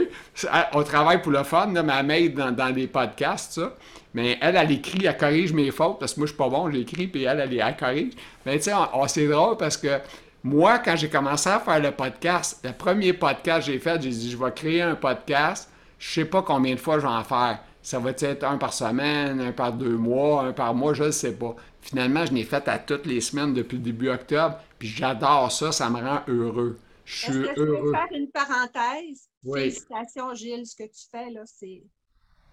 On 0.72 0.82
travaille 0.82 1.20
pour 1.22 1.32
le 1.32 1.42
fun, 1.42 1.72
là, 1.72 1.82
mais 1.82 1.92
elle 1.98 2.06
m'aide 2.06 2.34
dans, 2.34 2.50
dans 2.52 2.74
les 2.74 2.86
podcasts, 2.86 3.52
ça. 3.54 3.72
Mais 4.14 4.38
elle, 4.40 4.56
elle 4.56 4.70
écrit, 4.72 5.04
elle 5.06 5.16
corrige 5.16 5.52
mes 5.52 5.70
fautes, 5.70 5.98
parce 6.00 6.14
que 6.14 6.20
moi, 6.20 6.26
je 6.26 6.32
suis 6.32 6.38
pas 6.38 6.48
bon, 6.48 6.70
j'écris, 6.70 7.06
puis 7.08 7.24
elle, 7.24 7.40
elle, 7.40 7.52
elle 7.58 7.76
corrige. 7.76 8.14
Mais 8.46 8.56
tu 8.56 8.64
sais, 8.64 8.74
on- 8.74 9.00
on- 9.02 9.08
c'est 9.08 9.26
drôle 9.28 9.56
parce 9.56 9.76
que 9.76 9.98
moi, 10.42 10.78
quand 10.78 10.96
j'ai 10.96 11.08
commencé 11.10 11.48
à 11.48 11.60
faire 11.60 11.80
le 11.80 11.90
podcast, 11.90 12.60
le 12.64 12.72
premier 12.72 13.12
podcast 13.12 13.66
que 13.66 13.72
j'ai 13.72 13.78
fait, 13.78 14.00
j'ai 14.00 14.10
dit, 14.10 14.30
je 14.30 14.36
vais 14.36 14.52
créer 14.52 14.82
un 14.82 14.94
podcast. 14.94 15.70
Je 15.98 16.08
sais 16.10 16.24
pas 16.24 16.42
combien 16.42 16.74
de 16.74 16.80
fois 16.80 16.96
je 16.98 17.02
vais 17.06 17.12
en 17.12 17.24
faire. 17.24 17.60
Ça 17.82 17.98
va 17.98 18.10
être 18.10 18.44
un 18.44 18.56
par 18.58 18.72
semaine, 18.72 19.40
un 19.40 19.52
par 19.52 19.72
deux 19.72 19.96
mois, 19.96 20.42
un 20.44 20.52
par 20.52 20.74
mois, 20.74 20.94
je 20.94 21.04
ne 21.04 21.10
sais 21.10 21.32
pas. 21.32 21.54
Finalement, 21.80 22.24
je 22.26 22.32
l'ai 22.32 22.44
fait 22.44 22.66
à 22.68 22.78
toutes 22.78 23.06
les 23.06 23.20
semaines 23.20 23.52
depuis 23.54 23.76
le 23.78 23.82
début 23.82 24.08
octobre, 24.10 24.58
puis 24.78 24.88
j'adore 24.88 25.50
ça, 25.50 25.72
ça 25.72 25.88
me 25.90 25.96
rend 26.00 26.20
heureux. 26.28 26.78
Je 27.04 27.26
Est-ce 27.26 27.32
suis 27.32 27.42
que 27.42 27.48
je 27.48 27.54
peux 27.54 27.66
heureux. 27.66 27.92
faire 27.92 28.06
une 28.18 28.30
parenthèse? 28.30 29.28
Oui. 29.44 29.60
Félicitations, 29.60 30.34
Gilles, 30.34 30.66
ce 30.66 30.76
que 30.76 30.84
tu 30.84 31.04
fais, 31.10 31.30
là, 31.30 31.40
c'est. 31.46 31.82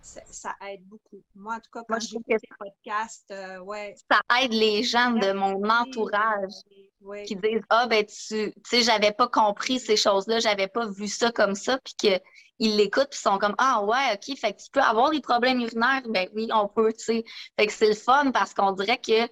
Ça, 0.05 0.53
aide 0.69 0.83
beaucoup. 0.85 1.23
Moi, 1.35 1.55
en 1.55 1.59
tout 1.59 1.71
cas, 1.73 1.79
quand 1.79 1.85
Moi, 1.89 1.99
je 1.99 2.07
j'ai 2.09 2.17
que 2.17 2.39
tes 2.39 2.47
podcasts, 2.59 3.31
euh, 3.31 3.59
ouais. 3.59 3.95
Ça 4.09 4.19
aide 4.41 4.53
les 4.53 4.83
gens 4.83 5.11
de 5.11 5.31
mon 5.33 5.67
entourage 5.67 6.53
Oui. 7.01 7.23
qui 7.23 7.35
disent 7.35 7.63
Ah, 7.69 7.87
ben, 7.87 8.05
tu 8.05 8.53
tu 8.53 8.53
sais, 8.65 8.83
j'avais 8.83 9.11
pas 9.11 9.27
compris 9.27 9.79
ces 9.79 9.97
choses-là, 9.97 10.39
j'avais 10.39 10.67
pas 10.67 10.85
vu 10.87 11.07
ça 11.07 11.31
comme 11.31 11.55
ça, 11.55 11.79
puis 11.83 11.95
qu'ils 11.97 12.75
l'écoutent, 12.77 13.09
puis 13.09 13.19
ils 13.19 13.29
sont 13.29 13.39
comme 13.39 13.55
Ah, 13.57 13.83
ouais, 13.83 14.13
OK, 14.13 14.37
fait 14.37 14.53
que 14.53 14.61
tu 14.61 14.69
peux 14.71 14.81
avoir 14.81 15.09
des 15.09 15.21
problèmes 15.21 15.59
urinaires. 15.59 16.03
Ben 16.07 16.29
oui, 16.35 16.49
on 16.53 16.67
peut, 16.67 16.93
tu 16.93 17.03
sais. 17.03 17.23
Fait 17.59 17.65
que 17.65 17.73
c'est 17.73 17.89
le 17.89 17.95
fun 17.95 18.31
parce 18.31 18.53
qu'on 18.53 18.73
dirait 18.73 18.99
que 18.99 19.27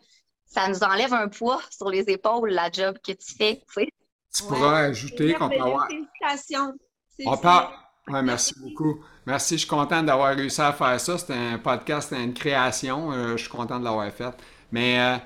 ça 0.46 0.68
nous 0.68 0.84
enlève 0.84 1.14
un 1.14 1.28
poids 1.30 1.62
sur 1.70 1.90
les 1.90 2.04
épaules, 2.10 2.50
la 2.50 2.72
job 2.72 2.98
que 3.06 3.12
tu 3.12 3.36
fais, 3.38 3.58
tu 3.68 3.74
sais. 3.74 3.88
Tu 4.36 4.42
Ouais. 4.44 4.50
pourras 4.50 4.80
ajouter 4.86 5.34
qu'on 5.36 5.50
peut 5.50 5.62
avoir. 5.62 5.88
On 7.26 7.38
parle. 7.38 7.74
Ouais, 8.08 8.22
merci 8.22 8.54
beaucoup. 8.60 9.02
Merci, 9.26 9.54
je 9.56 9.60
suis 9.60 9.68
content 9.68 10.04
d'avoir 10.04 10.36
réussi 10.36 10.60
à 10.62 10.74
faire 10.74 11.00
ça. 11.00 11.18
C'était 11.18 11.34
un 11.34 11.58
podcast, 11.58 12.10
c'était 12.10 12.24
une 12.24 12.34
création. 12.34 13.12
euh, 13.14 13.38
je 13.38 13.44
suis 13.44 13.50
content 13.50 13.80
de 13.80 13.86
l'avoir 13.86 14.12
fait. 14.12 14.34
Mais 14.72 15.00
euh, 15.00 15.18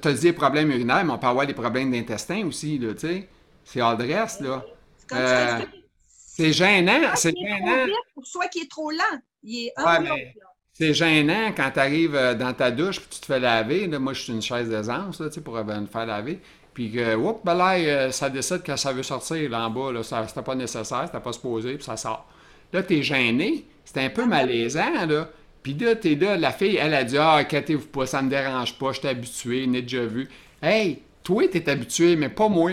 tu 0.00 0.08
as 0.08 0.12
dit 0.12 0.20
des 0.22 0.32
problèmes 0.32 0.70
urinaires, 0.70 1.04
mais 1.04 1.12
on 1.12 1.18
peut 1.18 1.26
avoir 1.26 1.46
des 1.46 1.54
problèmes 1.54 1.90
d'intestin 1.92 2.46
aussi, 2.46 2.78
tu 2.80 2.98
sais. 2.98 3.28
C'est 3.64 3.80
adresse, 3.80 4.40
là. 4.40 4.64
c'est 4.96 5.08
comme 5.08 5.18
Euh, 5.18 5.58
ça. 5.60 5.66
C'est 6.06 6.52
gênant, 6.52 7.14
c'est 7.16 7.34
gênant. 7.36 7.86
ou 8.16 8.24
soit 8.24 8.48
qui 8.48 8.60
est 8.60 8.70
trop 8.70 8.90
lent. 8.90 9.20
Il 9.42 9.66
est 9.66 9.72
un 9.76 10.02
Ouais. 10.02 10.34
C'est 10.72 10.94
gênant 10.94 11.52
quand 11.54 11.70
tu 11.72 11.78
arrives 11.80 12.12
dans 12.38 12.54
ta 12.54 12.70
douche 12.70 13.00
puis 13.00 13.08
tu 13.10 13.20
te 13.20 13.26
fais 13.26 13.40
laver. 13.40 13.86
Là, 13.86 13.98
moi, 13.98 14.12
je 14.14 14.22
suis 14.22 14.32
une 14.32 14.42
chaise 14.42 14.68
d'aisance 14.70 15.18
tu 15.18 15.30
sais, 15.30 15.40
pour 15.42 15.56
euh, 15.56 15.64
me 15.64 15.86
faire 15.86 16.06
laver. 16.06 16.40
Puis 16.74 16.92
que, 16.92 17.16
oups, 17.16 17.40
ben 17.44 17.54
là, 17.54 17.74
euh, 17.78 18.10
ça 18.10 18.30
décide 18.30 18.62
que 18.62 18.76
ça 18.76 18.92
veut 18.92 19.02
sortir 19.02 19.50
là 19.50 19.66
en 19.66 19.70
bas. 19.70 19.92
Là, 19.92 20.02
ça, 20.02 20.26
c'était 20.28 20.42
pas 20.42 20.54
nécessaire, 20.54 21.04
c'était 21.06 21.20
pas 21.20 21.32
supposé, 21.32 21.74
puis 21.74 21.84
ça 21.84 21.96
sort. 21.96 22.26
Là, 22.72 22.82
t'es 22.82 23.02
gêné. 23.02 23.64
C'est 23.84 24.04
un 24.04 24.10
peu 24.10 24.24
malaisant, 24.26 25.06
là. 25.06 25.28
Puis 25.62 25.74
là, 25.74 25.96
t'es 25.96 26.14
là, 26.14 26.36
la 26.36 26.52
fille, 26.52 26.76
elle 26.76 26.94
a 26.94 27.04
dit 27.04 27.18
Ah, 27.18 27.36
inquiétez-vous 27.36 27.88
pas, 27.88 28.06
ça 28.06 28.22
me 28.22 28.30
dérange 28.30 28.78
pas, 28.78 28.92
je 28.92 29.00
suis 29.00 29.08
habitué, 29.08 29.66
n'ai 29.66 29.82
déjà 29.82 30.06
vu. 30.06 30.28
Hey, 30.62 31.02
toi, 31.24 31.48
t'es 31.48 31.68
habitué, 31.68 32.16
mais 32.16 32.28
pas 32.28 32.48
moi. 32.48 32.72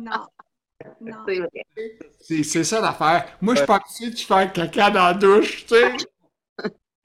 Non. 0.00 0.26
Non. 1.00 1.16
C'est 1.26 1.38
vrai. 1.38 1.64
C'est, 2.20 2.42
c'est 2.42 2.64
ça 2.64 2.80
l'affaire. 2.80 3.36
Moi, 3.40 3.54
je 3.54 3.60
suis 3.60 3.66
pas 3.66 3.76
habitué 3.76 4.10
de 4.10 4.18
faire 4.18 4.52
caca 4.52 4.90
dans 4.90 5.06
la 5.06 5.14
douche, 5.14 5.66
tu 5.66 5.74
sais. 5.74 5.96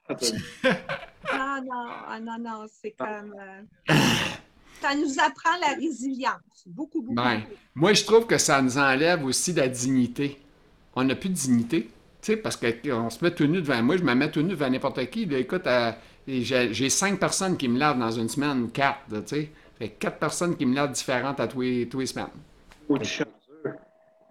Non, 1.32 1.62
non, 1.62 1.88
ah, 2.08 2.20
non, 2.20 2.38
non, 2.38 2.66
c'est 2.68 2.92
comme. 2.92 3.34
euh, 3.38 3.62
ça 4.82 4.94
nous 4.94 5.18
apprend 5.20 5.56
la 5.60 5.74
résilience. 5.74 6.64
Beaucoup, 6.66 7.02
beaucoup. 7.02 7.14
Ben, 7.14 7.42
moi, 7.74 7.92
je 7.92 8.04
trouve 8.04 8.26
que 8.26 8.38
ça 8.38 8.60
nous 8.60 8.78
enlève 8.78 9.24
aussi 9.24 9.52
de 9.52 9.60
la 9.60 9.68
dignité. 9.68 10.40
On 10.94 11.04
n'a 11.04 11.14
plus 11.14 11.28
de 11.28 11.34
dignité. 11.34 11.84
Tu 12.20 12.32
sais, 12.32 12.36
parce 12.36 12.56
qu'on 12.56 13.10
se 13.10 13.24
met 13.24 13.34
tout 13.34 13.46
nu 13.46 13.60
devant 13.62 13.82
moi, 13.82 13.96
je 13.96 14.02
me 14.02 14.14
mets 14.14 14.30
tout 14.30 14.42
nu 14.42 14.50
devant 14.50 14.70
n'importe 14.70 15.04
qui. 15.10 15.26
là. 15.26 15.38
écoute, 15.38 15.66
euh, 15.66 15.90
j'ai 16.28 16.72
j'ai 16.72 16.88
cinq 16.88 17.18
personnes 17.18 17.56
qui 17.56 17.68
me 17.68 17.78
lavent 17.78 17.98
dans 17.98 18.12
une 18.12 18.28
semaine, 18.28 18.70
quatre, 18.70 19.00
là, 19.10 19.22
tu 19.22 19.28
sais. 19.36 19.50
Fait 19.78 19.88
quatre 19.88 20.18
personnes 20.18 20.56
qui 20.56 20.66
me 20.66 20.74
lavent 20.74 20.92
différentes 20.92 21.40
à 21.40 21.48
tous 21.48 21.62
les, 21.62 21.88
tous 21.88 22.00
les 22.00 22.06
semaines. 22.06 22.28
Ou 22.88 22.98
du 22.98 23.08
chanceux. 23.08 23.28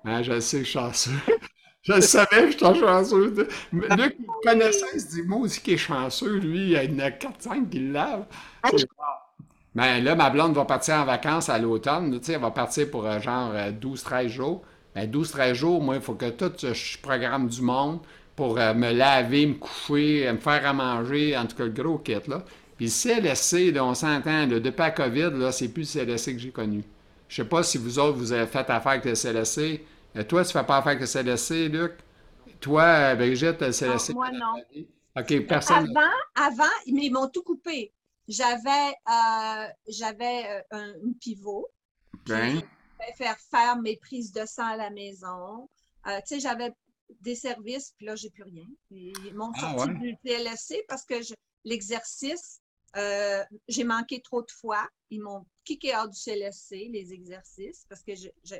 Hein, 0.05 0.23
je 0.23 0.31
le 0.31 0.41
sais, 0.41 0.59
je 0.59 0.63
suis 0.63 0.73
chanceux. 0.73 1.11
je 1.81 1.93
le 1.93 2.01
savais 2.01 2.45
que 2.45 2.51
j'étais 2.51 2.79
chanceux. 2.79 3.47
Mais 3.73 3.87
Luc, 3.97 4.15
se 4.45 5.07
dit, 5.09 5.23
moi 5.23 5.39
aussi 5.39 5.61
qui 5.61 5.73
est 5.73 5.77
chanceux, 5.77 6.37
lui, 6.37 6.71
il 6.71 6.71
y 6.71 6.77
en 6.77 6.99
a 6.99 7.09
4-5 7.09 7.67
qui 7.69 7.79
le 7.79 7.91
lavent. 7.91 8.25
C'est 8.69 8.87
rare. 8.97 9.20
Ben 9.73 10.03
là, 10.03 10.15
ma 10.15 10.29
blonde 10.29 10.53
va 10.53 10.65
partir 10.65 10.95
en 10.95 11.05
vacances 11.05 11.49
à 11.49 11.57
l'automne. 11.57 12.11
Tu 12.19 12.25
sais, 12.25 12.33
elle 12.33 12.41
va 12.41 12.51
partir 12.51 12.89
pour 12.91 13.05
euh, 13.05 13.19
genre 13.19 13.51
euh, 13.53 13.71
12-13 13.71 14.27
jours. 14.27 14.61
Ben 14.95 15.09
12-13 15.09 15.53
jours, 15.53 15.81
moi, 15.81 15.95
il 15.95 16.01
faut 16.01 16.15
que 16.15 16.29
tout, 16.29 16.51
euh, 16.65 16.73
je 16.73 16.97
programme 16.97 17.47
du 17.47 17.61
monde 17.61 17.99
pour 18.35 18.57
euh, 18.59 18.73
me 18.73 18.91
laver, 18.91 19.45
me 19.45 19.53
coucher, 19.53 20.27
euh, 20.27 20.33
me 20.33 20.37
faire 20.37 20.65
à 20.65 20.73
manger, 20.73 21.37
en 21.37 21.45
tout 21.45 21.55
cas 21.55 21.65
le 21.65 21.69
gros 21.71 21.97
kit, 21.99 22.15
là. 22.27 22.43
Puis 22.75 22.85
le 22.87 22.91
CLSC, 22.91 23.71
là, 23.71 23.85
on 23.85 23.93
s'entend, 23.93 24.47
depuis 24.47 24.73
la 24.77 24.91
COVID, 24.91 25.29
là, 25.33 25.51
c'est 25.51 25.67
plus 25.67 25.95
le 25.95 26.05
CLSC 26.05 26.33
que 26.33 26.39
j'ai 26.39 26.51
connu. 26.51 26.83
Je 27.27 27.35
sais 27.37 27.47
pas 27.47 27.63
si 27.63 27.77
vous 27.77 27.99
autres, 27.99 28.17
vous 28.17 28.33
avez 28.33 28.47
fait 28.47 28.69
affaire 28.69 28.93
avec 28.93 29.05
le 29.05 29.13
CLSC. 29.15 29.85
Euh, 30.17 30.23
toi, 30.23 30.43
tu 30.43 30.51
fais 30.51 30.63
pas 30.63 30.77
affaire 30.77 30.93
avec 30.93 31.01
le 31.01 31.05
CLSC, 31.05 31.69
Luc? 31.69 31.93
Toi, 32.59 32.83
euh, 32.83 33.15
Brigitte, 33.15 33.61
le 33.61 33.71
CLSC? 33.71 34.13
moi, 34.13 34.31
non. 34.31 34.55
OK, 35.17 35.47
personne. 35.47 35.87
Avant, 35.95 36.09
avant, 36.35 36.71
mais 36.91 37.05
ils 37.05 37.11
m'ont 37.11 37.27
tout 37.27 37.43
coupé. 37.43 37.91
J'avais 38.27 38.93
euh, 39.09 39.67
j'avais 39.87 40.45
euh, 40.49 40.61
un, 40.71 40.93
pivot. 41.19 41.67
Ben, 42.27 42.55
Je 42.55 42.59
pouvais 42.61 43.13
faire 43.17 43.39
faire 43.39 43.77
mes 43.77 43.97
prises 43.97 44.31
de 44.31 44.45
sang 44.45 44.67
à 44.67 44.77
la 44.77 44.89
maison. 44.89 45.69
Euh, 46.07 46.17
tu 46.19 46.35
sais, 46.35 46.39
j'avais 46.39 46.71
des 47.19 47.35
services, 47.35 47.93
puis 47.97 48.05
là, 48.05 48.15
j'ai 48.15 48.29
plus 48.29 48.43
rien. 48.43 48.65
Ils 48.91 49.33
m'ont 49.35 49.51
Ah, 49.55 49.75
sorti 49.77 49.89
ouais? 49.89 49.99
du 49.99 50.17
TLSC 50.23 50.85
parce 50.87 51.03
que 51.03 51.15
l'exercice, 51.65 52.61
euh, 52.95 53.43
j'ai 53.67 53.83
manqué 53.83 54.21
trop 54.21 54.41
de 54.41 54.51
fois. 54.51 54.87
Ils 55.09 55.21
m'ont 55.21 55.45
kické 55.65 55.95
hors 55.95 56.07
du 56.07 56.17
CLSC, 56.17 56.89
les 56.91 57.13
exercices, 57.13 57.85
parce 57.89 58.03
que 58.03 58.15
je- 58.15 58.29
je- 58.43 58.55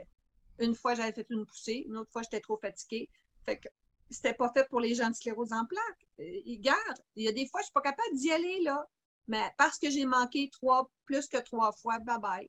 une 0.60 0.76
fois, 0.76 0.96
j'avais 0.96 1.14
fait 1.14 1.26
une 1.30 1.46
poussée, 1.46 1.86
une 1.88 1.98
autre 1.98 2.12
fois, 2.12 2.22
j'étais 2.24 2.42
trop 2.42 2.58
fatiguée. 2.58 3.10
Fait 3.46 3.58
que 3.58 3.68
c'était 4.10 4.34
pas 4.34 4.52
fait 4.54 4.68
pour 4.70 4.80
les 4.82 4.94
gens 4.96 5.10
de 5.10 5.16
sclérose 5.16 5.54
en 5.54 5.66
plaques. 5.66 6.08
Ils 6.20 6.60
gardent. 6.60 7.02
Il 7.16 7.24
y 7.24 7.28
a 7.28 7.32
des 7.32 7.48
fois, 7.48 7.62
je 7.62 7.66
suis 7.66 7.74
pas 7.74 7.82
capable 7.82 8.16
d'y 8.16 8.32
aller, 8.32 8.60
là. 8.62 8.86
Mais 9.28 9.44
parce 9.58 9.78
que 9.80 9.90
j'ai 9.90 10.06
manqué 10.06 10.50
trois, 10.52 10.90
plus 11.06 11.28
que 11.28 11.38
trois 11.38 11.72
fois, 11.82 12.00
bye-bye. 12.00 12.48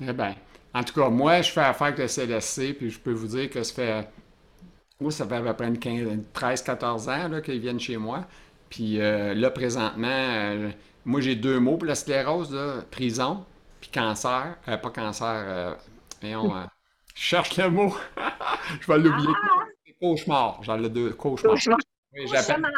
eh 0.00 0.12
ben, 0.12 0.34
en 0.74 0.84
tout 0.84 0.94
cas, 0.94 1.08
moi, 1.10 1.42
je 1.42 1.50
fais 1.52 1.60
affaire 1.60 1.88
avec 1.88 1.98
le 1.98 2.08
CLSC, 2.08 2.74
puis 2.74 2.90
je 2.90 2.98
peux 3.00 3.12
vous 3.12 3.26
dire 3.28 3.50
que 3.50 3.62
ça 3.62 3.74
fait, 3.74 4.08
moi, 5.00 5.10
ça 5.10 5.26
fait 5.26 5.36
à 5.36 5.42
peu 5.42 5.54
près 5.54 5.66
une 5.68 6.24
13-14 6.34 7.08
ans 7.10 7.28
là, 7.28 7.40
qu'ils 7.40 7.60
viennent 7.60 7.80
chez 7.80 7.96
moi. 7.96 8.26
Puis 8.68 9.00
euh, 9.00 9.34
là, 9.34 9.50
présentement, 9.50 10.06
euh, 10.08 10.70
moi, 11.04 11.20
j'ai 11.20 11.34
deux 11.36 11.58
mots 11.60 11.76
pour 11.76 11.86
la 11.86 11.94
sclérose, 11.96 12.52
là, 12.54 12.82
prison, 12.90 13.44
puis 13.80 13.90
cancer. 13.90 14.56
Euh, 14.68 14.76
pas 14.76 14.90
cancer, 14.90 15.26
euh, 15.28 15.74
voyons, 16.20 16.54
euh, 16.56 16.64
je 17.14 17.22
cherche 17.22 17.56
le 17.56 17.70
mot. 17.70 17.94
je 18.80 18.86
vais 18.86 18.98
l'oublier. 18.98 19.34
Cauchemar, 20.00 20.62
j'en 20.62 20.82
ai 20.82 20.88
deux, 20.88 21.12
cauchemar. 21.12 21.54
Cauchemar. 21.54 21.78
Oui, 22.12 22.26
Cauchemar. 22.30 22.70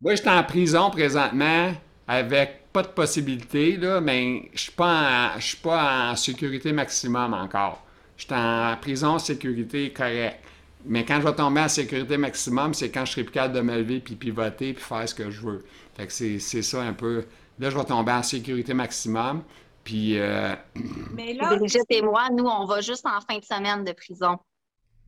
moi, 0.00 0.14
je 0.14 0.20
suis 0.20 0.28
en 0.30 0.42
prison 0.44 0.90
présentement 0.90 1.72
avec 2.08 2.72
pas 2.72 2.82
de 2.82 2.88
possibilité, 2.88 3.76
là, 3.76 4.00
mais 4.00 4.50
je 4.54 4.60
suis 4.60 4.72
pas 4.72 5.34
en, 5.34 5.40
je 5.40 5.46
suis 5.46 5.56
pas 5.58 6.10
en 6.10 6.16
sécurité 6.16 6.72
maximum 6.72 7.34
encore. 7.34 7.82
Je 8.16 8.24
suis 8.24 8.34
en 8.34 8.76
prison 8.80 9.18
sécurité 9.18 9.92
correcte. 9.92 10.38
Mais 10.84 11.04
quand 11.04 11.20
je 11.20 11.26
vais 11.26 11.34
tomber 11.34 11.60
en 11.60 11.68
sécurité 11.68 12.16
maximum, 12.16 12.74
c'est 12.74 12.90
quand 12.90 13.04
je 13.04 13.12
serai 13.12 13.24
plus 13.24 13.32
capable 13.32 13.54
de 13.54 13.60
me 13.60 13.78
lever 13.78 14.00
puis 14.00 14.16
pivoter 14.16 14.72
puis 14.72 14.82
faire 14.82 15.08
ce 15.08 15.14
que 15.14 15.30
je 15.30 15.40
veux. 15.40 15.64
Fait 15.96 16.06
que 16.06 16.12
c'est, 16.12 16.38
c'est 16.38 16.62
ça 16.62 16.82
un 16.82 16.92
peu. 16.92 17.24
Là, 17.58 17.70
je 17.70 17.76
vais 17.76 17.84
tomber 17.84 18.12
en 18.12 18.22
sécurité 18.22 18.74
maximum. 18.74 19.42
Puis, 19.84 20.18
euh, 20.18 20.54
Mais 21.14 21.34
là, 21.34 21.56
Brigitte 21.56 21.86
et 21.90 22.02
moi, 22.02 22.28
nous, 22.30 22.46
on 22.46 22.64
va 22.64 22.80
juste 22.80 23.06
en 23.06 23.20
fin 23.20 23.38
de 23.38 23.44
semaine 23.44 23.84
de 23.84 23.92
prison. 23.92 24.38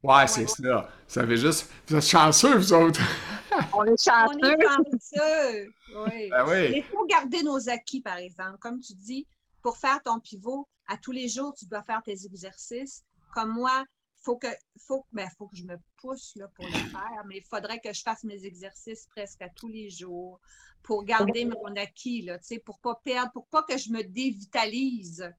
ouais, 0.02 0.26
c'est 0.26 0.48
ça. 0.48 0.88
Ça 1.08 1.26
fait 1.26 1.36
juste. 1.36 1.70
Vous 1.88 1.96
êtes 1.96 2.06
chanceux, 2.06 2.56
vous 2.56 2.72
autres. 2.72 3.00
On 3.72 3.84
est 3.84 3.90
on 3.90 3.96
chanceux. 3.96 4.38
est 4.52 4.62
chanceux. 4.62 5.72
Oui. 6.06 6.30
Ben 6.30 6.44
oui. 6.48 6.72
Il 6.76 6.84
faut 6.84 7.04
garder 7.06 7.42
nos 7.42 7.68
acquis, 7.68 8.00
par 8.00 8.16
exemple. 8.16 8.58
Comme 8.58 8.80
tu 8.80 8.94
dis, 8.94 9.26
pour 9.62 9.76
faire 9.76 10.02
ton 10.02 10.20
pivot, 10.20 10.68
à 10.86 10.96
tous 10.96 11.12
les 11.12 11.28
jours, 11.28 11.54
tu 11.54 11.66
dois 11.66 11.82
faire 11.82 12.02
tes 12.02 12.24
exercices. 12.26 13.02
Comme 13.34 13.50
moi, 13.52 13.84
faut 14.22 14.36
que, 14.36 14.48
faut, 14.86 15.04
ben, 15.12 15.28
faut 15.38 15.46
que 15.48 15.56
je 15.56 15.64
me 15.64 15.76
pousse 16.00 16.32
là, 16.36 16.46
pour 16.54 16.64
le 16.66 16.72
faire, 16.72 17.24
mais 17.26 17.36
il 17.38 17.44
faudrait 17.44 17.80
que 17.80 17.92
je 17.92 18.00
fasse 18.02 18.24
mes 18.24 18.44
exercices 18.44 19.06
presque 19.14 19.42
à 19.42 19.48
tous 19.50 19.68
les 19.68 19.90
jours 19.90 20.40
pour 20.82 21.04
garder 21.04 21.44
mon 21.46 21.74
acquis, 21.76 22.22
là, 22.22 22.38
tu 22.38 22.46
sais, 22.46 22.58
pour 22.58 22.78
pas 22.80 23.00
perdre, 23.04 23.32
pour 23.32 23.46
pas 23.48 23.62
que 23.62 23.76
je 23.78 23.90
me 23.90 24.02
dévitalise. 24.02 25.30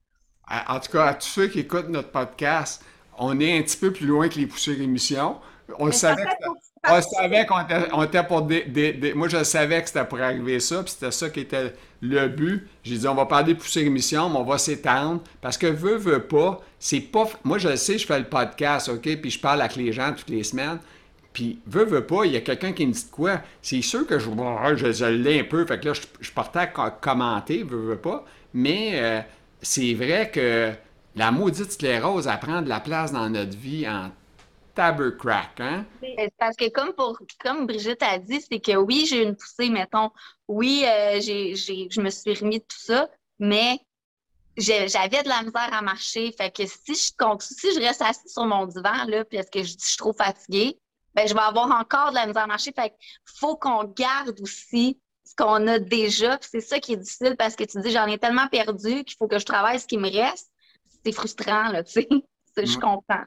En 0.48 0.80
tout 0.80 0.92
cas, 0.92 1.06
à 1.08 1.14
tous 1.16 1.28
ceux 1.28 1.48
qui 1.48 1.60
écoutent 1.60 1.90
notre 1.90 2.12
podcast, 2.12 2.84
on 3.18 3.40
est 3.40 3.58
un 3.58 3.64
petit 3.64 3.78
peu 3.78 3.92
plus 3.94 4.06
loin 4.06 4.30
que 4.30 4.36
les 4.36 4.48
poussées 4.48 4.80
émissions. 4.82 5.40
On 5.80 5.86
Mais 5.88 5.92
savait 5.92 6.24
ça 6.24 6.30
fait 6.30 6.36
que- 6.38 6.46
pour- 6.46 6.56
on 6.90 7.02
savait 7.02 7.46
qu'on 7.46 7.60
était, 7.62 7.88
on 7.94 8.04
était 8.04 8.24
pour 8.24 8.42
des, 8.44 8.64
des- 8.64 8.94
des- 8.94 9.14
Moi, 9.14 9.28
je 9.28 9.44
savais 9.44 9.82
que 9.82 9.88
c'était 9.88 10.06
pour 10.06 10.20
arriver 10.20 10.60
ça, 10.60 10.84
puis 10.84 10.92
c'était 10.92 11.12
ça 11.12 11.30
qui 11.30 11.42
était 11.42 11.74
le 12.02 12.28
but. 12.28 12.68
J'ai 12.84 12.98
dit, 12.98 13.08
on 13.08 13.16
va 13.16 13.26
parler 13.26 13.54
de 13.54 13.60
poussée 13.60 13.82
émission, 13.82 14.30
mais 14.30 14.38
on 14.38 14.44
va 14.44 14.58
s'étendre. 14.58 15.22
Parce 15.42 15.58
que 15.58 15.68
veut, 15.68 15.96
veut 15.98 16.22
pas, 16.24 16.62
c'est 16.80 17.00
pas. 17.02 17.26
Moi, 17.44 17.58
je 17.58 17.70
le 17.70 17.76
sais, 17.78 17.98
je 17.98 18.06
fais 18.06 18.20
le 18.20 18.26
podcast, 18.26 18.90
OK, 18.90 19.02
puis 19.22 19.32
je 19.32 19.40
parle 19.40 19.62
avec 19.62 19.76
les 19.76 19.92
gens 19.92 20.14
toutes 20.14 20.30
les 20.30 20.44
semaines. 20.44 20.80
Puis, 21.34 21.60
veut, 21.68 21.84
veut 21.86 22.06
pas, 22.06 22.26
il 22.26 22.32
y 22.32 22.38
a 22.38 22.42
quelqu'un 22.42 22.72
qui 22.72 22.88
me 22.88 22.94
dit 22.94 23.04
de 23.06 23.12
quoi. 23.12 23.42
C'est 23.62 23.82
sûr 23.82 24.08
que 24.08 24.18
je, 24.20 24.30
je, 24.76 24.92
je 24.94 25.06
l'ai 25.06 25.42
un 25.42 25.44
peu. 25.44 25.66
Fait 25.66 25.80
que 25.80 25.88
là, 25.88 25.94
je, 25.94 26.02
je 26.22 26.32
partais 26.32 26.60
à 26.60 26.68
co- 26.68 26.84
commenter, 27.02 27.64
veut, 27.64 27.78
veut 27.90 27.98
pas. 27.98 28.24
Mais 28.54 28.92
euh, 28.94 29.20
c'est 29.62 29.94
vrai 29.96 30.32
que 30.32 30.72
la 31.16 31.32
maudite 31.32 31.72
sclérose, 31.74 32.28
elle 32.28 32.40
prend 32.40 32.62
de 32.62 32.70
la 32.70 32.80
place 32.80 33.12
dans 33.12 33.30
notre 33.30 33.58
vie 33.58 33.86
en 33.88 34.12
tabercrack, 34.76 35.60
hein? 35.60 35.86
Parce 36.38 36.56
que 36.56 36.70
comme 36.70 36.94
pour 36.94 37.20
comme 37.40 37.66
Brigitte 37.66 38.04
a 38.04 38.20
dit, 38.20 38.42
c'est 38.42 38.60
que 38.60 38.76
oui, 38.76 39.06
j'ai 39.08 39.24
une 39.24 39.36
poussée, 39.36 39.70
mettons. 39.70 40.12
Oui, 40.48 40.84
euh, 40.86 41.20
j'ai, 41.22 41.56
j'ai, 41.56 41.88
je 41.90 42.02
me 42.02 42.10
suis 42.10 42.34
remis 42.34 42.60
de 42.60 42.66
tout 42.66 42.78
ça, 42.80 43.10
mais 43.40 43.80
j'avais 44.58 45.24
de 45.24 45.30
la 45.30 45.42
misère 45.42 45.74
à 45.74 45.82
marcher. 45.82 46.32
Fait 46.38 46.52
que 46.52 46.66
si 46.66 46.94
je 46.94 47.12
si 47.40 47.74
je 47.74 47.80
reste 47.80 48.02
assise 48.02 48.32
sur 48.32 48.46
mon 48.46 48.66
divan, 48.66 49.06
là, 49.08 49.26
parce 49.26 49.50
que 49.50 49.64
je, 49.64 49.74
je 49.80 49.86
suis 49.86 49.98
trop 49.98 50.14
fatiguée, 50.14 50.78
ben, 51.14 51.28
je 51.28 51.34
vais 51.34 51.40
avoir 51.40 51.72
encore 51.72 52.10
de 52.10 52.16
la 52.16 52.28
misère 52.28 52.44
à 52.44 52.48
marcher. 52.48 52.72
Fait 52.74 52.90
qu'il 52.90 53.40
faut 53.40 53.56
qu'on 53.56 53.86
garde 53.86 54.40
aussi 54.42 55.00
ce 55.24 55.34
qu'on 55.36 55.66
a 55.68 55.80
déjà. 55.80 56.38
Puis 56.38 56.50
c'est 56.52 56.62
ça 56.62 56.80
qui 56.80 56.94
est 56.94 56.98
difficile 56.98 57.36
parce 57.38 57.56
que 57.56 57.64
tu 57.64 57.80
dis 57.82 57.92
j'en 57.92 58.06
ai 58.08 58.18
tellement 58.18 58.48
perdu 58.50 59.04
qu'il 59.04 59.16
faut 59.18 59.28
que 59.28 59.40
je 59.40 59.46
travaille 59.46 59.80
ce 59.80 59.88
qui 59.88 59.98
me 59.98 60.10
reste. 60.10 60.52
C'est 61.04 61.12
frustrant, 61.12 61.70
là, 61.70 61.84
tu 61.84 61.94
sais. 61.94 62.08
Je 62.58 62.78
comprends. 62.78 63.26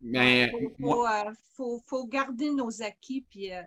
Mais 0.00 0.50
faut, 0.50 0.72
moi, 0.78 0.94
faut, 0.94 1.06
euh, 1.06 1.32
faut- 1.56 1.82
faut 1.86 2.06
garder 2.06 2.50
nos 2.50 2.82
acquis, 2.82 3.22
puis 3.30 3.52
euh, 3.52 3.62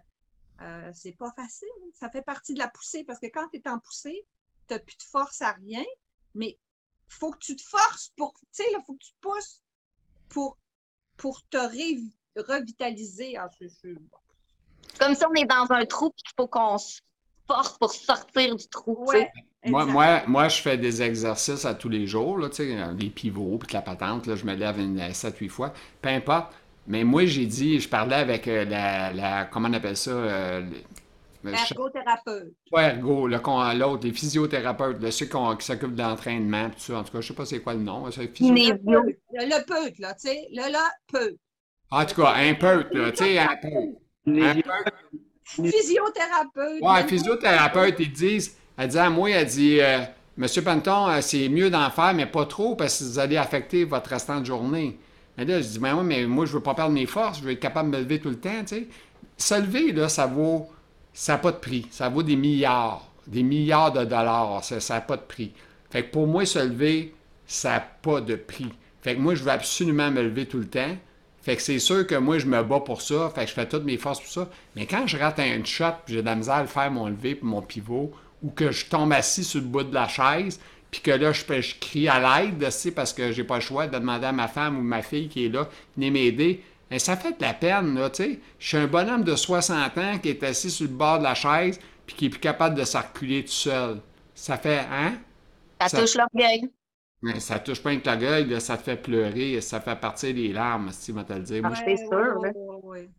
euh, 0.62 0.92
c'est 0.94 1.12
pas 1.18 1.32
facile. 1.36 1.68
Ça 1.94 2.10
fait 2.10 2.22
partie 2.24 2.54
de 2.54 2.60
la 2.60 2.68
poussée, 2.70 3.04
parce 3.04 3.20
que 3.20 3.28
quand 3.28 3.48
tu 3.50 3.58
es 3.58 3.68
en 3.70 3.80
poussée, 3.80 4.26
tu 4.68 4.74
n'as 4.74 4.80
plus 4.80 4.98
de 4.98 5.04
force 5.04 5.42
à 5.42 5.52
rien, 5.52 5.84
mais 6.34 6.58
faut 7.08 7.32
que 7.32 7.38
tu 7.40 7.56
te 7.56 7.62
forces 7.62 8.10
pour, 8.18 8.34
tu 8.40 8.46
sais, 8.52 8.64
il 8.72 8.84
faut 8.86 8.94
que 8.94 9.04
tu 9.04 9.14
pousses 9.22 9.62
pour, 10.30 10.58
pour 11.18 11.42
te 11.50 11.58
ré- 11.58 12.00
revitaliser. 12.36 13.38
Ah, 13.38 13.50
c'est- 13.60 13.70
c'est- 13.70 13.96
Comme 15.00 15.14
si 15.16 15.24
on 15.26 15.34
est 15.34 15.46
dans 15.46 15.68
un 15.72 15.86
trou 15.86 16.10
puis 16.12 16.24
qu'il 16.24 16.34
faut 16.38 16.48
qu'on 16.48 16.78
se 16.78 17.02
force 17.48 17.78
pour 17.78 17.92
sortir 17.92 18.56
du 18.56 18.68
trou. 18.68 19.04
tu 19.06 19.12
sais. 19.12 19.18
Ouais, 19.20 19.32
Moi, 19.66 19.86
moi, 19.86 20.22
moi, 20.28 20.48
je 20.50 20.62
fais 20.62 20.78
des 20.78 21.02
exercices 21.02 21.64
à 21.66 21.74
tous 21.74 21.90
les 21.90 22.06
jours, 22.06 22.38
là, 22.38 22.50
euh, 22.60 22.94
les 23.00 23.10
pivots, 23.10 23.58
puis 23.58 23.74
la 23.74 23.82
patente, 23.82 24.28
là, 24.28 24.36
je 24.36 24.46
me 24.46 24.54
lève 24.56 24.80
une 24.80 25.00
7-8 25.14 25.48
fois, 25.50 25.74
peu 26.02 26.10
importe. 26.10 26.54
Mais 26.86 27.04
moi, 27.06 27.26
j'ai 27.26 27.46
dit, 27.46 27.80
je 27.80 27.88
parlais 27.88 28.16
avec 28.18 28.46
euh, 28.48 28.66
la, 28.66 29.14
la- 29.14 29.46
comment 29.46 29.70
on 29.70 29.74
appelle 29.74 29.96
ça, 29.96 30.12
euh, 30.12 30.62
le- 31.44 31.52
le 31.52 31.56
chef- 31.56 31.72
Ergothérapeute. 31.72 32.54
pas 32.72 32.84
ergo, 32.90 33.28
le 33.28 33.40
con- 33.40 33.74
l'autre, 33.74 34.06
les 34.06 34.12
physiothérapeutes, 34.14 35.02
là, 35.02 35.12
ceux 35.12 35.28
qui 35.28 35.66
s'occupent 35.66 35.96
de 35.96 36.02
l'entraînement, 36.02 36.70
tout 36.70 36.80
ça, 36.80 36.98
en 37.00 37.04
tout 37.04 37.14
cas, 37.14 37.22
je 37.22 37.28
sais 37.28 37.34
pas 37.34 37.46
c'est 37.46 37.62
quoi 37.62 37.74
le 37.74 37.80
nom, 37.82 38.06
Le 38.06 38.12
peut, 38.12 39.16
le, 39.32 39.66
peut, 39.66 39.94
là, 40.00 40.14
tu 40.14 40.28
sais, 40.28 40.48
le 40.52 40.72
là 40.72 40.90
peut. 41.12 41.36
En 41.90 42.06
tout 42.06 42.22
cas, 42.22 42.34
un 42.36 42.54
peu, 42.56 42.86
là, 42.92 43.12
tu 43.12 43.18
sais, 43.24 43.38
un 43.40 43.56
peu. 43.62 43.68
Un 44.42 44.56
peu. 44.56 44.92
Physiothérapeute. 45.72 46.82
Ouais, 46.82 47.08
physiothérapeute, 47.08 47.96
ils 48.00 48.12
disent, 48.12 48.58
elle 48.78 48.88
dit 48.88 48.98
à 48.98 49.10
moi, 49.10 49.30
elle 49.30 49.48
dit, 49.48 49.80
euh, 49.80 50.00
Monsieur 50.36 50.64
Panton, 50.64 51.08
euh, 51.10 51.22
c'est 51.22 51.48
mieux 51.48 51.70
d'en 51.70 51.90
faire, 51.92 52.14
mais 52.16 52.26
pas 52.26 52.46
trop, 52.46 52.76
parce 52.76 53.00
que 53.00 53.04
vous 53.04 53.20
allez 53.20 53.38
affecter 53.38 53.84
votre 53.84 54.10
restant 54.10 54.40
de 54.40 54.46
journée. 54.46 54.98
Mais 55.38 55.46
là, 55.46 55.62
je 55.62 55.68
dis, 55.68 55.80
ben 55.80 55.96
oui, 55.96 56.04
mais 56.04 56.26
moi, 56.26 56.46
je 56.46 56.54
veux 56.54 56.60
pas 56.60 56.74
perdre 56.74 56.94
mes 56.94 57.06
forces, 57.06 57.40
je 57.40 57.44
veux 57.44 57.52
être 57.52 57.60
capable 57.60 57.92
de 57.92 57.98
me 57.98 58.04
lever 58.04 58.20
tout 58.20 58.30
le 58.30 58.40
temps, 58.40 58.62
tu 58.62 58.76
sais. 58.76 58.88
Se 59.38 59.60
lever, 59.60 59.92
là, 59.92 60.10
ça 60.10 60.26
vaut, 60.26 60.70
ça 61.14 61.34
n'a 61.34 61.38
pas 61.40 61.52
de 61.52 61.58
prix, 61.58 61.88
ça 61.92 62.10
vaut 62.10 62.24
des 62.24 62.36
milliards. 62.36 63.08
Des 63.28 63.44
milliards 63.44 63.94
de 63.94 64.04
dollars. 64.04 64.64
Ça 64.64 64.96
n'a 64.96 65.02
pas 65.02 65.16
de 65.18 65.22
prix. 65.22 65.54
Fait 65.90 66.04
que 66.04 66.12
pour 66.12 66.28
moi, 66.28 66.46
se 66.46 66.60
lever, 66.60 67.14
ça 67.46 67.74
n'a 67.74 67.80
pas 67.80 68.20
de 68.20 68.36
prix. 68.36 68.70
Fait 69.02 69.16
que 69.16 69.20
moi, 69.20 69.36
je 69.36 69.44
veux 69.44 69.52
absolument 69.52 70.12
me 70.12 70.22
lever 70.24 70.46
tout 70.46 70.58
le 70.58 70.68
temps. 70.68 70.98
Fait 71.42 71.56
que 71.56 71.62
c'est 71.62 71.80
sûr 71.80 72.08
que 72.08 72.16
moi, 72.16 72.40
je 72.40 72.48
me 72.48 72.64
bats 72.64 72.80
pour 72.80 73.02
ça. 73.02 73.32
Fait 73.34 73.44
que 73.44 73.50
je 73.50 73.54
fais 73.54 73.68
toutes 73.68 73.84
mes 73.84 73.98
forces 73.98 74.20
pour 74.20 74.30
ça. 74.30 74.50
Mais 74.76 74.86
quand 74.86 75.08
je 75.08 75.18
rate 75.18 75.40
un 75.40 75.64
shot, 75.64 75.86
puis 76.06 76.16
j'ai 76.16 76.22
de 76.22 76.26
la 76.26 76.36
misère 76.36 76.56
à 76.56 76.66
faire 76.66 76.92
mon 76.92 77.08
lever 77.08 77.36
puis 77.36 77.46
mon 77.46 77.62
pivot, 77.62 78.12
ou 78.44 78.52
que 78.52 78.72
je 78.72 78.86
tombe 78.86 79.14
assis 79.14 79.44
sur 79.44 79.62
le 79.62 79.68
bout 79.68 79.84
de 79.84 79.94
la 79.94 80.08
chaise, 80.08 80.60
puis 80.92 81.02
que 81.02 81.12
là, 81.12 81.32
je, 81.32 81.44
je 81.62 81.76
crie 81.80 82.08
à 82.08 82.42
l'aide, 82.44 82.70
parce 82.94 83.14
que 83.14 83.32
j'ai 83.32 83.44
pas 83.44 83.56
le 83.56 83.62
choix 83.62 83.88
de 83.88 83.98
demander 83.98 84.28
à 84.28 84.32
ma 84.32 84.48
femme 84.48 84.78
ou 84.78 84.82
ma 84.84 85.02
fille 85.02 85.28
qui 85.28 85.46
est 85.46 85.50
là, 85.50 85.68
venez 85.96 86.12
m'aider. 86.12 86.64
Mais 86.92 87.00
ça 87.00 87.18
fait 87.18 87.32
de 87.32 87.42
la 87.42 87.56
peine, 87.56 87.96
là, 87.96 88.10
tu 88.12 88.24
sais. 88.24 88.40
Je 88.60 88.68
suis 88.68 88.78
un 88.78 88.86
bonhomme 88.86 89.24
de 89.24 89.36
60 89.36 89.98
ans 89.98 90.20
qui 90.22 90.30
est 90.30 90.44
assis 90.44 90.70
sur 90.70 90.86
le 90.86 90.94
bord 90.94 91.18
de 91.18 91.24
la 91.24 91.34
chaise, 91.34 91.80
puis 92.06 92.16
qui 92.16 92.26
est 92.28 92.30
plus 92.30 92.40
capable 92.40 92.76
de 92.76 92.84
s'arculer 92.84 93.44
tout 93.44 93.52
seul. 93.52 94.00
Ça 94.36 94.58
fait, 94.58 94.86
hein? 94.92 95.14
Ça, 95.88 96.00
touche 96.00 96.16
l'orgueil. 96.16 96.70
Mais 97.24 97.40
ça 97.40 97.58
touche 97.58 97.82
pas 97.82 97.90
avec 97.90 98.06
l'orgueil, 98.06 98.62
ça 98.62 98.78
te 98.78 98.84
fait 98.84 98.98
pleurer, 98.98 99.62
ça 99.62 99.80
fait 99.80 99.96
partir 99.96 100.34
des 100.36 100.54
larmes, 100.54 100.92
si 100.92 101.14
tu 101.14 101.24
te 101.24 101.34
le 101.34 101.40
dire. 101.40 101.64
Moi, 101.64 101.74
c'est 101.76 101.98
sûr. 101.98 102.38
Oui, 102.38 102.50
oui, 102.54 102.76
oui. 102.84 103.10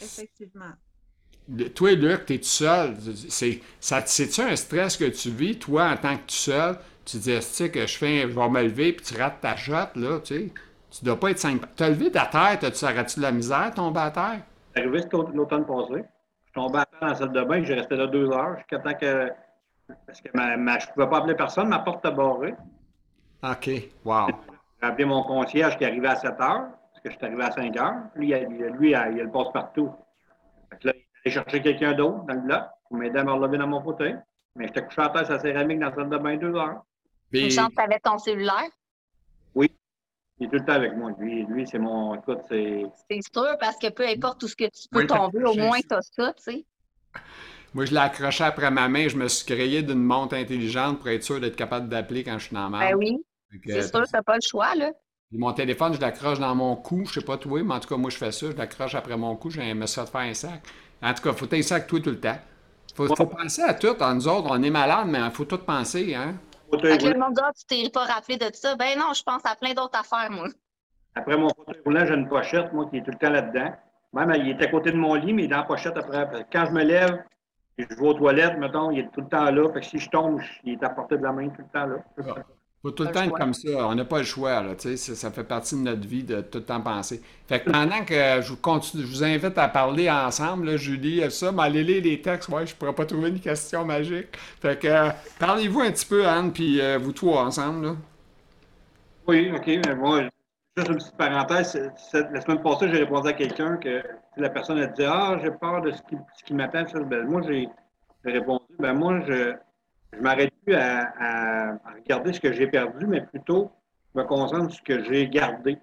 Effectivement. 0.00 0.72
Toi, 1.74 1.92
Luc, 1.92 2.26
tu 2.26 2.34
es 2.34 2.38
tout 2.38 2.44
seul. 2.44 2.94
C'est-tu 3.80 4.40
un 4.40 4.56
stress 4.56 4.96
que 4.96 5.04
tu 5.04 5.30
vis, 5.30 5.58
toi, 5.58 5.90
en 5.90 5.96
tant 5.96 6.16
que 6.16 6.22
tout 6.22 6.34
seul? 6.34 6.76
Tu 7.04 7.16
dis, 7.16 7.34
tu 7.34 7.42
sais, 7.42 7.70
que 7.70 7.86
je 7.86 7.98
fais, 7.98 8.20
je 8.22 8.26
vais 8.28 8.48
me 8.48 8.62
lever, 8.62 8.92
puis 8.92 9.04
tu 9.04 9.20
rates 9.20 9.40
ta 9.40 9.56
shot, 9.56 9.96
là, 9.96 10.20
tu 10.20 10.34
sais? 10.34 10.52
Tu 10.90 11.04
dois 11.04 11.18
pas 11.18 11.30
être 11.30 11.38
simple. 11.38 11.66
Tu 11.74 11.82
as 11.82 11.88
levé 11.88 12.10
ta 12.10 12.26
terre, 12.26 12.58
tu 12.58 12.84
arrêté 12.84 13.16
de 13.16 13.22
la 13.22 13.32
misère, 13.32 13.72
tomber 13.74 14.00
à 14.00 14.10
terre? 14.10 14.40
C'est 14.74 14.80
arrivé 14.80 15.00
l'automne 15.34 15.66
passé. 15.66 16.04
Je 16.46 16.52
tombais 16.52 16.78
à 16.80 16.86
terre 16.86 17.00
dans 17.00 17.06
la 17.08 17.14
salle 17.14 17.32
de 17.32 17.42
bain, 17.44 17.64
j'ai 17.64 17.74
resté 17.74 17.96
là 17.96 18.06
deux 18.06 18.30
heures, 18.30 18.56
jusqu'à 18.58 18.78
temps 18.78 18.94
que. 18.94 19.30
Parce 20.06 20.20
que 20.20 20.28
ma, 20.34 20.56
ma, 20.56 20.78
je 20.78 20.86
ne 20.86 20.92
pouvais 20.92 21.08
pas 21.08 21.18
appeler 21.18 21.34
personne, 21.34 21.68
ma 21.68 21.80
porte 21.80 22.04
était 22.04 22.14
barrée. 22.14 22.54
OK. 23.42 23.70
Wow. 24.04 24.28
J'ai 24.80 24.88
appelé 24.88 25.04
mon 25.04 25.22
concierge 25.22 25.76
qui 25.78 25.84
arrivait 25.84 26.08
à 26.08 26.16
7 26.16 26.30
heures, 26.40 26.68
parce 26.92 27.00
que 27.02 27.10
je 27.10 27.16
suis 27.16 27.24
arrivé 27.24 27.42
à 27.42 27.50
5 27.50 27.76
heures. 27.76 27.94
Lui, 28.14 28.30
il, 28.30 28.66
lui, 28.78 28.90
il, 28.90 28.94
a 28.94 29.08
le 29.08 29.30
passe-partout. 29.30 29.92
Fait 30.70 30.84
là, 30.84 30.92
il 31.24 31.28
allait 31.28 31.34
chercher 31.34 31.62
quelqu'un 31.62 31.92
d'autre 31.92 32.24
dans 32.26 32.34
le 32.34 32.40
bloc 32.40 32.62
pour 32.88 32.96
m'aider 32.96 33.18
à 33.18 33.24
me 33.24 33.32
relever 33.32 33.58
dans 33.58 33.66
mon 33.66 33.82
fauteuil. 33.82 34.16
Mais 34.56 34.66
j'étais 34.66 34.84
couché 34.84 35.00
à 35.00 35.08
terre 35.08 35.24
sur 35.24 35.34
la 35.34 35.40
céramique 35.40 35.78
dans 35.78 35.88
la 35.88 35.94
salle 35.94 36.10
de 36.10 36.18
bain 36.18 36.36
deux 36.36 36.54
heures. 36.54 36.82
Une 37.32 37.50
chance 37.50 37.68
que 37.70 37.74
tu 37.74 37.80
avais 37.80 38.00
ton 38.00 38.18
cellulaire? 38.18 38.70
Oui. 39.54 39.70
Il 40.38 40.46
est 40.46 40.50
tout 40.50 40.56
le 40.56 40.64
temps 40.64 40.72
avec 40.72 40.94
moi. 40.94 41.12
Lui, 41.18 41.44
lui 41.46 41.66
c'est 41.66 41.78
mon. 41.78 42.14
Écoute, 42.14 42.40
c'est. 42.48 42.84
C'est 43.10 43.20
sûr, 43.32 43.56
parce 43.58 43.78
que 43.78 43.90
peu 43.90 44.06
importe 44.06 44.40
tout 44.40 44.48
ce 44.48 44.56
que 44.56 44.64
tu 44.64 44.88
peux 44.90 45.06
tomber, 45.06 45.44
au 45.44 45.54
moins 45.54 45.80
tu 45.80 45.94
as 45.94 46.02
ça, 46.02 46.34
tu 46.34 46.42
sais. 46.42 46.66
Moi, 47.74 47.86
je 47.86 47.92
l'ai 47.92 48.00
accroché 48.00 48.44
après 48.44 48.70
ma 48.70 48.88
main. 48.88 49.08
Je 49.08 49.16
me 49.16 49.28
suis 49.28 49.46
créé 49.46 49.82
d'une 49.82 50.02
montre 50.02 50.34
intelligente 50.34 50.98
pour 50.98 51.08
être 51.08 51.22
sûr 51.22 51.40
d'être 51.40 51.56
capable 51.56 51.88
d'appeler 51.88 52.22
quand 52.22 52.38
je 52.38 52.46
suis 52.46 52.54
dans 52.54 52.68
ma 52.68 52.80
Ben 52.80 52.94
oui. 52.96 53.24
C'est 53.64 53.82
sûr, 53.82 54.02
tu 54.02 54.12
n'as 54.12 54.22
pas 54.22 54.34
le 54.34 54.42
choix, 54.42 54.74
là. 54.74 54.90
Mon 55.30 55.52
téléphone, 55.54 55.94
je 55.94 56.00
l'accroche 56.00 56.38
dans 56.38 56.54
mon 56.54 56.76
cou. 56.76 57.04
Je 57.06 57.20
sais 57.20 57.24
pas 57.24 57.38
toi, 57.38 57.62
mais 57.62 57.74
en 57.74 57.80
tout 57.80 57.88
cas, 57.88 57.96
moi, 57.96 58.10
je 58.10 58.18
fais 58.18 58.32
ça. 58.32 58.50
Je 58.50 58.56
l'accroche 58.56 58.94
après 58.94 59.16
mon 59.16 59.34
cou. 59.36 59.48
J'ai 59.48 59.72
me 59.72 59.86
ça 59.86 60.04
de 60.04 60.10
faire 60.10 60.20
un 60.20 60.34
sac. 60.34 60.62
En 61.02 61.14
tout 61.14 61.22
cas, 61.22 61.30
il 61.30 61.36
faut 61.36 61.54
un 61.54 61.62
sac 61.62 61.86
toi 61.86 62.00
tout 62.00 62.10
le 62.10 62.20
temps. 62.20 62.38
Il 62.98 63.06
faut, 63.06 63.26
penser 63.26 63.62
à 63.62 63.74
tout. 63.74 64.00
En 64.00 64.14
nous 64.14 64.28
autres, 64.28 64.48
on 64.50 64.62
est 64.62 64.70
malade, 64.70 65.06
mais 65.06 65.18
il 65.18 65.30
faut 65.30 65.44
tout 65.44 65.58
penser. 65.58 66.14
Hein? 66.14 66.34
Que 66.70 66.76
le 66.76 67.18
monde 67.18 67.34
dit, 67.34 67.64
tu 67.68 67.84
t'es 67.84 67.90
pas 67.90 68.04
rappelé 68.04 68.36
de 68.36 68.50
ça. 68.52 68.76
Ben 68.76 68.98
non, 68.98 69.12
je 69.14 69.22
pense 69.22 69.42
à 69.44 69.56
plein 69.56 69.74
d'autres 69.74 69.98
affaires, 69.98 70.30
moi. 70.30 70.48
Après 71.14 71.36
mon 71.36 71.48
fauteuil 71.48 71.80
roulant, 71.84 72.06
j'ai 72.06 72.14
une 72.14 72.28
pochette, 72.28 72.72
moi, 72.72 72.86
qui 72.90 72.98
est 72.98 73.02
tout 73.02 73.10
le 73.10 73.18
temps 73.18 73.30
là-dedans. 73.30 73.74
Même, 74.14 74.32
il 74.36 74.50
est 74.50 74.62
à 74.62 74.66
côté 74.68 74.92
de 74.92 74.96
mon 74.96 75.14
lit, 75.14 75.32
mais 75.32 75.42
il 75.42 75.44
est 75.46 75.48
dans 75.48 75.58
la 75.58 75.62
pochette 75.64 75.96
après. 75.96 76.46
Quand 76.52 76.66
je 76.66 76.70
me 76.70 76.82
lève, 76.82 77.24
je 77.78 77.84
vais 77.84 78.00
aux 78.00 78.14
toilettes, 78.14 78.58
mettons, 78.58 78.90
il 78.90 79.00
est 79.00 79.10
tout 79.12 79.22
le 79.22 79.28
temps 79.28 79.50
là. 79.50 79.72
Fait 79.72 79.80
que 79.80 79.86
si 79.86 79.98
je 79.98 80.08
tombe, 80.08 80.40
il 80.64 80.74
est 80.74 80.84
à 80.84 80.90
portée 80.90 81.16
de 81.16 81.22
la 81.22 81.32
main 81.32 81.48
tout 81.48 81.62
le 81.62 81.80
temps 81.80 81.86
là. 81.86 81.96
Il 82.84 82.88
faut 82.88 82.94
tout 82.96 83.04
le 83.04 83.12
temps 83.12 83.22
être 83.22 83.38
comme 83.38 83.54
ça. 83.54 83.86
On 83.86 83.94
n'a 83.94 84.04
pas 84.04 84.18
le 84.18 84.24
choix. 84.24 84.60
Là, 84.60 84.74
ça 84.76 85.30
fait 85.30 85.44
partie 85.44 85.76
de 85.76 85.82
notre 85.82 86.04
vie 86.04 86.24
de 86.24 86.40
tout 86.40 86.58
le 86.58 86.64
temps 86.64 86.80
penser. 86.80 87.22
Fait 87.46 87.60
que 87.60 87.70
pendant 87.70 88.04
que 88.04 88.42
je 88.42 88.48
vous, 88.48 88.56
continue, 88.56 89.04
je 89.04 89.08
vous 89.08 89.22
invite 89.22 89.56
à 89.56 89.68
parler 89.68 90.10
ensemble, 90.10 90.66
là, 90.66 90.76
Julie, 90.76 91.22
ça, 91.30 91.52
mais 91.52 91.62
allez 91.62 91.84
lire 91.84 92.02
les 92.02 92.20
textes. 92.20 92.48
Ouais, 92.48 92.66
je 92.66 92.72
ne 92.72 92.76
pourrais 92.76 92.92
pas 92.92 93.06
trouver 93.06 93.28
une 93.28 93.38
question 93.38 93.84
magique. 93.84 94.36
Fait 94.60 94.80
que 94.80 94.88
euh, 94.88 95.10
parlez-vous 95.38 95.80
un 95.80 95.92
petit 95.92 96.06
peu, 96.06 96.26
Anne, 96.26 96.52
puis 96.52 96.80
euh, 96.80 96.98
vous 96.98 97.12
trois 97.12 97.44
ensemble. 97.44 97.86
Là. 97.86 97.96
Oui, 99.28 99.52
OK. 99.54 99.66
Mais 99.66 99.94
moi, 99.94 100.22
juste 100.76 100.88
une 100.88 100.96
petite 100.96 101.16
parenthèse. 101.16 101.78
la 102.12 102.40
semaine 102.40 102.62
passée, 102.62 102.88
j'ai 102.88 102.98
répondu 102.98 103.28
à 103.28 103.32
quelqu'un 103.32 103.76
que 103.76 104.02
la 104.36 104.50
personne 104.50 104.80
a 104.80 104.86
dit 104.86 105.04
Ah, 105.04 105.38
j'ai 105.40 105.52
peur 105.52 105.82
de 105.82 105.92
ce 105.92 106.02
qui, 106.02 106.16
ce 106.36 106.42
qui 106.42 106.54
m'attend. 106.54 106.82
Ben, 107.04 107.28
moi, 107.28 107.42
j'ai 107.46 107.68
répondu 108.24 108.64
Ben, 108.80 108.94
moi, 108.94 109.20
je 109.28 109.54
je 110.12 110.18
ne 110.18 110.22
m'arrête 110.22 110.52
plus 110.64 110.74
à, 110.74 111.78
regarder 111.96 112.32
ce 112.32 112.40
que 112.40 112.52
j'ai 112.52 112.66
perdu, 112.66 113.06
mais 113.06 113.22
plutôt 113.22 113.70
me 114.14 114.22
concentre 114.24 114.70
sur 114.70 114.78
ce 114.78 114.82
que 114.82 115.04
j'ai 115.04 115.28
gardé. 115.28 115.76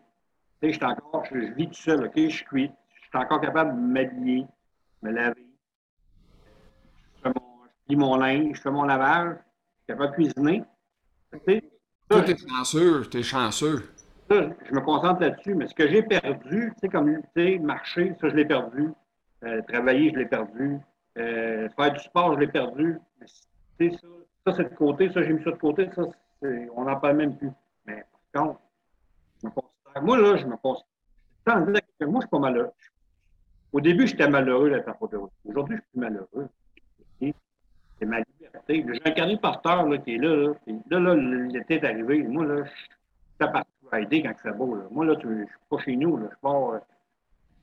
Tu 0.62 0.72
sais, 0.72 0.80
je, 0.80 0.86
encore, 0.86 1.26
je, 1.26 1.38
vis 1.54 1.68
tout 1.68 1.74
seul, 1.74 2.06
OK? 2.06 2.14
Je 2.16 2.28
suis, 2.28 2.46
je 2.66 3.08
suis 3.08 3.18
encore 3.18 3.42
capable 3.42 3.76
de 3.76 3.80
m'habiller, 3.80 4.46
me 5.02 5.12
laver. 5.12 5.46
Je, 7.26 7.32
lis 7.88 7.96
mon 7.96 8.16
linge, 8.18 8.56
je 8.56 8.62
fais 8.62 8.72
mon 8.72 8.84
lavage, 8.84 9.36
je 9.36 9.36
suis 9.36 9.88
capable 9.88 10.12
de 10.12 10.16
cuisiner. 10.16 10.64
Tu 11.34 11.40
sais, 11.48 11.64
Toi, 12.10 12.22
t'es 12.22 12.36
chanceux, 12.38 13.06
t'es 13.10 13.24
chanceux. 13.24 13.90
je 14.30 14.74
me 14.74 14.82
concentre 14.82 15.22
là-dessus, 15.22 15.56
mais 15.56 15.68
ce 15.68 15.74
que 15.74 15.88
j'ai 15.88 16.04
perdu, 16.04 16.72
tu 16.76 16.80
sais, 16.82 16.90
comme 16.90 17.20
marcher, 17.62 18.14
ça, 18.22 18.30
je 18.30 18.36
l'ai 18.36 18.46
perdu. 18.46 18.90
Euh, 19.44 19.62
travailler, 19.68 20.12
je 20.14 20.20
l'ai 20.20 20.26
perdu. 20.26 20.78
Euh, 21.18 21.70
faire 21.76 21.94
du 21.94 22.00
sport, 22.00 22.36
je 22.36 22.40
l'ai 22.40 22.48
perdu. 22.48 23.00
Mais, 23.80 23.92
ça, 23.92 24.08
ça, 24.52 24.58
c'est 24.58 24.70
de 24.70 24.76
côté, 24.76 25.12
ça, 25.12 25.22
j'ai 25.24 25.34
mis 25.34 25.44
ça 25.44 25.52
de 25.52 25.58
côté, 25.58 25.90
ça, 25.96 26.04
on 26.76 26.84
n'en 26.84 27.00
parle 27.00 27.18
même 27.18 27.38
plus. 27.38 27.52
Mais 27.86 28.04
par 28.32 28.44
contre, 28.44 28.60
je 29.42 29.48
me 29.48 29.52
considère, 29.52 30.04
moi, 30.04 30.18
là, 30.18 30.38
je 30.38 30.46
me 30.46 30.58
considère, 30.58 30.88
moi, 32.08 32.20
je 32.20 32.20
suis 32.20 32.30
pas 32.30 32.40
malheureux. 32.40 32.72
Au 33.72 33.82
début, 33.82 34.08
j'étais 34.08 34.28
malheureux 34.28 34.70
d'être 34.70 34.88
en 34.88 34.94
photo. 34.94 35.30
Aujourd'hui, 35.46 35.78
je 35.78 35.82
suis 35.82 35.92
plus 35.92 36.00
malheureux. 36.00 36.50
C'est 38.00 38.06
ma 38.06 38.20
liberté. 38.20 38.86
J'ai 38.94 39.02
un 39.06 39.12
carnet 39.12 39.38
porteur 39.38 39.86
là, 39.86 39.98
qui 39.98 40.16
est 40.16 40.18
là. 40.18 40.54
Là, 40.90 41.00
là, 41.00 41.00
là 41.00 41.16
l'été 41.16 41.76
est 41.76 41.84
arrivé. 41.84 42.24
Moi, 42.24 42.46
là, 42.46 42.64
je 42.64 42.70
suis 42.70 43.52
parti 43.52 43.70
à 43.92 44.00
aider 44.00 44.24
quand 44.24 44.34
c'est 44.42 44.56
beau. 44.56 44.78
Moi, 44.90 45.06
là, 45.06 45.16
je 45.22 45.28
suis 45.28 45.46
pas 45.70 45.80
chez 45.80 45.96
nous. 45.98 46.16
Là. 46.16 46.28
Je 46.32 46.36
pars. 46.42 46.70
Euh, 46.70 46.80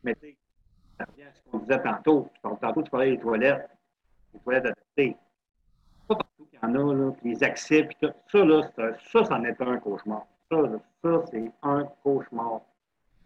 mais 0.05 0.15
tu 0.17 0.27
sais, 0.27 0.37
ça 0.99 1.07
revient 1.07 1.23
à 1.23 1.33
ce 1.33 1.51
qu'on 1.51 1.59
disait 1.59 1.83
tantôt. 1.83 2.29
Tantôt, 2.43 2.83
tu 2.83 2.91
parlais 2.91 3.13
des 3.13 3.19
toilettes. 3.19 3.71
Les 4.35 4.41
toilettes 4.41 4.67
adaptées 4.67 5.17
en 6.67 6.75
a, 6.75 6.95
là, 6.95 7.13
les 7.23 7.43
accès, 7.43 7.85
puis 7.85 7.97
tout. 8.01 8.13
Ça, 8.31 8.45
là, 8.45 8.63
ça, 9.13 9.25
c'en 9.25 9.45
est 9.45 9.61
un 9.61 9.79
cauchemar. 9.79 10.27
Ça, 10.51 10.57
ça 11.03 11.23
c'est 11.31 11.51
un 11.63 11.85
cauchemar. 12.03 12.61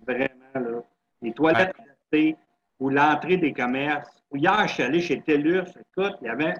Vraiment, 0.06 0.54
là. 0.54 0.82
Les 1.22 1.32
toilettes 1.32 1.74
adaptées 1.78 2.36
ou 2.78 2.88
l'entrée 2.88 3.36
des 3.36 3.52
commerces. 3.52 4.22
hier, 4.34 4.66
je 4.66 4.74
suis 4.74 4.82
allé 4.82 5.00
chez 5.00 5.20
TELUS. 5.20 5.64
Écoute, 5.68 6.16
il 6.22 6.26
y 6.26 6.28
avait. 6.28 6.54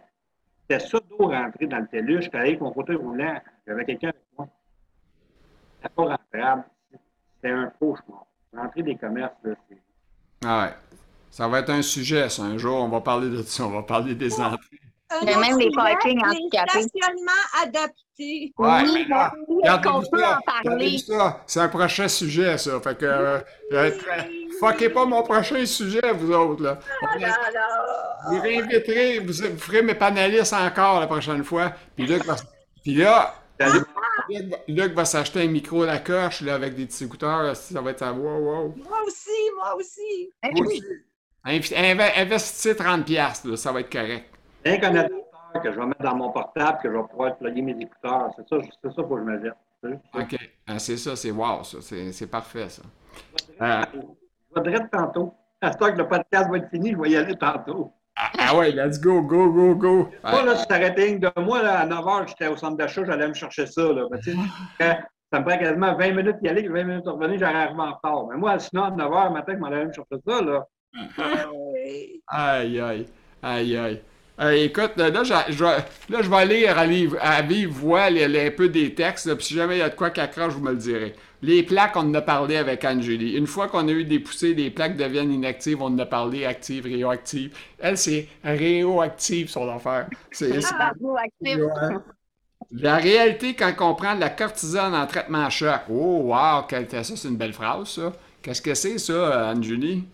C'était 0.62 0.86
ça 0.86 0.98
d'eau 1.08 1.28
rentrer 1.28 1.66
dans 1.66 1.78
le 1.78 1.86
TELUS. 1.86 2.16
Je 2.16 2.28
suis 2.28 2.36
allé 2.36 2.48
avec 2.50 2.60
mon 2.60 2.72
fauteuil 2.72 2.96
roulant. 2.96 3.40
J'avais 3.66 3.84
quelqu'un 3.84 4.08
avec 4.08 4.22
moi. 4.36 4.48
C'était 5.76 5.94
pas 5.94 6.02
rentable. 6.02 6.64
C'était 7.36 7.54
un 7.54 7.72
cauchemar. 7.78 8.26
L'entrée 8.52 8.82
des 8.82 8.96
commerces, 8.96 9.36
là, 9.44 9.54
c'est. 9.68 9.78
Ah 10.44 10.64
ouais. 10.66 10.74
Ça 11.30 11.46
va 11.46 11.60
être 11.60 11.70
un 11.70 11.82
sujet, 11.82 12.28
ça. 12.28 12.42
Un 12.42 12.58
jour, 12.58 12.76
on 12.82 12.88
va 12.88 13.00
parler 13.00 13.30
de 13.30 13.42
ça. 13.42 13.64
On 13.64 13.70
va 13.70 13.82
parler 13.82 14.14
des 14.14 14.40
entrées. 14.40 14.89
Mais 15.24 15.36
même 15.36 15.58
les 15.58 15.70
parkings 15.70 16.22
handicapés. 16.24 16.82
Stationnements 16.82 17.32
adaptés. 17.62 18.52
Ouais, 18.58 18.82
oui, 18.92 19.06
on 19.08 20.02
peut 20.02 20.24
en 20.24 20.62
parler. 20.62 20.96
C'est 21.46 21.60
un 21.60 21.68
prochain 21.68 22.08
sujet, 22.08 22.58
ça. 22.58 22.80
Fait 22.80 22.96
que, 22.96 23.06
euh, 23.06 23.38
euh 23.72 23.90
fuckez 24.60 24.90
pas 24.90 25.06
mon 25.06 25.22
prochain 25.22 25.64
sujet, 25.64 26.12
vous 26.12 26.32
autres, 26.32 26.62
là. 26.62 26.78
Ah, 27.02 27.16
vous 28.28 28.40
réinviterez, 28.40 29.20
vous, 29.20 29.32
ferez 29.58 29.82
mes 29.82 29.94
panélistes 29.94 30.52
encore 30.52 31.00
la 31.00 31.06
prochaine 31.06 31.42
fois. 31.42 31.72
Puis 31.96 32.06
Luc 32.06 32.24
va, 32.24 32.36
puis 32.82 32.94
là, 32.94 33.34
Luc 34.68 34.92
va 34.94 35.04
s'acheter 35.04 35.42
un 35.42 35.48
micro 35.48 35.82
à 35.82 35.86
la 35.86 35.98
coche, 35.98 36.42
là, 36.42 36.54
avec 36.54 36.74
des 36.74 36.86
petits 36.86 37.04
écouteurs. 37.04 37.56
Ça 37.56 37.80
va 37.80 37.90
être 37.90 38.02
à 38.02 38.12
wow, 38.12 38.38
wow. 38.38 38.74
Moi 38.76 38.98
aussi, 39.06 39.30
moi 39.56 39.74
aussi. 39.76 40.30
Moi 40.44 40.66
aussi. 40.66 40.82
Investissez 41.42 42.74
30$, 42.74 43.56
ça 43.56 43.72
va 43.72 43.80
être 43.80 43.90
correct. 43.90 44.26
Un 44.64 44.72
adapteur 44.72 45.20
que 45.62 45.72
je 45.72 45.78
vais 45.78 45.86
mettre 45.86 46.02
dans 46.02 46.16
mon 46.16 46.30
portable, 46.30 46.78
que 46.82 46.90
je 46.90 46.96
vais 46.96 47.08
pouvoir 47.08 47.36
plugger 47.36 47.62
mes 47.62 47.76
écouteurs. 47.80 48.30
C'est 48.36 48.48
ça, 48.48 48.56
c'est 48.82 48.92
ça 48.92 49.02
pour 49.02 49.16
que 49.16 49.18
je 49.18 49.24
me 49.24 49.38
dise. 49.38 49.52
OK. 50.14 50.36
Ah, 50.66 50.78
c'est 50.78 50.96
ça, 50.96 51.16
c'est 51.16 51.30
wow, 51.30 51.64
ça. 51.64 51.78
C'est 51.80 52.30
parfait, 52.30 52.68
ça. 52.68 52.82
Je 53.60 54.60
vais 54.60 54.70
direct 54.70 54.90
tantôt. 54.92 55.34
À 55.62 55.72
ce 55.72 55.76
que 55.76 55.84
le 55.84 56.08
podcast 56.08 56.50
va 56.50 56.58
être 56.58 56.70
fini, 56.70 56.92
je 56.92 56.98
vais 56.98 57.10
y 57.10 57.16
aller 57.16 57.36
tantôt. 57.36 57.92
Ah, 58.16 58.30
ah 58.38 58.56
ouais, 58.56 58.72
let's 58.72 59.00
go, 59.00 59.22
go, 59.22 59.50
go, 59.52 59.74
go. 59.74 60.08
Moi, 60.24 60.44
là, 60.44 60.56
si 60.56 60.66
t'arrêtais 60.66 61.18
de 61.18 61.30
moi, 61.40 61.62
là, 61.62 61.80
à 61.80 61.86
9 61.86 61.98
h, 61.98 62.28
j'étais 62.28 62.48
au 62.48 62.56
centre 62.56 62.76
d'achat, 62.76 63.04
j'allais 63.04 63.28
me 63.28 63.34
chercher 63.34 63.66
ça. 63.66 63.82
Là. 63.92 64.06
ça 64.78 65.40
me 65.40 65.44
prend 65.44 65.58
quasiment 65.58 65.94
20 65.94 66.12
minutes 66.12 66.36
d'y 66.42 66.48
aller, 66.48 66.68
20 66.68 66.84
minutes 66.84 67.04
de 67.04 67.10
revenir, 67.10 67.46
arrivé 67.46 67.80
en 67.80 67.94
retard. 67.94 68.26
Mais 68.30 68.36
moi, 68.36 68.58
sinon, 68.58 68.84
à 68.84 68.90
9 68.90 69.10
h 69.10 69.32
matin, 69.32 69.52
je 69.54 69.58
m'en 69.58 69.66
allais 69.68 69.86
me 69.86 69.92
chercher 69.92 70.16
ça. 70.26 70.42
Là. 70.42 70.66
aïe, 72.28 72.80
aïe, 72.80 73.06
aïe, 73.42 73.76
aïe. 73.76 74.02
Euh, 74.40 74.52
écoute, 74.52 74.92
là, 74.96 75.10
je, 75.22 75.62
là, 75.64 76.22
je 76.22 76.30
vais 76.30 76.46
lire 76.46 76.78
à, 76.78 76.86
livre, 76.86 77.18
à 77.20 77.42
vive 77.42 77.68
voix 77.68 78.08
les- 78.08 78.26
les- 78.26 78.46
un 78.46 78.50
peu 78.50 78.68
des 78.70 78.94
textes, 78.94 79.26
là, 79.26 79.36
puis 79.36 79.44
si 79.44 79.54
jamais 79.54 79.76
il 79.76 79.78
y 79.80 79.82
a 79.82 79.90
de 79.90 79.94
quoi 79.94 80.08
qui 80.10 80.20
accroche, 80.20 80.54
vous 80.54 80.62
me 80.62 80.70
le 80.70 80.78
direz. 80.78 81.14
Les 81.42 81.62
plaques, 81.62 81.94
on 81.96 82.00
en 82.00 82.14
a 82.14 82.22
parlé 82.22 82.56
avec 82.56 82.84
Anne-Julie. 82.84 83.32
Une 83.36 83.46
fois 83.46 83.68
qu'on 83.68 83.86
a 83.88 83.92
eu 83.92 84.04
des 84.04 84.18
poussées, 84.18 84.54
les 84.54 84.70
plaques 84.70 84.96
deviennent 84.96 85.32
inactives, 85.32 85.82
on 85.82 85.86
en 85.86 85.98
a 85.98 86.06
parlé, 86.06 86.44
actives, 86.46 86.84
réoactives. 86.84 87.54
Elle, 87.78 87.98
c'est 87.98 88.28
réoactive, 88.44 89.48
son 89.50 89.68
affaire. 89.68 90.08
C'est. 90.30 90.60
Ouais. 91.54 91.96
La 92.72 92.96
réalité, 92.96 93.54
quand 93.54 93.72
on 93.80 93.94
prend 93.94 94.14
de 94.14 94.20
la 94.20 94.30
cortisone 94.30 94.94
en 94.94 95.06
traitement 95.06 95.44
à 95.46 95.50
choc. 95.50 95.80
Oh, 95.90 96.22
wow, 96.34 96.66
ça, 96.70 97.04
c'est 97.16 97.28
une 97.28 97.36
belle 97.36 97.52
phrase, 97.52 97.88
ça. 97.88 98.12
Qu'est-ce 98.42 98.62
que 98.62 98.74
c'est, 98.74 98.98
ça, 98.98 99.50
Anne-Julie? 99.50 100.04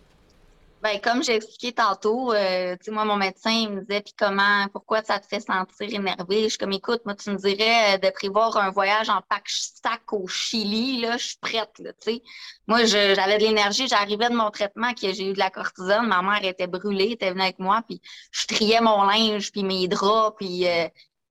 Ben, 0.86 1.00
comme 1.00 1.24
j'ai 1.24 1.34
expliqué 1.34 1.72
tantôt, 1.72 2.32
euh, 2.32 2.76
moi, 2.92 3.04
mon 3.04 3.16
médecin, 3.16 3.50
il 3.50 3.70
me 3.70 3.80
disait, 3.80 4.02
puis 4.02 4.14
comment, 4.16 4.68
pourquoi 4.72 5.02
ça 5.02 5.18
te 5.18 5.26
fait 5.26 5.40
sentir 5.40 5.92
énervé? 5.92 6.44
Je 6.44 6.50
suis 6.50 6.58
comme, 6.58 6.70
écoute, 6.70 7.00
moi, 7.04 7.16
tu 7.16 7.28
me 7.30 7.34
dirais 7.36 7.96
euh, 7.96 7.98
de 7.98 8.08
prévoir 8.10 8.56
un 8.56 8.70
voyage 8.70 9.08
en 9.08 9.20
pack-sac 9.28 10.12
au 10.12 10.28
Chili, 10.28 11.00
là, 11.00 11.16
je 11.16 11.26
suis 11.26 11.38
prête, 11.40 11.72
tu 11.76 11.84
sais. 11.98 12.22
Moi, 12.68 12.84
j'avais 12.84 13.36
de 13.36 13.42
l'énergie, 13.42 13.88
j'arrivais 13.88 14.28
de 14.28 14.36
mon 14.36 14.48
traitement, 14.52 14.94
que 14.94 15.12
j'ai 15.12 15.28
eu 15.30 15.32
de 15.32 15.40
la 15.40 15.50
cortisone, 15.50 16.06
ma 16.06 16.22
mère 16.22 16.44
était 16.44 16.68
brûlée, 16.68 17.10
était 17.10 17.30
venue 17.30 17.42
avec 17.42 17.58
moi, 17.58 17.82
puis 17.88 18.00
je 18.30 18.46
triais 18.46 18.80
mon 18.80 19.02
linge, 19.02 19.50
puis 19.50 19.64
mes 19.64 19.88
draps, 19.88 20.36
puis 20.38 20.68
euh, 20.68 20.86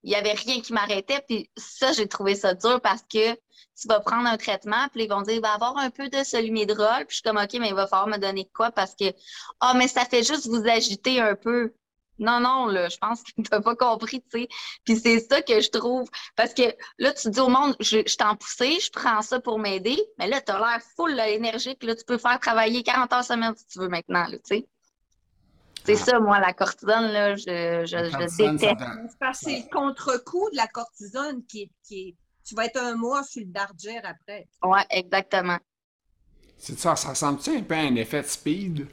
il 0.06 0.12
y 0.12 0.14
avait 0.14 0.32
rien 0.34 0.60
qui 0.60 0.72
m'arrêtait, 0.72 1.20
puis 1.26 1.50
ça, 1.56 1.92
j'ai 1.92 2.06
trouvé 2.06 2.36
ça 2.36 2.54
dur 2.54 2.80
parce 2.80 3.02
que 3.02 3.34
tu 3.34 3.88
vas 3.88 3.98
prendre 3.98 4.28
un 4.28 4.36
traitement, 4.36 4.86
puis 4.92 5.04
ils 5.04 5.08
vont 5.08 5.20
dire, 5.22 5.34
il 5.34 5.40
va 5.42 5.54
avoir 5.54 5.76
un 5.78 5.90
peu 5.90 6.08
de 6.08 6.22
solumidrol, 6.22 7.06
puis 7.06 7.08
je 7.10 7.14
suis 7.16 7.22
comme, 7.22 7.36
OK, 7.38 7.54
mais 7.54 7.68
il 7.68 7.74
va 7.74 7.88
falloir 7.88 8.06
me 8.06 8.16
donner 8.16 8.48
quoi 8.54 8.70
parce 8.70 8.94
que 8.94 9.12
ah, 9.60 9.74
mais 9.74 9.88
ça 9.88 10.04
fait 10.04 10.22
juste 10.22 10.46
vous 10.46 10.64
agiter 10.68 11.20
un 11.20 11.34
peu. 11.34 11.74
Non, 12.20 12.38
non, 12.40 12.66
là, 12.66 12.88
je 12.88 12.96
pense 12.98 13.22
que 13.24 13.32
tu 13.42 13.42
n'as 13.50 13.60
pas 13.60 13.74
compris, 13.74 14.22
tu 14.22 14.42
sais. 14.42 14.48
Puis 14.84 14.96
c'est 14.96 15.18
ça 15.18 15.42
que 15.42 15.60
je 15.60 15.70
trouve. 15.70 16.08
Parce 16.36 16.54
que 16.54 16.62
là, 16.98 17.12
tu 17.12 17.28
dis 17.28 17.40
au 17.40 17.48
monde, 17.48 17.74
je, 17.80 18.16
t'en 18.16 18.36
poussé, 18.36 18.78
je 18.80 18.90
prends 18.92 19.22
ça 19.22 19.40
pour 19.40 19.58
m'aider, 19.58 20.00
mais 20.18 20.28
là, 20.28 20.40
tu 20.40 20.52
as 20.52 20.58
l'air 20.58 20.80
full 20.94 21.14
là, 21.14 21.28
énergique. 21.28 21.82
Là, 21.82 21.96
tu 21.96 22.04
peux 22.04 22.18
faire 22.18 22.38
travailler 22.38 22.84
40 22.84 23.12
heures 23.12 23.24
semaine 23.24 23.54
si 23.56 23.66
tu 23.66 23.80
veux 23.80 23.88
maintenant, 23.88 24.26
tu 24.30 24.38
sais. 24.44 24.68
C'est 25.86 25.92
Ah. 25.92 26.04
ça, 26.04 26.20
moi, 26.20 26.40
la 26.40 26.52
cortisone, 26.52 27.12
là, 27.12 27.36
je, 27.36 27.44
je, 27.86 28.18
déteste. 28.18 28.58
C'est 28.58 29.18
parce 29.20 29.38
que 29.40 29.44
c'est 29.50 29.58
le 29.58 29.70
contre-coup 29.72 30.50
de 30.50 30.56
la 30.56 30.66
cortisone 30.66 31.44
qui 31.46 31.62
est, 31.62 31.70
qui 31.86 32.08
est- 32.08 32.14
Tu 32.44 32.54
vas 32.54 32.66
être 32.66 32.80
un 32.80 32.94
mois 32.96 33.22
sur 33.24 33.42
le 33.44 34.04
après. 34.04 34.46
Ouais, 34.62 34.84
exactement. 34.90 35.58
C'est 36.58 36.78
ça, 36.78 36.94
ça 36.96 37.10
ressemble-tu 37.10 37.50
un 37.56 37.62
peu 37.62 37.74
à 37.74 37.78
un 37.78 37.94
effet 37.96 38.22
de 38.22 38.26
speed? 38.26 38.86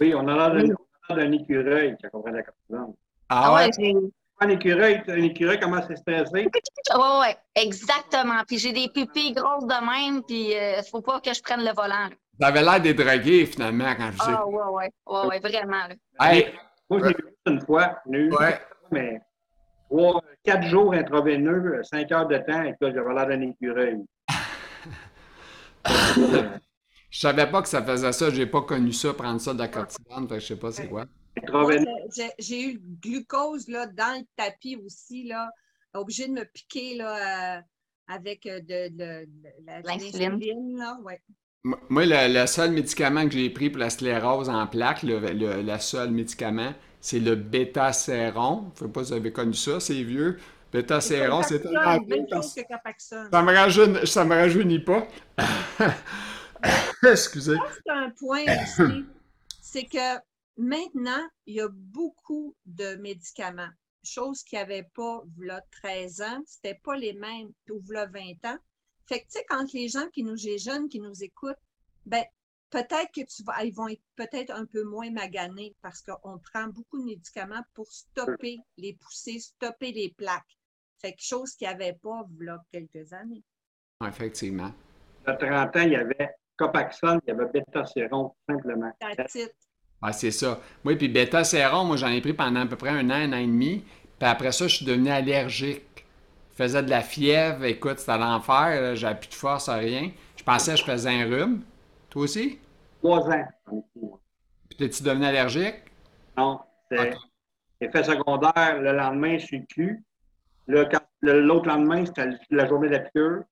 Oui, 0.00 0.12
on 0.14 0.26
a 0.28 0.50
l'air 0.50 0.76
d'un 1.10 1.32
écureuil 1.32 1.96
quand 2.02 2.08
on 2.18 2.22
prend 2.22 2.32
la 2.32 2.42
cortisone. 2.42 2.94
Ah 3.28 3.54
ouais, 3.54 3.70
j'ai. 3.78 3.94
Un 4.38 4.48
écureuil, 4.50 5.02
un 5.08 5.22
écureuil 5.22 5.58
commence 5.58 5.88
à 5.90 5.96
stresser. 5.96 6.46
Ouais, 6.94 7.18
ouais, 7.20 7.36
exactement. 7.54 8.42
Puis 8.46 8.58
j'ai 8.58 8.72
des 8.72 8.88
pupilles 8.88 9.32
grosses 9.32 9.64
de 9.66 9.86
même, 9.88 10.22
puis 10.24 10.50
il 10.50 10.82
faut 10.90 11.00
pas 11.00 11.20
que 11.20 11.32
je 11.32 11.40
prenne 11.40 11.64
le 11.64 11.72
volant. 11.72 12.10
T'avais 12.38 12.62
l'air 12.62 12.80
des 12.80 12.94
drogués, 12.94 13.46
finalement, 13.46 13.94
quand 13.96 14.08
je 14.12 14.18
dis. 14.18 14.24
Ah, 14.26 14.46
ouais, 14.46 14.54
ouais, 14.54 14.90
ouais, 15.06 15.26
ouais, 15.26 15.40
vraiment. 15.40 15.86
Là. 15.88 15.94
Hey, 16.32 16.52
Moi, 16.90 17.00
j'ai 17.02 17.08
vu 17.14 17.24
ça 17.46 17.52
une 17.52 17.60
fois. 17.64 17.98
Eu 18.10 18.30
ouais. 18.34 18.60
mais 18.90 19.20
trois, 19.88 20.22
quatre 20.44 20.64
jours 20.64 20.92
intraveineux, 20.92 21.82
cinq 21.84 22.12
heures 22.12 22.28
de 22.28 22.36
temps, 22.38 22.62
et 22.62 22.74
là, 22.80 22.92
j'avais 22.92 23.14
l'air 23.14 23.26
d'un 23.26 23.40
écureuil. 23.40 24.04
Je 27.08 27.20
savais 27.20 27.48
pas 27.50 27.62
que 27.62 27.68
ça 27.68 27.82
faisait 27.82 28.12
ça. 28.12 28.30
J'ai 28.30 28.46
pas 28.46 28.62
connu 28.62 28.92
ça, 28.92 29.14
prendre 29.14 29.40
ça 29.40 29.54
de 29.54 29.58
la 29.60 29.68
que 29.68 30.38
je 30.38 30.46
sais 30.46 30.56
pas 30.56 30.72
c'est 30.72 30.88
quoi. 30.88 31.06
J'ai- 32.38 32.62
eu 32.62 32.72
le 32.74 32.80
glucose 33.00 33.68
là, 33.68 33.86
dans 33.86 34.18
le 34.20 34.26
tapis 34.36 34.76
aussi, 34.84 35.24
là, 35.24 35.48
obligé 35.94 36.26
de 36.26 36.32
me 36.32 36.44
piquer 36.44 36.96
là, 36.96 37.58
euh, 37.58 37.62
avec 38.08 38.44
euh, 38.46 38.60
de, 38.60 38.88
de- 38.88 39.24
de 39.26 39.48
la- 39.64 39.82
de 39.82 39.86
L'insuline. 39.86 40.32
l'insuline. 40.32 40.78
là, 40.78 40.98
ouais. 41.04 41.20
Moi, 41.88 42.06
le, 42.06 42.32
le 42.40 42.46
seul 42.46 42.70
médicament 42.70 43.24
que 43.24 43.32
j'ai 43.32 43.50
pris 43.50 43.70
pour 43.70 43.80
la 43.80 43.90
sclérose 43.90 44.48
en 44.48 44.66
plaques, 44.68 45.02
le, 45.02 45.18
le, 45.18 45.62
le 45.62 45.78
seul 45.78 46.10
médicament, 46.10 46.72
c'est 47.00 47.18
le 47.18 47.34
bêta-séron. 47.34 48.70
Je 48.74 48.84
sais 48.84 48.90
pas 48.90 49.02
si 49.02 49.10
vous 49.10 49.16
avez 49.16 49.32
connu 49.32 49.54
ça, 49.54 49.80
c'est 49.80 50.02
vieux. 50.02 50.38
Bêta-séron, 50.72 51.42
c'est 51.42 51.60
tellement. 51.60 51.98
Ça 53.32 53.42
me 53.42 53.52
rajeunit, 53.54 54.06
ça 54.06 54.24
me 54.24 54.34
rajeunit 54.34 54.78
pas. 54.78 55.08
Excusez. 57.02 57.56
c'est 57.84 57.92
un 57.92 58.10
point 58.10 58.44
aussi, 58.62 59.04
c'est 59.60 59.84
que 59.84 60.18
maintenant, 60.56 61.22
il 61.46 61.56
y 61.56 61.60
a 61.60 61.68
beaucoup 61.70 62.54
de 62.64 62.94
médicaments, 62.96 63.70
chose 64.04 64.42
qu'il 64.44 64.58
n'y 64.58 64.62
avait 64.62 64.88
pas 64.94 65.22
il 65.38 65.60
13 65.82 66.20
ans, 66.22 66.42
c'était 66.46 66.78
pas 66.82 66.96
les 66.96 67.12
mêmes 67.14 67.50
ou 67.70 67.80
il 67.80 68.06
20 68.12 68.50
ans. 68.50 68.58
Fait 69.06 69.20
que, 69.20 69.24
tu 69.24 69.38
sais, 69.38 69.44
quand 69.48 69.72
les 69.72 69.88
gens 69.88 70.08
qui 70.12 70.24
nous, 70.24 70.36
jeunes 70.36 70.88
qui 70.88 71.00
nous 71.00 71.22
écoutent, 71.22 71.56
ben, 72.04 72.24
peut-être 72.70 73.10
que 73.14 73.24
tu 73.24 73.42
vas, 73.44 73.64
ils 73.64 73.74
vont 73.74 73.88
être 73.88 74.02
peut-être 74.16 74.50
un 74.50 74.66
peu 74.66 74.82
moins 74.82 75.10
maganés 75.10 75.74
parce 75.82 76.02
qu'on 76.02 76.38
prend 76.38 76.66
beaucoup 76.68 76.98
de 76.98 77.04
médicaments 77.04 77.62
pour 77.74 77.86
stopper 77.86 78.58
les 78.76 78.94
poussées, 78.94 79.38
stopper 79.38 79.92
les 79.92 80.12
plaques. 80.16 80.58
Fait 81.00 81.12
que 81.12 81.22
chose 81.22 81.54
qu'il 81.54 81.68
n'y 81.68 81.74
avait 81.74 81.98
pas 82.02 82.20
a 82.20 82.58
quelques 82.72 83.12
années. 83.12 83.42
Effectivement. 84.06 84.72
Il 85.26 85.30
y 85.30 85.32
a 85.32 85.36
30 85.36 85.76
ans, 85.76 85.80
il 85.82 85.92
y 85.92 85.96
avait 85.96 86.30
Copaxone, 86.56 87.20
il 87.26 87.28
y 87.28 87.30
avait 87.32 87.46
Beta-Séron, 87.46 88.28
tout 88.28 88.54
simplement. 88.54 88.92
Ah, 90.02 90.12
c'est 90.12 90.30
ça. 90.30 90.60
Oui, 90.84 90.96
puis 90.96 91.08
bêta-séron, 91.08 91.84
moi, 91.84 91.96
j'en 91.96 92.08
ai 92.08 92.20
pris 92.20 92.34
pendant 92.34 92.60
à 92.60 92.66
peu 92.66 92.76
près 92.76 92.90
un 92.90 93.08
an, 93.10 93.14
un 93.14 93.32
an 93.32 93.38
et 93.38 93.46
demi. 93.46 93.84
Puis 94.18 94.28
après 94.28 94.52
ça, 94.52 94.68
je 94.68 94.76
suis 94.76 94.86
devenu 94.86 95.10
allergique. 95.10 95.95
Je 96.56 96.62
faisais 96.62 96.82
de 96.82 96.88
la 96.90 97.02
fièvre. 97.02 97.64
Écoute, 97.64 97.98
c'était 97.98 98.16
l'enfer. 98.16 98.96
J'avais 98.96 99.18
plus 99.18 99.28
de 99.28 99.34
force, 99.34 99.68
rien. 99.68 100.10
Je 100.36 100.42
pensais 100.42 100.72
que 100.72 100.78
je 100.78 100.84
faisais 100.84 101.10
un 101.10 101.24
rhume. 101.26 101.62
Toi 102.08 102.22
aussi? 102.22 102.58
Trois 103.02 103.28
ans. 103.28 103.44
Puis 104.68 104.76
t'es-tu 104.78 105.02
devenu 105.02 105.26
allergique? 105.26 105.76
Non, 106.36 106.60
c'est 106.90 107.14
effet 107.80 108.04
secondaire. 108.04 108.80
Le 108.80 108.92
lendemain, 108.92 109.36
je 109.38 109.44
suis 109.46 109.66
cul. 109.66 110.02
Le- 110.66 110.88
L'autre 111.22 111.68
lendemain, 111.68 112.04
c'était 112.06 112.28
la 112.50 112.66
journée 112.66 112.88
de 112.88 112.92
la 112.94 113.00
piqûre. 113.00 113.42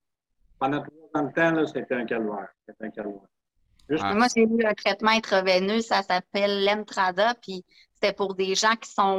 Pendant 0.59 0.83
trois 0.83 1.21
ans 1.21 1.27
de 1.27 1.33
temps, 1.33 1.51
là, 1.51 1.67
c'était 1.67 1.95
un 1.95 2.05
calvaire. 2.07 2.49
C'était 2.67 2.85
un 2.87 2.91
calvaire. 2.91 3.21
Juste 3.89 4.03
Ah. 4.07 4.15
Moi, 4.15 4.27
j'ai 4.35 4.45
eu 4.45 4.65
un 4.65 4.73
traitement 4.75 5.11
intraveineux, 5.11 5.81
ça 5.83 6.03
s'appelle 6.03 6.65
l'Emtrada, 6.65 7.35
puis 7.43 7.65
c'était 7.95 8.13
pour 8.15 8.35
des 8.35 8.55
gens 8.55 8.75
qui 8.81 8.91
sont 8.91 9.19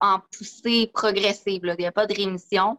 en 0.00 0.18
poussée 0.36 0.90
progressive. 0.92 1.64
là. 1.64 1.74
Il 1.78 1.82
n'y 1.82 1.86
a 1.86 1.92
pas 1.92 2.06
de 2.06 2.14
rémission. 2.14 2.78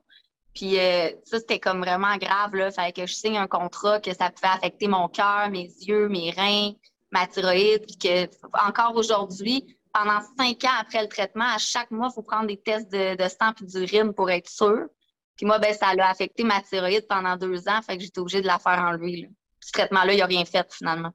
Puis 0.53 0.79
euh, 0.79 1.09
ça, 1.23 1.39
c'était 1.39 1.59
comme 1.59 1.79
vraiment 1.79 2.15
grave. 2.17 2.55
Là. 2.55 2.71
Fallait 2.71 2.93
que 2.93 3.05
je 3.05 3.13
signe 3.13 3.37
un 3.37 3.47
contrat 3.47 3.99
que 3.99 4.13
ça 4.13 4.29
pouvait 4.29 4.53
affecter 4.53 4.87
mon 4.87 5.07
cœur, 5.07 5.49
mes 5.49 5.65
yeux, 5.65 6.07
mes 6.09 6.31
reins, 6.31 6.71
ma 7.11 7.25
thyroïde. 7.27 7.85
Puis 7.87 7.97
que 7.97 8.67
encore 8.67 8.95
aujourd'hui, 8.95 9.77
pendant 9.91 10.21
cinq 10.37 10.63
ans 10.65 10.77
après 10.79 11.01
le 11.01 11.07
traitement, 11.07 11.45
à 11.45 11.57
chaque 11.57 11.91
mois, 11.91 12.09
il 12.11 12.13
faut 12.13 12.21
prendre 12.21 12.47
des 12.47 12.57
tests 12.57 12.91
de, 12.91 13.15
de 13.15 13.29
sang 13.29 13.51
et 13.61 13.65
d'urine 13.65 14.13
pour 14.13 14.29
être 14.29 14.49
sûr. 14.49 14.87
Puis 15.35 15.45
moi, 15.45 15.57
ben, 15.57 15.73
ça 15.73 15.87
a 15.87 16.09
affecté 16.09 16.43
ma 16.43 16.61
thyroïde 16.61 17.07
pendant 17.07 17.35
deux 17.35 17.67
ans. 17.67 17.81
Fait 17.81 17.97
que 17.97 18.03
j'étais 18.03 18.19
obligée 18.19 18.41
de 18.41 18.47
la 18.47 18.59
faire 18.59 18.79
enlever. 18.79 19.21
Là. 19.23 19.27
Ce 19.59 19.71
traitement-là, 19.71 20.13
il 20.13 20.19
n'a 20.19 20.25
rien 20.25 20.45
fait 20.45 20.71
finalement. 20.71 21.11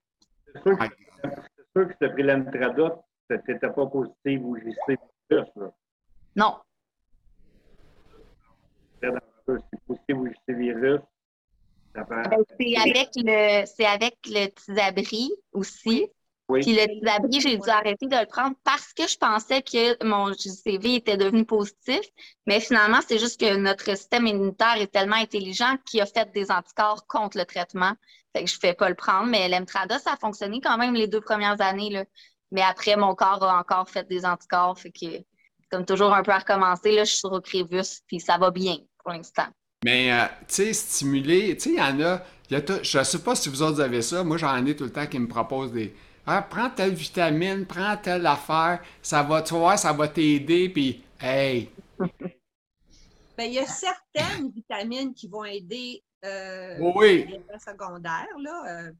C'est 0.53 0.63
sûr, 0.63 0.79
que- 0.79 1.93
si 1.93 1.97
tu 2.01 2.05
as 2.07 2.09
pris 2.11 2.23
l'Amtrada, 2.23 3.01
tu 3.29 3.37
n'étais 3.53 3.71
pas 3.71 3.87
positif 3.87 4.41
ou 4.43 4.57
JC+. 4.57 4.97
Là. 5.31 5.45
Non, 6.35 6.57
Positif 9.49 10.17
ou 10.17 10.27
JC 10.27 10.57
virus, 10.57 11.01
c'est 11.95 12.77
avec 12.77 13.11
le 13.17 13.67
c'est 13.67 13.87
avec 13.87 14.17
le 14.27 14.49
Tisabri 14.49 15.31
aussi. 15.53 16.07
Oui. 16.51 16.61
Puis 16.61 16.75
le 16.75 16.87
Tisabri, 16.87 17.41
j'ai 17.41 17.59
dû 17.59 17.69
arrêter 17.69 18.07
de 18.07 18.17
le 18.17 18.27
prendre 18.27 18.57
parce 18.65 18.93
que 18.95 19.07
je 19.07 19.19
pensais 19.19 19.61
que 19.63 20.03
mon 20.05 20.33
JCV 20.33 20.97
était 20.97 21.17
devenu 21.19 21.45
positif. 21.45 22.01
Mais 22.47 22.61
finalement, 22.61 23.01
c'est 23.07 23.19
juste 23.19 23.39
que 23.39 23.57
notre 23.57 23.85
système 23.85 24.27
immunitaire 24.27 24.77
est 24.77 24.93
tellement 24.93 25.17
intelligent 25.17 25.77
qu'il 25.85 26.01
a 26.01 26.07
fait 26.07 26.31
des 26.33 26.51
anticorps 26.51 27.07
contre 27.07 27.37
le 27.37 27.45
traitement. 27.45 27.93
Fait 28.35 28.45
que 28.45 28.51
je 28.51 28.57
ne 28.57 28.61
fais 28.61 28.75
pas 28.75 28.89
le 28.89 28.95
prendre. 28.95 29.27
Mais 29.27 29.49
l'Emtrada, 29.49 29.99
ça 29.99 30.13
a 30.13 30.17
fonctionné 30.17 30.61
quand 30.63 30.79
même 30.79 30.95
les 30.95 31.07
deux 31.07 31.21
premières 31.21 31.61
années. 31.61 31.91
Là. 31.91 32.05
Mais 32.51 32.63
après, 32.63 32.97
mon 32.97 33.15
corps 33.15 33.45
a 33.45 33.59
encore 33.59 33.91
fait 33.91 34.09
des 34.09 34.25
anticorps. 34.25 34.79
Fait 34.79 34.91
que 34.91 35.23
comme 35.71 35.85
toujours 35.85 36.15
un 36.15 36.23
peu 36.23 36.33
à 36.33 36.39
recommencer, 36.39 36.93
là, 36.93 37.05
je 37.05 37.11
suis 37.11 37.19
sur 37.19 37.33
Ocrevus, 37.33 38.01
puis 38.07 38.21
ça 38.21 38.39
va 38.39 38.51
bien 38.51 38.79
pour 39.03 39.13
l'instant. 39.13 39.47
Mais, 39.85 40.13
euh, 40.13 40.25
tu 40.49 40.55
sais, 40.55 40.73
stimuler, 40.73 41.57
tu 41.57 41.63
sais, 41.63 41.71
il 41.71 41.77
y 41.77 41.81
en 41.81 42.01
a, 42.01 42.23
y 42.51 42.83
je 42.83 43.03
sais 43.05 43.19
pas 43.23 43.35
si 43.37 43.49
vous 43.49 43.63
autres 43.63 43.81
avez 43.81 44.03
ça, 44.03 44.25
moi 44.25 44.37
j'en 44.37 44.65
ai 44.67 44.75
tout 44.75 44.85
le 44.85 44.91
temps 44.93 45.07
qui 45.07 45.19
me 45.19 45.29
proposent 45.29 45.73
des, 45.73 45.95
ah, 46.27 46.43
prends 46.43 46.69
telle 46.71 46.95
vitamine, 46.95 47.65
prends 47.65 47.97
telle 47.97 48.27
affaire, 48.27 48.81
ça 49.03 49.23
va, 49.23 49.43
tu 49.43 49.55
vois, 49.55 49.77
ça 49.77 49.93
va 49.93 50.09
t'aider, 50.09 50.69
puis, 50.69 51.03
hey, 51.21 51.71
Ben, 53.37 53.45
il 53.45 53.53
y 53.55 53.59
a 53.61 53.67
certaines 53.67 54.51
vitamines 54.51 55.15
qui 55.15 55.29
vont 55.29 55.45
aider 55.45 56.03
euh, 56.25 56.77
Oui. 56.81 57.25
les 57.29 57.35
effets 57.37 57.71
secondaires, 57.71 58.27
là. 58.43 58.65
euh, 58.89 58.93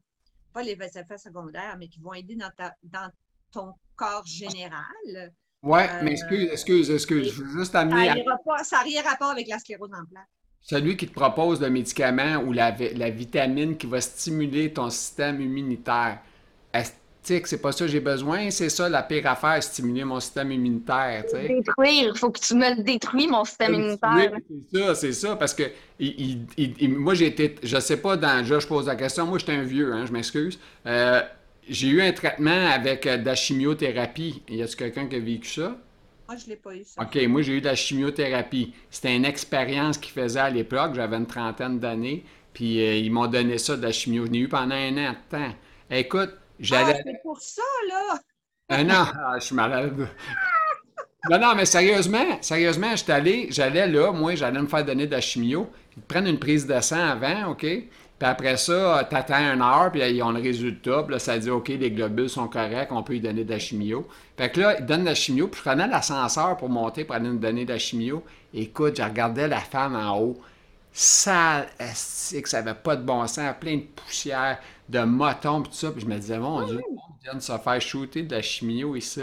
pas 0.53 0.63
les 0.63 0.71
effets 0.71 1.17
secondaires, 1.17 1.75
mais 1.77 1.89
qui 1.89 1.99
vont 1.99 2.13
aider 2.13 2.35
dans, 2.35 2.49
ta- 2.55 2.75
dans 2.83 3.11
ton 3.51 3.73
corps 3.97 4.25
général. 4.25 5.33
Ouais, 5.61 5.89
Euh, 5.89 6.03
mais 6.03 6.11
excuse, 6.11 6.49
excuse, 6.51 6.91
excuse. 6.91 7.33
Je 7.33 7.43
veux 7.43 7.59
juste 7.59 7.73
Ça 7.73 7.79
amener 7.81 8.09
à 8.09 8.15
ça 8.63 8.77
n'a 8.77 8.83
rien 8.83 9.03
rapport 9.03 9.29
avec 9.31 9.47
la 9.47 9.59
sclérose 9.59 9.89
en 9.93 10.05
plaques. 10.05 10.27
celui 10.61 10.95
qui 10.97 11.07
te 11.07 11.13
propose 11.13 11.61
le 11.61 11.69
médicament 11.69 12.37
ou 12.45 12.53
la, 12.53 12.75
la 12.95 13.09
vitamine 13.09 13.77
qui 13.77 13.87
va 13.87 14.01
stimuler 14.01 14.71
ton 14.73 14.89
système 14.89 15.41
immunitaire. 15.41 16.19
Est-ce 16.73 16.93
que 17.39 17.47
c'est 17.49 17.61
pas 17.61 17.71
ça 17.71 17.85
que 17.85 17.91
j'ai 17.91 17.99
besoin? 17.99 18.49
C'est 18.51 18.69
ça 18.69 18.89
la 18.89 19.03
pire 19.03 19.27
affaire, 19.27 19.61
stimuler 19.63 20.03
mon 20.03 20.19
système 20.19 20.51
immunitaire, 20.51 21.25
tu 21.25 21.31
sais. 21.31 21.47
Détruire, 21.47 22.11
il 22.13 22.17
faut 22.17 22.31
que 22.31 22.39
tu 22.39 22.55
me 22.55 22.75
le 22.75 22.83
détruis, 22.83 23.27
mon 23.27 23.43
système 23.45 23.73
immunitaire. 23.73 24.31
Oui, 24.33 24.43
C'est 24.71 24.79
ça, 24.79 24.95
c'est 24.95 25.13
ça, 25.13 25.35
parce 25.35 25.53
que 25.53 25.63
il- 25.99 26.19
il- 26.19 26.47
il- 26.57 26.75
il- 26.79 26.97
moi 26.97 27.13
j'ai 27.13 27.27
été, 27.27 27.55
je 27.63 27.79
sais 27.79 27.97
pas, 27.97 28.17
dans, 28.17 28.43
je, 28.45 28.59
je 28.59 28.67
pose 28.67 28.87
la 28.87 28.95
question, 28.95 29.25
moi 29.25 29.37
j'étais 29.37 29.53
un 29.53 29.63
vieux, 29.63 29.93
hein, 29.93 30.05
je 30.05 30.11
m'excuse. 30.13 30.59
Euh, 30.85 31.21
j'ai 31.69 31.87
eu 31.87 32.01
un 32.01 32.11
traitement 32.11 32.67
avec 32.71 33.05
euh, 33.07 33.17
de 33.17 33.25
la 33.25 33.35
chimiothérapie. 33.35 34.43
Y 34.49 34.61
a-t-il 34.61 34.75
quelqu'un 34.77 35.07
qui 35.07 35.15
a 35.15 35.19
vécu 35.19 35.49
ça? 35.49 35.77
Moi, 36.27 36.37
je 36.37 36.45
ne 36.45 36.49
l'ai 36.51 36.55
pas 36.57 36.75
eu, 36.75 36.83
ça. 36.85 37.01
OK, 37.01 37.15
moi 37.27 37.41
j'ai 37.41 37.53
eu 37.57 37.61
de 37.61 37.65
la 37.65 37.75
chimiothérapie. 37.75 38.73
C'était 38.89 39.15
une 39.15 39.25
expérience 39.25 39.97
qu'ils 39.97 40.13
faisaient 40.13 40.39
à 40.39 40.49
l'époque, 40.49 40.93
j'avais 40.95 41.17
une 41.17 41.27
trentaine 41.27 41.79
d'années, 41.79 42.23
puis 42.53 42.81
euh, 42.81 42.95
ils 42.95 43.11
m'ont 43.11 43.27
donné 43.27 43.57
ça 43.57 43.75
de 43.77 43.83
la 43.83 43.91
chimio. 43.91 44.25
Je 44.25 44.31
l'ai 44.31 44.39
eu 44.39 44.47
pendant 44.49 44.75
un 44.75 44.97
an 44.97 45.13
de 45.13 45.37
temps. 45.37 45.55
Écoute, 45.89 46.31
Ah, 46.71 46.93
j'allais. 46.93 47.01
c'est 47.03 47.21
pour 47.23 47.39
ça, 47.41 47.61
là! 47.89 48.19
Un 48.69 48.89
an, 48.91 49.05
ah, 49.15 49.35
je 49.39 49.45
suis 49.45 49.55
malade. 49.55 50.07
Non, 51.29 51.39
non, 51.39 51.55
mais 51.55 51.65
sérieusement, 51.65 52.37
sérieusement, 52.41 52.95
j'étais 52.95 53.11
allé, 53.11 53.47
j'allais 53.51 53.87
là, 53.87 54.11
moi, 54.11 54.35
j'allais 54.35 54.61
me 54.61 54.67
faire 54.67 54.85
donner 54.85 55.05
de 55.05 55.11
la 55.11 55.21
chimio. 55.21 55.69
Ils 55.97 56.03
prennent 56.03 56.27
une 56.27 56.39
prise 56.39 56.65
de 56.65 56.79
sang 56.79 56.99
avant, 57.09 57.51
OK? 57.51 57.65
Puis 58.19 58.27
après 58.27 58.57
ça, 58.57 59.07
t'attends 59.09 59.37
une 59.53 59.61
heure, 59.61 59.89
puis 59.93 60.01
ils 60.01 60.21
ont 60.21 60.31
le 60.31 60.41
résultat, 60.41 61.03
puis 61.03 61.13
là, 61.13 61.19
ça 61.19 61.39
dit, 61.39 61.49
OK, 61.49 61.69
les 61.69 61.89
globules 61.89 62.29
sont 62.29 62.49
corrects, 62.49 62.91
on 62.91 63.01
peut 63.01 63.13
lui 63.13 63.21
donner 63.21 63.45
de 63.45 63.49
la 63.49 63.59
chimio. 63.59 64.05
Fait 64.37 64.51
que 64.51 64.59
là, 64.59 64.77
ils 64.77 64.85
donnent 64.85 65.01
de 65.01 65.05
la 65.05 65.15
chimio, 65.15 65.47
puis 65.47 65.59
je 65.59 65.69
prenais 65.69 65.87
l'ascenseur 65.87 66.57
pour 66.57 66.67
monter, 66.67 67.05
pour 67.05 67.15
aller 67.15 67.29
nous 67.29 67.39
donner 67.39 67.63
de 67.63 67.71
la 67.71 67.79
chimio. 67.79 68.21
Écoute, 68.53 68.97
je 68.97 69.03
regardais 69.03 69.47
la 69.47 69.61
femme 69.61 69.95
en 69.95 70.19
haut, 70.19 70.37
sale, 70.91 71.69
que 71.77 72.49
ça 72.49 72.57
avait 72.57 72.73
pas 72.73 72.97
de 72.97 73.03
bon 73.03 73.25
sens, 73.25 73.55
plein 73.57 73.77
de 73.77 73.83
poussière, 73.83 74.59
de 74.89 74.99
motons, 74.99 75.61
puis 75.61 75.71
tout 75.71 75.77
ça, 75.77 75.91
puis 75.91 76.01
je 76.01 76.05
me 76.05 76.17
disais, 76.17 76.39
mon 76.39 76.61
Dieu, 76.63 76.81
on 76.91 77.23
vient 77.23 77.35
de 77.35 77.39
se 77.41 77.57
faire 77.57 77.79
shooter 77.79 78.23
de 78.23 78.35
la 78.35 78.41
chimio 78.41 78.97
ici, 78.97 79.21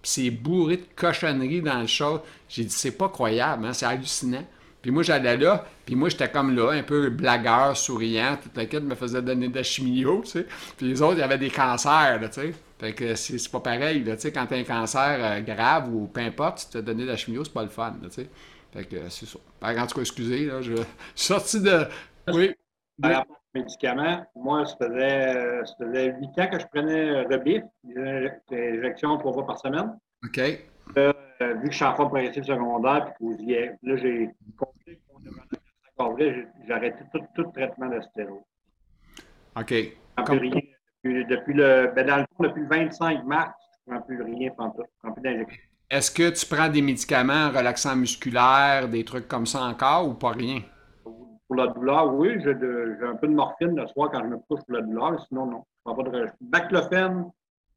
puis 0.00 0.10
c'est 0.10 0.30
bourré 0.30 0.78
de 0.78 0.86
cochonneries 0.96 1.60
dans 1.60 1.80
le 1.80 1.86
show. 1.86 2.20
J'ai 2.48 2.64
dit, 2.64 2.74
c'est 2.74 2.92
pas 2.92 3.10
croyable, 3.10 3.66
hein, 3.66 3.74
c'est 3.74 3.84
hallucinant. 3.84 4.44
Puis 4.82 4.90
moi, 4.90 5.02
j'allais 5.02 5.36
là, 5.36 5.64
puis 5.84 5.96
moi, 5.96 6.08
j'étais 6.08 6.30
comme 6.30 6.54
là, 6.54 6.70
un 6.70 6.82
peu 6.82 7.10
blagueur, 7.10 7.76
souriant, 7.76 8.36
toute 8.40 8.56
la 8.56 8.66
quête 8.66 8.84
me 8.84 8.94
faisait 8.94 9.22
donner 9.22 9.48
de 9.48 9.56
la 9.56 9.62
chimio, 9.62 10.22
tu 10.24 10.30
sais. 10.30 10.46
Puis 10.76 10.86
les 10.86 11.02
autres, 11.02 11.14
il 11.14 11.20
y 11.20 11.22
avait 11.22 11.38
des 11.38 11.50
cancers, 11.50 12.20
là, 12.20 12.28
tu 12.28 12.40
sais. 12.40 12.54
Fait 12.78 12.92
que 12.92 13.16
c'est 13.16 13.50
pas 13.50 13.60
pareil, 13.60 14.04
là, 14.04 14.14
tu 14.14 14.22
sais, 14.22 14.32
quand 14.32 14.46
t'as 14.46 14.56
un 14.56 14.62
cancer 14.62 15.18
euh, 15.20 15.40
grave 15.40 15.92
ou 15.92 16.06
peu 16.06 16.20
importe, 16.20 16.68
tu 16.70 16.78
te 16.78 16.78
donner 16.78 17.02
de 17.02 17.08
la 17.08 17.16
chimio, 17.16 17.42
c'est 17.42 17.52
pas 17.52 17.64
le 17.64 17.68
fun, 17.68 17.96
là, 18.00 18.08
tu 18.08 18.22
sais. 18.22 18.28
Fait 18.72 18.84
que 18.84 19.08
c'est 19.08 19.26
ça. 19.26 19.38
En 19.62 19.86
tout 19.86 19.94
cas, 19.94 20.00
excusez, 20.00 20.46
là, 20.46 20.62
je 20.62 20.74
suis 21.14 21.26
sorti 21.26 21.60
de... 21.60 21.86
Oui. 22.32 22.54
Par 23.00 23.12
rapport 23.12 23.36
aux 23.36 23.58
médicaments, 23.58 24.26
moi, 24.36 24.64
ça 24.66 24.76
faisait, 24.76 25.36
euh, 25.36 25.64
ça 25.64 25.74
faisait 25.80 26.14
8 26.20 26.38
ans 26.38 26.50
que 26.50 26.58
je 26.60 26.66
prenais 26.66 27.10
euh, 27.10 27.28
Rebif, 27.28 27.62
des 27.84 28.78
injections 28.78 29.16
trois 29.18 29.32
fois 29.32 29.46
par 29.46 29.58
semaine. 29.58 29.96
OK. 30.24 30.40
Euh, 30.96 31.12
vu 31.54 31.66
que 31.66 31.70
je 31.70 31.76
suis 31.76 31.84
en 31.84 31.92
progressive 31.94 32.44
secondaire, 32.44 33.12
puis 33.18 33.36
qu'aux 33.36 33.42
IF, 33.42 33.70
là, 33.82 33.96
j'ai 33.96 34.30
compris 34.56 34.98
qu'on 35.08 35.20
devait 35.20 36.32
vrai, 36.32 36.48
j'ai 36.66 36.72
arrêté 36.72 36.98
tout, 37.12 37.20
tout 37.34 37.44
traitement 37.52 37.86
de. 37.88 37.96
OK. 39.56 39.70
Je 39.70 39.90
prends 40.16 40.24
Comme- 40.24 40.38
plus 40.38 40.50
rien. 40.50 40.60
Depuis, 41.04 41.24
depuis 41.26 41.54
le, 41.54 41.92
ben, 41.94 42.06
dans 42.06 42.16
le 42.16 42.24
fond, 42.36 42.42
depuis 42.44 42.62
le 42.62 42.68
25 42.68 43.24
mars, 43.24 43.52
je 43.86 43.92
ne 43.92 43.98
prends 43.98 44.06
plus 44.06 44.22
rien. 44.22 44.50
Je 44.50 44.54
prends 44.54 45.12
plus 45.12 45.22
d'injections. 45.22 45.62
Est-ce 45.90 46.10
que 46.10 46.28
tu 46.30 46.44
prends 46.46 46.68
des 46.68 46.82
médicaments 46.82 47.48
relaxants 47.50 47.96
musculaires, 47.96 48.88
des 48.88 49.04
trucs 49.04 49.26
comme 49.28 49.46
ça 49.46 49.62
encore 49.62 50.08
ou 50.08 50.14
pas 50.14 50.32
rien? 50.32 50.60
Pour 51.04 51.56
la 51.56 51.68
douleur, 51.68 52.12
oui, 52.14 52.38
j'ai 52.44 52.50
un 52.50 53.16
peu 53.16 53.26
de 53.26 53.32
morphine 53.34 53.74
le 53.74 53.86
soir 53.86 54.10
quand 54.12 54.20
je 54.22 54.26
me 54.28 54.36
couche 54.36 54.60
pour 54.66 54.74
la 54.76 54.82
douleur, 54.82 55.24
sinon, 55.28 55.46
non. 55.46 55.64
Je 55.86 55.90
ne 55.90 55.94
prends 55.94 56.04
pas 56.04 56.10
de 56.10 56.26
Baclofène, 56.42 57.30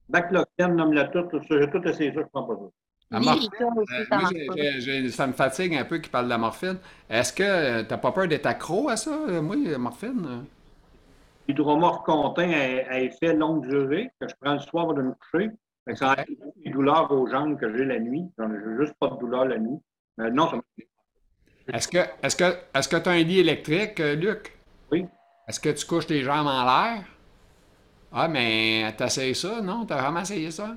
baclofène, 0.09 0.75
nomme-la 0.75 1.05
tout, 1.07 1.21
tout 1.23 1.41
ça, 1.47 1.57
j'ai 1.61 1.69
tout 1.69 1.81
essayé 1.87 2.09
ça, 2.09 2.15
je 2.19 2.25
ne 2.25 2.29
prends 2.33 2.43
pas 2.43 2.55
ça. 2.55 2.67
La 3.11 3.19
morphine, 3.19 3.49
aussi, 3.77 3.91
euh, 3.93 4.05
ça 4.05 4.15
moi, 4.15 4.21
marche 4.21 4.33
j'ai- 4.33 4.47
pas. 4.47 4.53
j'ai- 4.55 4.81
j'ai- 4.81 5.09
ça 5.09 5.27
me 5.27 5.33
fatigue 5.33 5.75
un 5.75 5.83
peu 5.85 5.97
qu'il 5.97 6.11
parle 6.11 6.25
de 6.25 6.29
la 6.29 6.37
morphine. 6.37 6.77
Est-ce 7.09 7.33
que 7.33 7.81
tu 7.83 7.89
n'as 7.89 7.97
pas 7.97 8.11
peur 8.11 8.27
d'être 8.27 8.45
accro 8.45 8.89
à 8.89 8.95
ça? 8.97 9.11
Euh, 9.27 9.41
Moi, 9.41 9.57
la 9.57 9.77
morphine? 9.77 10.25
euh, 10.25 10.39
à, 12.37 12.93
à 12.93 12.99
effet 12.99 13.33
longue 13.33 13.67
durée, 13.67 14.09
que 14.19 14.27
je 14.27 14.35
prends 14.39 14.53
le 14.53 14.59
soir 14.59 14.85
avant 14.85 14.93
de 14.93 15.01
me 15.01 15.13
coucher. 15.13 15.49
Ça 15.95 16.11
enlève 16.11 16.25
les 16.63 16.71
douleurs 16.71 17.11
aux 17.11 17.27
jambes 17.27 17.59
que 17.59 17.75
j'ai 17.75 17.83
la 17.85 17.99
nuit. 17.99 18.23
J'en 18.37 18.49
ai 18.53 18.57
juste 18.79 18.93
pas 18.99 19.09
de 19.09 19.19
douleur 19.19 19.45
la 19.45 19.57
nuit. 19.57 19.79
Mais 20.17 20.31
non, 20.31 20.49
ça 20.49 20.55
me 20.57 20.61
Est-ce 21.73 21.87
que 21.87 21.97
est-ce 22.23 22.35
que 22.35 22.57
est-ce 22.73 22.87
que 22.87 22.97
tu 22.97 23.09
as 23.09 23.13
un 23.13 23.23
lit 23.23 23.39
électrique, 23.39 23.99
euh, 23.99 24.15
Luc? 24.15 24.57
Oui. 24.91 25.05
Est-ce 25.47 25.59
que 25.59 25.69
tu 25.69 25.85
couches 25.85 26.07
tes 26.07 26.21
jambes 26.21 26.47
en 26.47 26.63
l'air? 26.63 27.03
Ah, 28.13 28.27
mais 28.27 28.93
t'essayes 28.97 29.35
ça, 29.35 29.61
non? 29.61 29.85
T'as 29.85 30.01
vraiment 30.01 30.21
essayé 30.21 30.51
ça? 30.51 30.75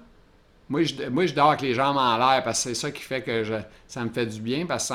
Moi 0.69 0.83
je, 0.85 1.09
moi, 1.11 1.27
je 1.27 1.35
dors 1.35 1.49
avec 1.51 1.63
les 1.63 1.75
jambes 1.75 1.97
en 1.97 2.17
l'air 2.19 2.43
parce 2.43 2.63
que 2.65 2.71
c'est 2.71 2.75
ça 2.75 2.91
qui 2.91 3.03
fait 3.03 3.23
que 3.23 3.45
je, 3.45 3.55
ça 3.87 4.05
me 4.05 4.11
fait 4.11 4.27
du 4.27 4.41
bien. 4.41 4.67
Parce 4.67 4.89
que, 4.89 4.95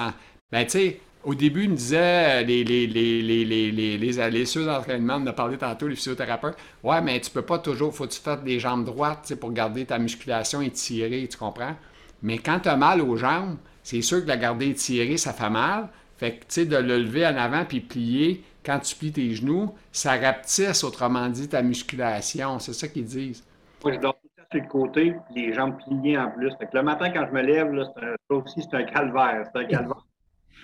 ben, 0.51 0.63
tu 0.65 0.71
sais, 0.71 0.99
au 1.23 1.35
début, 1.35 1.63
ils 1.65 1.69
me 1.71 1.75
disaient, 1.75 2.41
euh, 2.41 2.43
les, 2.43 2.63
les, 2.63 2.87
les, 2.87 3.21
les, 3.21 4.11
les, 4.31 4.45
ceux 4.45 4.65
d'entraînement, 4.65 5.17
on 5.21 5.27
a 5.27 5.33
parlé 5.33 5.57
tantôt, 5.57 5.87
les 5.87 5.95
physiothérapeutes, 5.95 6.55
ouais, 6.83 7.01
mais 7.01 7.19
tu 7.19 7.29
peux 7.31 7.41
pas 7.41 7.59
toujours, 7.59 7.93
faut 7.93 8.05
que 8.07 8.13
tu 8.13 8.21
fasses 8.21 8.43
des 8.43 8.59
jambes 8.59 8.85
droites 8.85 9.33
pour 9.35 9.51
garder 9.51 9.85
ta 9.85 9.99
musculation 9.99 10.61
étirée, 10.61 11.27
tu 11.29 11.37
comprends? 11.37 11.75
Mais 12.21 12.37
quand 12.37 12.59
tu 12.61 12.69
as 12.69 12.75
mal 12.77 13.01
aux 13.01 13.15
jambes, 13.17 13.57
c'est 13.83 14.01
sûr 14.01 14.21
que 14.23 14.27
la 14.27 14.37
garder 14.37 14.69
étirée, 14.69 15.17
ça 15.17 15.33
fait 15.33 15.49
mal. 15.49 15.89
Fait 16.17 16.33
que, 16.33 16.39
tu 16.41 16.45
sais, 16.49 16.65
de 16.65 16.75
le 16.77 16.99
lever 16.99 17.25
en 17.27 17.37
avant 17.37 17.65
puis 17.65 17.79
plier, 17.81 18.43
quand 18.65 18.79
tu 18.79 18.95
plies 18.95 19.11
tes 19.13 19.33
genoux, 19.35 19.73
ça 19.91 20.17
rapetisse, 20.17 20.83
autrement 20.83 21.29
dit, 21.29 21.47
ta 21.49 21.61
musculation. 21.61 22.59
C'est 22.59 22.73
ça 22.73 22.87
qu'ils 22.87 23.05
disent. 23.05 23.43
Oui, 23.83 23.97
donc, 23.99 24.15
sur 24.51 24.61
le 24.61 24.67
côté, 24.67 25.11
puis 25.25 25.45
les 25.47 25.53
jambes 25.53 25.77
pliées 25.77 26.17
en 26.17 26.31
plus. 26.31 26.51
Fait 26.57 26.67
que 26.67 26.75
le 26.75 26.83
matin, 26.83 27.11
quand 27.11 27.25
je 27.27 27.31
me 27.31 27.41
lève, 27.41 27.71
là, 27.71 27.85
c'est 27.95 28.03
un- 28.03 28.15
ça 28.29 28.35
aussi, 28.35 28.61
c'est 28.63 28.75
un 28.75 28.83
calvaire. 28.83 29.47
C'est 29.53 29.59
un 29.61 29.65
calvaire. 29.65 30.05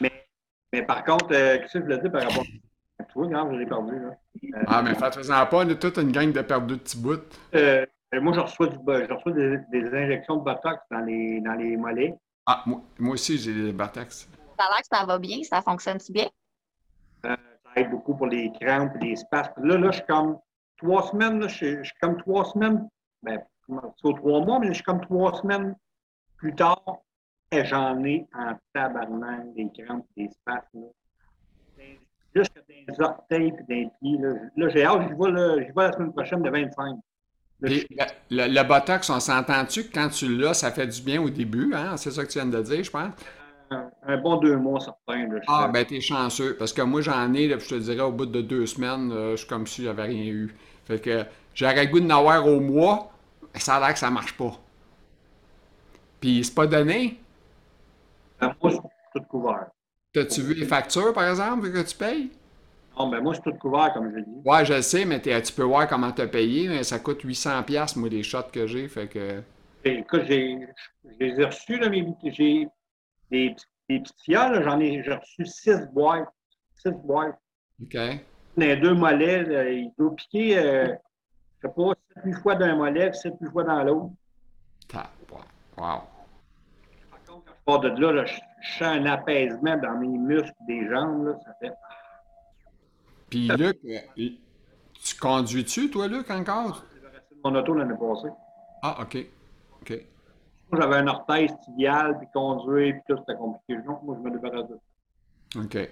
Mais, 0.01 0.11
mais 0.73 0.81
par 0.83 1.03
contre, 1.03 1.27
euh, 1.31 1.59
qu'est-ce 1.59 1.73
que 1.73 1.79
je 1.79 1.83
voulais 1.83 1.99
dire 1.99 2.11
par 2.11 2.21
rapport 2.23 2.43
à 2.99 3.03
toi, 3.03 3.25
regarde, 3.25 3.53
je 3.53 3.57
l'ai 3.59 3.65
perdu. 3.65 3.99
Là. 3.99 4.07
Euh, 4.55 4.63
Ah, 4.67 4.81
mais 4.81 4.95
faites-en 4.95 5.45
pas, 5.45 5.57
on 5.57 5.69
a 5.69 5.75
toute 5.75 5.97
une 5.97 6.11
gang 6.11 6.31
de 6.31 6.41
perdus 6.41 6.73
de 6.75 6.79
petits 6.79 6.97
bouts. 6.97 7.13
euh, 7.53 7.85
moi, 8.21 8.33
je 8.33 8.39
reçois, 8.39 8.67
du, 8.67 8.77
je 8.77 9.13
reçois 9.13 9.31
des, 9.33 9.57
des 9.71 9.93
injections 9.93 10.37
de 10.37 10.43
Botox 10.43 10.77
dans 10.89 10.99
les, 11.01 11.41
dans 11.41 11.53
les 11.53 11.75
mollets. 11.77 12.15
Ah, 12.47 12.63
moi, 12.65 12.81
moi 12.97 13.13
aussi, 13.13 13.37
j'ai 13.37 13.53
des 13.53 13.71
Botox. 13.73 14.27
Ça 14.57 14.65
a 14.65 14.69
l'air 14.69 14.81
que 14.81 14.87
ça 14.97 15.05
va 15.05 15.19
bien, 15.19 15.43
ça 15.43 15.61
fonctionne-tu 15.61 16.11
bien? 16.11 16.27
Ça 17.23 17.35
aide 17.75 17.89
beaucoup 17.91 18.15
pour 18.15 18.27
les 18.27 18.51
crampes 18.59 18.95
et 19.01 19.05
les 19.05 19.15
spasmes. 19.17 19.63
Là, 19.65 19.77
là, 19.77 19.91
je 19.91 19.97
suis 19.97 20.05
comme 20.07 20.37
trois 20.77 21.03
semaines, 21.09 21.39
là, 21.39 21.47
je, 21.49 21.55
suis- 21.55 21.77
je 21.79 21.83
suis 21.83 21.93
comme 22.01 22.17
trois 22.17 22.45
semaines, 22.45 22.87
ben, 23.21 23.41
c'est 23.67 24.07
aux 24.07 24.13
trois 24.13 24.41
mois, 24.45 24.59
mais 24.59 24.67
je 24.67 24.73
suis 24.73 24.83
comme 24.83 25.01
trois 25.01 25.33
semaines 25.41 25.75
plus 26.37 26.55
tard, 26.55 26.83
et 27.51 27.65
j'en 27.65 28.03
ai 28.03 28.27
en 28.33 28.53
tabarnak 28.73 29.53
des 29.53 29.69
crampes 29.83 30.05
des 30.17 30.29
spasmes. 30.29 30.85
Jusque 32.35 32.61
les 32.67 32.85
orteils 32.99 33.47
et 33.47 33.73
les 33.73 33.89
pieds. 34.01 34.17
Là, 34.19 34.33
Là, 34.57 34.69
j'ai 34.69 34.83
hâte, 34.83 35.07
j'y 35.07 35.13
vais, 35.15 35.71
la 35.83 35.91
semaine 35.93 36.11
prochaine 36.11 36.41
de 36.41 36.49
25. 36.49 36.97
Là, 37.61 37.69
je- 37.69 37.85
Puis, 37.85 37.87
le, 38.29 38.47
le- 38.47 38.53
le 38.53 38.63
Botox, 38.67 39.09
on 39.09 39.19
s'entend-tu 39.21 39.85
que 39.85 39.93
quand 39.93 40.09
tu 40.09 40.35
l'as, 40.37 40.53
ça 40.53 40.71
fait 40.71 40.87
du 40.87 41.01
bien 41.01 41.21
au 41.21 41.29
début, 41.29 41.73
hein? 41.73 41.95
C'est 41.97 42.11
ça 42.11 42.25
que 42.25 42.29
tu 42.31 42.39
viens 42.39 42.47
de 42.47 42.61
dire, 42.61 42.83
je 42.83 42.91
pense? 42.91 43.13
un, 43.71 43.89
un 44.03 44.17
bon 44.17 44.37
deux 44.37 44.57
mois, 44.57 44.79
certain. 44.79 45.27
Là, 45.27 45.39
Ah, 45.47 45.69
ben 45.73 45.85
t'es 45.85 46.01
chanceux. 46.01 46.55
Parce 46.57 46.73
que 46.73 46.81
moi, 46.81 47.01
j'en 47.01 47.33
ai, 47.33 47.47
là, 47.47 47.57
je 47.57 47.67
te 47.69 47.75
dirais, 47.75 48.01
au 48.01 48.11
bout 48.11 48.25
de 48.25 48.41
deux 48.41 48.65
semaines, 48.65 49.11
euh, 49.11 49.31
je 49.31 49.37
suis 49.37 49.47
comme 49.47 49.65
si 49.65 49.83
j'avais 49.83 50.03
rien 50.03 50.25
eu. 50.25 50.53
Fait 50.85 50.99
que 50.99 51.23
j'aurais 51.53 51.87
goût 51.87 51.99
de 51.99 52.05
n'avoir 52.05 52.45
au 52.47 52.59
mois, 52.59 53.11
mais 53.55 53.61
ça 53.61 53.77
a 53.77 53.79
l'air 53.79 53.93
que 53.93 53.99
ça 53.99 54.11
marche 54.11 54.35
pas. 54.37 54.51
Puis 56.19 56.43
c'est 56.43 56.53
pas 56.53 56.67
donné? 56.67 57.17
Ben, 58.41 58.53
moi, 58.61 58.71
c'est 58.71 59.19
tout 59.19 59.25
couvert. 59.27 59.67
T'as-tu 60.13 60.41
vu 60.41 60.53
les 60.53 60.65
factures, 60.65 61.13
par 61.13 61.29
exemple, 61.29 61.71
que 61.71 61.81
tu 61.81 61.95
payes? 61.95 62.31
Non, 62.97 63.09
ben 63.09 63.21
moi, 63.21 63.33
c'est 63.33 63.41
tout 63.41 63.57
couvert, 63.57 63.93
comme 63.93 64.11
je 64.13 64.19
dis. 64.19 64.41
Ouais, 64.45 64.65
je 64.65 64.73
le 64.73 64.81
sais, 64.81 65.05
mais 65.05 65.21
tu 65.21 65.53
peux 65.53 65.63
voir 65.63 65.87
comment 65.87 66.11
t'as 66.11 66.27
payé, 66.27 66.67
mais 66.67 66.83
ça 66.83 66.99
coûte 66.99 67.23
800$, 67.23 67.63
piastres, 67.63 67.97
moi, 67.97 68.09
les 68.09 68.23
shots 68.23 68.49
que 68.51 68.67
j'ai, 68.67 68.87
fait 68.89 69.07
que... 69.07 69.41
Écoute, 69.85 70.23
j'ai, 70.27 70.67
je 71.19 71.43
reçus, 71.43 71.77
là, 71.77 71.89
mes, 71.89 72.05
j'ai 72.23 72.67
des, 73.31 73.55
petits- 73.89 74.11
des 74.27 74.33
là, 74.33 74.61
j'en 74.63 74.79
ai, 74.79 75.01
j'ai 75.03 75.13
reçu 75.13 75.45
six 75.45 75.87
boîtes. 75.93 76.27
Six 76.75 76.91
boîtes. 76.91 77.39
OK. 77.81 77.97
Les 78.57 78.77
deux 78.77 78.93
mollets, 78.93 79.43
là, 79.43 79.69
il 79.69 79.91
doit 79.97 80.15
piquer, 80.15 80.57
euh, 80.57 80.87
sais 81.65 81.73
pas, 81.73 81.93
sept, 82.13 82.23
huit 82.25 82.33
fois 82.33 82.55
d'un 82.55 82.75
mollet, 82.75 83.13
sept, 83.13 83.33
huit 83.41 83.49
fois 83.51 83.63
dans 83.63 83.83
l'autre. 83.83 84.09
Wow. 85.77 86.03
Par 87.09 87.23
contre, 87.27 87.45
quand 87.45 87.53
je 87.53 87.65
pars 87.65 87.79
de 87.79 87.89
là, 87.89 88.11
là, 88.11 88.25
je, 88.25 88.35
je 88.61 88.77
sens 88.77 88.87
un 88.87 89.05
apaisement 89.05 89.77
dans 89.77 89.97
mes 89.97 90.07
muscles 90.07 90.53
des 90.67 90.87
jambes, 90.89 91.25
là, 91.25 91.39
ça 91.45 91.53
fait... 91.59 91.73
Puis 93.29 93.47
Luc, 93.49 93.77
euh, 93.85 94.29
tu 94.93 95.15
conduis-tu, 95.19 95.89
toi, 95.89 96.07
Luc, 96.07 96.29
encore? 96.31 96.85
J'ai 96.93 97.07
resté 97.07 97.35
de 97.35 97.41
mon 97.43 97.55
auto 97.55 97.73
l'année 97.73 97.95
passée. 97.99 98.33
Ah, 98.81 98.97
OK. 99.01 99.17
OK. 99.81 100.05
J'avais 100.73 100.95
un 100.95 101.07
orteil 101.07 101.49
tibial, 101.63 102.17
puis 102.17 102.27
conduire, 102.33 102.93
puis 102.93 103.01
tout, 103.07 103.19
c'était 103.19 103.37
compliqué. 103.37 103.81
Donc, 103.81 104.03
moi, 104.03 104.17
je 104.17 104.29
me 104.29 104.31
débarrasse 104.31 104.69
de 104.69 104.75
ça. 104.75 105.59
OK. 105.59 105.89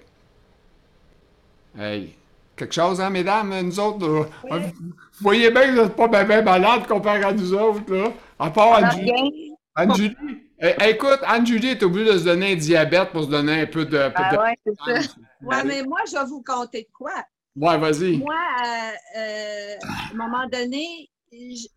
Hey. 1.77 2.15
Quelque 2.55 2.73
chose, 2.75 3.01
hein, 3.01 3.09
mesdames, 3.09 3.59
nous 3.61 3.79
autres, 3.79 4.07
là, 4.07 4.25
vous 4.59 4.93
voyez 5.21 5.49
bien 5.49 5.63
que 5.67 5.71
vous 5.71 5.81
n'êtes 5.83 5.95
pas 5.95 6.07
bien 6.07 6.23
ben 6.23 6.43
malades 6.45 6.85
comparé 6.87 7.23
à 7.23 7.31
nous 7.33 7.53
autres, 7.53 7.91
là. 7.93 8.11
À 8.37 8.49
part 8.51 8.73
Anne-Julie. 8.75 9.53
Anne-Julie. 9.75 10.15
Eh, 10.59 10.89
écoute, 10.91 11.19
Anne-Julie 11.25 11.69
est 11.69 11.83
obligée 11.83 12.13
de 12.13 12.17
se 12.19 12.23
donner 12.25 12.53
un 12.53 12.55
diabète 12.55 13.09
pour 13.11 13.23
se 13.23 13.29
donner 13.29 13.61
un 13.61 13.65
peu 13.65 13.85
de. 13.85 14.11
Ah 14.15 14.33
de- 14.35 14.37
ouais, 14.37 14.57
c'est 14.65 14.75
ça. 15.03 15.13
Ouais, 15.41 15.63
mais 15.65 15.83
moi, 15.83 15.99
je 16.07 16.13
vais 16.17 16.25
vous 16.25 16.43
conter 16.43 16.83
de 16.83 16.87
quoi. 16.95 17.11
Ouais, 17.55 17.77
vas-y. 17.77 18.17
Moi, 18.17 18.35
euh, 18.65 18.91
euh, 19.19 19.75
à 19.81 20.11
un 20.11 20.15
moment 20.15 20.47
donné, 20.47 21.09
je, 21.31 21.67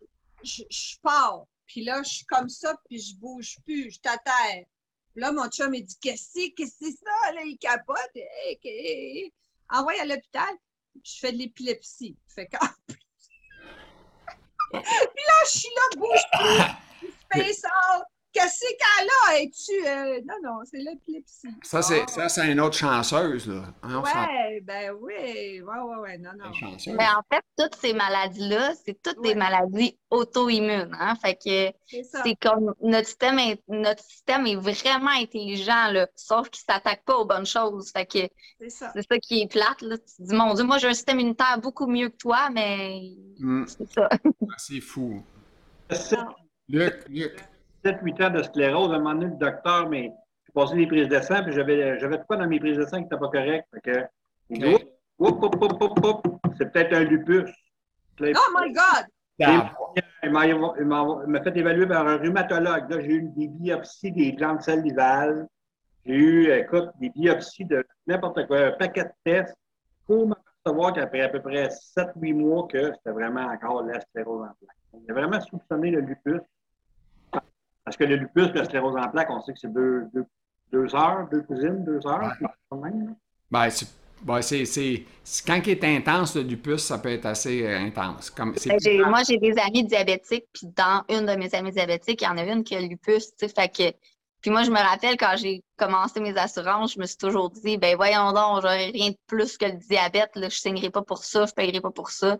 je, 0.43 0.61
je 0.69 0.95
pars. 1.01 1.43
Puis 1.65 1.83
là, 1.83 2.01
je 2.03 2.09
suis 2.09 2.25
comme 2.25 2.47
ça, 2.49 2.75
puis 2.87 2.99
je 2.99 3.15
bouge 3.19 3.57
plus, 3.65 3.91
je 3.91 3.99
t'atterre. 3.99 4.65
Là, 5.15 5.31
mon 5.31 5.47
chum, 5.49 5.73
il 5.73 5.83
dit 5.83 5.97
Qu'est-ce 5.99 6.25
que 6.25 6.29
c'est 6.41 6.49
Qu'est-ce 6.51 6.79
que 6.79 6.85
c'est 6.85 6.91
ça? 6.91 7.33
Là, 7.33 7.41
il 7.43 7.57
capote. 7.57 7.97
Hey, 8.15 8.57
que- 8.63 9.75
Envoie 9.75 9.93
à 10.01 10.05
l'hôpital. 10.05 10.47
Je 11.03 11.19
fais 11.19 11.31
de 11.31 11.37
l'épilepsie. 11.37 12.17
Fait 12.27 12.47
que... 12.47 12.57
puis 14.71 15.23
là, 15.27 15.33
je 15.45 15.49
suis 15.49 15.69
là, 15.75 15.81
bouge 15.97 16.25
plus. 16.33 17.09
Space 17.31 17.63
out. 17.65 18.05
Qu'est-ce 18.39 18.65
qu'elle 18.77 19.09
a 19.27 19.39
Es-tu. 19.41 19.87
euh, 19.87 20.21
Non, 20.25 20.35
non, 20.43 20.59
c'est 20.65 20.77
l'épilepsie. 20.77 21.47
Ça, 21.63 21.81
c'est, 21.81 22.01
Ah. 22.03 22.07
ça, 22.07 22.29
c'est 22.29 22.51
une 22.51 22.59
autre 22.59 22.75
chanceuse, 22.77 23.47
là. 23.47 23.63
Hein, 23.83 24.01
Ouais, 24.03 24.61
ben 24.61 24.93
oui. 25.01 25.61
Ouais, 25.61 25.61
ouais, 25.61 25.95
ouais. 26.01 26.17
Non, 26.19 26.31
non. 26.37 26.51
Mais 26.87 27.05
en 27.05 27.23
fait, 27.33 27.41
toutes 27.57 27.75
ces 27.75 27.93
maladies-là, 27.93 28.73
c'est 28.85 29.01
toutes 29.01 29.17
Ouais. 29.19 29.29
des 29.29 29.35
maladies 29.35 29.97
auto-immunes. 30.11 30.95
Hein? 30.99 31.15
Fait 31.15 31.35
que 31.35 31.73
C'est 32.03 32.35
comme 32.41 32.73
notre 32.81 33.07
système 33.07 33.39
est, 33.39 33.61
notre 33.67 34.03
système 34.03 34.45
est 34.47 34.55
vraiment 34.55 35.11
intelligent, 35.11 35.91
là, 35.91 36.07
sauf 36.15 36.49
qu'il 36.49 36.63
ne 36.67 36.73
s'attaque 36.73 37.03
pas 37.05 37.17
aux 37.17 37.25
bonnes 37.25 37.45
choses. 37.45 37.91
Fait 37.91 38.05
que 38.05 38.19
C'est 38.59 38.69
ça. 38.69 38.91
c'est 38.95 39.01
ça 39.09 39.17
qui 39.19 39.41
est 39.41 39.51
plate. 39.51 39.81
Là. 39.81 39.97
Tu 39.97 40.03
te 40.05 40.23
dis, 40.29 40.35
mon 40.35 40.53
Dieu, 40.53 40.63
moi 40.63 40.77
j'ai 40.77 40.87
un 40.87 40.93
système 40.93 41.19
immunitaire 41.19 41.59
beaucoup 41.61 41.87
mieux 41.87 42.09
que 42.09 42.17
toi, 42.17 42.49
mais 42.51 43.01
Hmm, 43.39 43.65
c'est 43.67 43.91
ça. 43.91 44.09
c'est 44.57 44.81
fou. 44.81 45.23
Luc, 46.69 46.95
Luc. 47.09 47.35
7-8 47.83 48.23
ans 48.25 48.29
de 48.31 48.43
sclérose, 48.43 48.91
à 48.91 48.95
un 48.95 48.99
moment 48.99 49.13
donné, 49.15 49.25
le 49.27 49.37
docteur, 49.37 49.89
mais 49.89 50.11
j'ai 50.45 50.53
passé 50.53 50.75
des 50.75 50.87
prises 50.87 51.07
de 51.09 51.19
sang, 51.19 51.43
puis 51.43 51.53
j'avais, 51.53 51.99
j'avais 51.99 52.17
de 52.17 52.23
quoi 52.23 52.37
dans 52.37 52.47
mes 52.47 52.59
prises 52.59 52.77
de 52.77 52.83
sang 52.85 52.97
qui 52.97 53.03
n'était 53.03 53.17
pas 53.17 53.29
correct. 53.29 53.67
Fait 53.73 53.81
que, 53.91 53.99
il 54.49 54.59
dit, 54.59 54.73
Ok. 54.75 54.87
Oup, 55.19 55.43
oup, 55.43 55.55
oup, 55.63 55.81
oup, 55.81 56.05
oup, 56.05 56.39
c'est 56.57 56.71
peut-être 56.71 56.93
un 56.93 57.03
lupus. 57.03 57.49
Là, 58.19 58.31
Oh 58.35 58.57
my 58.59 58.71
God! 58.71 59.05
Ah, 59.43 59.71
Il 60.23 60.31
m'a, 60.31 60.45
il 60.47 60.55
m'a- 60.59 60.73
il 60.79 60.85
m'a 61.31 61.41
fait 61.43 61.55
évaluer 61.57 61.85
par 61.87 62.07
un 62.07 62.17
rhumatologue. 62.17 62.89
Là, 62.89 62.99
j'ai 63.01 63.13
eu 63.13 63.21
des 63.35 63.47
biopsies 63.47 64.11
des 64.11 64.33
glandes 64.33 64.61
salivales. 64.61 65.47
J'ai 66.05 66.13
eu, 66.15 66.51
écoute, 66.51 66.89
des 66.99 67.09
biopsies 67.09 67.65
de 67.65 67.85
n'importe 68.07 68.45
quoi, 68.47 68.59
un 68.59 68.71
paquet 68.73 69.03
de 69.05 69.11
tests 69.23 69.55
pour 70.05 70.27
m'apercevoir 70.27 70.93
qu'après 70.93 71.21
à 71.21 71.29
peu 71.29 71.41
près 71.41 71.69
7-8 71.69 72.33
mois, 72.33 72.67
que 72.67 72.91
c'était 72.93 73.11
vraiment 73.11 73.45
encore 73.45 73.83
la 73.83 73.99
sclérose 74.01 74.41
en 74.41 74.53
plaques. 74.59 74.77
On 74.93 75.01
a 75.09 75.13
vraiment 75.13 75.41
soupçonné 75.41 75.91
le 75.91 76.01
lupus. 76.01 76.41
Parce 77.87 77.95
que 77.95 78.03
le 78.03 78.17
lupus, 78.17 78.49
la 78.53 78.65
sclérose 78.65 78.97
en 78.97 79.07
plaques, 79.07 79.29
on 79.29 79.41
sait 79.41 79.53
que 79.53 79.59
c'est 79.59 79.71
deux, 79.71 80.07
deux, 80.13 80.25
deux 80.73 80.93
heures, 80.93 81.25
deux 81.31 81.41
cousines, 81.43 81.85
deux 81.85 82.05
heures, 82.05 82.33
quand 82.69 82.77
même. 82.79 83.15
Ben, 83.49 83.69
c'est, 83.69 83.87
ben, 84.23 84.41
c'est, 84.41 85.05
quand 85.45 85.61
il 85.65 85.69
est 85.69 85.83
intense, 85.85 86.35
le 86.35 86.41
lupus, 86.41 86.81
ça 86.81 86.97
peut 86.97 87.13
être 87.13 87.25
assez 87.25 87.65
euh, 87.65 87.79
intense. 87.79 88.29
Comme, 88.29 88.53
Ben, 88.65 89.09
moi, 89.09 89.23
j'ai 89.25 89.37
des 89.37 89.57
amis 89.57 89.85
diabétiques, 89.85 90.47
puis 90.51 90.67
dans 90.75 91.05
une 91.07 91.27
de 91.27 91.35
mes 91.37 91.55
amies 91.55 91.71
diabétiques, 91.71 92.23
il 92.23 92.25
y 92.25 92.27
en 92.27 92.37
a 92.37 92.43
une 92.43 92.65
qui 92.65 92.75
a 92.75 92.81
le 92.81 92.87
lupus, 92.87 93.31
fait 93.39 93.69
que... 93.69 93.97
Puis 94.41 94.51
moi, 94.51 94.63
je 94.63 94.69
me 94.69 94.79
rappelle, 94.79 95.15
quand 95.15 95.35
j'ai 95.37 95.63
commencé 95.77 96.19
mes 96.19 96.37
assurances, 96.37 96.95
je 96.95 96.99
me 96.99 97.05
suis 97.05 97.15
toujours 97.15 97.49
dit, 97.51 97.77
ben 97.77 97.95
voyons 97.95 98.33
donc, 98.33 98.63
j'aurais 98.63 98.87
rien 98.87 99.11
de 99.11 99.17
plus 99.27 99.57
que 99.57 99.63
le 99.65 99.77
diabète, 99.77 100.31
là, 100.35 100.49
je 100.49 100.57
signerai 100.57 100.89
pas 100.89 101.03
pour 101.03 101.23
ça, 101.23 101.45
je 101.45 101.53
paierai 101.53 101.79
pas 101.79 101.91
pour 101.91 102.09
ça. 102.09 102.37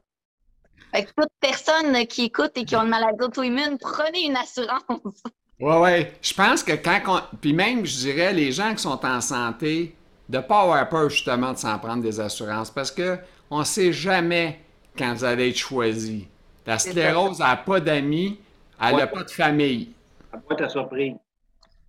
Fait 0.93 1.03
que 1.03 1.11
toute 1.17 1.31
personne 1.39 2.05
qui 2.07 2.25
écoute 2.25 2.51
et 2.55 2.65
qui 2.65 2.75
a 2.75 2.79
une 2.79 2.89
maladie 2.89 3.23
auto-immune, 3.23 3.77
prenez 3.79 4.25
une 4.25 4.37
assurance. 4.37 5.23
Ouais, 5.59 5.79
ouais. 5.79 6.13
Je 6.21 6.35
pense 6.35 6.61
que 6.61 6.73
quand 6.73 7.01
on. 7.07 7.37
Puis 7.41 7.51
même, 7.51 7.83
je 7.83 7.97
dirais, 7.97 8.31
les 8.31 8.51
gens 8.51 8.75
qui 8.75 8.83
sont 8.83 9.03
en 9.03 9.19
santé, 9.21 9.95
de 10.29 10.37
ne 10.37 10.41
pas 10.43 10.61
avoir 10.61 10.87
peur 10.87 11.09
justement 11.09 11.53
de 11.53 11.57
s'en 11.57 11.79
prendre 11.79 12.03
des 12.03 12.19
assurances 12.19 12.69
parce 12.69 12.91
que 12.91 13.17
on 13.49 13.59
ne 13.59 13.63
sait 13.63 13.93
jamais 13.93 14.59
quand 14.97 15.13
vous 15.13 15.23
allez 15.23 15.49
être 15.49 15.57
choisi. 15.57 16.27
La 16.65 16.77
sclérose 16.77 17.39
n'a 17.39 17.55
pas 17.55 17.79
d'amis, 17.79 18.39
elle 18.81 18.97
n'a 18.97 19.07
pas 19.07 19.23
de 19.23 19.31
famille. 19.31 19.93
Peut 20.31 20.53
être 20.53 20.65
à 20.65 20.69
surprise. 20.69 21.15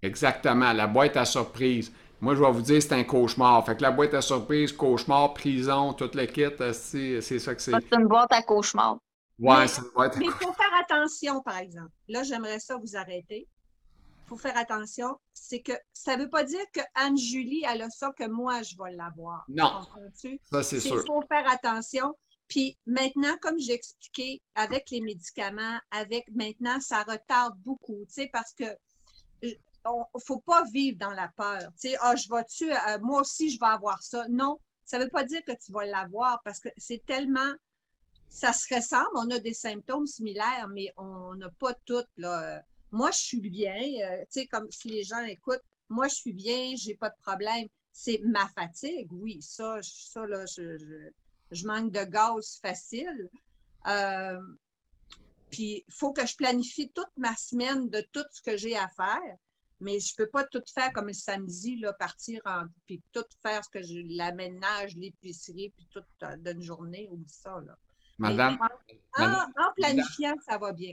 Exactement, 0.02 0.73
la 0.73 0.86
boîte 0.86 1.16
à 1.16 1.24
surprise. 1.24 1.93
Moi, 2.20 2.35
je 2.35 2.43
vais 2.43 2.51
vous 2.51 2.62
dire, 2.62 2.82
c'est 2.82 2.93
un 2.93 3.05
cauchemar. 3.05 3.65
Fait 3.65 3.77
que 3.77 3.82
la 3.82 3.90
boîte 3.93 4.15
à 4.15 4.20
surprise, 4.20 4.73
cauchemar, 4.73 5.35
prison, 5.35 5.93
tout 5.93 6.11
le 6.15 6.27
kit, 6.27 6.45
c'est 6.73 7.20
c'est 7.20 7.39
ça 7.39 7.55
que 7.55 7.62
c'est. 7.62 7.73
C'est 7.73 7.97
une 7.97 8.09
boîte 8.09 8.32
à 8.32 8.43
cauchemar. 8.43 8.99
Ouais, 9.39 9.69
c'est 9.69 9.82
une 9.82 9.90
boîte 9.95 10.16
à 10.16 10.19
Mais 10.19 10.24
il 10.27 10.32
faut 10.32 10.53
faire 10.53 10.74
attention, 10.81 11.40
par 11.43 11.59
exemple. 11.59 11.93
Là, 12.09 12.24
j'aimerais 12.24 12.59
ça 12.59 12.77
vous 12.77 12.97
arrêter. 12.97 13.47
Il 14.27 14.28
faut 14.28 14.36
faire 14.36 14.57
attention. 14.59 15.16
C'est 15.32 15.61
que 15.61 15.73
ça 15.93 16.16
ne 16.16 16.24
veut 16.24 16.28
pas 16.28 16.43
dire 16.43 16.65
que 16.73 16.81
Anne-Julie, 16.95 17.62
elle 17.70 17.82
a 17.82 17.89
ça, 17.90 18.11
que 18.19 18.27
moi, 18.28 18.62
je 18.62 18.74
vais 18.77 18.95
l'avoir. 18.97 19.45
Non. 19.49 19.81
Ça, 20.51 20.62
c'est 20.62 20.81
C'est- 20.81 20.81
sûr. 20.81 21.01
Il 21.03 21.07
faut 21.07 21.23
faire 21.28 21.49
attention. 21.51 22.15
Puis 22.49 22.78
maintenant, 22.86 23.36
comme 23.43 23.59
j'ai 23.59 23.74
expliqué, 23.74 24.43
avec 24.55 24.90
les 24.90 25.03
médicaments, 25.03 25.78
avec 25.90 26.24
maintenant, 26.35 26.81
ça 26.81 27.03
retarde 27.05 27.55
beaucoup, 27.65 28.05
tu 28.07 28.15
sais, 28.23 28.31
parce 28.32 28.53
que 28.55 28.65
euh, 29.86 29.90
on 30.14 30.18
faut 30.18 30.40
pas 30.40 30.64
vivre 30.72 30.98
dans 30.98 31.10
la 31.12 31.28
peur. 31.28 31.60
Tu 31.80 31.90
sais, 31.90 31.96
ah, 32.00 32.14
je 32.16 32.28
vais-tu, 32.28 32.72
euh, 32.72 32.98
moi 33.00 33.20
aussi, 33.20 33.50
je 33.50 33.59
vais 33.59 33.66
avoir 33.66 34.02
ça. 34.02 34.26
Non, 34.28 34.59
ça 34.84 34.98
veut 34.98 35.09
pas 35.09 35.24
dire 35.24 35.42
que 35.46 35.52
tu 35.52 35.72
vas 35.72 35.84
l'avoir 35.86 36.40
parce 36.44 36.60
que 36.60 36.68
c'est 36.76 37.05
tellement, 37.06 37.52
ça 38.28 38.52
se 38.52 38.72
ressemble, 38.74 39.09
on 39.16 39.30
a 39.30 39.38
des 39.38 39.55
symptômes 39.55 40.06
similaires, 40.06 40.68
mais 40.68 40.92
on 40.96 41.34
n'a 41.34 41.50
pas 41.59 41.74
toutes, 41.84 42.09
là. 42.16 42.62
Moi, 42.90 43.10
je 43.10 43.18
suis 43.18 43.40
bien, 43.40 43.76
euh, 44.02 44.20
tu 44.22 44.40
sais, 44.40 44.46
comme 44.46 44.70
si 44.70 44.88
les 44.88 45.02
gens 45.05 45.20
écoutent, 45.24 45.62
moi, 45.88 46.09
je 46.09 46.14
suis 46.14 46.32
bien, 46.32 46.74
j'ai 46.76 46.94
pas 46.94 47.10
de 47.10 47.16
problème. 47.22 47.66
C'est 47.92 48.20
ma 48.24 48.46
fatigue, 48.48 49.09
oui, 49.12 49.40
ça, 49.42 49.80
je- 49.82 49.90
ça, 49.90 50.26
là, 50.26 50.44
je, 50.46 50.78
je- 51.50 51.66
manque 51.66 51.90
de 51.92 52.05
gaz 52.05 52.59
facile. 52.62 53.28
Euh, 53.86 54.40
puis, 55.50 55.84
il 55.86 55.94
faut 55.94 56.12
que 56.12 56.26
je 56.26 56.36
planifie 56.36 56.90
toute 56.90 57.10
ma 57.16 57.34
semaine 57.36 57.88
de 57.88 58.00
tout 58.12 58.24
ce 58.32 58.42
que 58.42 58.56
j'ai 58.56 58.76
à 58.76 58.88
faire. 58.88 59.36
Mais 59.80 60.00
je 60.00 60.12
ne 60.18 60.24
peux 60.24 60.30
pas 60.30 60.44
tout 60.44 60.62
faire 60.74 60.92
comme 60.92 61.06
le 61.06 61.12
samedi, 61.12 61.78
là, 61.78 61.92
partir 61.92 62.40
en, 62.44 62.62
puis 62.86 63.00
tout 63.12 63.24
faire 63.42 63.62
ce 63.64 63.70
que 63.70 63.82
je, 63.84 63.94
l'aménage, 64.16 64.96
l'épicerie, 64.96 65.72
puis 65.76 65.86
tout 65.92 66.02
euh, 66.24 66.36
d'une 66.36 66.62
journée 66.62 67.09
ou 67.12 67.20
ça. 67.26 67.60
Là. 67.66 67.76
Madame, 68.18 68.59
en, 68.60 69.20
Madame- 69.22 69.52
en 69.56 69.72
planifiant, 69.76 70.34
ça 70.48 70.59
va 70.59 70.72
bien. 70.72 70.92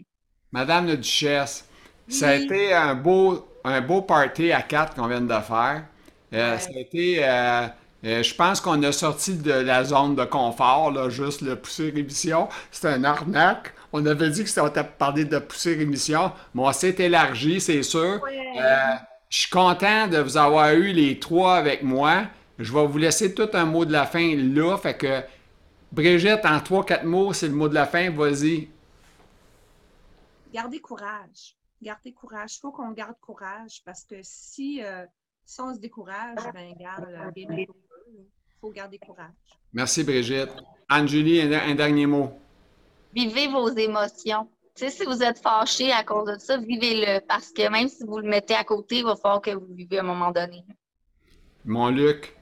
Madame 0.51 0.85
la 0.87 0.95
Duchesse, 0.95 1.65
ça 2.07 2.29
a 2.29 2.35
été 2.35 2.73
un 2.73 2.93
beau, 2.93 3.47
un 3.63 3.81
beau 3.81 4.03
party 4.03 4.51
à 4.51 4.61
quatre 4.61 4.95
qu'on 4.95 5.07
vient 5.07 5.21
de 5.21 5.27
faire. 5.41 5.85
Euh, 6.33 6.53
Ouais. 6.53 6.59
Ça 6.59 6.69
a 6.75 6.79
été, 6.79 7.23
euh, 7.27 7.67
euh, 8.03 8.21
je 8.23 8.35
pense 8.35 8.59
qu'on 8.61 8.81
a 8.83 8.91
sorti 8.91 9.35
de 9.37 9.51
la 9.51 9.83
zone 9.83 10.15
de 10.15 10.25
confort, 10.25 10.91
là, 10.91 11.09
juste 11.09 11.41
le 11.41 11.55
pousser 11.55 11.87
émission. 11.95 12.49
C'était 12.71 12.89
un 12.89 13.03
arnaque. 13.03 13.73
On 13.97 14.05
avait 14.05 14.29
dit 14.29 14.43
que 14.43 14.49
c'était 14.49 14.59
on 14.59 14.69
t'a 14.69 14.83
parlé 14.83 15.23
de 15.23 15.39
pousser 15.39 15.71
émission, 15.79 16.33
mais 16.53 16.63
on 16.63 16.73
s'est 16.73 16.95
élargi, 16.99 17.61
c'est 17.61 17.81
sûr. 17.81 18.21
Euh, 18.25 18.93
je 19.29 19.39
suis 19.39 19.49
content 19.49 20.09
de 20.09 20.17
vous 20.17 20.35
avoir 20.35 20.73
eu 20.73 20.91
les 20.91 21.17
trois 21.17 21.55
avec 21.55 21.81
moi. 21.81 22.25
Je 22.59 22.73
vais 22.73 22.85
vous 22.85 22.97
laisser 22.97 23.33
tout 23.33 23.47
un 23.53 23.63
mot 23.63 23.85
de 23.85 23.93
la 23.93 24.05
fin 24.05 24.35
là. 24.35 24.75
Fait 24.75 24.97
que, 24.97 25.21
Brigitte, 25.93 26.43
en 26.43 26.59
trois, 26.59 26.85
quatre 26.85 27.05
mots, 27.05 27.31
c'est 27.31 27.47
le 27.47 27.53
mot 27.53 27.69
de 27.69 27.73
la 27.73 27.85
fin. 27.85 28.09
Vas-y. 28.09 28.67
Gardez 30.53 30.79
courage. 30.79 31.55
Gardez 31.81 32.11
courage. 32.11 32.55
Il 32.57 32.59
faut 32.59 32.71
qu'on 32.71 32.91
garde 32.91 33.15
courage 33.21 33.81
parce 33.85 34.03
que 34.03 34.15
si, 34.23 34.83
euh, 34.83 35.05
si 35.45 35.61
on 35.61 35.73
se 35.73 35.79
décourage, 35.79 36.35
ben, 36.53 36.73
garde, 36.77 37.07
euh. 37.07 37.31
Il 37.37 37.67
faut 38.59 38.71
garder 38.71 38.97
courage. 38.97 39.31
Merci, 39.71 40.03
Brigitte. 40.03 40.51
Anne-Julie, 40.89 41.39
un, 41.43 41.53
un 41.53 41.75
dernier 41.75 42.07
mot. 42.07 42.37
Vivez 43.15 43.47
vos 43.47 43.69
émotions. 43.69 44.47
Tu 44.75 44.85
sais, 44.85 44.89
si 44.89 45.05
vous 45.05 45.23
êtes 45.23 45.39
fâché 45.39 45.91
à 45.91 46.03
cause 46.03 46.33
de 46.33 46.37
ça, 46.37 46.57
vivez-le. 46.57 47.25
Parce 47.27 47.51
que 47.51 47.69
même 47.69 47.87
si 47.87 48.03
vous 48.03 48.19
le 48.19 48.27
mettez 48.27 48.55
à 48.55 48.63
côté, 48.63 48.97
il 48.97 49.05
va 49.05 49.15
falloir 49.15 49.41
que 49.41 49.51
vous 49.51 49.73
vivez 49.73 49.99
à 49.99 50.01
un 50.01 50.05
moment 50.05 50.31
donné. 50.31 50.65
Mon 51.63 51.89
Luc? 51.89 52.35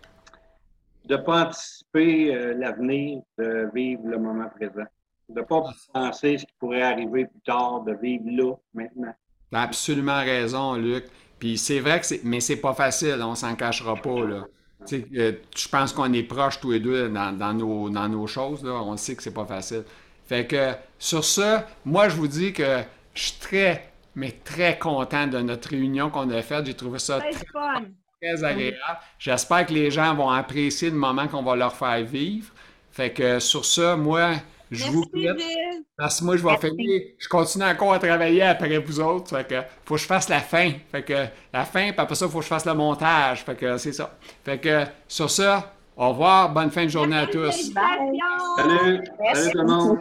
de 1.06 1.16
ne 1.16 1.22
pas 1.22 1.48
anticiper 1.48 2.34
euh, 2.34 2.54
l'avenir, 2.54 3.22
de 3.38 3.70
vivre 3.74 4.04
le 4.06 4.18
moment 4.18 4.50
présent. 4.56 4.88
De 5.30 5.40
ne 5.40 5.46
pas 5.46 5.64
penser 5.94 6.38
ce 6.38 6.46
qui 6.46 6.54
pourrait 6.60 6.82
arriver 6.82 7.26
plus 7.26 7.42
tard, 7.46 7.82
de 7.82 7.94
vivre 7.94 8.26
là, 8.26 8.54
maintenant. 8.74 9.14
T'as 9.52 9.62
absolument 9.62 10.20
raison, 10.20 10.76
Luc. 10.76 11.06
Puis 11.40 11.58
c'est 11.58 11.80
vrai 11.80 12.00
que 12.00 12.06
c'est. 12.06 12.22
Mais 12.24 12.40
c'est 12.40 12.58
pas 12.58 12.74
facile, 12.74 13.20
on 13.22 13.36
s'en 13.36 13.56
cachera 13.56 13.96
pas, 13.96 14.26
là. 14.26 14.46
Tu 14.86 15.00
sais, 15.00 15.08
euh, 15.16 15.32
je 15.56 15.68
pense 15.70 15.94
qu'on 15.94 16.12
est 16.12 16.24
proches 16.24 16.60
tous 16.60 16.72
les 16.72 16.80
deux 16.80 17.08
dans, 17.08 17.38
dans 17.38 17.54
nos, 17.54 17.90
dans 17.90 18.10
nos 18.10 18.28
choses, 18.28 18.64
là. 18.64 18.74
On 18.74 18.98
sait 18.98 19.16
que 19.16 19.24
c'est 19.24 19.34
pas 19.34 19.46
facile. 19.46 19.84
Fait 20.28 20.48
que 20.48 20.74
sur 20.98 21.24
ça, 21.24 21.68
moi 21.86 22.10
je 22.10 22.16
vous 22.16 22.28
dis 22.28 22.54
que 22.54 22.82
je 23.14 23.22
suis 23.24 23.40
très, 23.40 23.92
mais 24.16 24.32
très 24.44 24.78
content 24.80 25.28
de 25.28 25.40
notre 25.40 25.70
réunion 25.70 26.10
qu'on 26.10 26.30
a 26.30 26.42
faite. 26.42 26.66
J'ai 26.66 26.74
trouvé 26.74 27.00
ça 27.00 27.20
très, 27.20 27.34
fun. 27.34 27.84
très 28.22 28.44
agréable. 28.44 28.78
J'espère 29.20 29.66
que 29.66 29.74
les 29.74 29.92
gens 29.92 30.14
vont 30.16 30.30
apprécier 30.30 30.90
le 30.90 30.96
moment 30.96 31.28
qu'on 31.28 31.44
va 31.44 31.56
leur 31.56 31.76
faire 31.76 32.04
vivre. 32.04 32.52
Fait 32.92 33.12
que 33.12 33.40
sur 33.40 33.66
ça, 33.66 33.96
moi, 33.96 34.34
je 34.72 34.86
vous 34.86 35.04
quitte. 35.04 35.36
Bill. 35.36 35.84
Parce 35.98 36.20
que 36.20 36.26
moi, 36.26 36.38
je 36.38 36.44
vais 36.44 36.50
Merci. 36.50 36.68
finir. 36.70 37.02
Je 37.20 37.28
continue 37.28 37.66
encore 37.66 37.94
à 37.94 38.00
travailler 38.00 38.44
après 38.44 38.78
vous 38.78 39.00
autres. 39.00 39.36
Fait 39.36 39.48
que 39.48 39.62
faut 39.86 39.96
que 39.96 40.02
je 40.02 40.06
fasse 40.06 40.30
la 40.30 40.40
fin. 40.42 40.72
Fait 40.92 41.04
que 41.04 41.26
la 41.52 41.66
fin, 41.66 41.92
puis 41.92 42.00
après 42.00 42.16
ça, 42.16 42.26
il 42.26 42.32
faut 42.32 42.40
que 42.40 42.44
je 42.44 42.50
fasse 42.50 42.66
le 42.66 42.74
montage. 42.74 43.44
Fait 43.44 43.56
que 43.56 43.78
c'est 43.78 43.94
ça. 43.94 44.18
Fait 44.44 44.60
que 44.60 44.86
sur 45.08 45.30
ça, 45.30 45.73
au 45.98 46.10
revoir. 46.10 46.54
Bonne 46.54 46.72
fin 46.72 46.86
de 46.86 46.90
journée 46.90 47.18
à 47.18 47.28
tous. 47.28 47.72
Salut! 47.74 49.02
Merci. 49.20 49.44
Salut 49.44 49.52
tout 49.52 49.58
le 49.58 49.66
monde! 49.66 49.98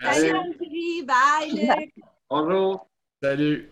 Salut, 0.00 0.20
Salut! 0.20 0.36
André. 0.36 1.02
Bye, 1.06 1.50
Luc. 1.52 1.94
Bonjour! 2.28 2.86
Salut. 3.22 3.70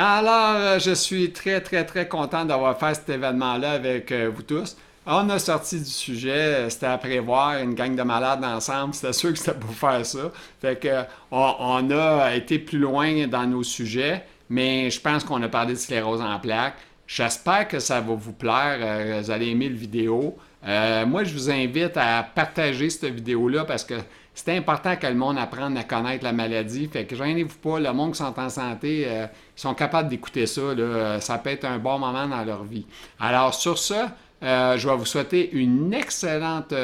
Alors, 0.00 0.54
euh, 0.56 0.78
je 0.78 0.92
suis 0.92 1.32
très, 1.32 1.60
très, 1.60 1.84
très 1.84 2.06
content 2.06 2.44
d'avoir 2.44 2.78
fait 2.78 2.94
cet 2.94 3.08
événement-là 3.08 3.72
avec 3.72 4.12
euh, 4.12 4.30
vous 4.32 4.42
tous. 4.42 4.76
On 5.06 5.28
a 5.30 5.38
sorti 5.40 5.78
du 5.78 5.90
sujet, 5.90 6.30
euh, 6.30 6.70
c'était 6.70 6.86
à 6.86 6.98
prévoir, 6.98 7.58
une 7.58 7.74
gang 7.74 7.96
de 7.96 8.02
malades 8.02 8.44
ensemble, 8.44 8.94
c'était 8.94 9.12
sûr 9.12 9.32
que 9.32 9.38
c'était 9.38 9.58
pour 9.58 9.74
faire 9.74 10.06
ça. 10.06 10.30
Fait 10.60 10.78
que 10.78 11.02
on, 11.32 11.54
on 11.58 11.90
a 11.90 12.34
été 12.34 12.60
plus 12.60 12.78
loin 12.78 13.26
dans 13.26 13.46
nos 13.46 13.64
sujets, 13.64 14.24
mais 14.48 14.88
je 14.90 15.00
pense 15.00 15.24
qu'on 15.24 15.42
a 15.42 15.48
parlé 15.48 15.72
de 15.72 15.78
sclérose 15.78 16.20
en 16.20 16.38
plaques. 16.38 16.76
J'espère 17.08 17.66
que 17.66 17.78
ça 17.78 18.02
va 18.02 18.14
vous 18.14 18.34
plaire, 18.34 18.76
euh, 18.82 19.20
vous 19.22 19.30
allez 19.30 19.48
aimer 19.48 19.70
le 19.70 19.74
vidéo. 19.76 20.36
Euh, 20.66 21.06
moi, 21.06 21.24
je 21.24 21.32
vous 21.32 21.50
invite 21.50 21.96
à 21.96 22.22
partager 22.22 22.90
cette 22.90 23.14
vidéo-là 23.14 23.64
parce 23.64 23.82
que 23.82 23.94
c'est 24.34 24.54
important 24.54 24.94
que 24.94 25.06
le 25.06 25.14
monde 25.14 25.38
apprenne 25.38 25.74
à 25.78 25.84
connaître 25.84 26.22
la 26.22 26.34
maladie. 26.34 26.86
Fait 26.86 27.06
que 27.06 27.16
gênez-vous 27.16 27.56
pas, 27.60 27.80
le 27.80 27.90
monde 27.94 28.12
qui 28.12 28.18
sont 28.18 28.38
en 28.38 28.50
santé, 28.50 29.04
euh, 29.06 29.26
ils 29.56 29.60
sont 29.60 29.72
capables 29.72 30.10
d'écouter 30.10 30.44
ça. 30.44 30.74
là. 30.74 31.18
Ça 31.22 31.38
peut 31.38 31.48
être 31.48 31.64
un 31.64 31.78
bon 31.78 31.98
moment 31.98 32.28
dans 32.28 32.44
leur 32.44 32.64
vie. 32.64 32.84
Alors, 33.18 33.54
sur 33.54 33.78
ça, 33.78 34.14
je 34.42 34.86
vais 34.86 34.96
vous 34.96 35.06
souhaiter 35.06 35.50
une 35.52 35.94
excellente 35.94 36.74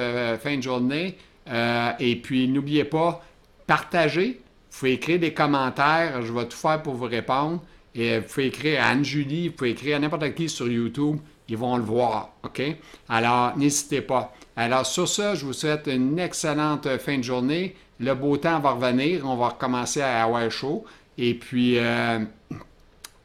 fin 0.42 0.56
de 0.56 0.62
journée. 0.62 1.18
Et 2.00 2.16
puis, 2.16 2.48
n'oubliez 2.48 2.84
pas, 2.84 3.22
partagez. 3.66 4.40
Vous 4.70 4.78
pouvez 4.78 4.92
écrire 4.94 5.20
des 5.20 5.34
commentaires. 5.34 6.22
Je 6.22 6.32
vais 6.32 6.48
tout 6.48 6.56
faire 6.56 6.82
pour 6.82 6.94
vous 6.94 7.04
répondre. 7.04 7.60
Et 7.94 8.18
vous 8.18 8.26
pouvez 8.26 8.46
écrire 8.46 8.82
à 8.82 8.88
Anne-Julie, 8.88 9.48
vous 9.48 9.54
pouvez 9.54 9.70
écrire 9.70 9.96
à 9.96 9.98
n'importe 10.00 10.34
qui 10.34 10.48
sur 10.48 10.68
YouTube. 10.68 11.18
Ils 11.48 11.56
vont 11.56 11.76
le 11.76 11.82
voir. 11.82 12.30
OK? 12.42 12.62
Alors, 13.08 13.56
n'hésitez 13.56 14.00
pas. 14.00 14.32
Alors, 14.56 14.86
sur 14.86 15.08
ça, 15.08 15.34
je 15.34 15.44
vous 15.44 15.52
souhaite 15.52 15.86
une 15.86 16.18
excellente 16.18 16.88
fin 16.98 17.18
de 17.18 17.22
journée. 17.22 17.76
Le 18.00 18.14
beau 18.14 18.36
temps 18.36 18.58
va 18.60 18.70
revenir. 18.70 19.26
On 19.26 19.36
va 19.36 19.48
recommencer 19.48 20.00
à 20.00 20.24
avoir 20.24 20.50
chaud. 20.50 20.84
Et 21.18 21.34
puis, 21.34 21.78
euh, 21.78 22.20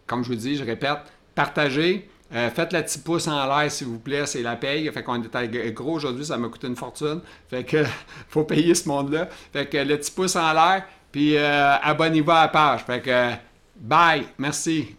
comme 0.06 0.24
je 0.24 0.30
vous 0.30 0.36
dis, 0.36 0.56
je 0.56 0.64
répète, 0.64 1.00
partagez. 1.34 2.10
Euh, 2.32 2.50
faites 2.52 2.74
le 2.74 2.84
petit 2.84 3.00
pouce 3.00 3.28
en 3.28 3.46
l'air, 3.48 3.72
s'il 3.72 3.88
vous 3.88 3.98
plaît, 3.98 4.26
c'est 4.28 4.44
la 4.44 4.56
paye. 4.56 4.90
Fait 4.92 5.02
qu'on 5.02 5.22
est 5.22 5.36
à 5.36 5.48
gros 5.48 5.94
aujourd'hui, 5.94 6.26
ça 6.26 6.38
m'a 6.38 6.48
coûté 6.48 6.68
une 6.68 6.76
fortune. 6.76 7.22
Fait 7.50 7.64
que 7.64 7.84
faut 8.30 8.44
payer 8.44 8.76
ce 8.76 8.88
monde-là. 8.88 9.30
Fait 9.52 9.66
que 9.66 9.78
le 9.78 9.98
petit 9.98 10.12
pouce 10.12 10.36
en 10.36 10.54
l'air, 10.54 10.86
puis 11.12 11.36
euh, 11.36 11.76
abonnez-vous 11.82 12.32
à 12.32 12.42
la 12.42 12.48
page. 12.50 12.86
Fait 12.86 13.02
que 13.02 13.32
bye, 13.80 14.26
merci. 14.38 14.96